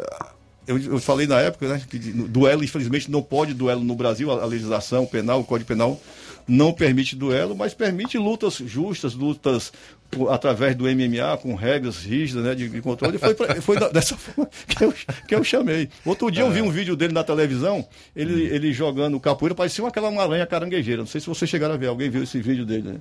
eu, 0.66 0.78
eu 0.78 0.98
falei 1.00 1.26
na 1.26 1.40
época, 1.40 1.66
né, 1.66 1.82
que 1.88 1.98
duelo, 1.98 2.62
infelizmente, 2.62 3.10
não 3.10 3.22
pode 3.22 3.54
duelo 3.54 3.82
no 3.82 3.94
Brasil, 3.94 4.30
a, 4.30 4.42
a 4.42 4.44
legislação 4.44 5.06
penal, 5.06 5.40
o 5.40 5.44
Código 5.44 5.68
Penal 5.68 5.98
não 6.46 6.70
permite 6.70 7.16
duelo, 7.16 7.56
mas 7.56 7.72
permite 7.72 8.18
lutas 8.18 8.56
justas, 8.56 9.14
lutas 9.14 9.72
por- 10.10 10.30
através 10.32 10.74
do 10.76 10.84
MMA, 10.88 11.36
com 11.40 11.54
regras 11.54 11.98
rígidas 12.04 12.44
né, 12.44 12.54
de, 12.54 12.68
de 12.68 12.80
controle. 12.82 13.16
Foi, 13.18 13.34
pra- 13.34 13.54
foi 13.62 13.78
da- 13.78 13.88
dessa 13.92 14.16
forma 14.16 14.50
que 14.66 14.84
eu, 14.84 14.94
que 15.28 15.34
eu 15.34 15.44
chamei. 15.44 15.88
Outro 16.04 16.30
dia 16.30 16.42
eu 16.42 16.50
vi 16.50 16.60
um 16.62 16.70
vídeo 16.70 16.96
dele 16.96 17.12
na 17.12 17.22
televisão, 17.24 17.86
ele, 18.14 18.42
ele 18.44 18.72
jogando 18.72 19.18
capoeira, 19.20 19.54
parecia 19.54 19.86
aquela 19.86 20.08
uma 20.08 20.22
aranha 20.22 20.46
caranguejeira. 20.46 21.00
Não 21.02 21.06
sei 21.08 21.20
se 21.20 21.26
vocês 21.26 21.48
chegaram 21.50 21.74
a 21.74 21.76
ver, 21.76 21.86
alguém 21.86 22.10
viu 22.10 22.22
esse 22.22 22.40
vídeo 22.40 22.66
dele. 22.66 22.88
Né? 22.92 22.96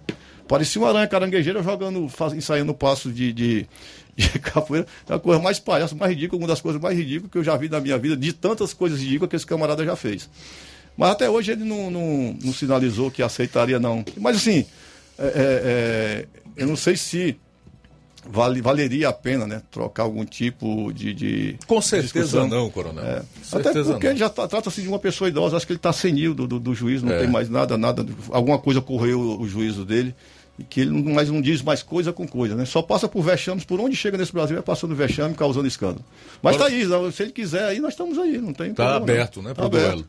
Parecia 0.47 0.81
uma 0.81 0.89
aranha 0.89 1.07
caranguejeira 1.07 1.61
jogando, 1.63 2.07
faz, 2.09 2.33
ensaiando 2.33 2.73
passo 2.73 3.11
de, 3.11 3.31
de, 3.33 3.67
de 4.15 4.29
capoeira. 4.39 4.85
É 5.09 5.13
a 5.13 5.19
coisa 5.19 5.41
mais 5.41 5.59
palhaça, 5.59 5.95
mais 5.95 6.11
ridícula, 6.11 6.41
uma 6.41 6.47
das 6.47 6.61
coisas 6.61 6.81
mais 6.81 6.97
ridículas 6.97 7.31
que 7.31 7.37
eu 7.37 7.43
já 7.43 7.55
vi 7.57 7.69
na 7.69 7.79
minha 7.79 7.97
vida, 7.97 8.15
de 8.17 8.33
tantas 8.33 8.73
coisas 8.73 8.99
ridículas 8.99 9.29
que 9.29 9.35
esse 9.35 9.45
camarada 9.45 9.83
já 9.85 9.95
fez. 9.95 10.29
Mas 10.97 11.11
até 11.11 11.29
hoje 11.29 11.51
ele 11.53 11.63
não, 11.63 11.89
não, 11.89 12.37
não 12.43 12.51
sinalizou 12.53 13.09
que 13.09 13.23
aceitaria, 13.23 13.79
não. 13.79 14.03
Mas 14.17 14.35
assim, 14.37 14.65
é, 15.17 15.23
é, 15.25 15.31
é, 15.35 16.25
eu 16.59 16.67
não 16.67 16.75
sei 16.75 16.95
se 16.97 17.37
vale, 18.29 18.61
valeria 18.61 19.09
a 19.09 19.13
pena 19.13 19.47
né, 19.47 19.61
trocar 19.71 20.03
algum 20.03 20.23
tipo 20.25 20.91
de. 20.93 21.13
de 21.13 21.55
Com 21.67 21.81
certeza 21.81 22.45
não, 22.47 22.69
coronel. 22.69 23.03
É. 23.03 23.21
Até 23.51 23.71
porque 23.83 24.05
não. 24.07 24.11
ele 24.11 24.19
já 24.19 24.29
trata-se 24.29 24.81
de 24.81 24.87
uma 24.87 24.99
pessoa 24.99 25.27
idosa, 25.29 25.57
acho 25.57 25.65
que 25.65 25.73
ele 25.73 25.77
está 25.77 25.93
senil 25.93 26.33
do, 26.33 26.47
do, 26.47 26.59
do 26.59 26.75
juízo, 26.75 27.05
não 27.05 27.13
É. 27.13 27.19
tem 27.19 27.27
mais 27.27 27.49
nada, 27.49 27.77
nada. 27.77 28.05
Alguma 28.29 28.59
coisa 28.59 28.81
correu 28.81 29.19
o, 29.19 29.41
o 29.41 29.47
juízo 29.47 29.85
dele. 29.85 30.13
E 30.57 30.63
que 30.65 30.81
ele 30.81 30.91
não, 30.91 31.13
mais 31.13 31.29
não 31.29 31.41
diz 31.41 31.61
mais 31.61 31.81
coisa 31.81 32.11
com 32.11 32.27
coisa, 32.27 32.53
né? 32.53 32.65
Só 32.65 32.81
passa 32.81 33.07
por 33.07 33.21
vexames, 33.23 33.63
por 33.63 33.79
onde 33.79 33.95
chega 33.95 34.17
nesse 34.17 34.33
Brasil 34.33 34.57
é 34.57 34.61
passando 34.61 34.93
vexame, 34.93 35.33
causando 35.33 35.65
escândalo. 35.65 36.03
Mas 36.43 36.57
tá 36.57 36.65
aí, 36.65 36.83
se 37.13 37.23
ele 37.23 37.31
quiser 37.31 37.63
aí, 37.63 37.79
nós 37.79 37.93
estamos 37.93 38.19
aí, 38.19 38.37
não 38.39 38.51
tem 38.51 38.73
Tá 38.73 38.97
problema, 38.97 38.99
não. 38.99 39.03
aberto, 39.03 39.41
né, 39.41 39.49
Tá 39.51 39.55
para 39.55 39.63
o 39.63 39.67
aberto. 39.67 39.91
duelo. 39.95 40.07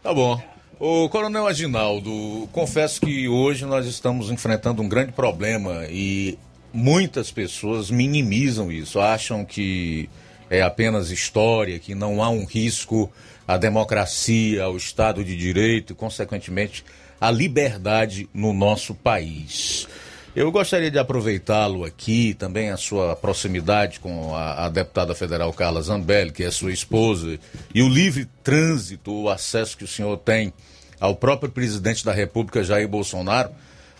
Tá 0.00 0.14
bom. 0.14 0.40
O 0.80 1.08
Coronel 1.08 1.48
Aginaldo, 1.48 2.48
confesso 2.52 3.00
que 3.00 3.26
hoje 3.26 3.64
nós 3.64 3.84
estamos 3.84 4.30
enfrentando 4.30 4.80
um 4.80 4.88
grande 4.88 5.10
problema 5.10 5.86
e 5.90 6.38
muitas 6.72 7.32
pessoas 7.32 7.90
minimizam 7.90 8.70
isso, 8.70 9.00
acham 9.00 9.44
que 9.44 10.08
é 10.48 10.62
apenas 10.62 11.10
história, 11.10 11.80
que 11.80 11.96
não 11.96 12.22
há 12.22 12.30
um 12.30 12.44
risco 12.44 13.10
à 13.46 13.56
democracia, 13.56 14.62
ao 14.62 14.76
Estado 14.76 15.24
de 15.24 15.36
Direito 15.36 15.94
e, 15.94 15.96
consequentemente, 15.96 16.84
à 17.20 17.28
liberdade 17.28 18.28
no 18.32 18.52
nosso 18.52 18.94
país. 18.94 19.88
Eu 20.36 20.52
gostaria 20.52 20.92
de 20.92 20.98
aproveitá-lo 21.00 21.84
aqui, 21.84 22.34
também 22.34 22.70
a 22.70 22.76
sua 22.76 23.16
proximidade 23.16 23.98
com 23.98 24.32
a, 24.32 24.66
a 24.66 24.68
deputada 24.68 25.12
federal 25.12 25.52
Carla 25.52 25.82
Zambelli, 25.82 26.30
que 26.30 26.44
é 26.44 26.50
sua 26.52 26.72
esposa, 26.72 27.36
e 27.74 27.82
o 27.82 27.88
livre 27.88 28.28
trânsito, 28.44 29.12
o 29.12 29.28
acesso 29.28 29.76
que 29.76 29.82
o 29.82 29.88
senhor 29.88 30.16
tem 30.18 30.52
ao 31.00 31.14
próprio 31.14 31.50
presidente 31.50 32.04
da 32.04 32.12
República, 32.12 32.64
Jair 32.64 32.88
Bolsonaro, 32.88 33.50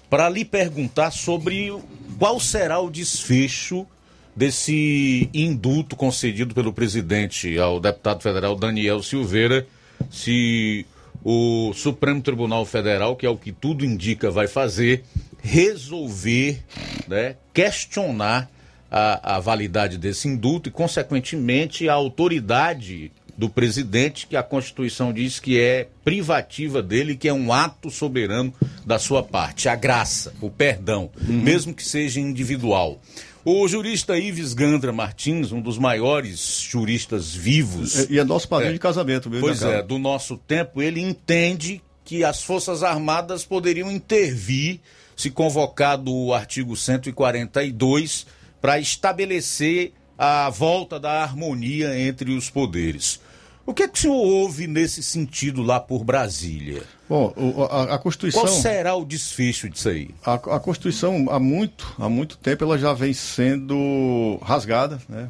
para 0.09 0.29
lhe 0.29 0.45
perguntar 0.45 1.11
sobre 1.11 1.73
qual 2.19 2.41
será 2.41 2.79
o 2.81 2.91
desfecho 2.91 3.87
desse 4.35 5.29
indulto 5.35 5.97
concedido 5.97 6.55
pelo 6.55 6.73
presidente 6.73 7.59
ao 7.59 7.81
deputado 7.81 8.23
federal 8.23 8.55
Daniel 8.55 9.03
Silveira, 9.03 9.67
se 10.11 10.87
o 11.25 11.73
Supremo 11.75 12.23
Tribunal 12.23 12.65
Federal, 12.65 13.17
que 13.17 13.27
é 13.27 13.29
o 13.31 13.37
que 13.37 13.53
tudo 13.53 13.85
indica 13.85 14.31
vai 14.31 14.47
fazer, 14.47 15.05
resolver 15.43 16.63
né, 17.09 17.35
questionar 17.53 18.49
a, 18.91 19.37
a 19.37 19.41
validade 19.41 19.99
desse 19.99 20.29
indulto 20.29 20.69
e, 20.69 20.73
consequentemente, 20.73 21.89
a 21.89 21.95
autoridade 21.95 23.11
do 23.39 23.49
presidente, 23.49 24.27
que 24.27 24.37
a 24.37 24.43
Constituição 24.43 25.13
diz 25.13 25.39
que 25.39 25.61
é 25.61 25.87
privativa 26.05 26.83
dele, 26.83 27.17
que 27.17 27.29
é 27.29 27.33
um 27.33 27.53
ato 27.53 27.89
soberano 27.89 28.53
da 28.85 28.99
sua 28.99 29.23
parte, 29.23 29.69
a 29.69 29.77
graça, 29.77 30.35
o 30.41 30.51
perdão, 30.51 31.09
mesmo 31.23 31.73
que 31.73 31.85
seja 31.85 32.19
individual. 32.21 33.01
O 33.45 33.67
jurista 33.69 34.19
Ives 34.19 34.53
Gandra 34.55 34.93
Martins, 34.93 35.53
um 35.53 35.61
dos 35.61 35.79
maiores 35.79 36.67
juristas 36.69 37.33
vivos. 37.33 37.95
E- 38.11 38.15
e 38.15 38.19
é 38.19 38.25
nosso 38.25 38.49
padrinho 38.49 38.73
de 38.75 38.79
casamento 38.81 39.31
mesmo, 39.31 39.47
Pois 39.47 39.63
é, 39.63 39.81
do 39.83 39.99
nosso 40.01 40.37
tempo, 40.37 40.83
ele 40.83 41.01
entende 41.01 41.81
que 42.05 42.25
as 42.25 42.43
Forças 42.43 42.83
Armadas 42.83 43.45
poderiam 43.45 43.91
intervir 43.91 44.81
se 45.17 45.31
convocado 45.31 46.13
o 46.13 46.35
artigo 46.35 46.77
142 46.77 48.27
para 48.61 48.79
estabelecer 48.81 49.93
a 50.17 50.51
volta 50.51 50.99
da 50.99 51.23
harmonia 51.23 51.97
entre 51.99 52.33
os 52.33 52.51
poderes. 52.51 53.21
O 53.69 53.75
que, 53.75 53.83
é 53.83 53.89
que 53.89 53.99
o 53.99 54.01
senhor 54.01 54.15
ouve 54.15 54.67
nesse 54.67 55.03
sentido 55.03 55.63
lá 55.63 55.79
por 55.79 56.03
Brasília? 56.03 56.85
Bom, 57.07 57.35
a, 57.71 57.97
a 57.97 57.99
Constituição. 57.99 58.41
Qual 58.41 58.55
será 58.63 58.95
o 58.95 59.05
desfecho 59.05 59.69
disso 59.69 59.91
aí? 59.91 60.09
A, 60.25 60.35
a 60.37 60.59
Constituição, 60.59 61.27
há 61.29 61.39
muito, 61.39 61.95
há 61.99 62.09
muito 62.09 62.39
tempo, 62.39 62.65
ela 62.65 62.79
já 62.79 62.95
vem 62.95 63.13
sendo 63.13 64.39
rasgada 64.41 64.99
né, 65.07 65.29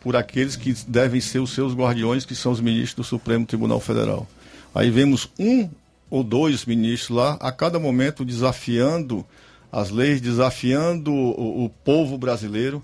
por 0.00 0.16
aqueles 0.16 0.56
que 0.56 0.74
devem 0.88 1.20
ser 1.20 1.38
os 1.38 1.52
seus 1.52 1.74
guardiões, 1.74 2.26
que 2.26 2.34
são 2.34 2.50
os 2.50 2.60
ministros 2.60 3.06
do 3.06 3.08
Supremo 3.08 3.46
Tribunal 3.46 3.78
Federal. 3.78 4.26
Aí 4.74 4.90
vemos 4.90 5.30
um 5.38 5.70
ou 6.10 6.24
dois 6.24 6.64
ministros 6.64 7.16
lá, 7.16 7.36
a 7.38 7.52
cada 7.52 7.78
momento 7.78 8.24
desafiando 8.24 9.24
as 9.70 9.90
leis, 9.90 10.20
desafiando 10.20 11.12
o, 11.12 11.66
o 11.66 11.68
povo 11.68 12.18
brasileiro, 12.18 12.82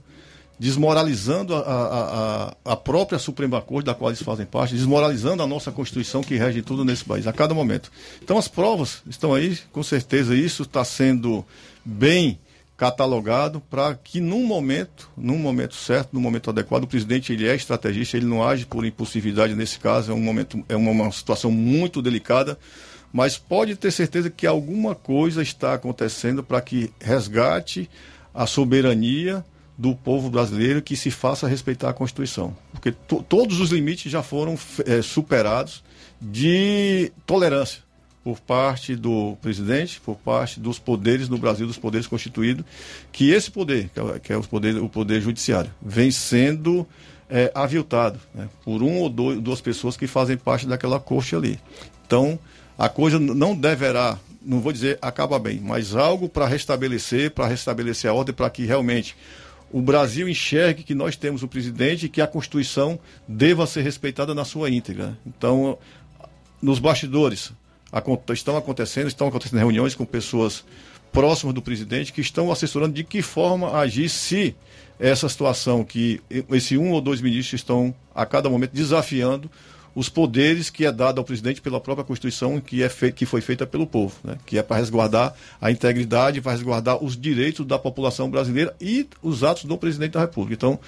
desmoralizando 0.63 1.57
a, 1.57 1.59
a, 1.59 2.73
a, 2.73 2.77
própria 2.77 3.19
Suprema 3.19 3.61
Corte, 3.61 3.87
da 3.87 3.95
qual 3.95 4.11
eles 4.11 4.23
fazem 4.23 4.47
parte, 4.47 4.77
desmoralizando 4.77 5.43
a 5.43 5.47
nossa 5.47 5.73
Constituição 5.73 6.23
que 6.23 6.37
rege 6.37 6.63
tudo 6.63 6.85
nesse 6.85 7.05
país, 7.05 7.27
a 7.27 7.33
cada 7.33 7.53
momento. 7.53 7.91
Então 8.23 8.39
as 8.39 8.47
provas 8.47 9.03
estão 9.11 9.35
aí, 9.35 9.59
com 9.73 9.83
certeza 9.83 10.37
isso 10.37 10.63
está 10.63 10.85
sendo 10.85 11.45
bem 11.85 12.39
catalogado 12.77 13.61
para 13.69 13.97
que 13.97 14.21
num 14.21 14.47
momento, 14.47 15.11
num 15.17 15.37
momento 15.37 15.75
certo, 15.75 16.11
num 16.13 16.21
momento 16.21 16.51
adequado, 16.51 16.85
o 16.85 16.87
presidente 16.87 17.33
ele 17.33 17.49
é 17.49 17.57
estrategista, 17.57 18.17
ele 18.17 18.27
não 18.27 18.47
age 18.47 18.65
por 18.65 18.87
impulsividade 18.87 19.57
nesse 19.57 19.81
caso, 19.81 20.13
é 20.13 20.15
um 20.15 20.21
momento, 20.21 20.65
é 20.69 20.77
uma, 20.77 20.93
uma 20.93 21.11
situação 21.11 21.51
muito 21.51 22.01
delicada, 22.01 22.57
mas 23.13 23.37
pode 23.37 23.75
ter 23.75 23.91
certeza 23.91 24.31
que 24.31 24.47
alguma 24.47 24.95
coisa 24.95 25.43
está 25.43 25.75
acontecendo 25.75 26.41
para 26.45 26.61
que 26.61 26.93
resgate 27.01 27.91
a 28.33 28.47
soberania 28.47 29.45
do 29.83 29.97
povo 29.97 30.31
brasileiro 30.31 30.81
que 30.81 30.97
se 30.97 31.11
faça 31.11 31.49
respeitar 31.49 31.91
a 31.91 31.93
Constituição. 31.93 32.57
Porque 32.71 32.93
to- 32.93 33.25
todos 33.29 33.59
os 33.61 33.71
limites 33.71 34.13
já 34.13 34.23
foram 34.23 34.57
eh, 34.87 35.03
superados 35.03 35.83
de 36.21 37.11
tolerância 37.27 37.81
por 38.23 38.39
parte 38.39 38.95
do 38.95 39.37
presidente, 39.43 40.01
por 40.01 40.15
parte 40.15 40.61
dos 40.61 40.79
poderes 40.79 41.29
no 41.29 41.37
Brasil, 41.37 41.67
dos 41.67 41.77
poderes 41.79 42.07
constituídos, 42.07 42.65
que 43.11 43.31
esse 43.33 43.51
poder, 43.51 43.91
que 43.93 43.99
é, 43.99 44.19
que 44.21 44.33
é 44.33 44.37
o, 44.37 44.43
poder, 44.45 44.77
o 44.81 44.89
poder 44.89 45.21
judiciário, 45.21 45.73
vem 45.83 46.13
sendo 46.13 46.87
eh, 47.29 47.51
aviltado 47.53 48.21
né, 48.33 48.49
por 48.65 48.85
um 48.85 48.99
ou 49.01 49.09
dois, 49.09 49.41
duas 49.41 49.61
pessoas 49.61 49.97
que 49.97 50.07
fazem 50.07 50.37
parte 50.37 50.65
daquela 50.65 51.01
corte 51.01 51.35
ali. 51.35 51.59
Então, 52.07 52.39
a 52.79 52.89
coisa 52.89 53.19
não 53.19 53.57
deverá, 53.57 54.17
não 54.41 54.61
vou 54.61 54.73
dizer 54.73 54.97
acaba 55.03 55.41
bem, 55.41 55.59
mas 55.61 55.97
algo 55.97 56.29
para 56.29 56.47
restabelecer, 56.47 57.33
para 57.33 57.49
restabelecer 57.49 58.09
a 58.09 58.15
ordem, 58.15 58.33
para 58.33 58.49
que 58.49 58.65
realmente 58.65 59.17
o 59.73 59.81
Brasil 59.81 60.29
enxergue 60.29 60.83
que 60.83 60.95
nós 60.95 61.17
temos 61.17 61.43
o 61.43 61.49
presidente 61.49 62.07
e 62.07 62.09
que 62.09 62.21
a 62.21 62.27
Constituição 62.27 62.99
deva 63.27 63.67
ser 63.67 63.83
respeitada 63.83 64.35
na 64.35 64.45
sua 64.45 64.71
íntegra. 64.71 65.19
Então, 65.27 65.79
nos 66.61 66.79
bastidores 66.79 67.53
estão 68.33 68.57
acontecendo, 68.57 69.09
estão 69.09 69.29
acontecendo 69.29 69.59
reuniões 69.59 69.95
com 69.95 70.05
pessoas 70.05 70.65
próximas 71.11 71.55
do 71.55 71.63
presidente 71.63 72.13
que 72.13 72.21
estão 72.21 72.51
assessorando 72.51 72.95
de 72.95 73.05
que 73.05 73.21
forma 73.23 73.77
agir 73.77 74.09
se 74.09 74.55
essa 74.99 75.29
situação 75.29 75.85
que 75.85 76.21
esse 76.51 76.79
um 76.79 76.91
ou 76.91 77.01
dois 77.01 77.21
ministros 77.21 77.61
estão 77.61 77.95
a 78.15 78.25
cada 78.25 78.49
momento 78.49 78.73
desafiando 78.73 79.51
os 79.95 80.09
poderes 80.09 80.71
que 80.71 80.87
é 80.87 80.93
dado 80.93 81.19
ao 81.19 81.25
presidente 81.25 81.61
pela 81.61 81.81
própria 81.81 82.05
Constituição 82.05 82.59
que, 82.61 82.83
é 82.83 82.89
fei- 82.89 83.13
que 83.13 83.27
foi 83.27 83.41
feita 83.41 83.67
pelo 83.67 83.87
povo, 83.87 84.15
né? 84.25 84.39
que 84.47 84.57
é 84.59 84.63
para 84.63 84.77
resguardar 84.79 85.35
a 85.61 85.71
integridade, 85.71 86.41
para 86.41 86.53
resguardar 86.53 87.03
os 87.03 87.17
direitos 87.21 87.67
da 87.67 87.79
população 87.79 88.31
brasileira 88.31 88.75
e 88.81 89.07
os 89.23 89.45
atos 89.45 89.65
do 89.65 89.77
presidente 89.77 90.13
da 90.13 90.21
República. 90.21 90.55
Então, 90.55 90.79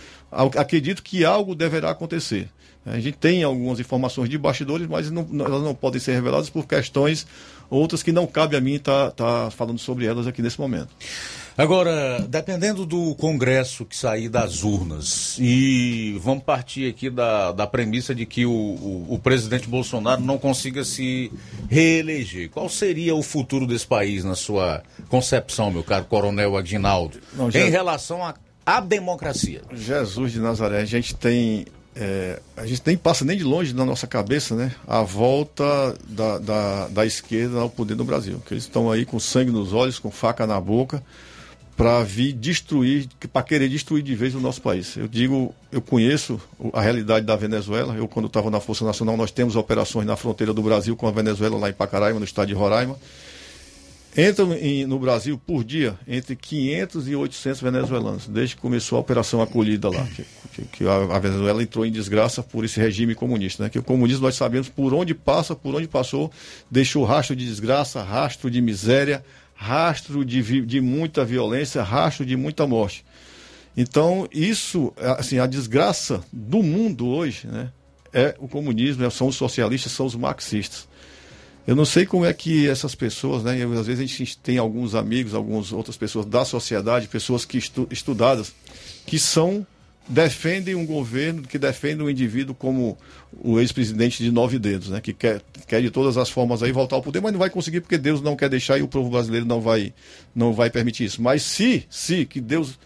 acredito 0.57 1.03
que 1.03 1.25
algo 1.25 1.55
deverá 1.55 1.91
acontecer. 1.91 2.49
A 2.87 2.99
gente 3.01 3.17
tem 3.17 3.43
algumas 3.43 3.81
informações 3.81 4.29
de 4.29 4.37
bastidores, 4.37 4.87
mas 4.87 5.11
não- 5.11 5.27
elas 5.41 5.63
não 5.63 5.75
podem 5.75 5.99
ser 6.01 6.13
reveladas 6.13 6.51
por 6.51 6.67
questões 6.67 7.27
outras 7.71 8.03
que 8.03 8.13
não 8.13 8.27
cabe 8.27 8.57
a 8.57 8.61
mim 8.61 8.75
estar 8.75 9.13
falando 9.51 9.79
sobre 9.79 10.05
elas 10.07 10.27
aqui 10.27 10.43
nesse 10.43 10.61
momento. 10.61 10.89
Agora, 11.57 12.19
dependendo 12.29 12.85
do 12.85 13.15
Congresso 13.15 13.85
que 13.85 13.97
sair 13.97 14.29
das 14.29 14.63
urnas, 14.65 15.37
e 15.41 16.19
vamos 16.21 16.43
partir 16.45 16.91
aqui 16.91 17.09
da, 17.09 17.53
da 17.53 17.67
premissa 17.67 18.15
de 18.15 18.27
que 18.27 18.45
o, 18.45 18.51
o, 18.51 19.07
o 19.11 19.19
presidente 19.19 19.69
Bolsonaro 19.69 20.21
não 20.21 20.37
consiga 20.37 20.85
se 20.85 21.31
reeleger, 21.71 22.51
qual 22.51 22.69
seria 22.69 23.15
o 23.15 23.23
futuro 23.23 23.67
desse 23.67 23.87
país, 23.87 24.25
na 24.25 24.35
sua 24.35 24.83
concepção, 25.09 25.71
meu 25.71 25.85
caro 25.85 26.05
Coronel 26.05 26.57
Aguinaldo, 26.57 27.19
Não, 27.35 27.51
já- 27.51 27.61
em 27.61 27.71
relação 27.71 28.25
à 28.25 28.35
à 28.67 28.81
democracia? 28.81 29.61
Jesus 29.75 30.33
de 30.33 30.41
Nazaré, 30.41 30.81
a 30.81 30.85
gente 30.87 31.15
tem 31.15 31.67
é, 31.97 32.41
a 32.57 32.67
gente 32.67 32.83
nem 32.85 32.97
passa 32.97 33.25
nem 33.25 33.37
de 33.37 33.45
longe 33.45 33.73
na 33.73 33.85
nossa 33.85 34.07
cabeça 34.07 34.55
né, 34.55 34.75
a 34.87 35.03
volta 35.03 35.97
da, 36.09 36.39
da, 36.39 36.89
da 36.89 37.07
esquerda 37.07 37.61
ao 37.61 37.71
poder 37.71 37.95
no 37.95 38.05
Brasil. 38.05 38.43
Que 38.47 38.55
eles 38.55 38.65
estão 38.65 38.91
aí 38.91 39.05
com 39.05 39.21
sangue 39.21 39.51
nos 39.51 39.73
olhos, 39.73 39.99
com 39.99 40.11
faca 40.11 40.47
na 40.47 40.61
boca, 40.61 41.03
para 41.77 42.03
vir 42.03 42.33
destruir, 42.33 43.09
para 43.33 43.43
querer 43.43 43.69
destruir 43.69 44.03
de 44.03 44.15
vez 44.15 44.35
o 44.35 44.41
nosso 44.41 44.61
país. 44.61 44.97
Eu 44.97 45.07
digo, 45.07 45.55
eu 45.71 45.81
conheço 45.81 46.41
a 46.73 46.81
realidade 46.81 47.27
da 47.27 47.37
Venezuela. 47.37 47.95
Eu, 47.95 48.09
quando 48.09 48.27
estava 48.27 48.51
na 48.51 48.61
Força 48.61 48.85
Nacional, 48.85 49.17
nós 49.17 49.31
temos 49.31 49.57
operações 49.57 50.07
na 50.07 50.17
fronteira 50.17 50.53
do 50.53 50.63
Brasil 50.63 50.97
com 50.97 51.07
a 51.07 51.11
Venezuela, 51.11 51.59
lá 51.59 51.71
em 51.71 51.73
Pacaraima, 51.73 52.19
no 52.19 52.25
estado 52.25 52.49
de 52.49 52.55
Roraima. 52.55 52.97
Entram 54.17 54.53
em, 54.55 54.87
no 54.87 54.97
Brasil 54.99 55.37
por 55.37 55.65
dia 55.65 55.99
entre 56.07 56.37
500 56.37 57.09
e 57.09 57.17
800 57.17 57.61
venezuelanos, 57.61 58.29
desde 58.29 58.55
que 58.55 58.63
começou 58.63 58.97
a 58.97 59.01
operação 59.01 59.43
acolhida 59.43 59.91
lá, 59.91 60.07
que, 60.07 60.63
que, 60.67 60.87
a, 60.87 61.17
a, 61.17 61.19
Venezuela 61.19 61.61
entrou 61.61 61.85
em 61.85 61.91
desgraça 61.91 62.41
por 62.41 62.65
esse 62.65 62.79
regime 62.79 63.15
comunista. 63.15 63.65
Né? 63.65 63.71
Que 63.71 63.79
o 63.79 63.83
comunismo 63.83 64.23
nós 64.23 64.37
sabemos 64.37 64.69
por 64.69 64.95
onde 64.95 65.15
passa, 65.15 65.57
por 65.57 65.75
onde 65.75 65.89
passou, 65.89 66.31
deixou 66.71 67.05
rastro 67.05 67.35
de 67.35 67.45
desgraça, 67.45 68.05
rastro 68.05 68.49
de 68.49 68.61
miséria, 68.61 69.25
rastro 69.53 70.25
de, 70.25 70.63
de 70.65 70.81
muita 70.81 71.25
violência, 71.25 71.83
rastro 71.83 72.25
de 72.25 72.37
muita 72.37 72.69
morte. 72.69 73.05
Então, 73.77 74.29
isso, 74.33 74.93
assim, 74.97 75.41
a 75.41 75.47
desgraça 75.47 76.23
do 76.33 76.63
mundo 76.63 77.09
hoje, 77.09 77.49
né, 77.49 77.73
é 78.13 78.37
o 78.39 78.47
comunismo, 78.47 79.11
são 79.11 79.27
os 79.27 79.35
socialistas, 79.35 79.91
são 79.91 80.07
os 80.07 80.15
marxistas. 80.15 80.87
Eu 81.67 81.75
não 81.75 81.85
sei 81.85 82.05
como 82.05 82.27
é 82.27 82.33
que 82.33 82.69
essas 82.69 82.95
pessoas, 82.95 83.43
né? 83.43 83.59
Eu, 83.59 83.73
às 83.73 83.87
vezes 83.87 84.05
a 84.05 84.07
gente 84.07 84.37
tem 84.39 84.59
alguns 84.59 84.95
amigos, 84.95 85.35
algumas 85.35 85.73
outras 85.73 85.97
pessoas 85.97 86.27
da 86.27 86.45
sociedade, 86.45 87.09
pessoas 87.09 87.45
que 87.45 87.57
estu, 87.57 87.89
estudadas, 87.91 88.53
que 89.07 89.19
são 89.19 89.67
defendem 90.07 90.75
um 90.75 90.85
governo, 90.85 91.43
que 91.43 91.59
defendem 91.59 92.05
um 92.05 92.11
indivíduo 92.11 92.55
como 92.55 92.99
o 93.33 93.59
ex-presidente 93.59 94.23
de 94.23 94.31
nove 94.31 94.59
dedos, 94.59 94.91
né? 94.91 95.01
Que 95.01 95.15
quer, 95.15 95.41
quer 95.67 95.81
de 95.81 95.91
todas 95.91 96.17
as 96.19 96.29
formas 96.29 96.63
aí 96.63 96.71
voltar 96.73 96.97
ao 96.97 97.03
poder, 97.03 97.21
mas 97.21 97.33
não 97.33 97.39
vai 97.39 97.49
conseguir 97.49 97.81
porque 97.81 97.97
Deus 97.97 98.21
não 98.21 98.37
quer 98.37 98.51
deixar 98.51 98.79
e 98.79 98.83
o 98.83 98.89
povo 98.89 99.09
brasileiro 99.09 99.47
não 99.47 99.61
vai, 99.61 99.95
não 100.35 100.53
vai 100.53 100.69
permitir 100.69 101.05
isso. 101.05 101.23
Mas 101.23 101.43
se, 101.43 101.87
se 101.89 102.27
que 102.27 102.41
Deus 102.41 102.79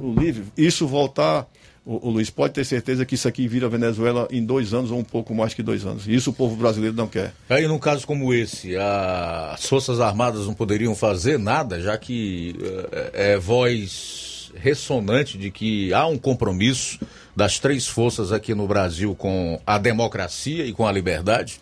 o 0.00 0.12
livre, 0.12 0.44
isso 0.56 0.86
voltar 0.86 1.46
o, 1.84 2.08
o, 2.08 2.10
Luiz, 2.10 2.30
pode 2.30 2.54
ter 2.54 2.64
certeza 2.64 3.04
que 3.04 3.14
isso 3.14 3.28
aqui 3.28 3.46
vira 3.46 3.68
Venezuela 3.68 4.26
em 4.30 4.44
dois 4.44 4.72
anos 4.72 4.90
ou 4.90 4.98
um 4.98 5.04
pouco 5.04 5.34
mais 5.34 5.52
que 5.52 5.62
dois 5.62 5.84
anos. 5.84 6.06
Isso 6.08 6.30
o 6.30 6.32
povo 6.32 6.56
brasileiro 6.56 6.96
não 6.96 7.06
quer. 7.06 7.34
Aí, 7.48 7.68
num 7.68 7.78
caso 7.78 8.06
como 8.06 8.32
esse, 8.32 8.74
as 8.76 9.66
Forças 9.66 10.00
Armadas 10.00 10.46
não 10.46 10.54
poderiam 10.54 10.94
fazer 10.94 11.38
nada, 11.38 11.80
já 11.80 11.98
que 11.98 12.56
é, 13.12 13.32
é 13.32 13.38
voz 13.38 14.50
ressonante 14.56 15.36
de 15.36 15.50
que 15.50 15.92
há 15.92 16.06
um 16.06 16.16
compromisso 16.16 17.00
das 17.34 17.58
três 17.58 17.86
forças 17.86 18.32
aqui 18.32 18.54
no 18.54 18.66
Brasil 18.66 19.14
com 19.14 19.60
a 19.66 19.76
democracia 19.76 20.64
e 20.64 20.72
com 20.72 20.86
a 20.86 20.92
liberdade? 20.92 21.60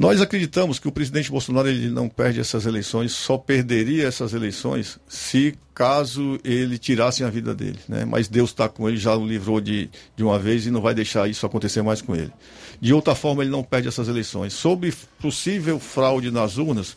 Nós 0.00 0.18
acreditamos 0.22 0.78
que 0.78 0.88
o 0.88 0.92
presidente 0.92 1.30
Bolsonaro 1.30 1.68
ele 1.68 1.90
não 1.90 2.08
perde 2.08 2.40
essas 2.40 2.64
eleições, 2.64 3.12
só 3.12 3.36
perderia 3.36 4.06
essas 4.06 4.32
eleições 4.32 4.98
se 5.06 5.54
caso 5.74 6.40
ele 6.42 6.78
tirasse 6.78 7.22
a 7.22 7.28
vida 7.28 7.54
dele. 7.54 7.78
Né? 7.86 8.06
Mas 8.06 8.26
Deus 8.26 8.48
está 8.48 8.66
com 8.66 8.88
ele, 8.88 8.96
já 8.96 9.14
o 9.14 9.26
livrou 9.26 9.60
de, 9.60 9.90
de 10.16 10.24
uma 10.24 10.38
vez 10.38 10.64
e 10.64 10.70
não 10.70 10.80
vai 10.80 10.94
deixar 10.94 11.28
isso 11.28 11.44
acontecer 11.44 11.82
mais 11.82 12.00
com 12.00 12.16
ele. 12.16 12.32
De 12.80 12.94
outra 12.94 13.14
forma, 13.14 13.42
ele 13.42 13.50
não 13.50 13.62
perde 13.62 13.88
essas 13.88 14.08
eleições. 14.08 14.54
Sobre 14.54 14.90
possível 15.20 15.78
fraude 15.78 16.30
nas 16.30 16.56
urnas, 16.56 16.96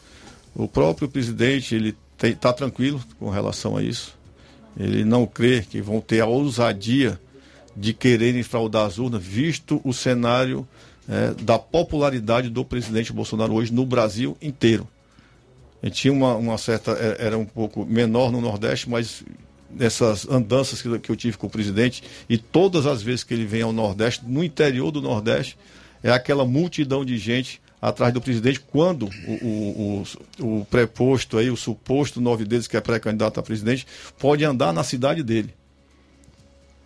o 0.56 0.66
próprio 0.66 1.10
presidente 1.10 1.76
ele 1.76 1.98
está 2.24 2.54
tranquilo 2.54 3.04
com 3.20 3.30
relação 3.30 3.76
a 3.76 3.84
isso. 3.84 4.18
Ele 4.80 5.04
não 5.04 5.26
crê 5.26 5.62
que 5.70 5.82
vão 5.82 6.00
ter 6.00 6.22
a 6.22 6.26
ousadia 6.26 7.20
de 7.76 7.94
quererem 7.94 8.44
fraudar 8.44 8.86
as 8.86 8.98
urnas, 8.98 9.22
visto 9.22 9.82
o 9.84 9.92
cenário 9.92 10.66
é, 11.08 11.34
da 11.42 11.60
popularidade 11.60 12.50
do 12.50 12.64
presidente 12.64 13.12
Bolsonaro 13.12 13.54
hoje 13.54 13.74
no 13.74 13.86
Brasil 13.86 14.38
inteiro. 14.42 14.88
Gente 15.84 15.96
tinha 15.96 16.14
uma, 16.14 16.36
uma 16.36 16.58
certa. 16.58 16.92
É, 16.92 17.28
era 17.28 17.38
um 17.38 17.46
pouco 17.46 17.86
menor 17.86 18.32
no 18.32 18.40
Nordeste, 18.40 18.90
mas 18.90 19.24
nessas 19.70 20.28
andanças 20.30 20.82
que, 20.82 21.00
que 21.00 21.10
eu 21.10 21.16
tive 21.16 21.38
com 21.38 21.48
o 21.48 21.50
presidente, 21.50 22.04
e 22.30 22.38
todas 22.38 22.86
as 22.86 23.02
vezes 23.02 23.24
que 23.24 23.34
ele 23.34 23.46
vem 23.46 23.64
ao 23.64 23.74
Nordeste, 23.74 24.24
no 24.26 24.44
interior 24.44 24.92
do 24.92 25.02
Nordeste, 25.02 25.58
é 26.02 26.12
aquela 26.12 26.46
multidão 26.46 27.04
de 27.04 27.18
gente 27.18 27.62
atrás 27.82 28.14
do 28.14 28.22
presidente 28.22 28.62
quando 28.62 29.10
o, 29.28 29.34
o, 29.46 30.04
o, 30.40 30.60
o 30.62 30.66
preposto 30.66 31.38
aí, 31.38 31.50
o 31.50 31.58
suposto 31.58 32.22
nove 32.22 32.46
deles 32.46 32.66
que 32.66 32.78
é 32.78 32.82
pré-candidato 32.82 33.40
a 33.40 33.44
presidente, 33.44 33.86
pode 34.18 34.46
andar 34.46 34.72
na 34.72 34.84
cidade 34.84 35.22
dele. 35.22 35.54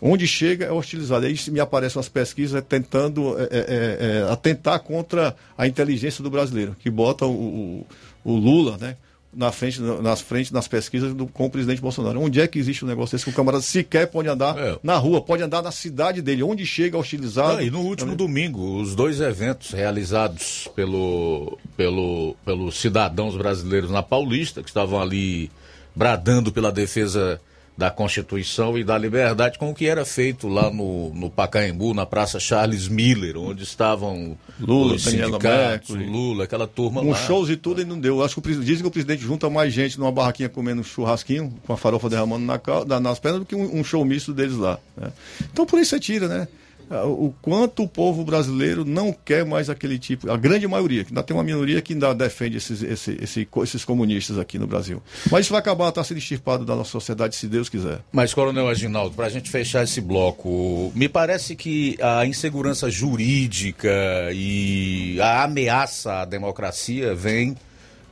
Onde 0.01 0.27
chega 0.27 0.65
é 0.65 0.71
hostilizado. 0.71 1.25
Aí 1.25 1.35
me 1.49 1.59
aparecem 1.59 1.99
as 1.99 2.07
pesquisas 2.07 2.63
tentando 2.67 3.35
é, 3.39 3.43
é, 3.43 3.47
é, 3.51 4.07
é, 4.27 4.31
atentar 4.31 4.79
contra 4.79 5.35
a 5.57 5.67
inteligência 5.67 6.23
do 6.23 6.29
brasileiro, 6.29 6.75
que 6.79 6.89
bota 6.89 7.25
o, 7.25 7.31
o, 7.31 7.85
o 8.23 8.35
Lula 8.35 8.77
né, 8.77 8.95
na 9.33 9.51
frente, 9.51 9.81
nas 9.81 10.21
frente 10.21 10.53
nas 10.53 10.67
pesquisas 10.67 11.13
do, 11.13 11.27
com 11.27 11.45
o 11.45 11.49
presidente 11.49 11.81
Bolsonaro. 11.81 12.19
Onde 12.19 12.41
é 12.41 12.47
que 12.47 12.59
existe 12.59 12.85
um 12.85 12.87
negócio 12.87 13.15
desse 13.15 13.25
que 13.25 13.31
o 13.31 13.33
camarada 13.33 13.61
sequer 13.63 14.07
pode 14.07 14.27
andar 14.27 14.57
é. 14.57 14.77
na 14.81 14.97
rua, 14.97 15.21
pode 15.21 15.43
andar 15.43 15.61
na 15.61 15.71
cidade 15.71 16.21
dele, 16.21 16.43
onde 16.43 16.65
chega 16.65 16.97
hostilizado. 16.97 17.61
e 17.61 17.69
no 17.69 17.81
último 17.81 18.15
domingo, 18.15 18.79
os 18.79 18.95
dois 18.95 19.19
eventos 19.19 19.71
realizados 19.71 20.67
pelo, 20.75 21.57
pelo, 21.75 22.35
pelos 22.45 22.79
cidadãos 22.79 23.35
brasileiros 23.35 23.91
na 23.91 24.01
Paulista, 24.03 24.61
que 24.61 24.69
estavam 24.69 25.01
ali 25.01 25.51
bradando 25.95 26.51
pela 26.51 26.71
defesa 26.71 27.41
da 27.77 27.91
Constituição 27.91 28.75
e 28.75 28.83
da 28.83 28.97
Liberdade, 28.97 29.59
com 29.59 29.69
o 29.69 29.73
que 29.75 29.85
era 29.85 30.03
feito 30.03 30.47
lá 30.47 30.71
no, 30.71 31.13
no 31.13 31.29
Pacaembu, 31.29 31.93
na 31.93 32.07
Praça 32.07 32.39
Charles 32.39 32.87
Miller, 32.87 33.37
onde 33.37 33.63
estavam 33.63 34.35
Lula, 34.59 34.95
os 34.95 35.03
sindicatos, 35.03 35.95
Lula, 35.95 36.45
aquela 36.45 36.65
turma 36.65 37.01
um 37.01 37.11
lá. 37.11 37.15
shows 37.15 37.49
e 37.49 37.55
tudo 37.55 37.81
e 37.81 37.85
não 37.85 37.99
deu. 37.99 38.23
Acho 38.23 38.41
que 38.41 38.51
o, 38.51 38.59
dizem 38.59 38.81
que 38.81 38.87
o 38.87 38.91
presidente 38.91 39.21
junta 39.21 39.47
mais 39.47 39.71
gente 39.71 39.99
numa 39.99 40.11
barraquinha 40.11 40.49
comendo 40.49 40.81
um 40.81 40.83
churrasquinho, 40.83 41.53
com 41.67 41.73
a 41.73 41.77
farofa 41.77 42.09
derramando 42.09 42.45
na, 42.45 42.99
nas 42.99 43.19
pernas, 43.19 43.41
do 43.41 43.45
que 43.45 43.55
um, 43.55 43.79
um 43.79 43.83
show 43.83 44.03
misto 44.03 44.33
deles 44.33 44.57
lá. 44.57 44.79
Né? 44.95 45.11
Então 45.53 45.63
por 45.65 45.79
isso 45.79 45.91
você 45.91 45.99
tira, 45.99 46.27
né? 46.27 46.47
Ah, 46.89 47.05
o 47.05 47.33
quanto 47.41 47.83
o 47.83 47.87
povo 47.87 48.23
brasileiro 48.23 48.85
não 48.85 49.11
quer 49.11 49.45
mais 49.45 49.69
aquele 49.69 49.99
tipo, 49.99 50.31
a 50.31 50.37
grande 50.37 50.65
maioria, 50.67 51.03
que 51.03 51.11
ainda 51.11 51.21
tem 51.21 51.35
uma 51.35 51.43
minoria 51.43 51.81
que 51.81 51.93
ainda 51.93 52.13
defende 52.15 52.57
esses, 52.57 52.81
esse, 52.81 53.17
esse, 53.21 53.47
esses 53.63 53.83
comunistas 53.83 54.39
aqui 54.39 54.57
no 54.57 54.65
Brasil. 54.65 55.01
Mas 55.29 55.45
isso 55.45 55.51
vai 55.51 55.59
acabar 55.59 55.91
tá 55.91 56.03
sendo 56.03 56.17
extirpado 56.17 56.63
da 56.63 56.75
nossa 56.75 56.91
sociedade, 56.91 57.35
se 57.35 57.47
Deus 57.47 57.67
quiser. 57.67 57.99
Mas, 58.11 58.33
Coronel 58.33 58.69
Aginaldo, 58.69 59.15
para 59.15 59.25
a 59.25 59.29
gente 59.29 59.49
fechar 59.49 59.83
esse 59.83 59.99
bloco, 59.99 60.91
me 60.95 61.09
parece 61.09 61.55
que 61.55 61.97
a 62.01 62.25
insegurança 62.25 62.89
jurídica 62.89 63.89
e 64.33 65.19
a 65.19 65.43
ameaça 65.43 66.21
à 66.21 66.25
democracia 66.25 67.13
vem 67.13 67.55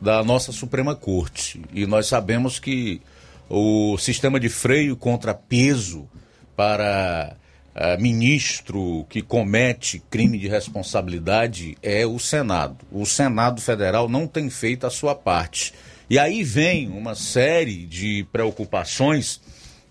da 0.02 0.23
nossa 0.23 0.52
Suprema 0.52 0.95
Corte. 0.95 1.61
E 1.73 1.85
nós 1.85 2.07
sabemos 2.07 2.60
que 2.60 3.02
o 3.49 3.97
sistema 3.97 4.39
de 4.39 4.49
freio 4.49 4.97
contra 4.97 5.34
peso 5.34 6.07
para 6.56 7.35
uh, 7.76 8.02
ministro 8.02 9.06
que 9.10 9.22
comete 9.22 10.02
crime 10.10 10.38
de 10.38 10.47
responsabilidade 10.47 11.77
é 11.84 12.06
o 12.06 12.18
Senado. 12.18 12.77
O 12.91 13.06
Senado 13.06 13.61
Federal 13.61 14.07
não 14.07 14.26
tem 14.26 14.49
feito 14.49 14.88
a 14.88 14.89
sua 14.89 15.14
parte. 15.14 15.73
E 16.10 16.18
aí 16.18 16.43
vem 16.43 16.88
uma 16.89 17.15
série 17.15 17.85
de 17.85 18.26
preocupações 18.31 19.41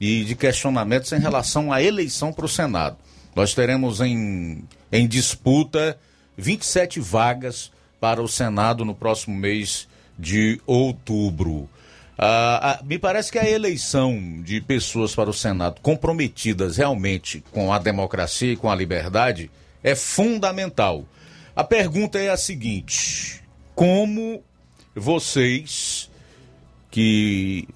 e 0.01 0.25
de 0.25 0.35
questionamentos 0.35 1.13
em 1.13 1.19
relação 1.19 1.73
à 1.73 1.83
eleição 1.83 2.33
para 2.33 2.47
o 2.47 2.49
Senado. 2.49 2.97
Nós 3.35 3.53
teremos 3.53 4.01
em, 4.01 4.65
em 4.93 5.09
disputa 5.09 5.99
27 6.37 7.01
vagas 7.01 7.71
para 8.01 8.23
o 8.23 8.29
Senado 8.29 8.85
no 8.85 8.95
próximo 8.95 9.37
mês 9.37 9.89
de 10.19 10.61
outubro. 10.67 11.69
Ah, 12.17 12.79
ah, 12.79 12.85
me 12.85 12.99
parece 12.99 13.33
que 13.33 13.39
a 13.39 13.49
eleição 13.49 14.41
de 14.43 14.61
pessoas 14.61 15.15
para 15.15 15.29
o 15.29 15.35
Senado 15.35 15.81
comprometidas 15.81 16.77
realmente 16.77 17.43
com 17.51 17.73
a 17.73 17.79
democracia 17.79 18.53
e 18.53 18.57
com 18.57 18.71
a 18.71 18.75
liberdade 18.75 19.51
é 19.83 19.95
fundamental. 19.95 21.05
A 21.57 21.65
pergunta 21.65 22.19
é 22.19 22.31
a 22.31 22.37
seguinte: 22.37 23.43
como 23.75 24.43
vocês 24.95 26.09
que 26.91 27.69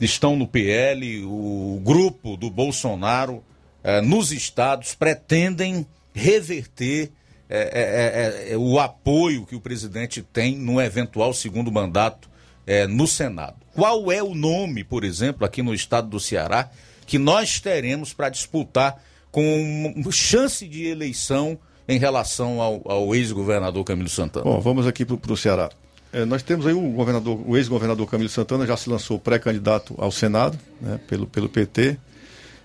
estão 0.00 0.36
no 0.36 0.46
PL, 0.46 1.24
o 1.24 1.80
grupo 1.84 2.36
do 2.36 2.50
Bolsonaro 2.50 3.42
eh, 3.82 4.00
nos 4.00 4.32
estados 4.32 4.94
pretendem 4.94 5.86
reverter 6.12 7.12
eh, 7.48 8.50
eh, 8.50 8.56
o 8.56 8.78
apoio 8.78 9.46
que 9.46 9.54
o 9.54 9.60
presidente 9.60 10.22
tem 10.22 10.56
no 10.56 10.80
eventual 10.80 11.32
segundo 11.32 11.70
mandato 11.70 12.28
no 12.90 13.06
Senado? 13.06 13.57
Qual 13.74 14.10
é 14.10 14.22
o 14.22 14.34
nome, 14.34 14.84
por 14.84 15.04
exemplo, 15.04 15.44
aqui 15.44 15.62
no 15.62 15.74
estado 15.74 16.08
do 16.08 16.18
Ceará, 16.18 16.70
que 17.06 17.18
nós 17.18 17.60
teremos 17.60 18.12
para 18.12 18.28
disputar 18.28 19.02
com 19.30 19.94
chance 20.10 20.66
de 20.66 20.86
eleição 20.86 21.58
em 21.86 21.98
relação 21.98 22.60
ao, 22.60 22.82
ao 22.84 23.14
ex-governador 23.14 23.84
Camilo 23.84 24.08
Santana? 24.08 24.44
Bom, 24.44 24.60
vamos 24.60 24.86
aqui 24.86 25.04
para 25.04 25.32
o 25.32 25.36
Ceará. 25.36 25.70
É, 26.12 26.24
nós 26.24 26.42
temos 26.42 26.66
aí 26.66 26.72
o 26.72 26.90
governador, 26.90 27.40
o 27.46 27.56
ex-governador 27.56 28.08
Camilo 28.08 28.30
Santana 28.30 28.66
já 28.66 28.76
se 28.76 28.88
lançou 28.88 29.18
pré-candidato 29.18 29.94
ao 29.98 30.10
Senado, 30.10 30.58
né, 30.80 30.98
pelo, 31.06 31.26
pelo 31.26 31.48
PT. 31.48 31.98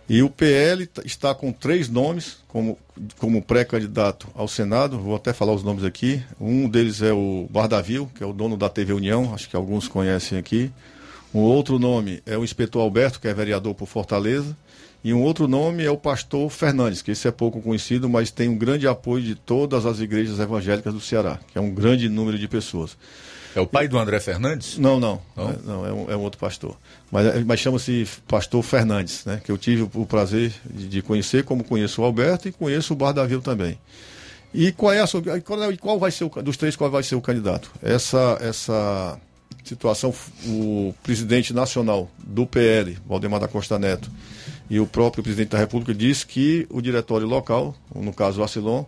E 0.08 0.22
o 0.22 0.30
PL 0.30 0.90
está 1.06 1.34
com 1.34 1.52
três 1.52 1.88
nomes 1.88 2.38
como, 2.48 2.78
como 3.18 3.42
pré-candidato 3.42 4.28
ao 4.36 4.48
Senado. 4.48 5.00
Vou 5.00 5.16
até 5.16 5.32
falar 5.32 5.54
os 5.54 5.64
nomes 5.64 5.84
aqui. 5.84 6.22
Um 6.40 6.68
deles 6.68 7.02
é 7.02 7.14
o 7.14 7.48
Bardavil, 7.50 8.10
que 8.14 8.24
é 8.24 8.26
o 8.28 8.34
dono 8.34 8.58
da 8.58 8.70
TV 8.70 8.94
União, 8.94 9.34
acho 9.34 9.50
que 9.50 9.56
alguns 9.56 9.88
conhecem 9.88 10.38
aqui. 10.38 10.72
Um 11.34 11.40
outro 11.40 11.80
nome 11.80 12.22
é 12.26 12.38
o 12.38 12.44
inspetor 12.44 12.82
Alberto, 12.82 13.20
que 13.20 13.28
é 13.28 13.34
vereador 13.34 13.74
por 13.74 13.88
Fortaleza. 13.88 14.56
E 15.04 15.14
um 15.14 15.22
outro 15.22 15.48
nome 15.48 15.84
é 15.84 15.92
o 15.92 15.98
pastor 15.98 16.50
Fernandes, 16.50 17.02
que 17.02 17.12
esse 17.12 17.28
é 17.28 17.32
pouco 17.32 17.62
conhecido, 17.62 18.08
mas 18.08 18.32
tem 18.32 18.48
um 18.48 18.58
grande 18.58 18.88
apoio 18.88 19.22
de 19.24 19.36
todas 19.36 19.86
as 19.86 20.00
igrejas 20.00 20.40
evangélicas 20.40 20.94
do 20.94 21.02
Ceará, 21.02 21.40
que 21.52 21.58
é 21.58 21.62
um 21.62 21.72
grande 21.72 22.08
número 22.08 22.38
de 22.40 22.48
pessoas. 22.48 22.96
É 23.56 23.60
o 23.60 23.68
pai 23.68 23.88
do 23.88 23.98
André 24.00 24.20
Fernandes? 24.20 24.78
Não, 24.78 25.00
não. 25.00 25.22
Não? 25.36 25.50
É, 25.50 25.56
não, 25.66 25.86
é, 25.86 25.94
um, 25.94 26.12
é 26.12 26.16
um 26.16 26.22
outro 26.22 26.40
pastor. 26.40 26.76
Mas, 27.12 27.28
é- 27.28 27.44
mas 27.44 27.60
chama-se 27.60 28.08
Pastor 28.28 28.64
Fernandes, 28.64 29.26
né? 29.26 29.42
Que 29.44 29.52
eu 29.52 29.58
tive 29.58 29.84
o, 29.84 29.92
o 29.94 30.06
prazer 30.06 30.54
de, 30.66 30.88
de 30.88 31.02
conhecer, 31.02 31.44
como 31.44 31.64
conheço 31.64 32.02
o 32.02 32.06
Alberto 32.06 32.48
e 32.48 32.52
conheço 32.52 32.94
o 32.94 32.96
Bardavil 32.96 33.42
também. 33.42 33.78
E 34.54 34.72
qual 34.72 34.94
é 34.94 35.02
a 35.02 35.08
sua, 35.08 35.22
qual, 35.42 35.64
é- 35.64 35.78
qual 35.78 36.00
vai 36.00 36.10
ser 36.12 36.24
o, 36.24 36.30
dos 36.42 36.58
três 36.58 36.76
qual 36.76 36.90
vai 36.90 37.04
ser 37.04 37.16
o 37.16 37.22
candidato? 37.22 37.70
Essa 37.82 38.38
essa 38.42 39.20
situação, 39.64 40.14
o 40.46 40.94
presidente 41.04 41.54
nacional 41.54 42.10
do 42.18 42.46
PL, 42.46 42.98
Valdemar 43.06 43.40
da 43.40 43.48
Costa 43.48 43.80
Neto, 43.80 44.10
e 44.70 44.80
o 44.80 44.88
próprio 44.88 45.24
presidente 45.24 45.50
da 45.50 45.58
República 45.58 45.94
disse 45.94 46.26
que 46.26 46.68
o 46.70 46.82
diretório 46.82 47.28
local, 47.28 47.76
no 47.94 48.14
caso 48.14 48.42
o 48.42 48.44
Acilon, 48.44 48.86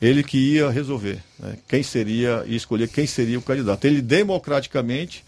ele 0.00 0.22
que 0.22 0.36
ia 0.36 0.70
resolver 0.70 1.22
né, 1.38 1.56
quem 1.68 1.82
seria 1.82 2.44
e 2.46 2.54
escolher 2.54 2.88
quem 2.88 3.06
seria 3.06 3.38
o 3.38 3.42
candidato. 3.42 3.84
Ele 3.84 4.02
democraticamente 4.02 5.24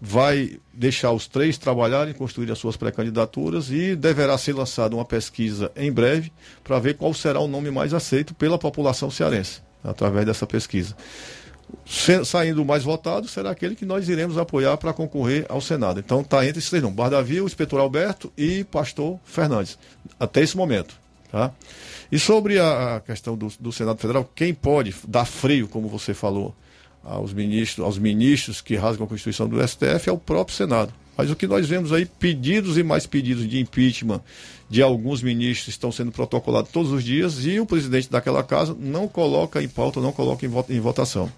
vai 0.00 0.58
deixar 0.72 1.12
os 1.12 1.26
três 1.26 1.56
trabalharem, 1.56 2.14
construir 2.14 2.50
as 2.50 2.58
suas 2.58 2.76
pré-candidaturas 2.76 3.70
e 3.70 3.96
deverá 3.96 4.36
ser 4.36 4.52
lançada 4.52 4.94
uma 4.94 5.04
pesquisa 5.04 5.72
em 5.76 5.90
breve 5.90 6.32
para 6.62 6.78
ver 6.78 6.96
qual 6.96 7.14
será 7.14 7.40
o 7.40 7.48
nome 7.48 7.70
mais 7.70 7.94
aceito 7.94 8.34
pela 8.34 8.58
população 8.58 9.10
cearense, 9.10 9.60
através 9.82 10.26
dessa 10.26 10.46
pesquisa. 10.46 10.94
Saindo 12.24 12.62
o 12.62 12.64
mais 12.64 12.82
votado, 12.82 13.28
será 13.28 13.50
aquele 13.50 13.74
que 13.74 13.84
nós 13.84 14.08
iremos 14.08 14.38
apoiar 14.38 14.76
para 14.76 14.92
concorrer 14.92 15.46
ao 15.48 15.60
Senado. 15.60 16.00
Então 16.00 16.20
está 16.20 16.44
entre 16.44 16.58
esses 16.58 16.70
três 16.70 16.82
nomes, 16.82 16.96
Bardavil, 16.96 17.46
Inspetor 17.46 17.80
Alberto 17.80 18.32
e 18.36 18.64
Pastor 18.64 19.18
Fernandes, 19.24 19.78
até 20.18 20.42
esse 20.42 20.56
momento. 20.56 20.94
Tá? 21.30 21.52
E 22.10 22.18
sobre 22.18 22.58
a, 22.58 22.96
a 22.96 23.00
questão 23.00 23.36
do, 23.36 23.52
do 23.58 23.72
Senado 23.72 23.98
Federal, 23.98 24.30
quem 24.34 24.54
pode 24.54 24.94
dar 25.06 25.24
freio, 25.24 25.66
como 25.68 25.88
você 25.88 26.14
falou, 26.14 26.54
aos 27.02 27.32
ministros, 27.32 27.84
aos 27.84 27.98
ministros 27.98 28.60
que 28.60 28.76
rasgam 28.76 29.04
a 29.04 29.08
Constituição 29.08 29.48
do 29.48 29.66
STF 29.66 30.08
é 30.08 30.12
o 30.12 30.18
próprio 30.18 30.56
Senado. 30.56 30.92
Mas 31.16 31.30
o 31.30 31.36
que 31.36 31.46
nós 31.46 31.66
vemos 31.68 31.92
aí, 31.92 32.04
pedidos 32.06 32.76
e 32.76 32.82
mais 32.82 33.06
pedidos 33.06 33.48
de 33.48 33.60
impeachment 33.60 34.20
de 34.68 34.82
alguns 34.82 35.22
ministros 35.22 35.68
estão 35.68 35.92
sendo 35.92 36.10
protocolados 36.10 36.70
todos 36.70 36.90
os 36.90 37.04
dias 37.04 37.44
e 37.44 37.60
o 37.60 37.66
presidente 37.66 38.10
daquela 38.10 38.42
casa 38.42 38.76
não 38.78 39.06
coloca 39.06 39.62
em 39.62 39.68
pauta, 39.68 40.00
não 40.00 40.10
coloca 40.12 40.44
em, 40.44 40.48
vo- 40.48 40.66
em 40.68 40.80
votação. 40.80 41.30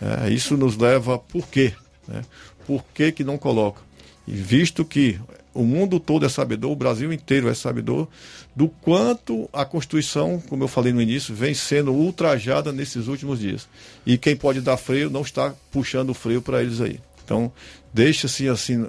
É, 0.00 0.30
isso 0.30 0.56
nos 0.56 0.76
leva 0.76 1.18
por 1.18 1.48
quê? 1.48 1.72
né? 2.06 2.22
Por 2.66 2.84
que, 2.94 3.10
que 3.10 3.24
não 3.24 3.36
coloca? 3.38 3.80
E 4.28 4.32
visto 4.32 4.84
que 4.84 5.18
o 5.52 5.62
mundo 5.62 5.98
todo 6.00 6.24
é 6.26 6.28
sabedor, 6.28 6.70
o 6.72 6.76
Brasil 6.76 7.12
inteiro 7.12 7.48
é 7.48 7.54
sabedor 7.54 8.08
do 8.54 8.68
quanto 8.68 9.48
a 9.52 9.64
Constituição, 9.64 10.42
como 10.48 10.64
eu 10.64 10.68
falei 10.68 10.92
no 10.92 11.00
início, 11.00 11.34
vem 11.34 11.54
sendo 11.54 11.92
ultrajada 11.92 12.72
nesses 12.72 13.06
últimos 13.08 13.38
dias. 13.40 13.66
E 14.06 14.16
quem 14.18 14.34
pode 14.36 14.60
dar 14.60 14.76
freio 14.76 15.10
não 15.10 15.22
está 15.22 15.54
puxando 15.70 16.10
o 16.10 16.14
freio 16.14 16.40
para 16.42 16.62
eles 16.62 16.80
aí. 16.80 16.98
Então, 17.24 17.50
deixa-se 17.92 18.48
assim 18.48 18.86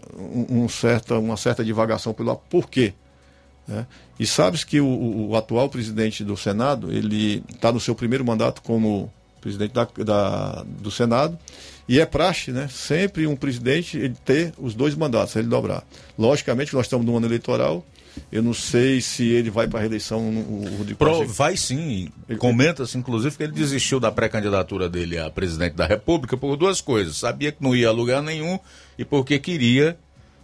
um, 0.49 0.67
certa, 0.69 1.17
uma 1.17 1.37
certa 1.37 1.63
divagação 1.63 2.13
pelo 2.13 2.35
por 2.35 2.69
quê. 2.69 2.93
né? 3.67 3.85
E 4.19 4.25
sabes 4.25 4.63
que 4.63 4.79
o, 4.79 4.85
o- 4.85 5.29
o 5.29 5.35
atual 5.35 5.69
presidente 5.69 6.23
do 6.23 6.35
Senado, 6.37 6.91
ele 6.91 7.43
está 7.53 7.71
no 7.71 7.79
seu 7.79 7.95
primeiro 7.95 8.23
mandato 8.25 8.61
como 8.61 9.11
presidente 9.41 9.73
da, 9.73 9.85
da- 10.03 10.65
do 10.81 10.89
Senado, 10.91 11.37
e 11.87 11.99
é 11.99 12.05
praxe, 12.05 12.51
né? 12.51 12.67
Sempre 12.67 13.27
um 13.27 13.35
presidente 13.35 13.95
ele 13.97 14.15
ter 14.25 14.53
os 14.57 14.73
dois 14.73 14.95
mandatos, 14.95 15.35
ele 15.35 15.47
dobrar. 15.47 15.83
Logicamente, 16.17 16.73
nós 16.73 16.87
estamos 16.87 17.05
num 17.05 17.15
ano 17.15 17.27
eleitoral, 17.27 17.85
eu 18.31 18.41
não 18.43 18.53
sei 18.53 19.01
se 19.01 19.27
ele 19.27 19.49
vai 19.49 19.67
para 19.67 19.79
a 19.79 19.81
reeleição. 19.81 20.19
O, 20.21 20.65
Rodrigo 20.77 20.97
Pro- 20.97 21.27
vai 21.27 21.55
sim. 21.57 22.09
Comenta-se, 22.39 22.97
inclusive, 22.97 23.35
que 23.37 23.43
ele 23.43 23.51
desistiu 23.53 23.99
da 23.99 24.11
pré-candidatura 24.11 24.87
dele 24.89 25.17
a 25.19 25.29
presidente 25.29 25.73
da 25.73 25.85
República 25.85 26.35
por 26.37 26.55
duas 26.55 26.81
coisas. 26.81 27.17
Sabia 27.17 27.51
que 27.51 27.61
não 27.63 27.75
ia 27.75 27.89
a 27.89 27.91
lugar 27.91 28.21
nenhum 28.21 28.57
e 28.97 29.03
porque 29.05 29.39
queria 29.39 29.97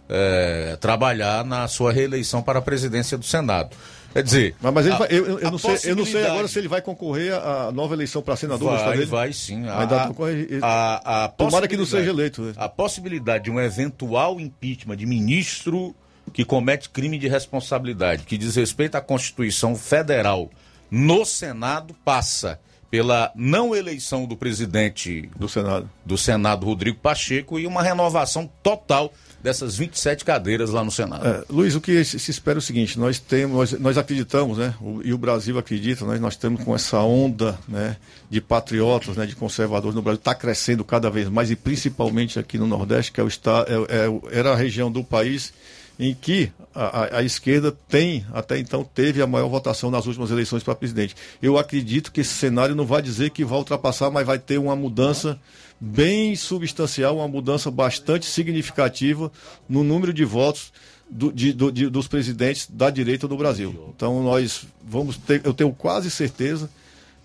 eh, 0.08 0.76
trabalhar 0.80 1.44
na 1.44 1.66
sua 1.68 1.92
reeleição 1.92 2.42
para 2.42 2.58
a 2.58 2.62
presidência 2.62 3.16
do 3.16 3.24
Senado. 3.24 3.74
Quer 4.12 4.22
dizer. 4.22 4.54
Mas, 4.60 4.74
mas 4.74 4.84
ele 4.86 4.94
a- 4.94 4.98
vai- 4.98 5.08
eu, 5.10 5.38
eu- 5.38 5.50
não 5.50 5.56
sei, 5.56 5.78
eu 5.90 5.96
não 5.96 6.04
sei 6.04 6.26
agora 6.26 6.46
se 6.46 6.58
ele 6.58 6.68
vai 6.68 6.82
concorrer 6.82 7.32
à 7.32 7.72
nova 7.72 7.94
eleição 7.94 8.20
para 8.20 8.36
senador. 8.36 8.68
do 8.68 8.74
estado 8.74 8.88
Vai, 8.88 8.98
dele. 8.98 9.10
vai 9.10 9.32
sim. 9.32 9.66
A, 9.66 9.80
Ainda 9.80 10.06
concorre- 10.08 10.32
ele- 10.50 10.60
a- 10.60 11.24
a 11.24 11.28
Tomara 11.28 11.66
que 11.66 11.78
não 11.78 11.86
seja 11.86 12.10
eleito. 12.10 12.42
né? 12.42 12.52
A 12.58 12.68
possibilidade 12.68 13.44
de 13.44 13.50
um 13.50 13.58
eventual 13.58 14.38
impeachment 14.38 14.96
de 14.98 15.06
ministro 15.06 15.94
que 16.32 16.44
comete 16.44 16.88
crime 16.90 17.18
de 17.18 17.28
responsabilidade, 17.28 18.24
que 18.24 18.38
diz 18.38 18.56
respeito 18.56 18.94
à 18.96 19.00
Constituição 19.00 19.74
Federal, 19.76 20.50
no 20.90 21.24
Senado 21.24 21.94
passa 22.04 22.58
pela 22.90 23.32
não 23.34 23.74
eleição 23.74 24.26
do 24.26 24.36
presidente 24.36 25.30
do 25.34 25.48
Senado, 25.48 25.88
do 26.04 26.18
Senado 26.18 26.66
Rodrigo 26.66 26.98
Pacheco 26.98 27.58
e 27.58 27.66
uma 27.66 27.82
renovação 27.82 28.50
total 28.62 29.10
dessas 29.42 29.74
27 29.76 30.24
cadeiras 30.26 30.68
lá 30.70 30.84
no 30.84 30.90
Senado. 30.90 31.26
É, 31.26 31.42
Luiz, 31.48 31.74
o 31.74 31.80
que 31.80 32.04
se 32.04 32.30
espera 32.30 32.58
é 32.58 32.60
o 32.60 32.62
seguinte, 32.62 32.98
nós 32.98 33.18
temos, 33.18 33.56
nós, 33.72 33.80
nós 33.80 33.98
acreditamos, 33.98 34.58
né, 34.58 34.74
o- 34.80 35.00
e 35.02 35.12
o 35.14 35.16
Brasil 35.18 35.58
acredita, 35.58 36.04
nós, 36.04 36.20
nós 36.20 36.34
estamos 36.34 36.62
com 36.62 36.74
essa 36.74 37.00
onda 37.00 37.58
né, 37.66 37.96
de 38.30 38.42
patriotas, 38.42 39.16
né, 39.16 39.24
de 39.24 39.34
conservadores 39.34 39.94
no 39.94 40.02
Brasil, 40.02 40.18
está 40.18 40.34
crescendo 40.34 40.84
cada 40.84 41.08
vez 41.10 41.28
mais, 41.30 41.50
e 41.50 41.56
principalmente 41.56 42.38
aqui 42.38 42.58
no 42.58 42.66
Nordeste, 42.66 43.10
que 43.10 43.20
é 43.20 43.24
o 43.24 43.28
estado, 43.28 43.66
é, 43.88 44.04
é 44.06 44.38
era 44.38 44.52
a 44.52 44.56
região 44.56 44.92
do 44.92 45.02
país 45.02 45.52
em 45.98 46.14
que 46.14 46.50
a, 46.74 47.18
a- 47.18 47.22
esquerda 47.22 47.70
tem, 47.88 48.24
até 48.32 48.58
então, 48.58 48.82
teve 48.82 49.20
a 49.20 49.26
maior 49.26 49.48
votação 49.48 49.90
nas 49.90 50.06
últimas 50.06 50.30
eleições 50.30 50.62
para 50.62 50.74
presidente. 50.74 51.14
Eu 51.40 51.58
acredito 51.58 52.10
que 52.10 52.20
esse 52.22 52.34
cenário 52.34 52.74
não 52.74 52.86
vai 52.86 53.02
dizer 53.02 53.30
que 53.30 53.44
vai 53.44 53.58
ultrapassar, 53.58 54.10
mas 54.10 54.26
vai 54.26 54.38
ter 54.38 54.58
uma 54.58 54.74
mudança 54.74 55.38
bem 55.80 56.34
substancial, 56.36 57.16
uma 57.16 57.28
mudança 57.28 57.70
bastante 57.70 58.24
significativa 58.26 59.30
no 59.68 59.82
número 59.84 60.12
de 60.12 60.24
votos 60.24 60.72
do- 61.10 61.32
de- 61.32 61.52
do- 61.52 61.70
de- 61.70 61.90
dos 61.90 62.08
presidentes 62.08 62.66
da 62.70 62.88
direita 62.88 63.28
do 63.28 63.36
Brasil. 63.36 63.92
Então 63.94 64.22
nós 64.22 64.64
vamos 64.82 65.16
ter, 65.18 65.42
eu 65.44 65.52
tenho 65.52 65.72
quase 65.72 66.10
certeza 66.10 66.70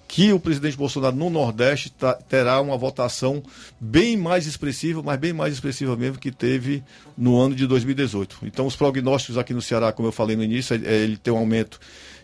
que 0.08 0.32
o 0.32 0.40
presidente 0.40 0.78
Bolsonaro 0.78 1.16
no 1.16 1.30
Nordeste 1.30 1.92
tá- 1.92 2.14
terá 2.14 2.62
uma 2.62 2.78
votação 2.78 3.44
bem 3.80 4.16
mais 4.16 4.48
expressiva, 4.48 5.04
mas 5.04 5.20
bem 5.20 5.34
mais 5.34 5.54
expressiva 5.54 5.96
mesmo 5.98 6.18
que 6.18 6.32
teve 6.32 6.84
no 7.18 7.38
ano 7.38 7.54
de 7.54 7.68
2018. 7.68 8.40
Então 8.44 8.66
os 8.66 8.76
prognósticos 8.76 9.38
aqui 9.38 9.54
no 9.54 9.62
Ceará, 9.62 9.92
como 9.92 10.08
eu 10.08 10.12
falei 10.12 10.36
no 10.36 10.44
início, 10.44 10.76
é, 10.76 10.96
ele 11.04 11.18
tem 11.18 11.34
um 11.34 11.38
aumento 11.38 11.80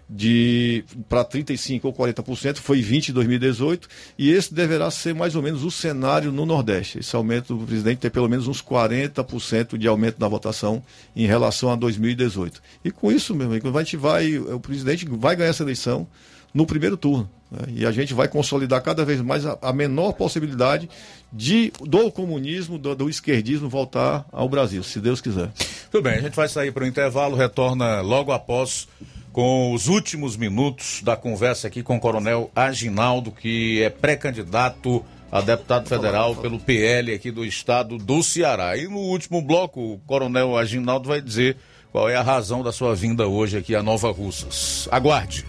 de 0.09 0.83
para 1.09 1.23
35 1.23 1.87
ou 1.87 1.93
40%, 1.93 2.57
foi 2.57 2.81
20 2.81 3.09
em 3.09 3.13
2018, 3.13 3.87
e 4.17 4.31
esse 4.31 4.53
deverá 4.53 4.91
ser 4.91 5.15
mais 5.15 5.35
ou 5.35 5.41
menos 5.41 5.63
o 5.63 5.71
cenário 5.71 6.31
no 6.31 6.45
Nordeste. 6.45 6.99
Esse 6.99 7.15
aumento 7.15 7.55
do 7.55 7.65
presidente 7.65 7.99
tem 7.99 8.11
pelo 8.11 8.29
menos 8.29 8.47
uns 8.47 8.61
40% 8.61 9.77
de 9.77 9.87
aumento 9.87 10.19
na 10.19 10.27
votação 10.27 10.83
em 11.15 11.25
relação 11.25 11.71
a 11.71 11.75
2018. 11.75 12.61
E 12.83 12.91
com 12.91 13.11
isso, 13.11 13.33
meu 13.33 13.47
amigo, 13.47 13.75
a 13.75 13.83
gente 13.83 13.97
vai, 13.97 14.37
o 14.37 14.59
presidente 14.59 15.05
vai 15.09 15.35
ganhar 15.35 15.49
essa 15.49 15.63
eleição 15.63 16.07
no 16.53 16.65
primeiro 16.65 16.95
turno. 16.95 17.29
né? 17.49 17.61
E 17.67 17.85
a 17.85 17.91
gente 17.91 18.13
vai 18.13 18.27
consolidar 18.27 18.81
cada 18.81 19.03
vez 19.03 19.21
mais 19.21 19.45
a, 19.45 19.57
a 19.61 19.73
menor 19.73 20.13
possibilidade 20.13 20.89
de 21.31 21.71
do 21.81 22.11
comunismo, 22.11 22.77
do, 22.77 22.95
do 22.95 23.09
esquerdismo 23.09 23.67
voltar 23.67 24.25
ao 24.31 24.47
Brasil, 24.47 24.83
se 24.83 24.99
Deus 24.99 25.19
quiser. 25.19 25.51
Tudo 25.91 26.03
bem, 26.03 26.13
a 26.13 26.21
gente 26.21 26.35
vai 26.35 26.47
sair 26.47 26.71
para 26.71 26.83
o 26.83 26.87
intervalo, 26.87 27.35
retorna 27.35 28.01
logo 28.01 28.31
após 28.31 28.87
com 29.31 29.73
os 29.73 29.87
últimos 29.87 30.37
minutos 30.37 31.01
da 31.03 31.15
conversa 31.15 31.67
aqui 31.67 31.81
com 31.81 31.97
o 31.97 31.99
Coronel 31.99 32.51
Aginaldo, 32.55 33.31
que 33.31 33.81
é 33.81 33.89
pré-candidato 33.89 35.03
a 35.31 35.41
deputado 35.41 35.89
federal 35.89 36.35
pelo 36.35 36.59
PL 36.59 37.11
aqui 37.11 37.31
do 37.31 37.43
estado 37.43 37.97
do 37.97 38.21
Ceará. 38.21 38.77
E 38.77 38.87
no 38.87 38.99
último 38.99 39.41
bloco, 39.41 39.93
o 39.93 39.97
Coronel 40.05 40.55
Aginaldo 40.55 41.09
vai 41.09 41.19
dizer 41.19 41.57
qual 41.91 42.07
é 42.07 42.15
a 42.15 42.21
razão 42.21 42.61
da 42.61 42.71
sua 42.71 42.93
vinda 42.93 43.27
hoje 43.27 43.57
aqui 43.57 43.75
a 43.75 43.81
Nova 43.81 44.11
Russas. 44.11 44.87
Aguarde. 44.91 45.43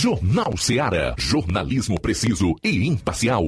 Jornal 0.00 0.56
Seara. 0.56 1.12
Jornalismo 1.18 2.00
preciso 2.00 2.54
e 2.62 2.86
imparcial. 2.86 3.42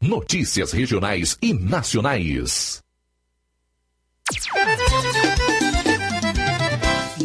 Notícias 0.00 0.70
regionais 0.70 1.36
e 1.42 1.52
nacionais. 1.52 2.80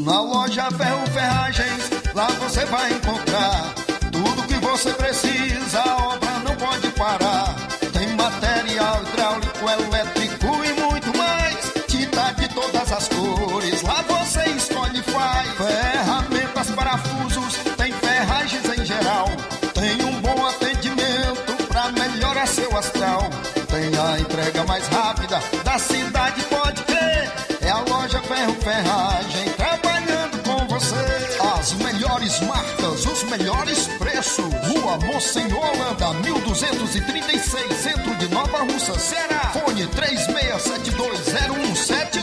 Na 0.04 0.22
loja 0.22 0.72
Ferro 0.72 1.06
Ferragens, 1.14 1.90
lá 2.16 2.28
você 2.30 2.66
vai 2.66 2.92
encontrar 2.94 3.76
tudo 4.12 4.48
que 4.48 4.56
você 4.56 4.92
precisa, 4.94 5.31
astral. 22.42 23.30
Tem 23.70 23.96
a 23.98 24.20
entrega 24.20 24.64
mais 24.64 24.88
rápida 24.88 25.40
da 25.64 25.78
cidade, 25.78 26.42
pode 26.46 26.82
crer. 26.84 27.32
É 27.62 27.70
a 27.70 27.82
loja 27.82 28.20
Ferro 28.22 28.56
Ferragem 28.56 29.50
trabalhando 29.56 30.40
com 30.44 30.66
você. 30.68 30.96
As 31.60 31.74
melhores 31.74 32.40
marcas, 32.42 33.06
os 33.06 33.24
melhores 33.26 33.88
preços. 34.00 34.52
Rua 34.68 34.98
Mocenola, 34.98 35.70
Holanda, 35.70 36.14
1236, 36.22 37.78
centro 37.78 38.16
de 38.16 38.28
Nova 38.30 38.64
Russa, 38.64 38.98
Ceará. 38.98 39.52
Fone 39.54 39.86
36720179. 39.88 42.21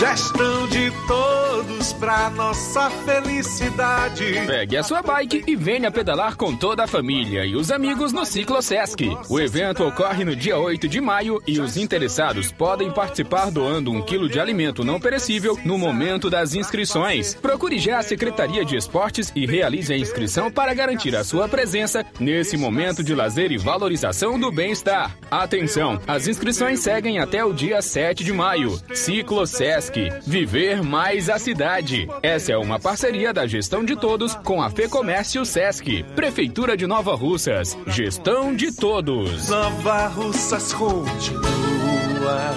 Gestão 0.00 0.66
de 0.68 0.90
todos 1.06 1.92
pra 1.92 2.30
nossa 2.30 2.88
felicidade. 2.88 4.24
Pegue 4.46 4.78
a 4.78 4.82
sua 4.82 5.02
bike 5.02 5.44
e 5.46 5.54
venha 5.54 5.90
pedalar 5.90 6.36
com 6.36 6.56
toda 6.56 6.84
a 6.84 6.86
família 6.86 7.44
e 7.44 7.54
os 7.54 7.70
amigos 7.70 8.10
no 8.10 8.24
Ciclo 8.24 8.62
Sesc. 8.62 9.14
O 9.28 9.38
evento 9.38 9.86
ocorre 9.86 10.24
no 10.24 10.34
dia 10.34 10.56
8 10.56 10.88
de 10.88 11.02
maio 11.02 11.42
e 11.46 11.60
os 11.60 11.76
interessados 11.76 12.50
podem 12.50 12.90
participar 12.90 13.50
doando 13.50 13.92
um 13.92 14.00
quilo 14.00 14.26
de 14.26 14.40
alimento 14.40 14.82
não 14.82 14.98
perecível 14.98 15.58
no 15.66 15.76
momento 15.76 16.30
das 16.30 16.54
inscrições. 16.54 17.34
Procure 17.34 17.78
já 17.78 17.98
a 17.98 18.02
Secretaria 18.02 18.64
de 18.64 18.76
Esportes 18.76 19.30
e 19.36 19.44
realize 19.44 19.92
a 19.92 19.98
inscrição 19.98 20.50
para 20.50 20.72
garantir 20.72 21.14
a 21.14 21.22
sua 21.22 21.46
presença 21.46 22.06
nesse 22.18 22.56
momento 22.56 23.04
de 23.04 23.14
lazer 23.14 23.52
e 23.52 23.58
valorização 23.58 24.40
do 24.40 24.50
bem-estar. 24.50 25.14
Atenção, 25.30 26.00
as 26.06 26.26
inscrições 26.26 26.80
seguem 26.80 27.18
até 27.18 27.44
o 27.44 27.52
dia 27.52 27.82
7 27.82 28.24
de 28.24 28.32
maio. 28.32 28.80
Ciclo 28.94 29.46
Sesc. 29.46 29.89
Viver 30.26 30.82
mais 30.82 31.28
a 31.28 31.38
cidade. 31.38 32.08
Essa 32.22 32.52
é 32.52 32.56
uma 32.56 32.78
parceria 32.78 33.32
da 33.32 33.46
Gestão 33.46 33.84
de 33.84 33.96
Todos 33.96 34.34
com 34.34 34.62
a 34.62 34.70
Fecomércio 34.70 35.44
Sesc. 35.44 36.04
Prefeitura 36.14 36.76
de 36.76 36.86
Nova 36.86 37.14
Russas. 37.14 37.76
Gestão 37.86 38.54
de 38.54 38.74
Todos. 38.74 39.48
Nova 39.48 40.06
Russas 40.06 40.72
continua 40.72 42.54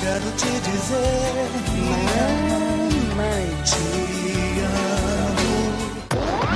Quero 0.00 0.30
te 0.36 0.60
dizer, 0.70 1.50
mamãe, 1.78 2.69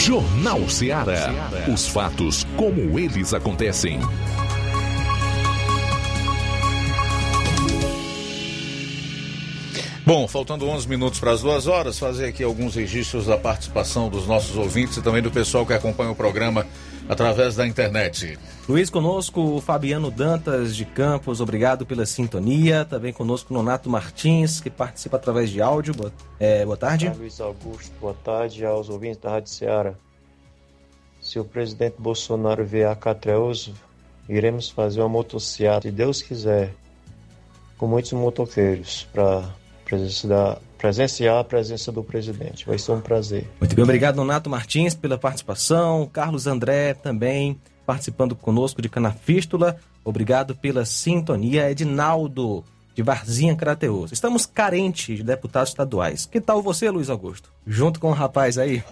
Jornal 0.00 0.66
Ceará. 0.66 1.30
Os 1.70 1.86
fatos 1.86 2.46
como 2.56 2.98
eles 2.98 3.34
acontecem. 3.34 4.00
Bom, 10.06 10.26
faltando 10.26 10.66
11 10.66 10.88
minutos 10.88 11.20
para 11.20 11.32
as 11.32 11.42
duas 11.42 11.66
horas, 11.66 11.98
fazer 11.98 12.28
aqui 12.28 12.42
alguns 12.42 12.76
registros 12.76 13.26
da 13.26 13.36
participação 13.36 14.08
dos 14.08 14.26
nossos 14.26 14.56
ouvintes 14.56 14.96
e 14.96 15.02
também 15.02 15.20
do 15.20 15.30
pessoal 15.30 15.66
que 15.66 15.74
acompanha 15.74 16.10
o 16.10 16.16
programa 16.16 16.66
através 17.10 17.56
da 17.56 17.66
internet. 17.66 18.38
Luiz 18.68 18.88
conosco, 18.88 19.40
o 19.56 19.60
Fabiano 19.60 20.12
Dantas 20.12 20.76
de 20.76 20.84
Campos, 20.84 21.40
obrigado 21.40 21.84
pela 21.84 22.06
sintonia. 22.06 22.84
Também 22.84 23.12
conosco 23.12 23.52
Nonato 23.52 23.90
Martins, 23.90 24.60
que 24.60 24.70
participa 24.70 25.16
através 25.16 25.50
de 25.50 25.60
áudio. 25.60 25.92
Boa, 25.92 26.12
é, 26.38 26.64
boa 26.64 26.76
tarde. 26.76 27.08
Olá, 27.08 27.16
Luiz 27.16 27.40
Augusto, 27.40 27.92
boa 28.00 28.14
tarde 28.14 28.64
aos 28.64 28.88
ouvintes 28.88 29.20
da 29.20 29.30
Rádio 29.30 29.50
Ceará. 29.50 29.94
Se 31.20 31.40
o 31.40 31.44
presidente 31.44 31.96
Bolsonaro 31.98 32.64
vier 32.64 32.88
a 32.88 32.94
Catreuso, 32.94 33.74
iremos 34.28 34.70
fazer 34.70 35.00
uma 35.00 35.08
motociata, 35.08 35.82
se 35.82 35.90
Deus 35.90 36.22
quiser, 36.22 36.72
com 37.76 37.88
muitos 37.88 38.12
motoqueiros, 38.12 39.08
para 39.12 39.50
presenciar 39.84 40.58
a 41.28 41.44
presença 41.44 41.92
do 41.92 42.02
presidente. 42.02 42.66
Vai 42.66 42.78
ser 42.78 42.92
um 42.92 43.00
prazer. 43.00 43.46
Muito 43.60 43.74
bem, 43.74 43.82
obrigado, 43.82 44.16
Nonato 44.16 44.48
Martins, 44.48 44.94
pela 44.94 45.18
participação. 45.18 46.08
Carlos 46.12 46.46
André 46.46 46.94
também 46.94 47.58
participando 47.86 48.36
conosco 48.36 48.80
de 48.80 48.88
Canafístula. 48.88 49.76
Obrigado 50.04 50.54
pela 50.54 50.84
sintonia. 50.84 51.70
Edinaldo, 51.70 52.64
de 52.94 53.02
Varzinha 53.02 53.56
Crateus. 53.56 54.12
Estamos 54.12 54.46
carentes 54.46 55.16
de 55.16 55.22
deputados 55.22 55.70
estaduais. 55.70 56.26
Que 56.26 56.40
tal 56.40 56.62
você, 56.62 56.90
Luiz 56.90 57.08
Augusto? 57.08 57.50
Junto 57.66 57.98
com 57.98 58.10
o 58.10 58.14
rapaz 58.14 58.58
aí? 58.58 58.82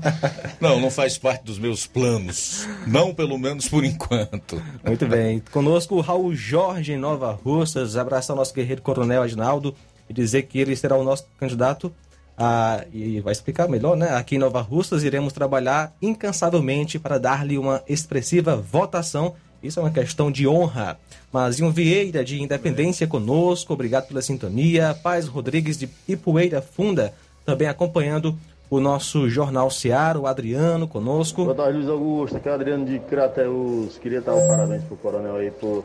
Não, 0.60 0.80
não 0.80 0.90
faz 0.90 1.18
parte 1.18 1.44
dos 1.44 1.58
meus 1.58 1.86
planos. 1.86 2.66
Não, 2.86 3.14
pelo 3.14 3.38
menos 3.38 3.68
por 3.68 3.84
enquanto. 3.84 4.60
Muito 4.82 5.06
bem. 5.06 5.42
Conosco 5.52 5.96
o 5.96 6.00
Raul 6.00 6.34
Jorge 6.34 6.94
em 6.94 6.96
Nova 6.96 7.30
Russas. 7.30 7.94
Abraçar 7.94 8.34
o 8.34 8.38
nosso 8.38 8.54
guerreiro 8.54 8.80
coronel 8.80 9.22
Edinaldo 9.22 9.76
e 10.08 10.12
dizer 10.12 10.42
que 10.42 10.58
ele 10.58 10.76
será 10.76 10.96
o 10.96 11.04
nosso 11.04 11.26
candidato 11.38 11.92
Ah, 12.38 12.84
e 12.92 13.18
vai 13.20 13.32
explicar 13.32 13.66
melhor, 13.66 13.96
né? 13.96 14.10
Aqui 14.10 14.36
em 14.36 14.38
Nova 14.38 14.60
Russas 14.60 15.02
iremos 15.02 15.32
trabalhar 15.32 15.94
incansavelmente 16.02 16.98
para 16.98 17.18
dar-lhe 17.18 17.56
uma 17.56 17.82
expressiva 17.88 18.54
votação. 18.54 19.34
Isso 19.62 19.80
é 19.80 19.82
uma 19.82 19.90
questão 19.90 20.30
de 20.30 20.46
honra. 20.46 20.98
Mazinho 21.32 21.70
Vieira, 21.70 22.22
de 22.22 22.42
Independência, 22.42 23.06
conosco. 23.06 23.72
Obrigado 23.72 24.08
pela 24.08 24.20
sintonia. 24.20 24.94
Paz 25.02 25.26
Rodrigues, 25.26 25.78
de 25.78 25.88
Ipueira 26.06 26.60
Funda, 26.60 27.14
também 27.44 27.68
acompanhando 27.68 28.36
o 28.68 28.80
nosso 28.80 29.30
Jornal 29.30 29.70
Seara, 29.70 30.18
o 30.18 30.26
Adriano 30.26 30.86
conosco. 30.86 31.44
Boa 31.44 31.54
tarde, 31.56 31.78
Luiz 31.78 31.88
Augusto. 31.88 32.36
Aqui 32.36 32.48
é 32.48 32.52
o 32.52 32.54
Adriano 32.54 32.84
de 32.84 32.98
Crateus. 32.98 33.96
Queria 33.96 34.20
dar 34.20 34.34
um 34.34 34.46
parabéns 34.46 34.84
pro 34.84 34.96
coronel 34.98 35.36
aí 35.36 35.50
por, 35.50 35.84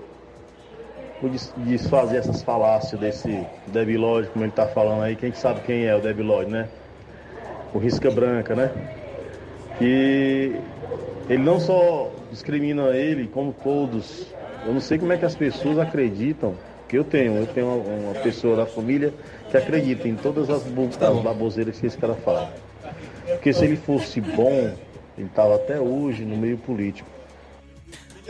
desfazer 1.30 2.18
essas 2.18 2.42
falácias 2.44 3.00
desse 3.00 3.46
debilóide, 3.68 4.30
como 4.30 4.44
ele 4.46 4.52
tá 4.52 4.66
falando 4.68 5.04
aí. 5.04 5.16
Quem 5.16 5.32
que 5.32 5.38
sabe 5.38 5.62
quem 5.62 5.86
é 5.86 5.96
o 5.96 6.02
debilóide, 6.02 6.52
né? 6.52 6.68
O 7.74 7.78
Risca 7.78 8.10
Branca, 8.10 8.56
né? 8.56 8.72
Que 9.78 10.60
ele 11.30 11.44
não 11.44 11.60
só 11.60 12.12
discrimina 12.32 12.90
ele, 12.90 13.28
como 13.28 13.54
todos. 13.54 14.28
Eu 14.66 14.74
não 14.74 14.80
sei 14.80 14.98
como 14.98 15.14
é 15.14 15.18
que 15.18 15.26
as 15.26 15.36
pessoas 15.36 15.78
acreditam. 15.80 16.54
Que 16.88 16.98
eu 16.98 17.04
tenho, 17.06 17.38
eu 17.38 17.48
tenho 17.48 17.68
uma, 17.68 18.10
uma 18.10 18.14
pessoa 18.16 18.56
da 18.58 18.66
família 18.66 19.14
que 19.50 19.56
acredita 19.56 20.08
em 20.10 20.16
todas 20.16 20.50
as, 20.50 20.62
bu- 20.64 20.90
as 21.00 21.24
baboseiras 21.24 21.80
que 21.80 21.88
esse 21.88 21.98
cara 21.98 22.16
fala. 22.16 22.52
Porque 23.28 23.54
se 23.54 23.64
ele 23.64 23.78
fosse 23.78 24.20
bom, 24.20 24.76
ele 25.18 25.28
estava 25.28 25.56
até 25.56 25.80
hoje 25.80 26.26
no 26.26 26.36
meio 26.36 26.58
político. 26.58 27.10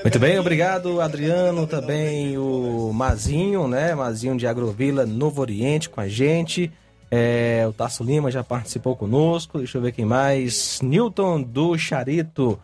Muito 0.04 0.18
bem, 0.18 0.40
obrigado, 0.40 1.00
Adriano, 1.00 1.68
também 1.68 2.36
o 2.36 2.92
Mazinho, 2.92 3.68
né? 3.68 3.94
Mazinho 3.94 4.36
de 4.36 4.48
Agrovila, 4.48 5.06
Novo 5.06 5.42
Oriente, 5.42 5.90
com 5.90 6.02
a 6.02 6.08
gente. 6.08 6.72
É, 7.12 7.66
o 7.70 7.74
Tasso 7.74 8.04
Lima 8.04 8.32
já 8.32 8.44
participou 8.44 8.96
conosco. 8.96 9.60
Deixa 9.60 9.78
eu 9.78 9.82
ver 9.82 9.92
quem 9.92 10.04
mais. 10.04 10.80
Newton 10.82 11.44
do 11.44 11.78
Charito. 11.78 12.60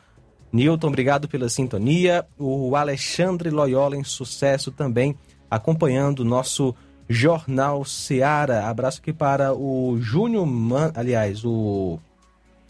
Newton, 0.52 0.88
obrigado 0.88 1.28
pela 1.28 1.48
sintonia. 1.48 2.26
O 2.40 2.76
Alexandre 2.76 3.52
Loyola 3.52 3.96
em 3.96 4.04
sucesso 4.04 4.72
também, 4.72 5.16
acompanhando 5.50 6.22
o 6.22 6.26
nosso 6.26 6.74
Jornal 7.08 7.86
Seara. 7.86 8.66
Abraço 8.66 9.00
aqui 9.00 9.14
para 9.14 9.54
o 9.54 9.98
Júnior 10.00 10.46
Man... 10.48 10.92
Aliás, 10.96 11.46
o. 11.46 12.00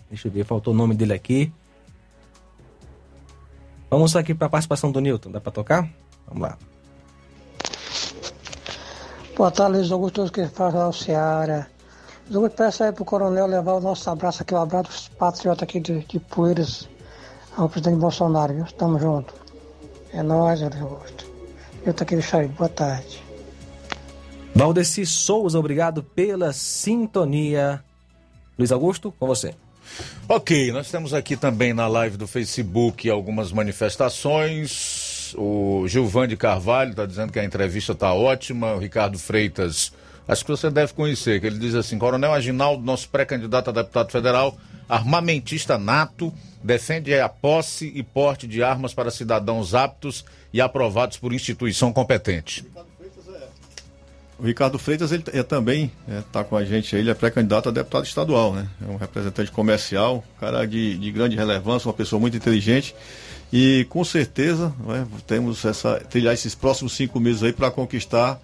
Deixa 0.10 0.28
eu 0.28 0.32
ver, 0.32 0.44
faltou 0.44 0.74
o 0.74 0.78
nome 0.78 0.94
dele 0.94 1.14
aqui. 1.14 1.54
Vamos 3.90 4.16
aqui 4.16 4.34
para 4.34 4.48
a 4.48 4.50
participação 4.50 4.92
do 4.92 5.00
Newton. 5.00 5.32
Dá 5.32 5.40
para 5.40 5.52
tocar? 5.52 5.90
Vamos 6.28 6.42
lá. 6.42 6.58
Boa 9.36 9.52
tarde, 9.52 9.78
Luiz 9.78 9.92
Augusto, 9.92 10.32
que 10.32 10.48
fala 10.48 10.90
o 10.90 10.94
Ceará. 10.94 11.68
Luiz 12.26 12.36
Augusto, 12.36 12.56
peço 12.58 12.84
aí 12.84 12.92
pro 12.92 13.06
coronel 13.06 13.46
levar 13.46 13.74
o 13.74 13.80
nosso 13.80 14.10
abraço 14.10 14.42
aqui, 14.42 14.54
o 14.54 14.58
abraço 14.58 14.90
dos 14.90 15.08
patriotas 15.10 15.64
aqui 15.64 15.80
de, 15.80 16.00
de 16.00 16.20
Poeiras 16.20 16.90
ao 17.56 17.70
presidente 17.70 18.00
Bolsonaro, 18.00 18.54
viu? 18.54 18.66
Tamo 18.78 19.00
junto. 19.00 19.34
É 20.12 20.22
nóis, 20.22 20.60
Luiz 20.60 20.82
Augusto. 20.82 21.26
Eu 21.86 21.94
tô 21.94 22.04
aqui 22.04 22.16
do 22.16 22.22
Xaí, 22.22 22.48
boa 22.50 22.70
tarde. 22.70 23.24
Valdeci 24.54 25.06
Souza, 25.06 25.60
obrigado 25.60 26.04
pela 26.04 26.52
sintonia. 26.52 27.84
Luiz 28.58 28.72
Augusto, 28.72 29.14
com 29.20 29.28
você. 29.28 29.56
Ok, 30.28 30.72
nós 30.72 30.92
temos 30.92 31.14
aqui 31.14 31.38
também 31.38 31.74
na 31.74 31.88
live 31.88 32.18
do 32.18 32.28
Facebook 32.28 33.10
algumas 33.10 33.52
manifestações. 33.52 35.34
O 35.38 35.86
Gilvan 35.88 36.28
de 36.28 36.38
Carvalho 36.38 36.92
está 36.92 37.06
dizendo 37.06 37.32
que 37.32 37.40
a 37.40 37.44
entrevista 37.44 37.94
está 37.94 38.14
ótima. 38.14 38.74
O 38.74 38.80
Ricardo 38.80 39.18
Freitas, 39.18 39.92
acho 40.28 40.44
que 40.44 40.52
você 40.52 40.70
deve 40.70 40.94
conhecer, 40.94 41.40
que 41.40 41.48
ele 41.48 41.60
diz 41.60 41.76
assim: 41.76 41.98
Coronel 41.98 42.34
Aginaldo, 42.34 42.84
nosso 42.84 43.10
pré-candidato 43.10 43.70
a 43.70 43.74
deputado 43.74 44.12
federal, 44.12 44.58
armamentista 44.88 45.78
nato, 45.78 46.34
defende 46.64 47.14
a 47.18 47.30
posse 47.30 47.92
e 47.96 48.04
porte 48.04 48.48
de 48.48 48.64
armas 48.64 48.94
para 48.94 49.12
cidadãos 49.12 49.74
aptos 49.74 50.26
e 50.54 50.62
aprovados 50.62 51.18
por 51.18 51.34
instituição 51.34 51.94
competente. 51.94 52.66
O 54.40 54.44
Ricardo 54.44 54.78
Freitas 54.78 55.12
ele 55.12 55.24
é 55.34 55.42
também 55.42 55.92
está 56.08 56.44
com 56.44 56.56
a 56.56 56.64
gente 56.64 56.96
aí, 56.96 57.02
ele 57.02 57.10
é 57.10 57.14
pré-candidato 57.16 57.70
a 57.70 57.72
deputado 57.72 58.06
estadual, 58.06 58.54
né? 58.54 58.68
É 58.88 58.92
um 58.92 58.96
representante 58.96 59.52
comercial, 59.52 60.24
cara 60.40 60.66
de, 60.66 60.96
de 60.98 61.12
grande 61.12 61.36
relevância, 61.36 61.88
uma 61.88 61.94
pessoa 61.94 62.20
muito 62.20 62.38
inteligente. 62.38 62.94
E 63.52 63.86
com 63.90 64.04
certeza 64.04 64.74
né, 64.86 65.08
temos 65.26 65.66
essa 65.66 66.00
trilhar 66.02 66.34
esses 66.34 66.54
próximos 66.54 66.94
cinco 66.94 67.20
meses 67.20 67.42
aí 67.42 67.54
para 67.54 67.72
conquistar 67.72 68.40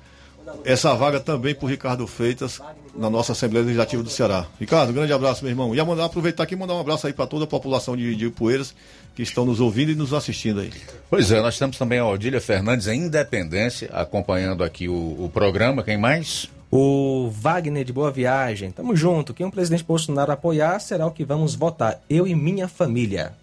essa 0.65 0.94
vaga 0.95 1.20
também 1.20 1.53
para 1.53 1.65
o 1.65 1.70
Ricardo 1.70 2.07
Freitas 2.07 2.61
na 2.95 3.10
nossa 3.10 3.32
Assembleia 3.32 3.65
Legislativa 3.65 4.03
do 4.03 4.10
Ceará. 4.10 4.45
Ricardo, 4.60 4.94
grande 4.94 5.11
abraço, 5.11 5.44
meu 5.44 5.52
irmão. 5.52 5.74
E 5.74 5.80
a 5.80 5.86
mandar, 5.86 6.06
aproveitar 6.06 6.44
aqui 6.44 6.53
e 6.53 6.57
mandar 6.57 6.76
um 6.76 6.80
abraço 6.80 7.07
aí 7.07 7.14
para 7.14 7.28
toda 7.28 7.45
a 7.45 7.48
população 7.48 7.98
de, 7.98 8.15
de 8.15 8.30
Poeiras 8.30 8.74
que 9.15 9.22
estão 9.22 9.45
nos 9.45 9.60
ouvindo 9.60 9.91
e 9.91 9.95
nos 9.95 10.14
assistindo 10.14 10.60
aí. 10.60 10.72
Pois 11.10 11.32
é, 11.32 11.41
nós 11.41 11.57
temos 11.57 11.78
também 11.78 11.99
a 11.99 12.07
Odília 12.07 12.41
Fernandes 12.41 12.88
em 12.88 13.02
Independência, 13.02 13.90
acompanhando 13.94 14.64
aqui 14.64 14.88
o, 14.88 14.94
o 14.94 15.30
programa. 15.34 15.84
Quem 15.84 15.98
mais? 15.98 16.49
O 16.72 17.30
Wagner 17.30 17.86
de 17.86 17.94
Boa 17.94 18.10
Viagem. 18.10 18.72
Tamo 18.72 18.95
junto. 18.95 19.34
Quem 19.34 19.45
o 19.45 19.52
presidente 19.52 19.84
Bolsonaro 19.84 20.32
apoiar 20.32 20.80
será 20.80 21.06
o 21.06 21.11
que 21.11 21.24
vamos 21.24 21.53
votar. 21.53 22.02
Eu 22.10 22.26
e 22.26 22.34
minha 22.34 22.68
família. 22.68 23.34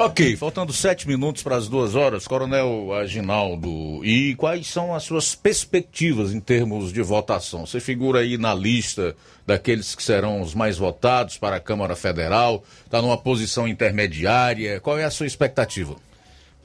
Ok, 0.00 0.36
faltando 0.36 0.72
sete 0.72 1.08
minutos 1.08 1.42
para 1.42 1.56
as 1.56 1.66
duas 1.66 1.96
horas, 1.96 2.24
Coronel 2.24 2.94
Aginaldo, 2.94 4.04
e 4.04 4.32
quais 4.36 4.68
são 4.68 4.94
as 4.94 5.02
suas 5.02 5.34
perspectivas 5.34 6.32
em 6.32 6.38
termos 6.38 6.92
de 6.92 7.02
votação? 7.02 7.66
Você 7.66 7.80
figura 7.80 8.20
aí 8.20 8.38
na 8.38 8.54
lista 8.54 9.16
daqueles 9.44 9.96
que 9.96 10.02
serão 10.04 10.40
os 10.40 10.54
mais 10.54 10.78
votados 10.78 11.36
para 11.36 11.56
a 11.56 11.60
Câmara 11.60 11.96
Federal, 11.96 12.62
está 12.84 13.02
numa 13.02 13.18
posição 13.18 13.66
intermediária, 13.66 14.78
qual 14.78 14.96
é 14.96 15.04
a 15.04 15.10
sua 15.10 15.26
expectativa? 15.26 15.96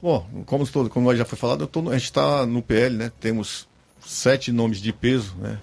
Bom, 0.00 0.24
como, 0.46 0.64
todo, 0.64 0.88
como 0.88 1.12
já 1.16 1.24
foi 1.24 1.36
falado, 1.36 1.66
tô, 1.66 1.90
a 1.90 1.94
gente 1.94 2.04
está 2.04 2.46
no 2.46 2.62
PL, 2.62 2.96
né? 2.96 3.12
Temos 3.18 3.66
sete 4.06 4.52
nomes 4.52 4.80
de 4.80 4.92
peso, 4.92 5.34
né? 5.38 5.58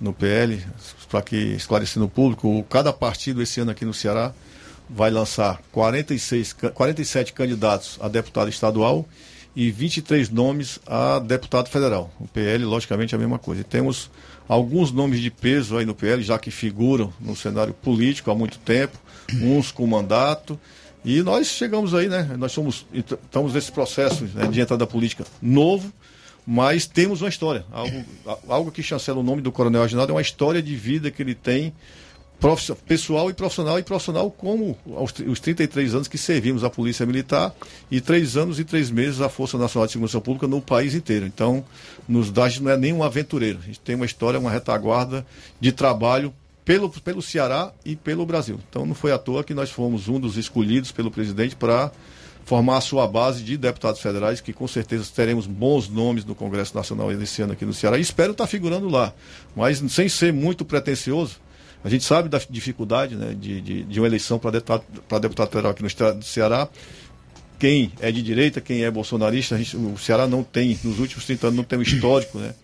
No 0.00 0.12
PL, 0.12 0.64
para 1.10 1.20
que 1.20 1.34
esclarecendo 1.34 2.06
o 2.06 2.08
público, 2.08 2.64
cada 2.70 2.92
partido 2.92 3.42
esse 3.42 3.58
ano 3.58 3.72
aqui 3.72 3.84
no 3.84 3.92
Ceará 3.92 4.32
vai 4.88 5.10
lançar 5.10 5.60
46, 5.72 6.54
47 6.74 7.32
candidatos 7.32 7.98
a 8.00 8.08
deputado 8.08 8.48
estadual 8.48 9.06
e 9.54 9.70
23 9.70 10.30
nomes 10.30 10.78
a 10.86 11.18
deputado 11.18 11.68
federal. 11.68 12.12
O 12.20 12.28
PL, 12.28 12.64
logicamente, 12.64 13.14
é 13.14 13.16
a 13.16 13.18
mesma 13.18 13.38
coisa. 13.38 13.62
E 13.62 13.64
temos 13.64 14.10
alguns 14.48 14.92
nomes 14.92 15.20
de 15.20 15.30
peso 15.30 15.76
aí 15.76 15.84
no 15.84 15.94
PL, 15.94 16.22
já 16.22 16.38
que 16.38 16.50
figuram 16.50 17.12
no 17.20 17.34
cenário 17.34 17.74
político 17.74 18.30
há 18.30 18.34
muito 18.34 18.58
tempo, 18.58 18.96
uns 19.42 19.72
com 19.72 19.86
mandato. 19.86 20.58
E 21.04 21.22
nós 21.22 21.48
chegamos 21.48 21.94
aí, 21.94 22.08
né? 22.08 22.36
Nós 22.38 22.52
somos, 22.52 22.86
estamos 22.92 23.52
nesse 23.54 23.72
processo 23.72 24.24
né, 24.34 24.46
de 24.46 24.60
entrada 24.60 24.86
política 24.86 25.24
novo, 25.42 25.92
mas 26.46 26.86
temos 26.86 27.20
uma 27.20 27.28
história. 27.28 27.64
Algo, 27.72 28.04
algo 28.48 28.70
que 28.70 28.82
chancela 28.82 29.18
o 29.18 29.22
nome 29.22 29.42
do 29.42 29.52
Coronel 29.52 29.82
Aginaldo 29.82 30.12
é 30.12 30.14
uma 30.14 30.22
história 30.22 30.62
de 30.62 30.74
vida 30.76 31.10
que 31.10 31.20
ele 31.20 31.34
tem 31.34 31.72
pessoal 32.86 33.28
e 33.30 33.34
profissional, 33.34 33.78
e 33.78 33.82
profissional 33.82 34.30
como 34.30 34.78
os 35.26 35.40
33 35.40 35.94
anos 35.94 36.08
que 36.08 36.16
servimos 36.16 36.62
a 36.62 36.70
Polícia 36.70 37.04
Militar 37.04 37.52
e 37.90 38.00
três 38.00 38.36
anos 38.36 38.60
e 38.60 38.64
três 38.64 38.90
meses 38.90 39.20
a 39.20 39.28
Força 39.28 39.58
Nacional 39.58 39.86
de 39.86 39.92
Segurança 39.92 40.20
Pública 40.20 40.46
no 40.46 40.60
país 40.60 40.94
inteiro. 40.94 41.26
Então, 41.26 41.64
nos 42.08 42.30
dá, 42.30 42.44
a 42.44 42.48
gente 42.48 42.62
não 42.62 42.70
é 42.70 42.76
nenhum 42.76 43.02
aventureiro. 43.02 43.58
A 43.60 43.66
gente 43.66 43.80
tem 43.80 43.96
uma 43.96 44.06
história, 44.06 44.38
uma 44.38 44.50
retaguarda 44.50 45.26
de 45.60 45.72
trabalho 45.72 46.32
pelo, 46.64 46.88
pelo 46.88 47.20
Ceará 47.20 47.72
e 47.84 47.96
pelo 47.96 48.24
Brasil. 48.24 48.60
Então, 48.68 48.86
não 48.86 48.94
foi 48.94 49.10
à 49.10 49.18
toa 49.18 49.42
que 49.42 49.54
nós 49.54 49.70
fomos 49.70 50.06
um 50.06 50.20
dos 50.20 50.36
escolhidos 50.36 50.92
pelo 50.92 51.10
presidente 51.10 51.56
para 51.56 51.90
formar 52.44 52.76
a 52.76 52.80
sua 52.80 53.06
base 53.06 53.42
de 53.42 53.56
deputados 53.56 54.00
federais, 54.00 54.40
que 54.40 54.52
com 54.52 54.66
certeza 54.68 55.10
teremos 55.14 55.46
bons 55.46 55.88
nomes 55.88 56.24
no 56.24 56.34
Congresso 56.34 56.74
Nacional 56.74 57.10
esse 57.10 57.42
ano 57.42 57.52
aqui 57.52 57.66
no 57.66 57.74
Ceará. 57.74 57.98
E 57.98 58.00
espero 58.00 58.32
estar 58.32 58.46
figurando 58.46 58.88
lá. 58.88 59.12
Mas, 59.56 59.82
sem 59.90 60.08
ser 60.08 60.32
muito 60.32 60.64
pretensioso, 60.64 61.40
a 61.84 61.88
gente 61.88 62.04
sabe 62.04 62.28
da 62.28 62.40
dificuldade 62.50 63.14
né, 63.14 63.34
de, 63.38 63.60
de, 63.60 63.82
de, 63.84 64.00
uma 64.00 64.06
eleição 64.06 64.38
para 64.38 64.52
deputado, 64.52 64.84
deputado 65.20 65.48
federal 65.48 65.72
aqui 65.72 65.82
no 65.82 65.88
estado 65.88 66.18
do 66.18 66.24
Ceará. 66.24 66.68
Quem 67.58 67.92
é 68.00 68.10
de 68.12 68.22
direita, 68.22 68.60
quem 68.60 68.84
é 68.84 68.90
bolsonarista, 68.90 69.56
gente, 69.56 69.76
o 69.76 69.98
Ceará 69.98 70.26
não 70.26 70.42
tem, 70.42 70.78
nos 70.84 70.98
últimos 70.98 71.24
30 71.24 71.48
anos, 71.48 71.56
não 71.56 71.64
tem 71.64 71.78
um 71.78 71.82
histórico 71.82 72.38
né, 72.38 72.54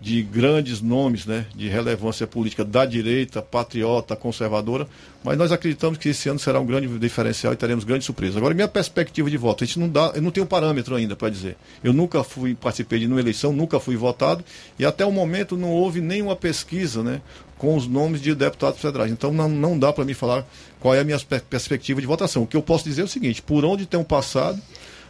de 0.00 0.22
grandes 0.22 0.80
nomes 0.80 1.26
né, 1.26 1.44
de 1.54 1.68
relevância 1.68 2.26
política 2.26 2.64
da 2.64 2.86
direita, 2.86 3.42
patriota, 3.42 4.16
conservadora, 4.16 4.88
mas 5.22 5.36
nós 5.36 5.52
acreditamos 5.52 5.98
que 5.98 6.08
esse 6.08 6.28
ano 6.28 6.38
será 6.38 6.58
um 6.58 6.64
grande 6.64 6.88
diferencial 6.98 7.52
e 7.52 7.56
teremos 7.56 7.84
grandes 7.84 8.06
surpresas. 8.06 8.36
Agora, 8.36 8.54
minha 8.54 8.66
perspectiva 8.66 9.28
de 9.28 9.36
voto, 9.36 9.62
a 9.62 9.66
gente 9.66 9.78
não 9.78 9.88
dá, 9.88 10.12
eu 10.14 10.22
não 10.22 10.30
tenho 10.30 10.46
parâmetro 10.46 10.94
ainda 10.94 11.14
para 11.14 11.28
dizer. 11.28 11.56
Eu 11.84 11.92
nunca 11.92 12.24
fui, 12.24 12.54
participei 12.54 12.98
de 13.00 13.06
uma 13.06 13.20
eleição, 13.20 13.52
nunca 13.52 13.78
fui 13.78 13.96
votado 13.96 14.42
e 14.78 14.86
até 14.86 15.04
o 15.04 15.12
momento 15.12 15.56
não 15.56 15.68
houve 15.68 16.00
nenhuma 16.00 16.34
pesquisa 16.34 17.02
né, 17.02 17.20
com 17.60 17.76
os 17.76 17.86
nomes 17.86 18.22
de 18.22 18.34
deputados 18.34 18.80
federais. 18.80 19.12
Então 19.12 19.30
não, 19.34 19.46
não 19.46 19.78
dá 19.78 19.92
para 19.92 20.02
mim 20.02 20.14
falar 20.14 20.46
qual 20.80 20.94
é 20.94 21.00
a 21.00 21.04
minha 21.04 21.18
perspectiva 21.20 22.00
de 22.00 22.06
votação. 22.06 22.42
O 22.42 22.46
que 22.46 22.56
eu 22.56 22.62
posso 22.62 22.84
dizer 22.84 23.02
é 23.02 23.04
o 23.04 23.08
seguinte: 23.08 23.42
por 23.42 23.66
onde 23.66 23.84
tem 23.84 24.02
passado, 24.02 24.58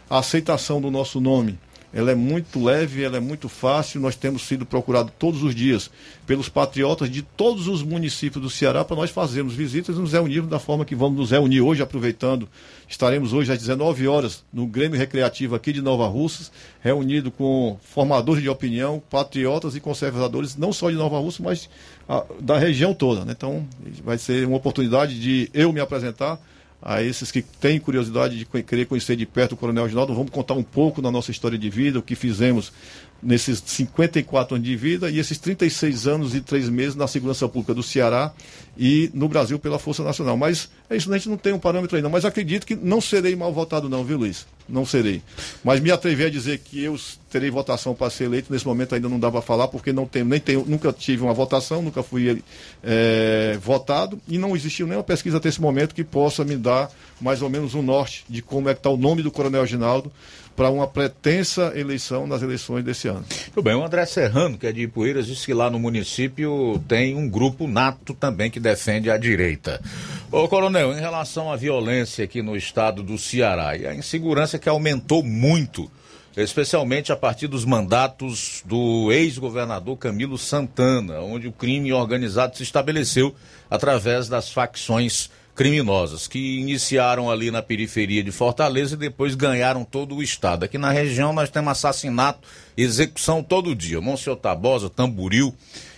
a 0.09 0.19
aceitação 0.19 0.81
do 0.81 0.91
nosso 0.91 1.21
nome 1.21 1.57
ela 1.93 2.11
é 2.11 2.15
muito 2.15 2.63
leve, 2.63 3.03
ela 3.03 3.17
é 3.17 3.19
muito 3.19 3.49
fácil. 3.49 3.99
Nós 3.99 4.15
temos 4.15 4.43
sido 4.43 4.65
procurados 4.65 5.11
todos 5.19 5.43
os 5.43 5.53
dias 5.53 5.91
pelos 6.25 6.47
patriotas 6.47 7.09
de 7.09 7.21
todos 7.21 7.67
os 7.67 7.83
municípios 7.83 8.41
do 8.41 8.49
Ceará 8.49 8.85
para 8.85 8.95
nós 8.95 9.09
fazermos 9.09 9.53
visitas 9.53 9.97
e 9.97 9.99
nos 9.99 10.13
reunirmos 10.13 10.49
da 10.49 10.59
forma 10.59 10.85
que 10.85 10.95
vamos 10.95 11.17
nos 11.17 11.31
reunir 11.31 11.59
hoje, 11.61 11.81
aproveitando. 11.81 12.47
Estaremos 12.87 13.33
hoje 13.33 13.51
às 13.51 13.59
19 13.59 14.07
horas 14.07 14.43
no 14.53 14.65
Grêmio 14.65 14.97
Recreativo 14.97 15.53
aqui 15.53 15.73
de 15.73 15.81
Nova 15.81 16.07
Russas, 16.07 16.51
reunido 16.81 17.29
com 17.29 17.77
formadores 17.81 18.41
de 18.41 18.49
opinião, 18.49 19.01
patriotas 19.09 19.75
e 19.75 19.81
conservadores, 19.81 20.55
não 20.55 20.71
só 20.71 20.89
de 20.89 20.95
Nova 20.95 21.19
Russas, 21.19 21.39
mas 21.39 21.69
a, 22.07 22.23
da 22.39 22.57
região 22.57 22.93
toda. 22.93 23.25
Né? 23.25 23.33
Então, 23.35 23.67
vai 24.03 24.17
ser 24.17 24.47
uma 24.47 24.57
oportunidade 24.57 25.19
de 25.19 25.49
eu 25.53 25.73
me 25.73 25.81
apresentar 25.81 26.39
a 26.81 27.03
esses 27.03 27.31
que 27.31 27.41
têm 27.41 27.79
curiosidade 27.79 28.37
de 28.37 28.45
querer 28.63 28.85
conhecer 28.85 29.15
de 29.15 29.25
perto 29.25 29.53
o 29.53 29.57
Coronel 29.57 29.83
Reginaldo, 29.83 30.15
vamos 30.15 30.31
contar 30.31 30.55
um 30.55 30.63
pouco 30.63 31.01
da 31.01 31.11
nossa 31.11 31.29
história 31.29 31.57
de 31.57 31.69
vida, 31.69 31.99
o 31.99 32.01
que 32.01 32.15
fizemos 32.15 32.73
nesses 33.21 33.61
54 33.65 34.55
anos 34.55 34.67
de 34.67 34.75
vida 34.75 35.09
e 35.09 35.19
esses 35.19 35.37
36 35.37 36.07
anos 36.07 36.35
e 36.35 36.41
3 36.41 36.69
meses 36.69 36.95
na 36.95 37.07
segurança 37.07 37.47
pública 37.47 37.73
do 37.73 37.83
Ceará 37.83 38.33
e 38.77 39.11
no 39.13 39.27
Brasil 39.27 39.59
pela 39.59 39.77
Força 39.77 40.03
Nacional. 40.03 40.35
Mas 40.37 40.69
é 40.89 40.95
isso, 40.95 41.11
a 41.11 41.17
gente 41.17 41.29
não 41.29 41.37
tem 41.37 41.53
um 41.53 41.59
parâmetro 41.59 41.95
ainda. 41.95 42.09
Mas 42.09 42.25
acredito 42.25 42.65
que 42.65 42.75
não 42.75 42.99
serei 42.99 43.35
mal 43.35 43.53
votado, 43.53 43.87
não, 43.87 44.03
viu, 44.03 44.17
Luiz? 44.17 44.47
Não 44.67 44.85
serei. 44.85 45.21
Mas 45.63 45.79
me 45.79 45.91
atrever 45.91 46.27
a 46.27 46.29
dizer 46.29 46.59
que 46.59 46.81
eu 46.81 46.97
terei 47.29 47.51
votação 47.51 47.93
para 47.93 48.09
ser 48.09 48.25
eleito, 48.25 48.51
nesse 48.51 48.65
momento 48.65 48.95
ainda 48.95 49.07
não 49.07 49.19
dá 49.19 49.29
para 49.29 49.41
falar, 49.41 49.67
porque 49.67 49.91
não 49.91 50.05
tenho, 50.05 50.25
nem 50.25 50.39
tenho, 50.39 50.65
nunca 50.65 50.91
tive 50.91 51.23
uma 51.23 51.33
votação, 51.33 51.81
nunca 51.81 52.01
fui 52.01 52.41
é, 52.83 53.57
votado 53.61 54.19
e 54.27 54.37
não 54.37 54.55
existiu 54.55 54.87
nenhuma 54.87 55.03
pesquisa 55.03 55.37
até 55.37 55.49
esse 55.49 55.61
momento 55.61 55.93
que 55.93 56.03
possa 56.03 56.43
me 56.43 56.55
dar 56.55 56.89
mais 57.19 57.41
ou 57.41 57.49
menos 57.49 57.75
um 57.75 57.81
norte 57.81 58.25
de 58.29 58.41
como 58.41 58.69
é 58.69 58.73
que 58.73 58.79
está 58.79 58.89
o 58.89 58.97
nome 58.97 59.21
do 59.21 59.31
Coronel 59.31 59.65
Ginaldo 59.65 60.11
para 60.55 60.69
uma 60.69 60.87
pretensa 60.87 61.73
eleição 61.75 62.27
nas 62.27 62.41
eleições 62.41 62.83
desse 62.83 63.07
ano. 63.07 63.25
Tudo 63.53 63.63
bem, 63.63 63.75
o 63.75 63.83
André 63.83 64.05
Serrano, 64.05 64.57
que 64.57 64.67
é 64.67 64.71
de 64.71 64.81
Ipueiras, 64.81 65.27
disse 65.27 65.45
que 65.45 65.53
lá 65.53 65.69
no 65.69 65.79
município 65.79 66.81
tem 66.87 67.15
um 67.15 67.29
grupo 67.29 67.67
nato 67.67 68.13
também 68.13 68.51
que 68.51 68.59
defende 68.59 69.09
a 69.09 69.17
direita. 69.17 69.81
Ô 70.31 70.47
Coronel, 70.47 70.93
em 70.93 70.99
relação 70.99 71.51
à 71.51 71.55
violência 71.55 72.23
aqui 72.23 72.41
no 72.41 72.55
estado 72.55 73.03
do 73.03 73.17
Ceará 73.17 73.75
e 73.75 73.85
a 73.85 73.95
insegurança 73.95 74.59
que 74.59 74.69
aumentou 74.69 75.23
muito, 75.23 75.91
especialmente 76.37 77.11
a 77.11 77.15
partir 77.15 77.47
dos 77.47 77.65
mandatos 77.65 78.63
do 78.65 79.11
ex-governador 79.11 79.97
Camilo 79.97 80.37
Santana, 80.37 81.19
onde 81.19 81.47
o 81.47 81.51
crime 81.51 81.91
organizado 81.91 82.55
se 82.55 82.63
estabeleceu 82.63 83.35
através 83.69 84.29
das 84.29 84.51
facções 84.51 85.29
criminosas 85.55 86.27
que 86.27 86.59
iniciaram 86.59 87.29
ali 87.29 87.51
na 87.51 87.61
periferia 87.61 88.23
de 88.23 88.31
Fortaleza 88.31 88.95
e 88.95 88.97
depois 88.97 89.35
ganharam 89.35 89.83
todo 89.83 90.15
o 90.15 90.23
estado. 90.23 90.63
Aqui 90.63 90.77
na 90.77 90.91
região 90.91 91.33
nós 91.33 91.49
temos 91.49 91.71
assassinato, 91.71 92.47
execução 92.77 93.43
todo 93.43 93.75
dia. 93.75 94.01
Monsenhor 94.01 94.37
Tabosa, 94.37 94.89
Tamburil, 94.89 95.53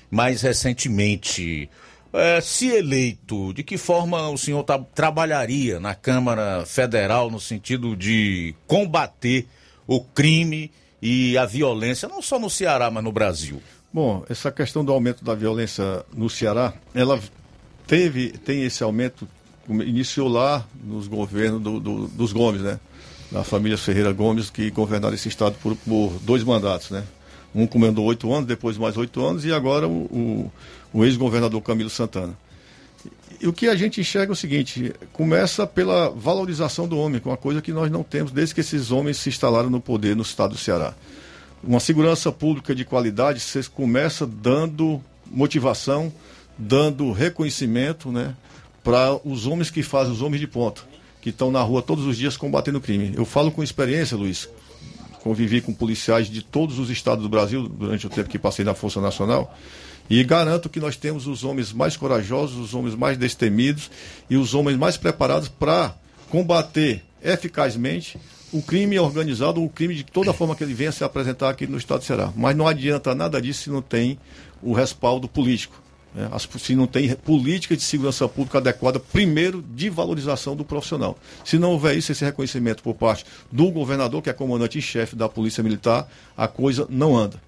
mais 0.10 0.42
recentemente. 0.42 1.70
É, 2.12 2.40
se 2.42 2.68
eleito, 2.68 3.54
de 3.54 3.64
que 3.64 3.76
forma 3.76 4.30
o 4.30 4.38
senhor 4.38 4.64
tra 4.64 4.78
trabalharia 4.78 5.80
na 5.80 5.96
Câmara 5.96 6.64
Federal 6.64 7.32
no 7.32 7.40
sentido 7.40 7.96
de 7.96 8.54
combater 8.68 9.48
o 9.88 10.00
crime 10.00 10.72
e 11.02 11.36
a 11.38 11.46
violência, 11.46 12.08
não 12.08 12.22
só 12.22 12.38
no 12.38 12.52
Ceará, 12.52 12.92
mas 12.92 13.04
no 13.04 13.12
Brasil? 13.12 13.62
Bom, 13.92 14.24
essa 14.30 14.52
questão 14.52 14.86
do 14.86 14.92
aumento 14.92 15.24
da 15.24 15.34
violência 15.34 16.06
no 16.16 16.30
Ceará, 16.30 16.74
ela 16.94 17.20
teve, 17.88 18.30
tem 18.30 18.64
esse 18.64 18.84
aumento 18.84 19.28
iniciou 19.70 20.28
lá 20.28 20.66
nos 20.84 21.08
governos 21.08 21.62
do, 21.62 21.80
do, 21.80 22.08
dos 22.08 22.34
Gomes, 22.34 22.62
né? 22.62 22.80
Da 23.32 23.44
família 23.44 23.78
Ferreira 23.78 24.12
Gomes, 24.12 24.50
que 24.50 24.70
governaram 24.70 25.16
esse 25.16 25.28
estado 25.28 25.56
por, 25.62 25.76
por 25.76 26.14
dois 26.22 26.44
mandatos, 26.44 26.92
né? 26.92 27.04
Um 27.56 27.68
comandou 27.68 28.06
oito 28.06 28.32
anos, 28.34 28.48
depois 28.48 28.78
mais 28.78 28.98
oito 28.98 29.24
anos, 29.24 29.46
e 29.46 29.52
agora 29.52 29.88
o, 29.88 29.92
o, 29.92 30.52
o 30.92 31.06
ex-governador 31.06 31.62
Camilo 31.62 31.90
Santana. 31.90 32.38
E 33.40 33.48
o 33.48 33.54
que 33.54 33.68
a 33.68 33.76
gente 33.76 34.00
enxerga 34.00 34.32
é 34.32 34.34
o 34.34 34.36
seguinte: 34.36 34.94
começa 35.12 35.68
pela 35.68 36.10
valorização 36.10 36.88
do 36.88 36.98
homem, 36.98 37.20
que 37.20 37.28
é 37.28 37.32
uma 37.32 37.38
coisa 37.38 37.62
que 37.62 37.72
nós 37.72 37.92
não 37.92 38.04
temos 38.04 38.32
desde 38.32 38.56
que 38.56 38.62
esses 38.62 38.92
homens 38.92 39.18
se 39.18 39.30
instalaram 39.30 39.70
no 39.70 39.82
poder 39.82 40.16
no 40.16 40.22
estado 40.22 40.52
do 40.52 40.58
Ceará. 40.58 40.94
Uma 41.64 41.80
segurança 41.80 42.32
pública 42.32 42.76
de 42.76 42.84
qualidade, 42.86 43.40
você 43.40 43.64
começa 43.64 44.26
dando 44.26 45.02
motivação, 45.26 46.12
dando 46.58 47.12
reconhecimento, 47.12 48.12
né? 48.12 48.36
Para 48.84 49.20
os 49.26 49.48
homens 49.48 49.70
que 49.70 49.82
fazem, 49.82 50.14
os 50.14 50.22
homens 50.22 50.40
de 50.40 50.48
ponta, 50.48 50.82
que 51.22 51.30
estão 51.30 51.50
na 51.50 51.62
rua 51.62 51.82
todos 51.82 52.06
os 52.06 52.18
dias 52.18 52.36
combatendo 52.36 52.78
o 52.78 52.82
crime. 52.82 53.14
Eu 53.16 53.26
falo 53.26 53.52
com 53.52 53.64
experiência, 53.64 54.18
Luiz. 54.18 54.50
Convivi 55.22 55.62
com 55.62 55.74
policiais 55.74 56.28
de 56.28 56.42
todos 56.42 56.80
os 56.80 56.90
estados 56.90 57.24
do 57.24 57.30
Brasil 57.30 57.70
durante 57.70 58.06
o 58.06 58.10
tempo 58.10 58.30
que 58.30 58.38
passei 58.38 58.66
na 58.66 58.74
Força 58.74 59.00
Nacional. 59.00 59.56
E 60.10 60.22
garanto 60.24 60.70
que 60.70 60.82
nós 60.82 60.98
temos 60.98 61.28
os 61.28 61.46
homens 61.46 61.72
mais 61.72 61.96
corajosos, 61.96 62.58
os 62.58 62.74
homens 62.74 62.94
mais 62.94 63.18
destemidos 63.18 63.90
e 64.30 64.36
os 64.36 64.54
homens 64.54 64.78
mais 64.78 64.98
preparados 64.98 65.48
para 65.48 65.96
combater 66.30 67.04
eficazmente 67.24 68.20
o 68.52 68.62
crime 68.62 69.00
organizado, 69.00 69.64
o 69.64 69.70
crime 69.70 69.96
de 69.96 70.04
toda 70.04 70.34
forma 70.34 70.56
que 70.56 70.64
ele 70.64 70.74
venha 70.74 70.92
se 70.92 71.04
apresentar 71.04 71.50
aqui 71.50 71.66
no 71.66 71.78
Estado 71.78 72.02
de 72.02 72.06
Ceará. 72.06 72.32
Mas 72.36 72.56
não 72.56 72.68
adianta 72.68 73.16
nada 73.16 73.42
disso 73.42 73.64
se 73.64 73.70
não 73.70 73.82
tem 73.82 74.20
o 74.62 74.74
respaldo 74.74 75.28
político. 75.28 75.83
Né? 76.14 76.30
se 76.60 76.76
não 76.76 76.86
tem 76.86 77.14
política 77.16 77.76
de 77.76 77.82
segurança 77.82 78.28
pública 78.28 78.60
adequada, 78.60 79.00
primeiro, 79.00 79.62
de 79.62 79.90
valorização 79.90 80.56
do 80.56 80.64
profissional. 80.64 81.18
Se 81.44 81.58
não 81.58 81.72
houver 81.72 81.98
isso, 81.98 82.12
esse 82.12 82.24
reconhecimento 82.24 82.84
por 82.84 82.94
parte 82.94 83.26
do 83.52 83.72
governador, 83.72 84.22
que 84.22 84.30
é 84.30 84.34
comandante 84.34 84.78
em 84.78 84.82
chefe 84.82 85.16
da 85.16 85.28
Polícia 85.28 85.64
Militar, 85.64 86.08
a 86.38 86.48
coisa 86.48 86.86
não 86.90 87.18
anda. 87.18 87.42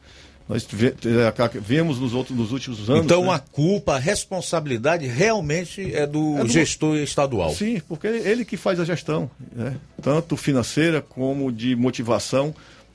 Nós 0.47 0.67
é, 1.05 1.59
vemos 1.59 1.99
nos, 1.99 2.13
outros, 2.13 2.37
nos 2.37 2.51
últimos 2.51 2.87
anos. 2.87 3.03
Então 3.03 3.25
né? 3.25 3.33
a 3.33 3.39
culpa, 3.39 3.95
a 3.95 3.99
responsabilidade 3.99 5.07
realmente 5.07 5.93
é 5.93 6.05
do, 6.05 6.37
é 6.37 6.41
do 6.41 6.47
gestor 6.47 6.97
estadual. 6.97 7.51
Sim, 7.51 7.81
porque 7.87 8.05
ele, 8.05 8.29
ele 8.29 8.45
que 8.45 8.55
faz 8.55 8.79
a 8.79 8.85
gestão, 8.85 9.29
né? 9.51 9.75
tanto 10.03 10.37
financeira 10.37 11.01
como 11.01 11.51
de 11.51 11.75
motivação 11.75 12.53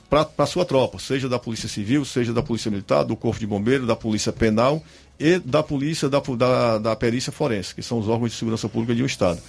para 0.09 0.29
a 0.39 0.47
sua 0.47 0.65
tropa, 0.65 0.99
seja 0.99 1.29
da 1.29 1.39
Polícia 1.39 1.69
Civil, 1.69 2.05
seja 2.05 2.33
da 2.33 2.43
Polícia 2.43 2.71
Militar, 2.71 3.05
do 3.05 3.17
Corpo 3.17 3.39
de 3.39 3.47
Bombeiro, 3.47 3.87
da 3.87 3.97
Polícia 3.97 4.33
Penal 4.33 4.83
e 5.21 5.39
da 5.39 5.63
Polícia 5.63 6.09
da, 6.09 6.19
da, 6.19 6.79
da 6.79 6.97
Perícia 6.97 7.31
Forense, 7.31 7.75
que 7.75 7.83
são 7.83 7.99
os 7.99 8.09
órgãos 8.09 8.33
de 8.33 8.39
segurança 8.39 8.69
pública 8.69 8.95
de 8.95 9.03
um 9.03 9.07
Estado. 9.07 9.41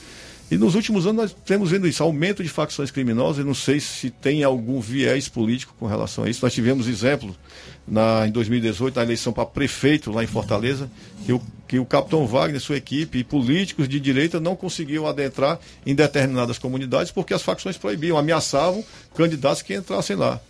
E 0.52 0.57
nos 0.57 0.76
últimos 0.76 1.07
anos 1.07 1.22
nós 1.22 1.35
temos 1.45 1.72
vendo 1.72 1.88
isso, 1.88 2.03
aumento 2.03 2.43
de 2.43 2.49
facções 2.49 2.91
criminosas, 2.91 3.41
e 3.41 3.48
não 3.48 3.53
sei 3.53 3.80
se 3.80 4.10
tem 4.10 4.43
algum 4.43 4.81
viés 4.81 5.30
político 5.30 5.73
com 5.80 5.85
relação 5.85 6.26
a 6.26 6.30
isso. 6.30 6.43
Nós 6.43 6.53
tivemos 6.53 6.89
exemplo 6.89 7.34
na, 7.88 8.27
em 8.27 8.31
2018, 8.31 8.98
na 8.98 9.03
eleição 9.03 9.31
para 9.31 9.45
prefeito 9.45 10.11
lá 10.11 10.22
em 10.26 10.27
Fortaleza, 10.27 10.91
que 11.26 11.31
o, 11.31 11.41
que 11.69 11.80
o 11.80 11.85
capitão 11.85 12.27
Wagner, 12.27 12.60
sua 12.60 12.76
equipe 12.76 13.19
e 13.19 13.23
políticos 13.23 13.88
de 13.88 13.98
direita 13.98 14.41
não 14.41 14.53
conseguiam 14.53 15.07
adentrar 15.07 15.57
em 15.85 15.95
determinadas 15.95 16.57
comunidades 16.57 17.14
porque 17.14 17.34
as 17.34 17.41
facções 17.41 17.77
proibiam, 17.77 18.18
ameaçavam 18.18 18.84
candidatos 19.15 19.61
que 19.61 19.73
entrassem 19.73 20.18
lá. 20.18 20.41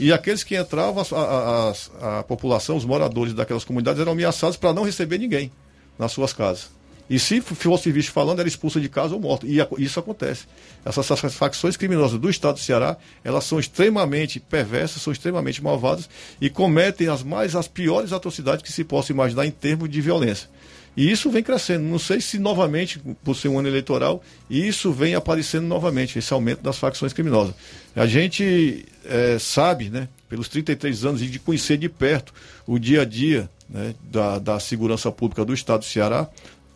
E 0.00 0.14
aqueles 0.14 0.42
que 0.42 0.58
entravam, 0.58 1.04
a, 1.12 1.74
a, 2.00 2.18
a 2.20 2.22
população, 2.22 2.74
os 2.74 2.86
moradores 2.86 3.34
daquelas 3.34 3.64
comunidades 3.64 4.00
eram 4.00 4.12
ameaçados 4.12 4.56
para 4.56 4.72
não 4.72 4.82
receber 4.82 5.18
ninguém 5.18 5.52
nas 5.98 6.10
suas 6.10 6.32
casas. 6.32 6.70
E 7.10 7.18
se 7.18 7.40
fosse 7.40 7.92
visto 7.92 8.10
falando, 8.10 8.38
era 8.38 8.48
expulso 8.48 8.80
de 8.80 8.88
casa 8.88 9.14
ou 9.14 9.20
morto. 9.20 9.44
E 9.44 9.58
isso 9.78 10.00
acontece. 10.00 10.46
Essas 10.84 11.34
facções 11.34 11.76
criminosas 11.76 12.18
do 12.18 12.30
estado 12.30 12.54
do 12.54 12.60
Ceará, 12.60 12.96
elas 13.22 13.44
são 13.44 13.60
extremamente 13.60 14.40
perversas, 14.40 15.02
são 15.02 15.12
extremamente 15.12 15.62
malvadas 15.62 16.08
e 16.40 16.48
cometem 16.48 17.08
as 17.08 17.22
mais 17.22 17.54
as 17.54 17.68
piores 17.68 18.12
atrocidades 18.12 18.62
que 18.62 18.72
se 18.72 18.84
possa 18.84 19.12
imaginar 19.12 19.44
em 19.44 19.50
termos 19.50 19.90
de 19.90 20.00
violência. 20.00 20.48
E 20.96 21.10
isso 21.10 21.30
vem 21.30 21.42
crescendo. 21.42 21.84
Não 21.84 21.98
sei 21.98 22.20
se 22.20 22.38
novamente, 22.38 23.00
por 23.22 23.36
ser 23.36 23.48
um 23.48 23.58
ano 23.58 23.68
eleitoral, 23.68 24.22
isso 24.48 24.92
vem 24.92 25.14
aparecendo 25.14 25.66
novamente, 25.66 26.18
esse 26.18 26.32
aumento 26.32 26.62
das 26.62 26.78
facções 26.78 27.12
criminosas. 27.12 27.54
A 27.94 28.06
gente 28.06 28.84
é, 29.04 29.38
sabe, 29.38 29.88
né, 29.88 30.08
pelos 30.28 30.48
33 30.48 31.04
anos, 31.04 31.22
e 31.22 31.26
de 31.26 31.38
conhecer 31.38 31.76
de 31.76 31.88
perto 31.88 32.32
o 32.66 32.78
dia 32.78 33.02
a 33.02 33.04
dia 33.04 33.48
né, 33.68 33.94
da, 34.10 34.38
da 34.38 34.60
segurança 34.60 35.10
pública 35.10 35.44
do 35.44 35.54
Estado 35.54 35.80
do 35.80 35.86
Ceará, 35.86 36.28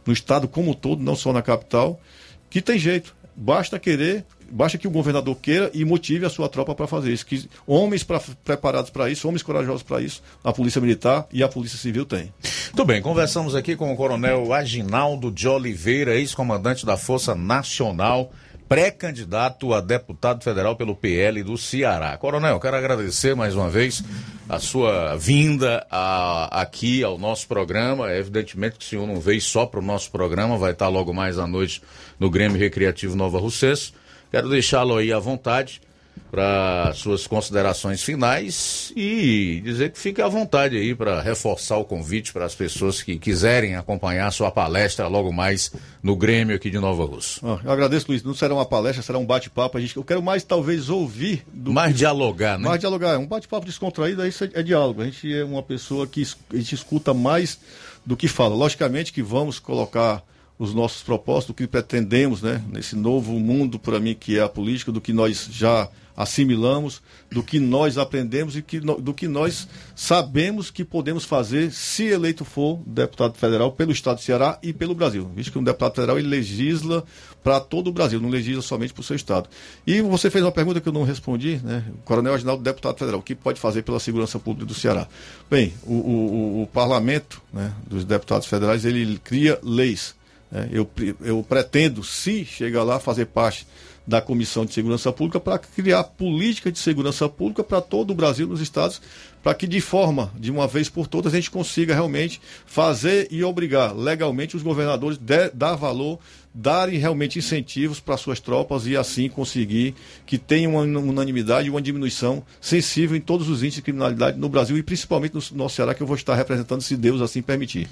no 0.07 0.12
Estado 0.12 0.47
como 0.47 0.70
um 0.70 0.74
todo, 0.74 1.03
não 1.03 1.16
só 1.16 1.32
na 1.32 1.43
capital, 1.43 2.01
que 2.49 2.62
tem 2.62 2.78
jeito. 2.78 3.15
Basta 3.36 3.78
querer 3.78 4.24
basta 4.51 4.79
que 4.79 4.87
o 4.87 4.91
governador 4.91 5.37
queira 5.37 5.71
e 5.75 5.85
motive 5.85 6.27
a 6.27 6.31
sua 6.31 6.49
tropa 6.49 6.75
para 6.75 6.87
fazer 6.87 7.12
isso. 7.12 7.27
Que 7.27 7.49
homens 7.66 8.03
pra, 8.03 8.21
preparados 8.45 8.91
para 8.91 9.11
isso, 9.11 9.27
homens 9.27 9.43
corajosos 9.43 9.83
para 9.83 10.01
isso, 10.01 10.23
a 10.43 10.53
Polícia 10.53 10.81
Militar 10.81 11.27
e 11.33 11.43
a 11.43 11.49
Polícia 11.49 11.79
Civil 11.79 12.05
tem. 12.05 12.33
Muito 12.66 12.85
bem, 12.85 13.01
conversamos 13.03 13.55
aqui 13.55 13.77
com 13.77 13.93
o 13.93 13.97
Coronel 13.97 14.53
Aginaldo 14.53 15.31
de 15.31 15.49
Oliveira, 15.49 16.15
ex-comandante 16.16 16.85
da 16.85 16.97
Força 16.97 17.35
Nacional 17.35 18.31
pré-candidato 18.69 19.75
a 19.75 19.81
deputado 19.81 20.43
federal 20.43 20.75
pelo 20.75 20.97
PL 20.97 21.43
do 21.43 21.57
Ceará. 21.59 22.16
Coronel, 22.16 22.59
quero 22.59 22.77
agradecer 22.77 23.35
mais 23.37 23.55
uma 23.55 23.69
vez 23.69 24.03
a 24.49 24.59
sua 24.59 25.16
vinda 25.16 25.87
a, 25.91 26.61
aqui 26.61 27.03
ao 27.05 27.19
nosso 27.19 27.47
programa. 27.47 28.12
Evidentemente 28.12 28.77
que 28.79 28.85
o 28.85 28.89
senhor 28.89 29.07
não 29.07 29.21
veio 29.21 29.41
só 29.41 29.66
para 29.66 29.81
o 29.81 29.83
nosso 29.83 30.11
programa, 30.11 30.57
vai 30.57 30.73
estar 30.73 30.89
logo 30.89 31.12
mais 31.12 31.39
à 31.39 31.47
noite 31.47 31.83
no 32.19 32.31
Grêmio 32.31 32.59
Recreativo 32.59 33.15
Nova 33.15 33.39
Russense. 33.39 33.93
Quero 34.35 34.48
deixá-lo 34.48 34.97
aí 34.97 35.12
à 35.12 35.19
vontade 35.20 35.81
para 36.28 36.93
suas 36.93 37.24
considerações 37.24 38.02
finais 38.02 38.93
e 38.97 39.61
dizer 39.62 39.93
que 39.93 39.98
fique 40.01 40.20
à 40.20 40.27
vontade 40.27 40.77
aí 40.77 40.93
para 40.93 41.23
reforçar 41.23 41.77
o 41.77 41.85
convite 41.85 42.32
para 42.32 42.44
as 42.44 42.52
pessoas 42.52 43.01
que 43.01 43.16
quiserem 43.16 43.77
acompanhar 43.77 44.28
sua 44.32 44.51
palestra 44.51 45.06
logo 45.06 45.32
mais 45.32 45.70
no 46.02 46.16
Grêmio 46.16 46.56
aqui 46.56 46.69
de 46.69 46.81
Nova 46.81 47.05
Rússia. 47.05 47.40
Ah, 47.44 47.61
eu 47.62 47.70
agradeço, 47.70 48.06
Luiz. 48.09 48.24
Não 48.24 48.35
será 48.35 48.55
uma 48.55 48.66
palestra, 48.66 49.05
será 49.05 49.19
um 49.20 49.24
bate-papo. 49.24 49.78
Eu 49.78 50.02
quero 50.02 50.20
mais 50.20 50.43
talvez 50.43 50.90
ouvir 50.90 51.44
do 51.52 51.73
mais 51.73 51.94
dialogar, 51.97 52.59
né? 52.59 52.66
Mais 52.66 52.81
dialogar, 52.81 53.16
um 53.19 53.28
bate-papo 53.28 53.65
descontraído, 53.65 54.20
aí 54.20 54.31
é, 54.31 54.59
é 54.59 54.62
diálogo. 54.65 55.01
A 55.01 55.05
gente 55.05 55.32
é 55.32 55.44
uma 55.44 55.62
pessoa 55.62 56.09
que 56.09 56.27
a 56.52 56.56
gente 56.56 56.74
escuta 56.74 57.15
mais 57.15 57.56
do 58.05 58.16
que 58.16 58.27
fala. 58.27 58.56
Logicamente 58.56 59.12
que 59.12 59.23
vamos 59.23 59.61
colocar 59.61 60.24
os 60.59 60.72
nossos 60.72 61.02
propósitos, 61.02 61.51
o 61.51 61.55
que 61.55 61.66
pretendemos, 61.66 62.43
né, 62.43 62.62
nesse 62.70 62.94
novo 62.94 63.32
mundo 63.39 63.78
para 63.78 63.98
mim 63.98 64.14
que 64.14 64.39
é 64.39 64.43
a 64.43 64.48
política, 64.48 64.93
do 64.93 65.01
que 65.01 65.12
nós 65.12 65.48
já 65.51 65.89
assimilamos, 66.16 67.02
do 67.31 67.43
que 67.43 67.59
nós 67.59 67.98
aprendemos 67.98 68.56
e 68.56 68.62
que, 68.62 68.78
do 68.78 69.12
que 69.12 69.26
nós 69.26 69.66
sabemos 69.97 70.70
que 70.70 70.85
podemos 70.85 71.24
fazer 71.24 71.72
se 71.72 72.05
eleito 72.05 72.44
for 72.44 72.81
deputado 72.86 73.36
federal 73.36 73.72
pelo 73.72 73.90
Estado 73.90 74.18
do 74.18 74.22
Ceará 74.22 74.59
e 74.62 74.72
pelo 74.72 74.94
Brasil. 74.94 75.28
Visto 75.35 75.52
que 75.52 75.59
um 75.59 75.64
deputado 75.64 75.97
federal 75.97 76.18
ele 76.18 76.28
legisla 76.28 77.05
para 77.43 77.60
todo 77.60 77.89
o 77.89 77.93
Brasil, 77.93 78.20
não 78.20 78.31
legisla 78.31 78.62
somente 78.62 78.94
para 78.94 79.01
o 79.01 79.05
seu 79.05 79.16
Estado. 79.16 79.48
E 79.86 80.01
você 80.01 80.31
fez 80.31 80.44
uma 80.44 80.52
pergunta 80.52 80.81
que 80.81 80.89
eu 80.89 80.93
não 80.93 81.02
respondi, 81.02 81.60
né? 81.62 81.85
O 81.98 82.02
Coronel 82.02 82.32
Aginaldo, 82.32 82.62
deputado 82.62 82.97
federal, 82.97 83.20
o 83.20 83.22
que 83.22 83.35
pode 83.35 83.60
fazer 83.60 83.82
pela 83.82 83.98
segurança 83.98 84.39
pública 84.39 84.66
do 84.66 84.74
Ceará? 84.74 85.09
Bem, 85.51 85.74
o, 85.82 85.94
o, 85.94 86.62
o 86.62 86.66
parlamento 86.68 87.43
né, 87.52 87.72
dos 87.86 88.05
deputados 88.05 88.47
federais, 88.47 88.85
ele 88.85 89.18
cria 89.18 89.59
leis. 89.62 90.14
Né? 90.51 90.69
Eu, 90.73 90.89
eu 91.21 91.45
pretendo, 91.47 92.03
se 92.03 92.45
chegar 92.45 92.83
lá, 92.83 92.99
fazer 92.99 93.27
parte 93.27 93.66
da 94.07 94.21
Comissão 94.21 94.66
de 94.66 94.75
Segurança 94.75 95.11
Pública 95.12 95.41
para 95.41 95.59
criar 95.59 96.05
política 96.05 96.71
de 96.71 96.79
segurança 96.79 97.29
pública 97.29 97.65
para 97.65 97.81
todo 97.81 98.11
o 98.11 98.15
Brasil, 98.15 98.47
nos 98.47 98.61
estados, 98.61 99.01
para 99.43 99.55
que 99.55 99.66
de 99.66 99.81
forma, 99.81 100.31
de 100.39 100.51
uma 100.51 100.66
vez 100.66 100.89
por 100.89 101.07
todas, 101.07 101.33
a 101.33 101.37
gente 101.37 101.51
consiga 101.51 101.95
realmente 101.95 102.41
fazer 102.66 103.29
e 103.31 103.43
obrigar 103.43 103.97
legalmente 103.97 104.57
os 104.57 104.62
governadores 104.62 105.19
a 105.19 105.51
dar 105.55 105.75
valor, 105.75 106.19
darem 106.53 106.99
realmente 106.99 107.39
incentivos 107.39 107.99
para 107.99 108.16
suas 108.16 108.41
tropas 108.41 108.87
e 108.87 108.97
assim 108.97 109.29
conseguir 109.29 109.95
que 110.27 110.39
tenha 110.39 110.69
uma 110.69 110.81
unanimidade 110.81 111.66
e 111.66 111.71
uma 111.71 111.83
diminuição 111.83 112.45
sensível 112.61 113.16
em 113.16 113.21
todos 113.21 113.49
os 113.49 113.62
índices 113.62 113.77
de 113.77 113.83
criminalidade 113.83 114.39
no 114.39 114.49
Brasil 114.49 114.77
e 114.77 114.83
principalmente 114.83 115.35
no 115.35 115.43
nosso 115.59 115.77
Ceará, 115.77 115.95
que 115.95 116.03
eu 116.03 116.07
vou 116.07 116.16
estar 116.16 116.35
representando, 116.35 116.83
se 116.83 116.97
Deus 116.97 117.21
assim 117.23 117.41
permitir. 117.43 117.89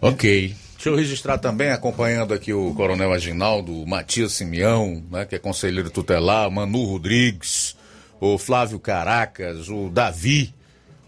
Ok. 0.00 0.54
Deixa 0.82 0.90
eu 0.90 0.96
registrar 0.96 1.38
também, 1.38 1.70
acompanhando 1.70 2.34
aqui 2.34 2.52
o 2.52 2.74
Coronel 2.74 3.12
Aginaldo, 3.12 3.86
Matias 3.86 4.32
Simeão, 4.32 5.00
né, 5.12 5.24
que 5.24 5.36
é 5.36 5.38
conselheiro 5.38 5.88
tutelar, 5.90 6.50
Manu 6.50 6.84
Rodrigues, 6.86 7.76
o 8.20 8.36
Flávio 8.36 8.80
Caracas, 8.80 9.68
o 9.68 9.88
Davi, 9.88 10.52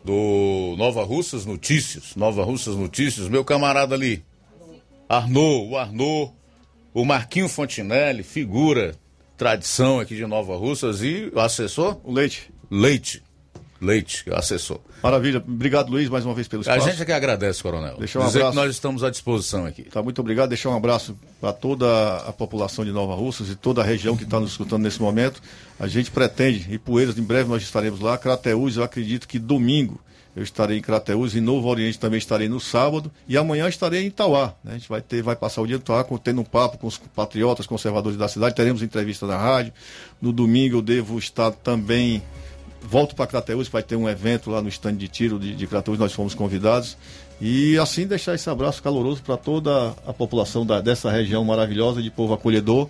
do 0.04 0.76
Nova 0.78 1.02
Russas 1.02 1.44
Notícias, 1.44 2.14
Nova 2.14 2.44
Russas 2.44 2.76
Notícias, 2.76 3.28
meu 3.28 3.44
camarada 3.44 3.96
ali, 3.96 4.22
Arnaud, 5.08 5.72
o 5.72 5.76
Arnaud, 5.76 6.32
o 6.92 7.04
Marquinho 7.04 7.48
Fontinelli, 7.48 8.22
figura, 8.22 8.94
tradição 9.36 9.98
aqui 9.98 10.14
de 10.14 10.24
Nova 10.24 10.56
Russas, 10.56 11.02
e 11.02 11.32
o 11.34 11.40
assessor? 11.40 11.98
O 12.04 12.12
Leite. 12.12 12.48
Leite. 12.70 13.24
Leite, 13.84 14.24
assessor. 14.32 14.80
Maravilha. 15.02 15.42
Obrigado, 15.46 15.90
Luiz, 15.90 16.08
mais 16.08 16.24
uma 16.24 16.34
vez 16.34 16.48
pelo 16.48 16.62
espaço. 16.62 16.86
A 16.86 16.90
gente 16.90 17.02
é 17.02 17.04
que 17.04 17.12
agradece, 17.12 17.62
coronel. 17.62 17.96
Deixa 17.98 18.18
um 18.18 18.24
Dizer 18.24 18.38
abraço. 18.38 18.56
que 18.56 18.64
nós 18.64 18.74
estamos 18.74 19.04
à 19.04 19.10
disposição 19.10 19.66
aqui. 19.66 19.82
Tá, 19.82 20.02
muito 20.02 20.20
obrigado. 20.20 20.48
Deixar 20.48 20.70
um 20.70 20.76
abraço 20.76 21.14
para 21.40 21.52
toda 21.52 22.16
a 22.16 22.32
população 22.32 22.84
de 22.84 22.92
Nova 22.92 23.14
Russas 23.14 23.50
e 23.50 23.54
toda 23.54 23.82
a 23.82 23.84
região 23.84 24.16
que 24.16 24.24
está 24.24 24.40
nos 24.40 24.52
escutando 24.52 24.82
nesse 24.82 25.02
momento. 25.02 25.42
A 25.78 25.86
gente 25.86 26.10
pretende, 26.10 26.66
e 26.72 26.78
Poeiras, 26.78 27.18
em 27.18 27.22
breve 27.22 27.48
nós 27.48 27.62
estaremos 27.62 28.00
lá. 28.00 28.16
Crateús, 28.16 28.76
eu 28.76 28.82
acredito 28.82 29.28
que 29.28 29.38
domingo 29.38 30.00
eu 30.34 30.42
estarei 30.42 30.78
em 30.78 30.80
Crateús, 30.80 31.36
em 31.36 31.40
Novo 31.40 31.68
Oriente 31.68 31.98
também 31.98 32.18
estarei 32.18 32.48
no 32.48 32.58
sábado 32.58 33.10
e 33.28 33.36
amanhã 33.36 33.68
estarei 33.68 34.02
em 34.02 34.06
Itauá. 34.06 34.54
Né? 34.64 34.72
A 34.72 34.78
gente 34.78 34.88
vai, 34.88 35.00
ter, 35.00 35.22
vai 35.22 35.36
passar 35.36 35.62
o 35.62 35.66
dia 35.66 35.76
em 35.76 35.78
Itauá 35.78 36.04
tendo 36.22 36.40
um 36.40 36.44
papo 36.44 36.76
com 36.78 36.88
os 36.88 36.98
patriotas, 36.98 37.66
conservadores 37.66 38.18
da 38.18 38.26
cidade, 38.26 38.54
teremos 38.54 38.82
entrevista 38.82 39.26
na 39.26 39.36
rádio. 39.36 39.72
No 40.20 40.32
domingo 40.32 40.78
eu 40.78 40.82
devo 40.82 41.18
estar 41.18 41.52
também 41.52 42.20
volto 42.84 43.14
para 43.14 43.26
Crateus, 43.26 43.68
vai 43.68 43.82
ter 43.82 43.96
um 43.96 44.08
evento 44.08 44.50
lá 44.50 44.60
no 44.60 44.68
estande 44.68 44.98
de 44.98 45.08
tiro 45.08 45.38
de, 45.38 45.54
de 45.54 45.66
Crateus, 45.66 45.98
nós 45.98 46.12
fomos 46.12 46.34
convidados. 46.34 46.96
E 47.40 47.76
assim 47.78 48.06
deixar 48.06 48.34
esse 48.34 48.48
abraço 48.48 48.82
caloroso 48.82 49.22
para 49.22 49.36
toda 49.36 49.94
a 50.06 50.12
população 50.12 50.64
da, 50.64 50.80
dessa 50.80 51.10
região 51.10 51.44
maravilhosa 51.44 52.02
de 52.02 52.10
povo 52.10 52.32
acolhedor, 52.32 52.88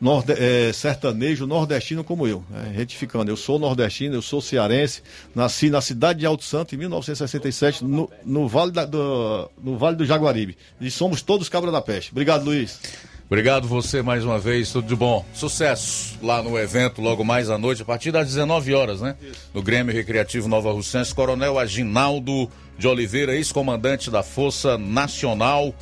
norde, 0.00 0.32
é, 0.32 0.72
sertanejo, 0.72 1.46
nordestino 1.46 2.02
como 2.02 2.26
eu. 2.26 2.44
É, 2.52 2.76
retificando, 2.76 3.30
eu 3.30 3.36
sou 3.36 3.58
nordestino, 3.58 4.14
eu 4.14 4.22
sou 4.22 4.40
cearense, 4.40 5.02
nasci 5.34 5.70
na 5.70 5.80
cidade 5.80 6.20
de 6.20 6.26
Alto 6.26 6.44
Santo 6.44 6.74
em 6.74 6.78
1967, 6.78 7.84
no, 7.84 8.10
no, 8.24 8.48
vale, 8.48 8.72
da, 8.72 8.84
do, 8.84 9.50
no 9.62 9.78
vale 9.78 9.96
do 9.96 10.04
Jaguaribe. 10.04 10.56
E 10.80 10.90
somos 10.90 11.22
todos 11.22 11.48
cabra 11.48 11.70
da 11.70 11.80
peste. 11.80 12.10
Obrigado, 12.10 12.44
Luiz. 12.44 12.80
Obrigado 13.26 13.66
você 13.66 14.02
mais 14.02 14.24
uma 14.24 14.38
vez, 14.38 14.70
tudo 14.70 14.86
de 14.86 14.94
bom. 14.94 15.24
Sucesso 15.32 16.18
lá 16.22 16.42
no 16.42 16.58
evento, 16.58 17.00
logo 17.00 17.24
mais 17.24 17.48
à 17.48 17.56
noite, 17.56 17.80
a 17.80 17.84
partir 17.84 18.12
das 18.12 18.26
19 18.28 18.74
horas, 18.74 19.00
né? 19.00 19.16
No 19.52 19.62
Grêmio 19.62 19.94
Recreativo 19.94 20.46
Nova 20.46 20.70
Russense, 20.70 21.14
Coronel 21.14 21.58
Aginaldo 21.58 22.50
de 22.78 22.86
Oliveira, 22.86 23.34
ex-comandante 23.34 24.10
da 24.10 24.22
Força 24.22 24.76
Nacional 24.76 25.74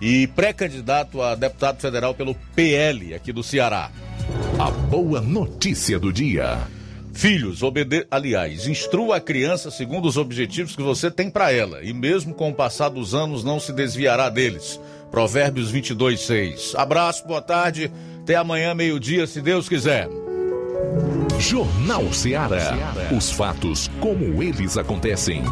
e 0.00 0.26
pré-candidato 0.28 1.22
a 1.22 1.34
deputado 1.34 1.80
federal 1.80 2.12
pelo 2.12 2.34
PL 2.56 3.14
aqui 3.14 3.32
do 3.32 3.42
Ceará. 3.42 3.90
A 4.58 4.70
boa 4.70 5.20
notícia 5.20 5.98
do 5.98 6.12
dia. 6.12 6.58
Filhos, 7.12 7.62
obede... 7.62 8.06
aliás, 8.10 8.66
instrua 8.66 9.16
a 9.16 9.20
criança 9.20 9.70
segundo 9.70 10.08
os 10.08 10.16
objetivos 10.16 10.74
que 10.74 10.82
você 10.82 11.10
tem 11.10 11.30
para 11.30 11.52
ela, 11.52 11.82
e 11.84 11.92
mesmo 11.92 12.34
com 12.34 12.50
o 12.50 12.54
passar 12.54 12.88
dos 12.88 13.14
anos 13.14 13.44
não 13.44 13.60
se 13.60 13.72
desviará 13.72 14.28
deles. 14.28 14.80
Provérbios 15.10 15.70
22, 15.70 16.20
6. 16.20 16.74
Abraço, 16.76 17.26
boa 17.26 17.42
tarde. 17.42 17.90
Até 18.22 18.36
amanhã, 18.36 18.74
meio-dia, 18.74 19.26
se 19.26 19.40
Deus 19.40 19.68
quiser. 19.68 20.08
Jornal 21.38 22.12
Ceará. 22.12 22.76
Os 23.16 23.30
fatos 23.30 23.90
como 24.00 24.42
eles 24.42 24.76
acontecem. 24.76 25.42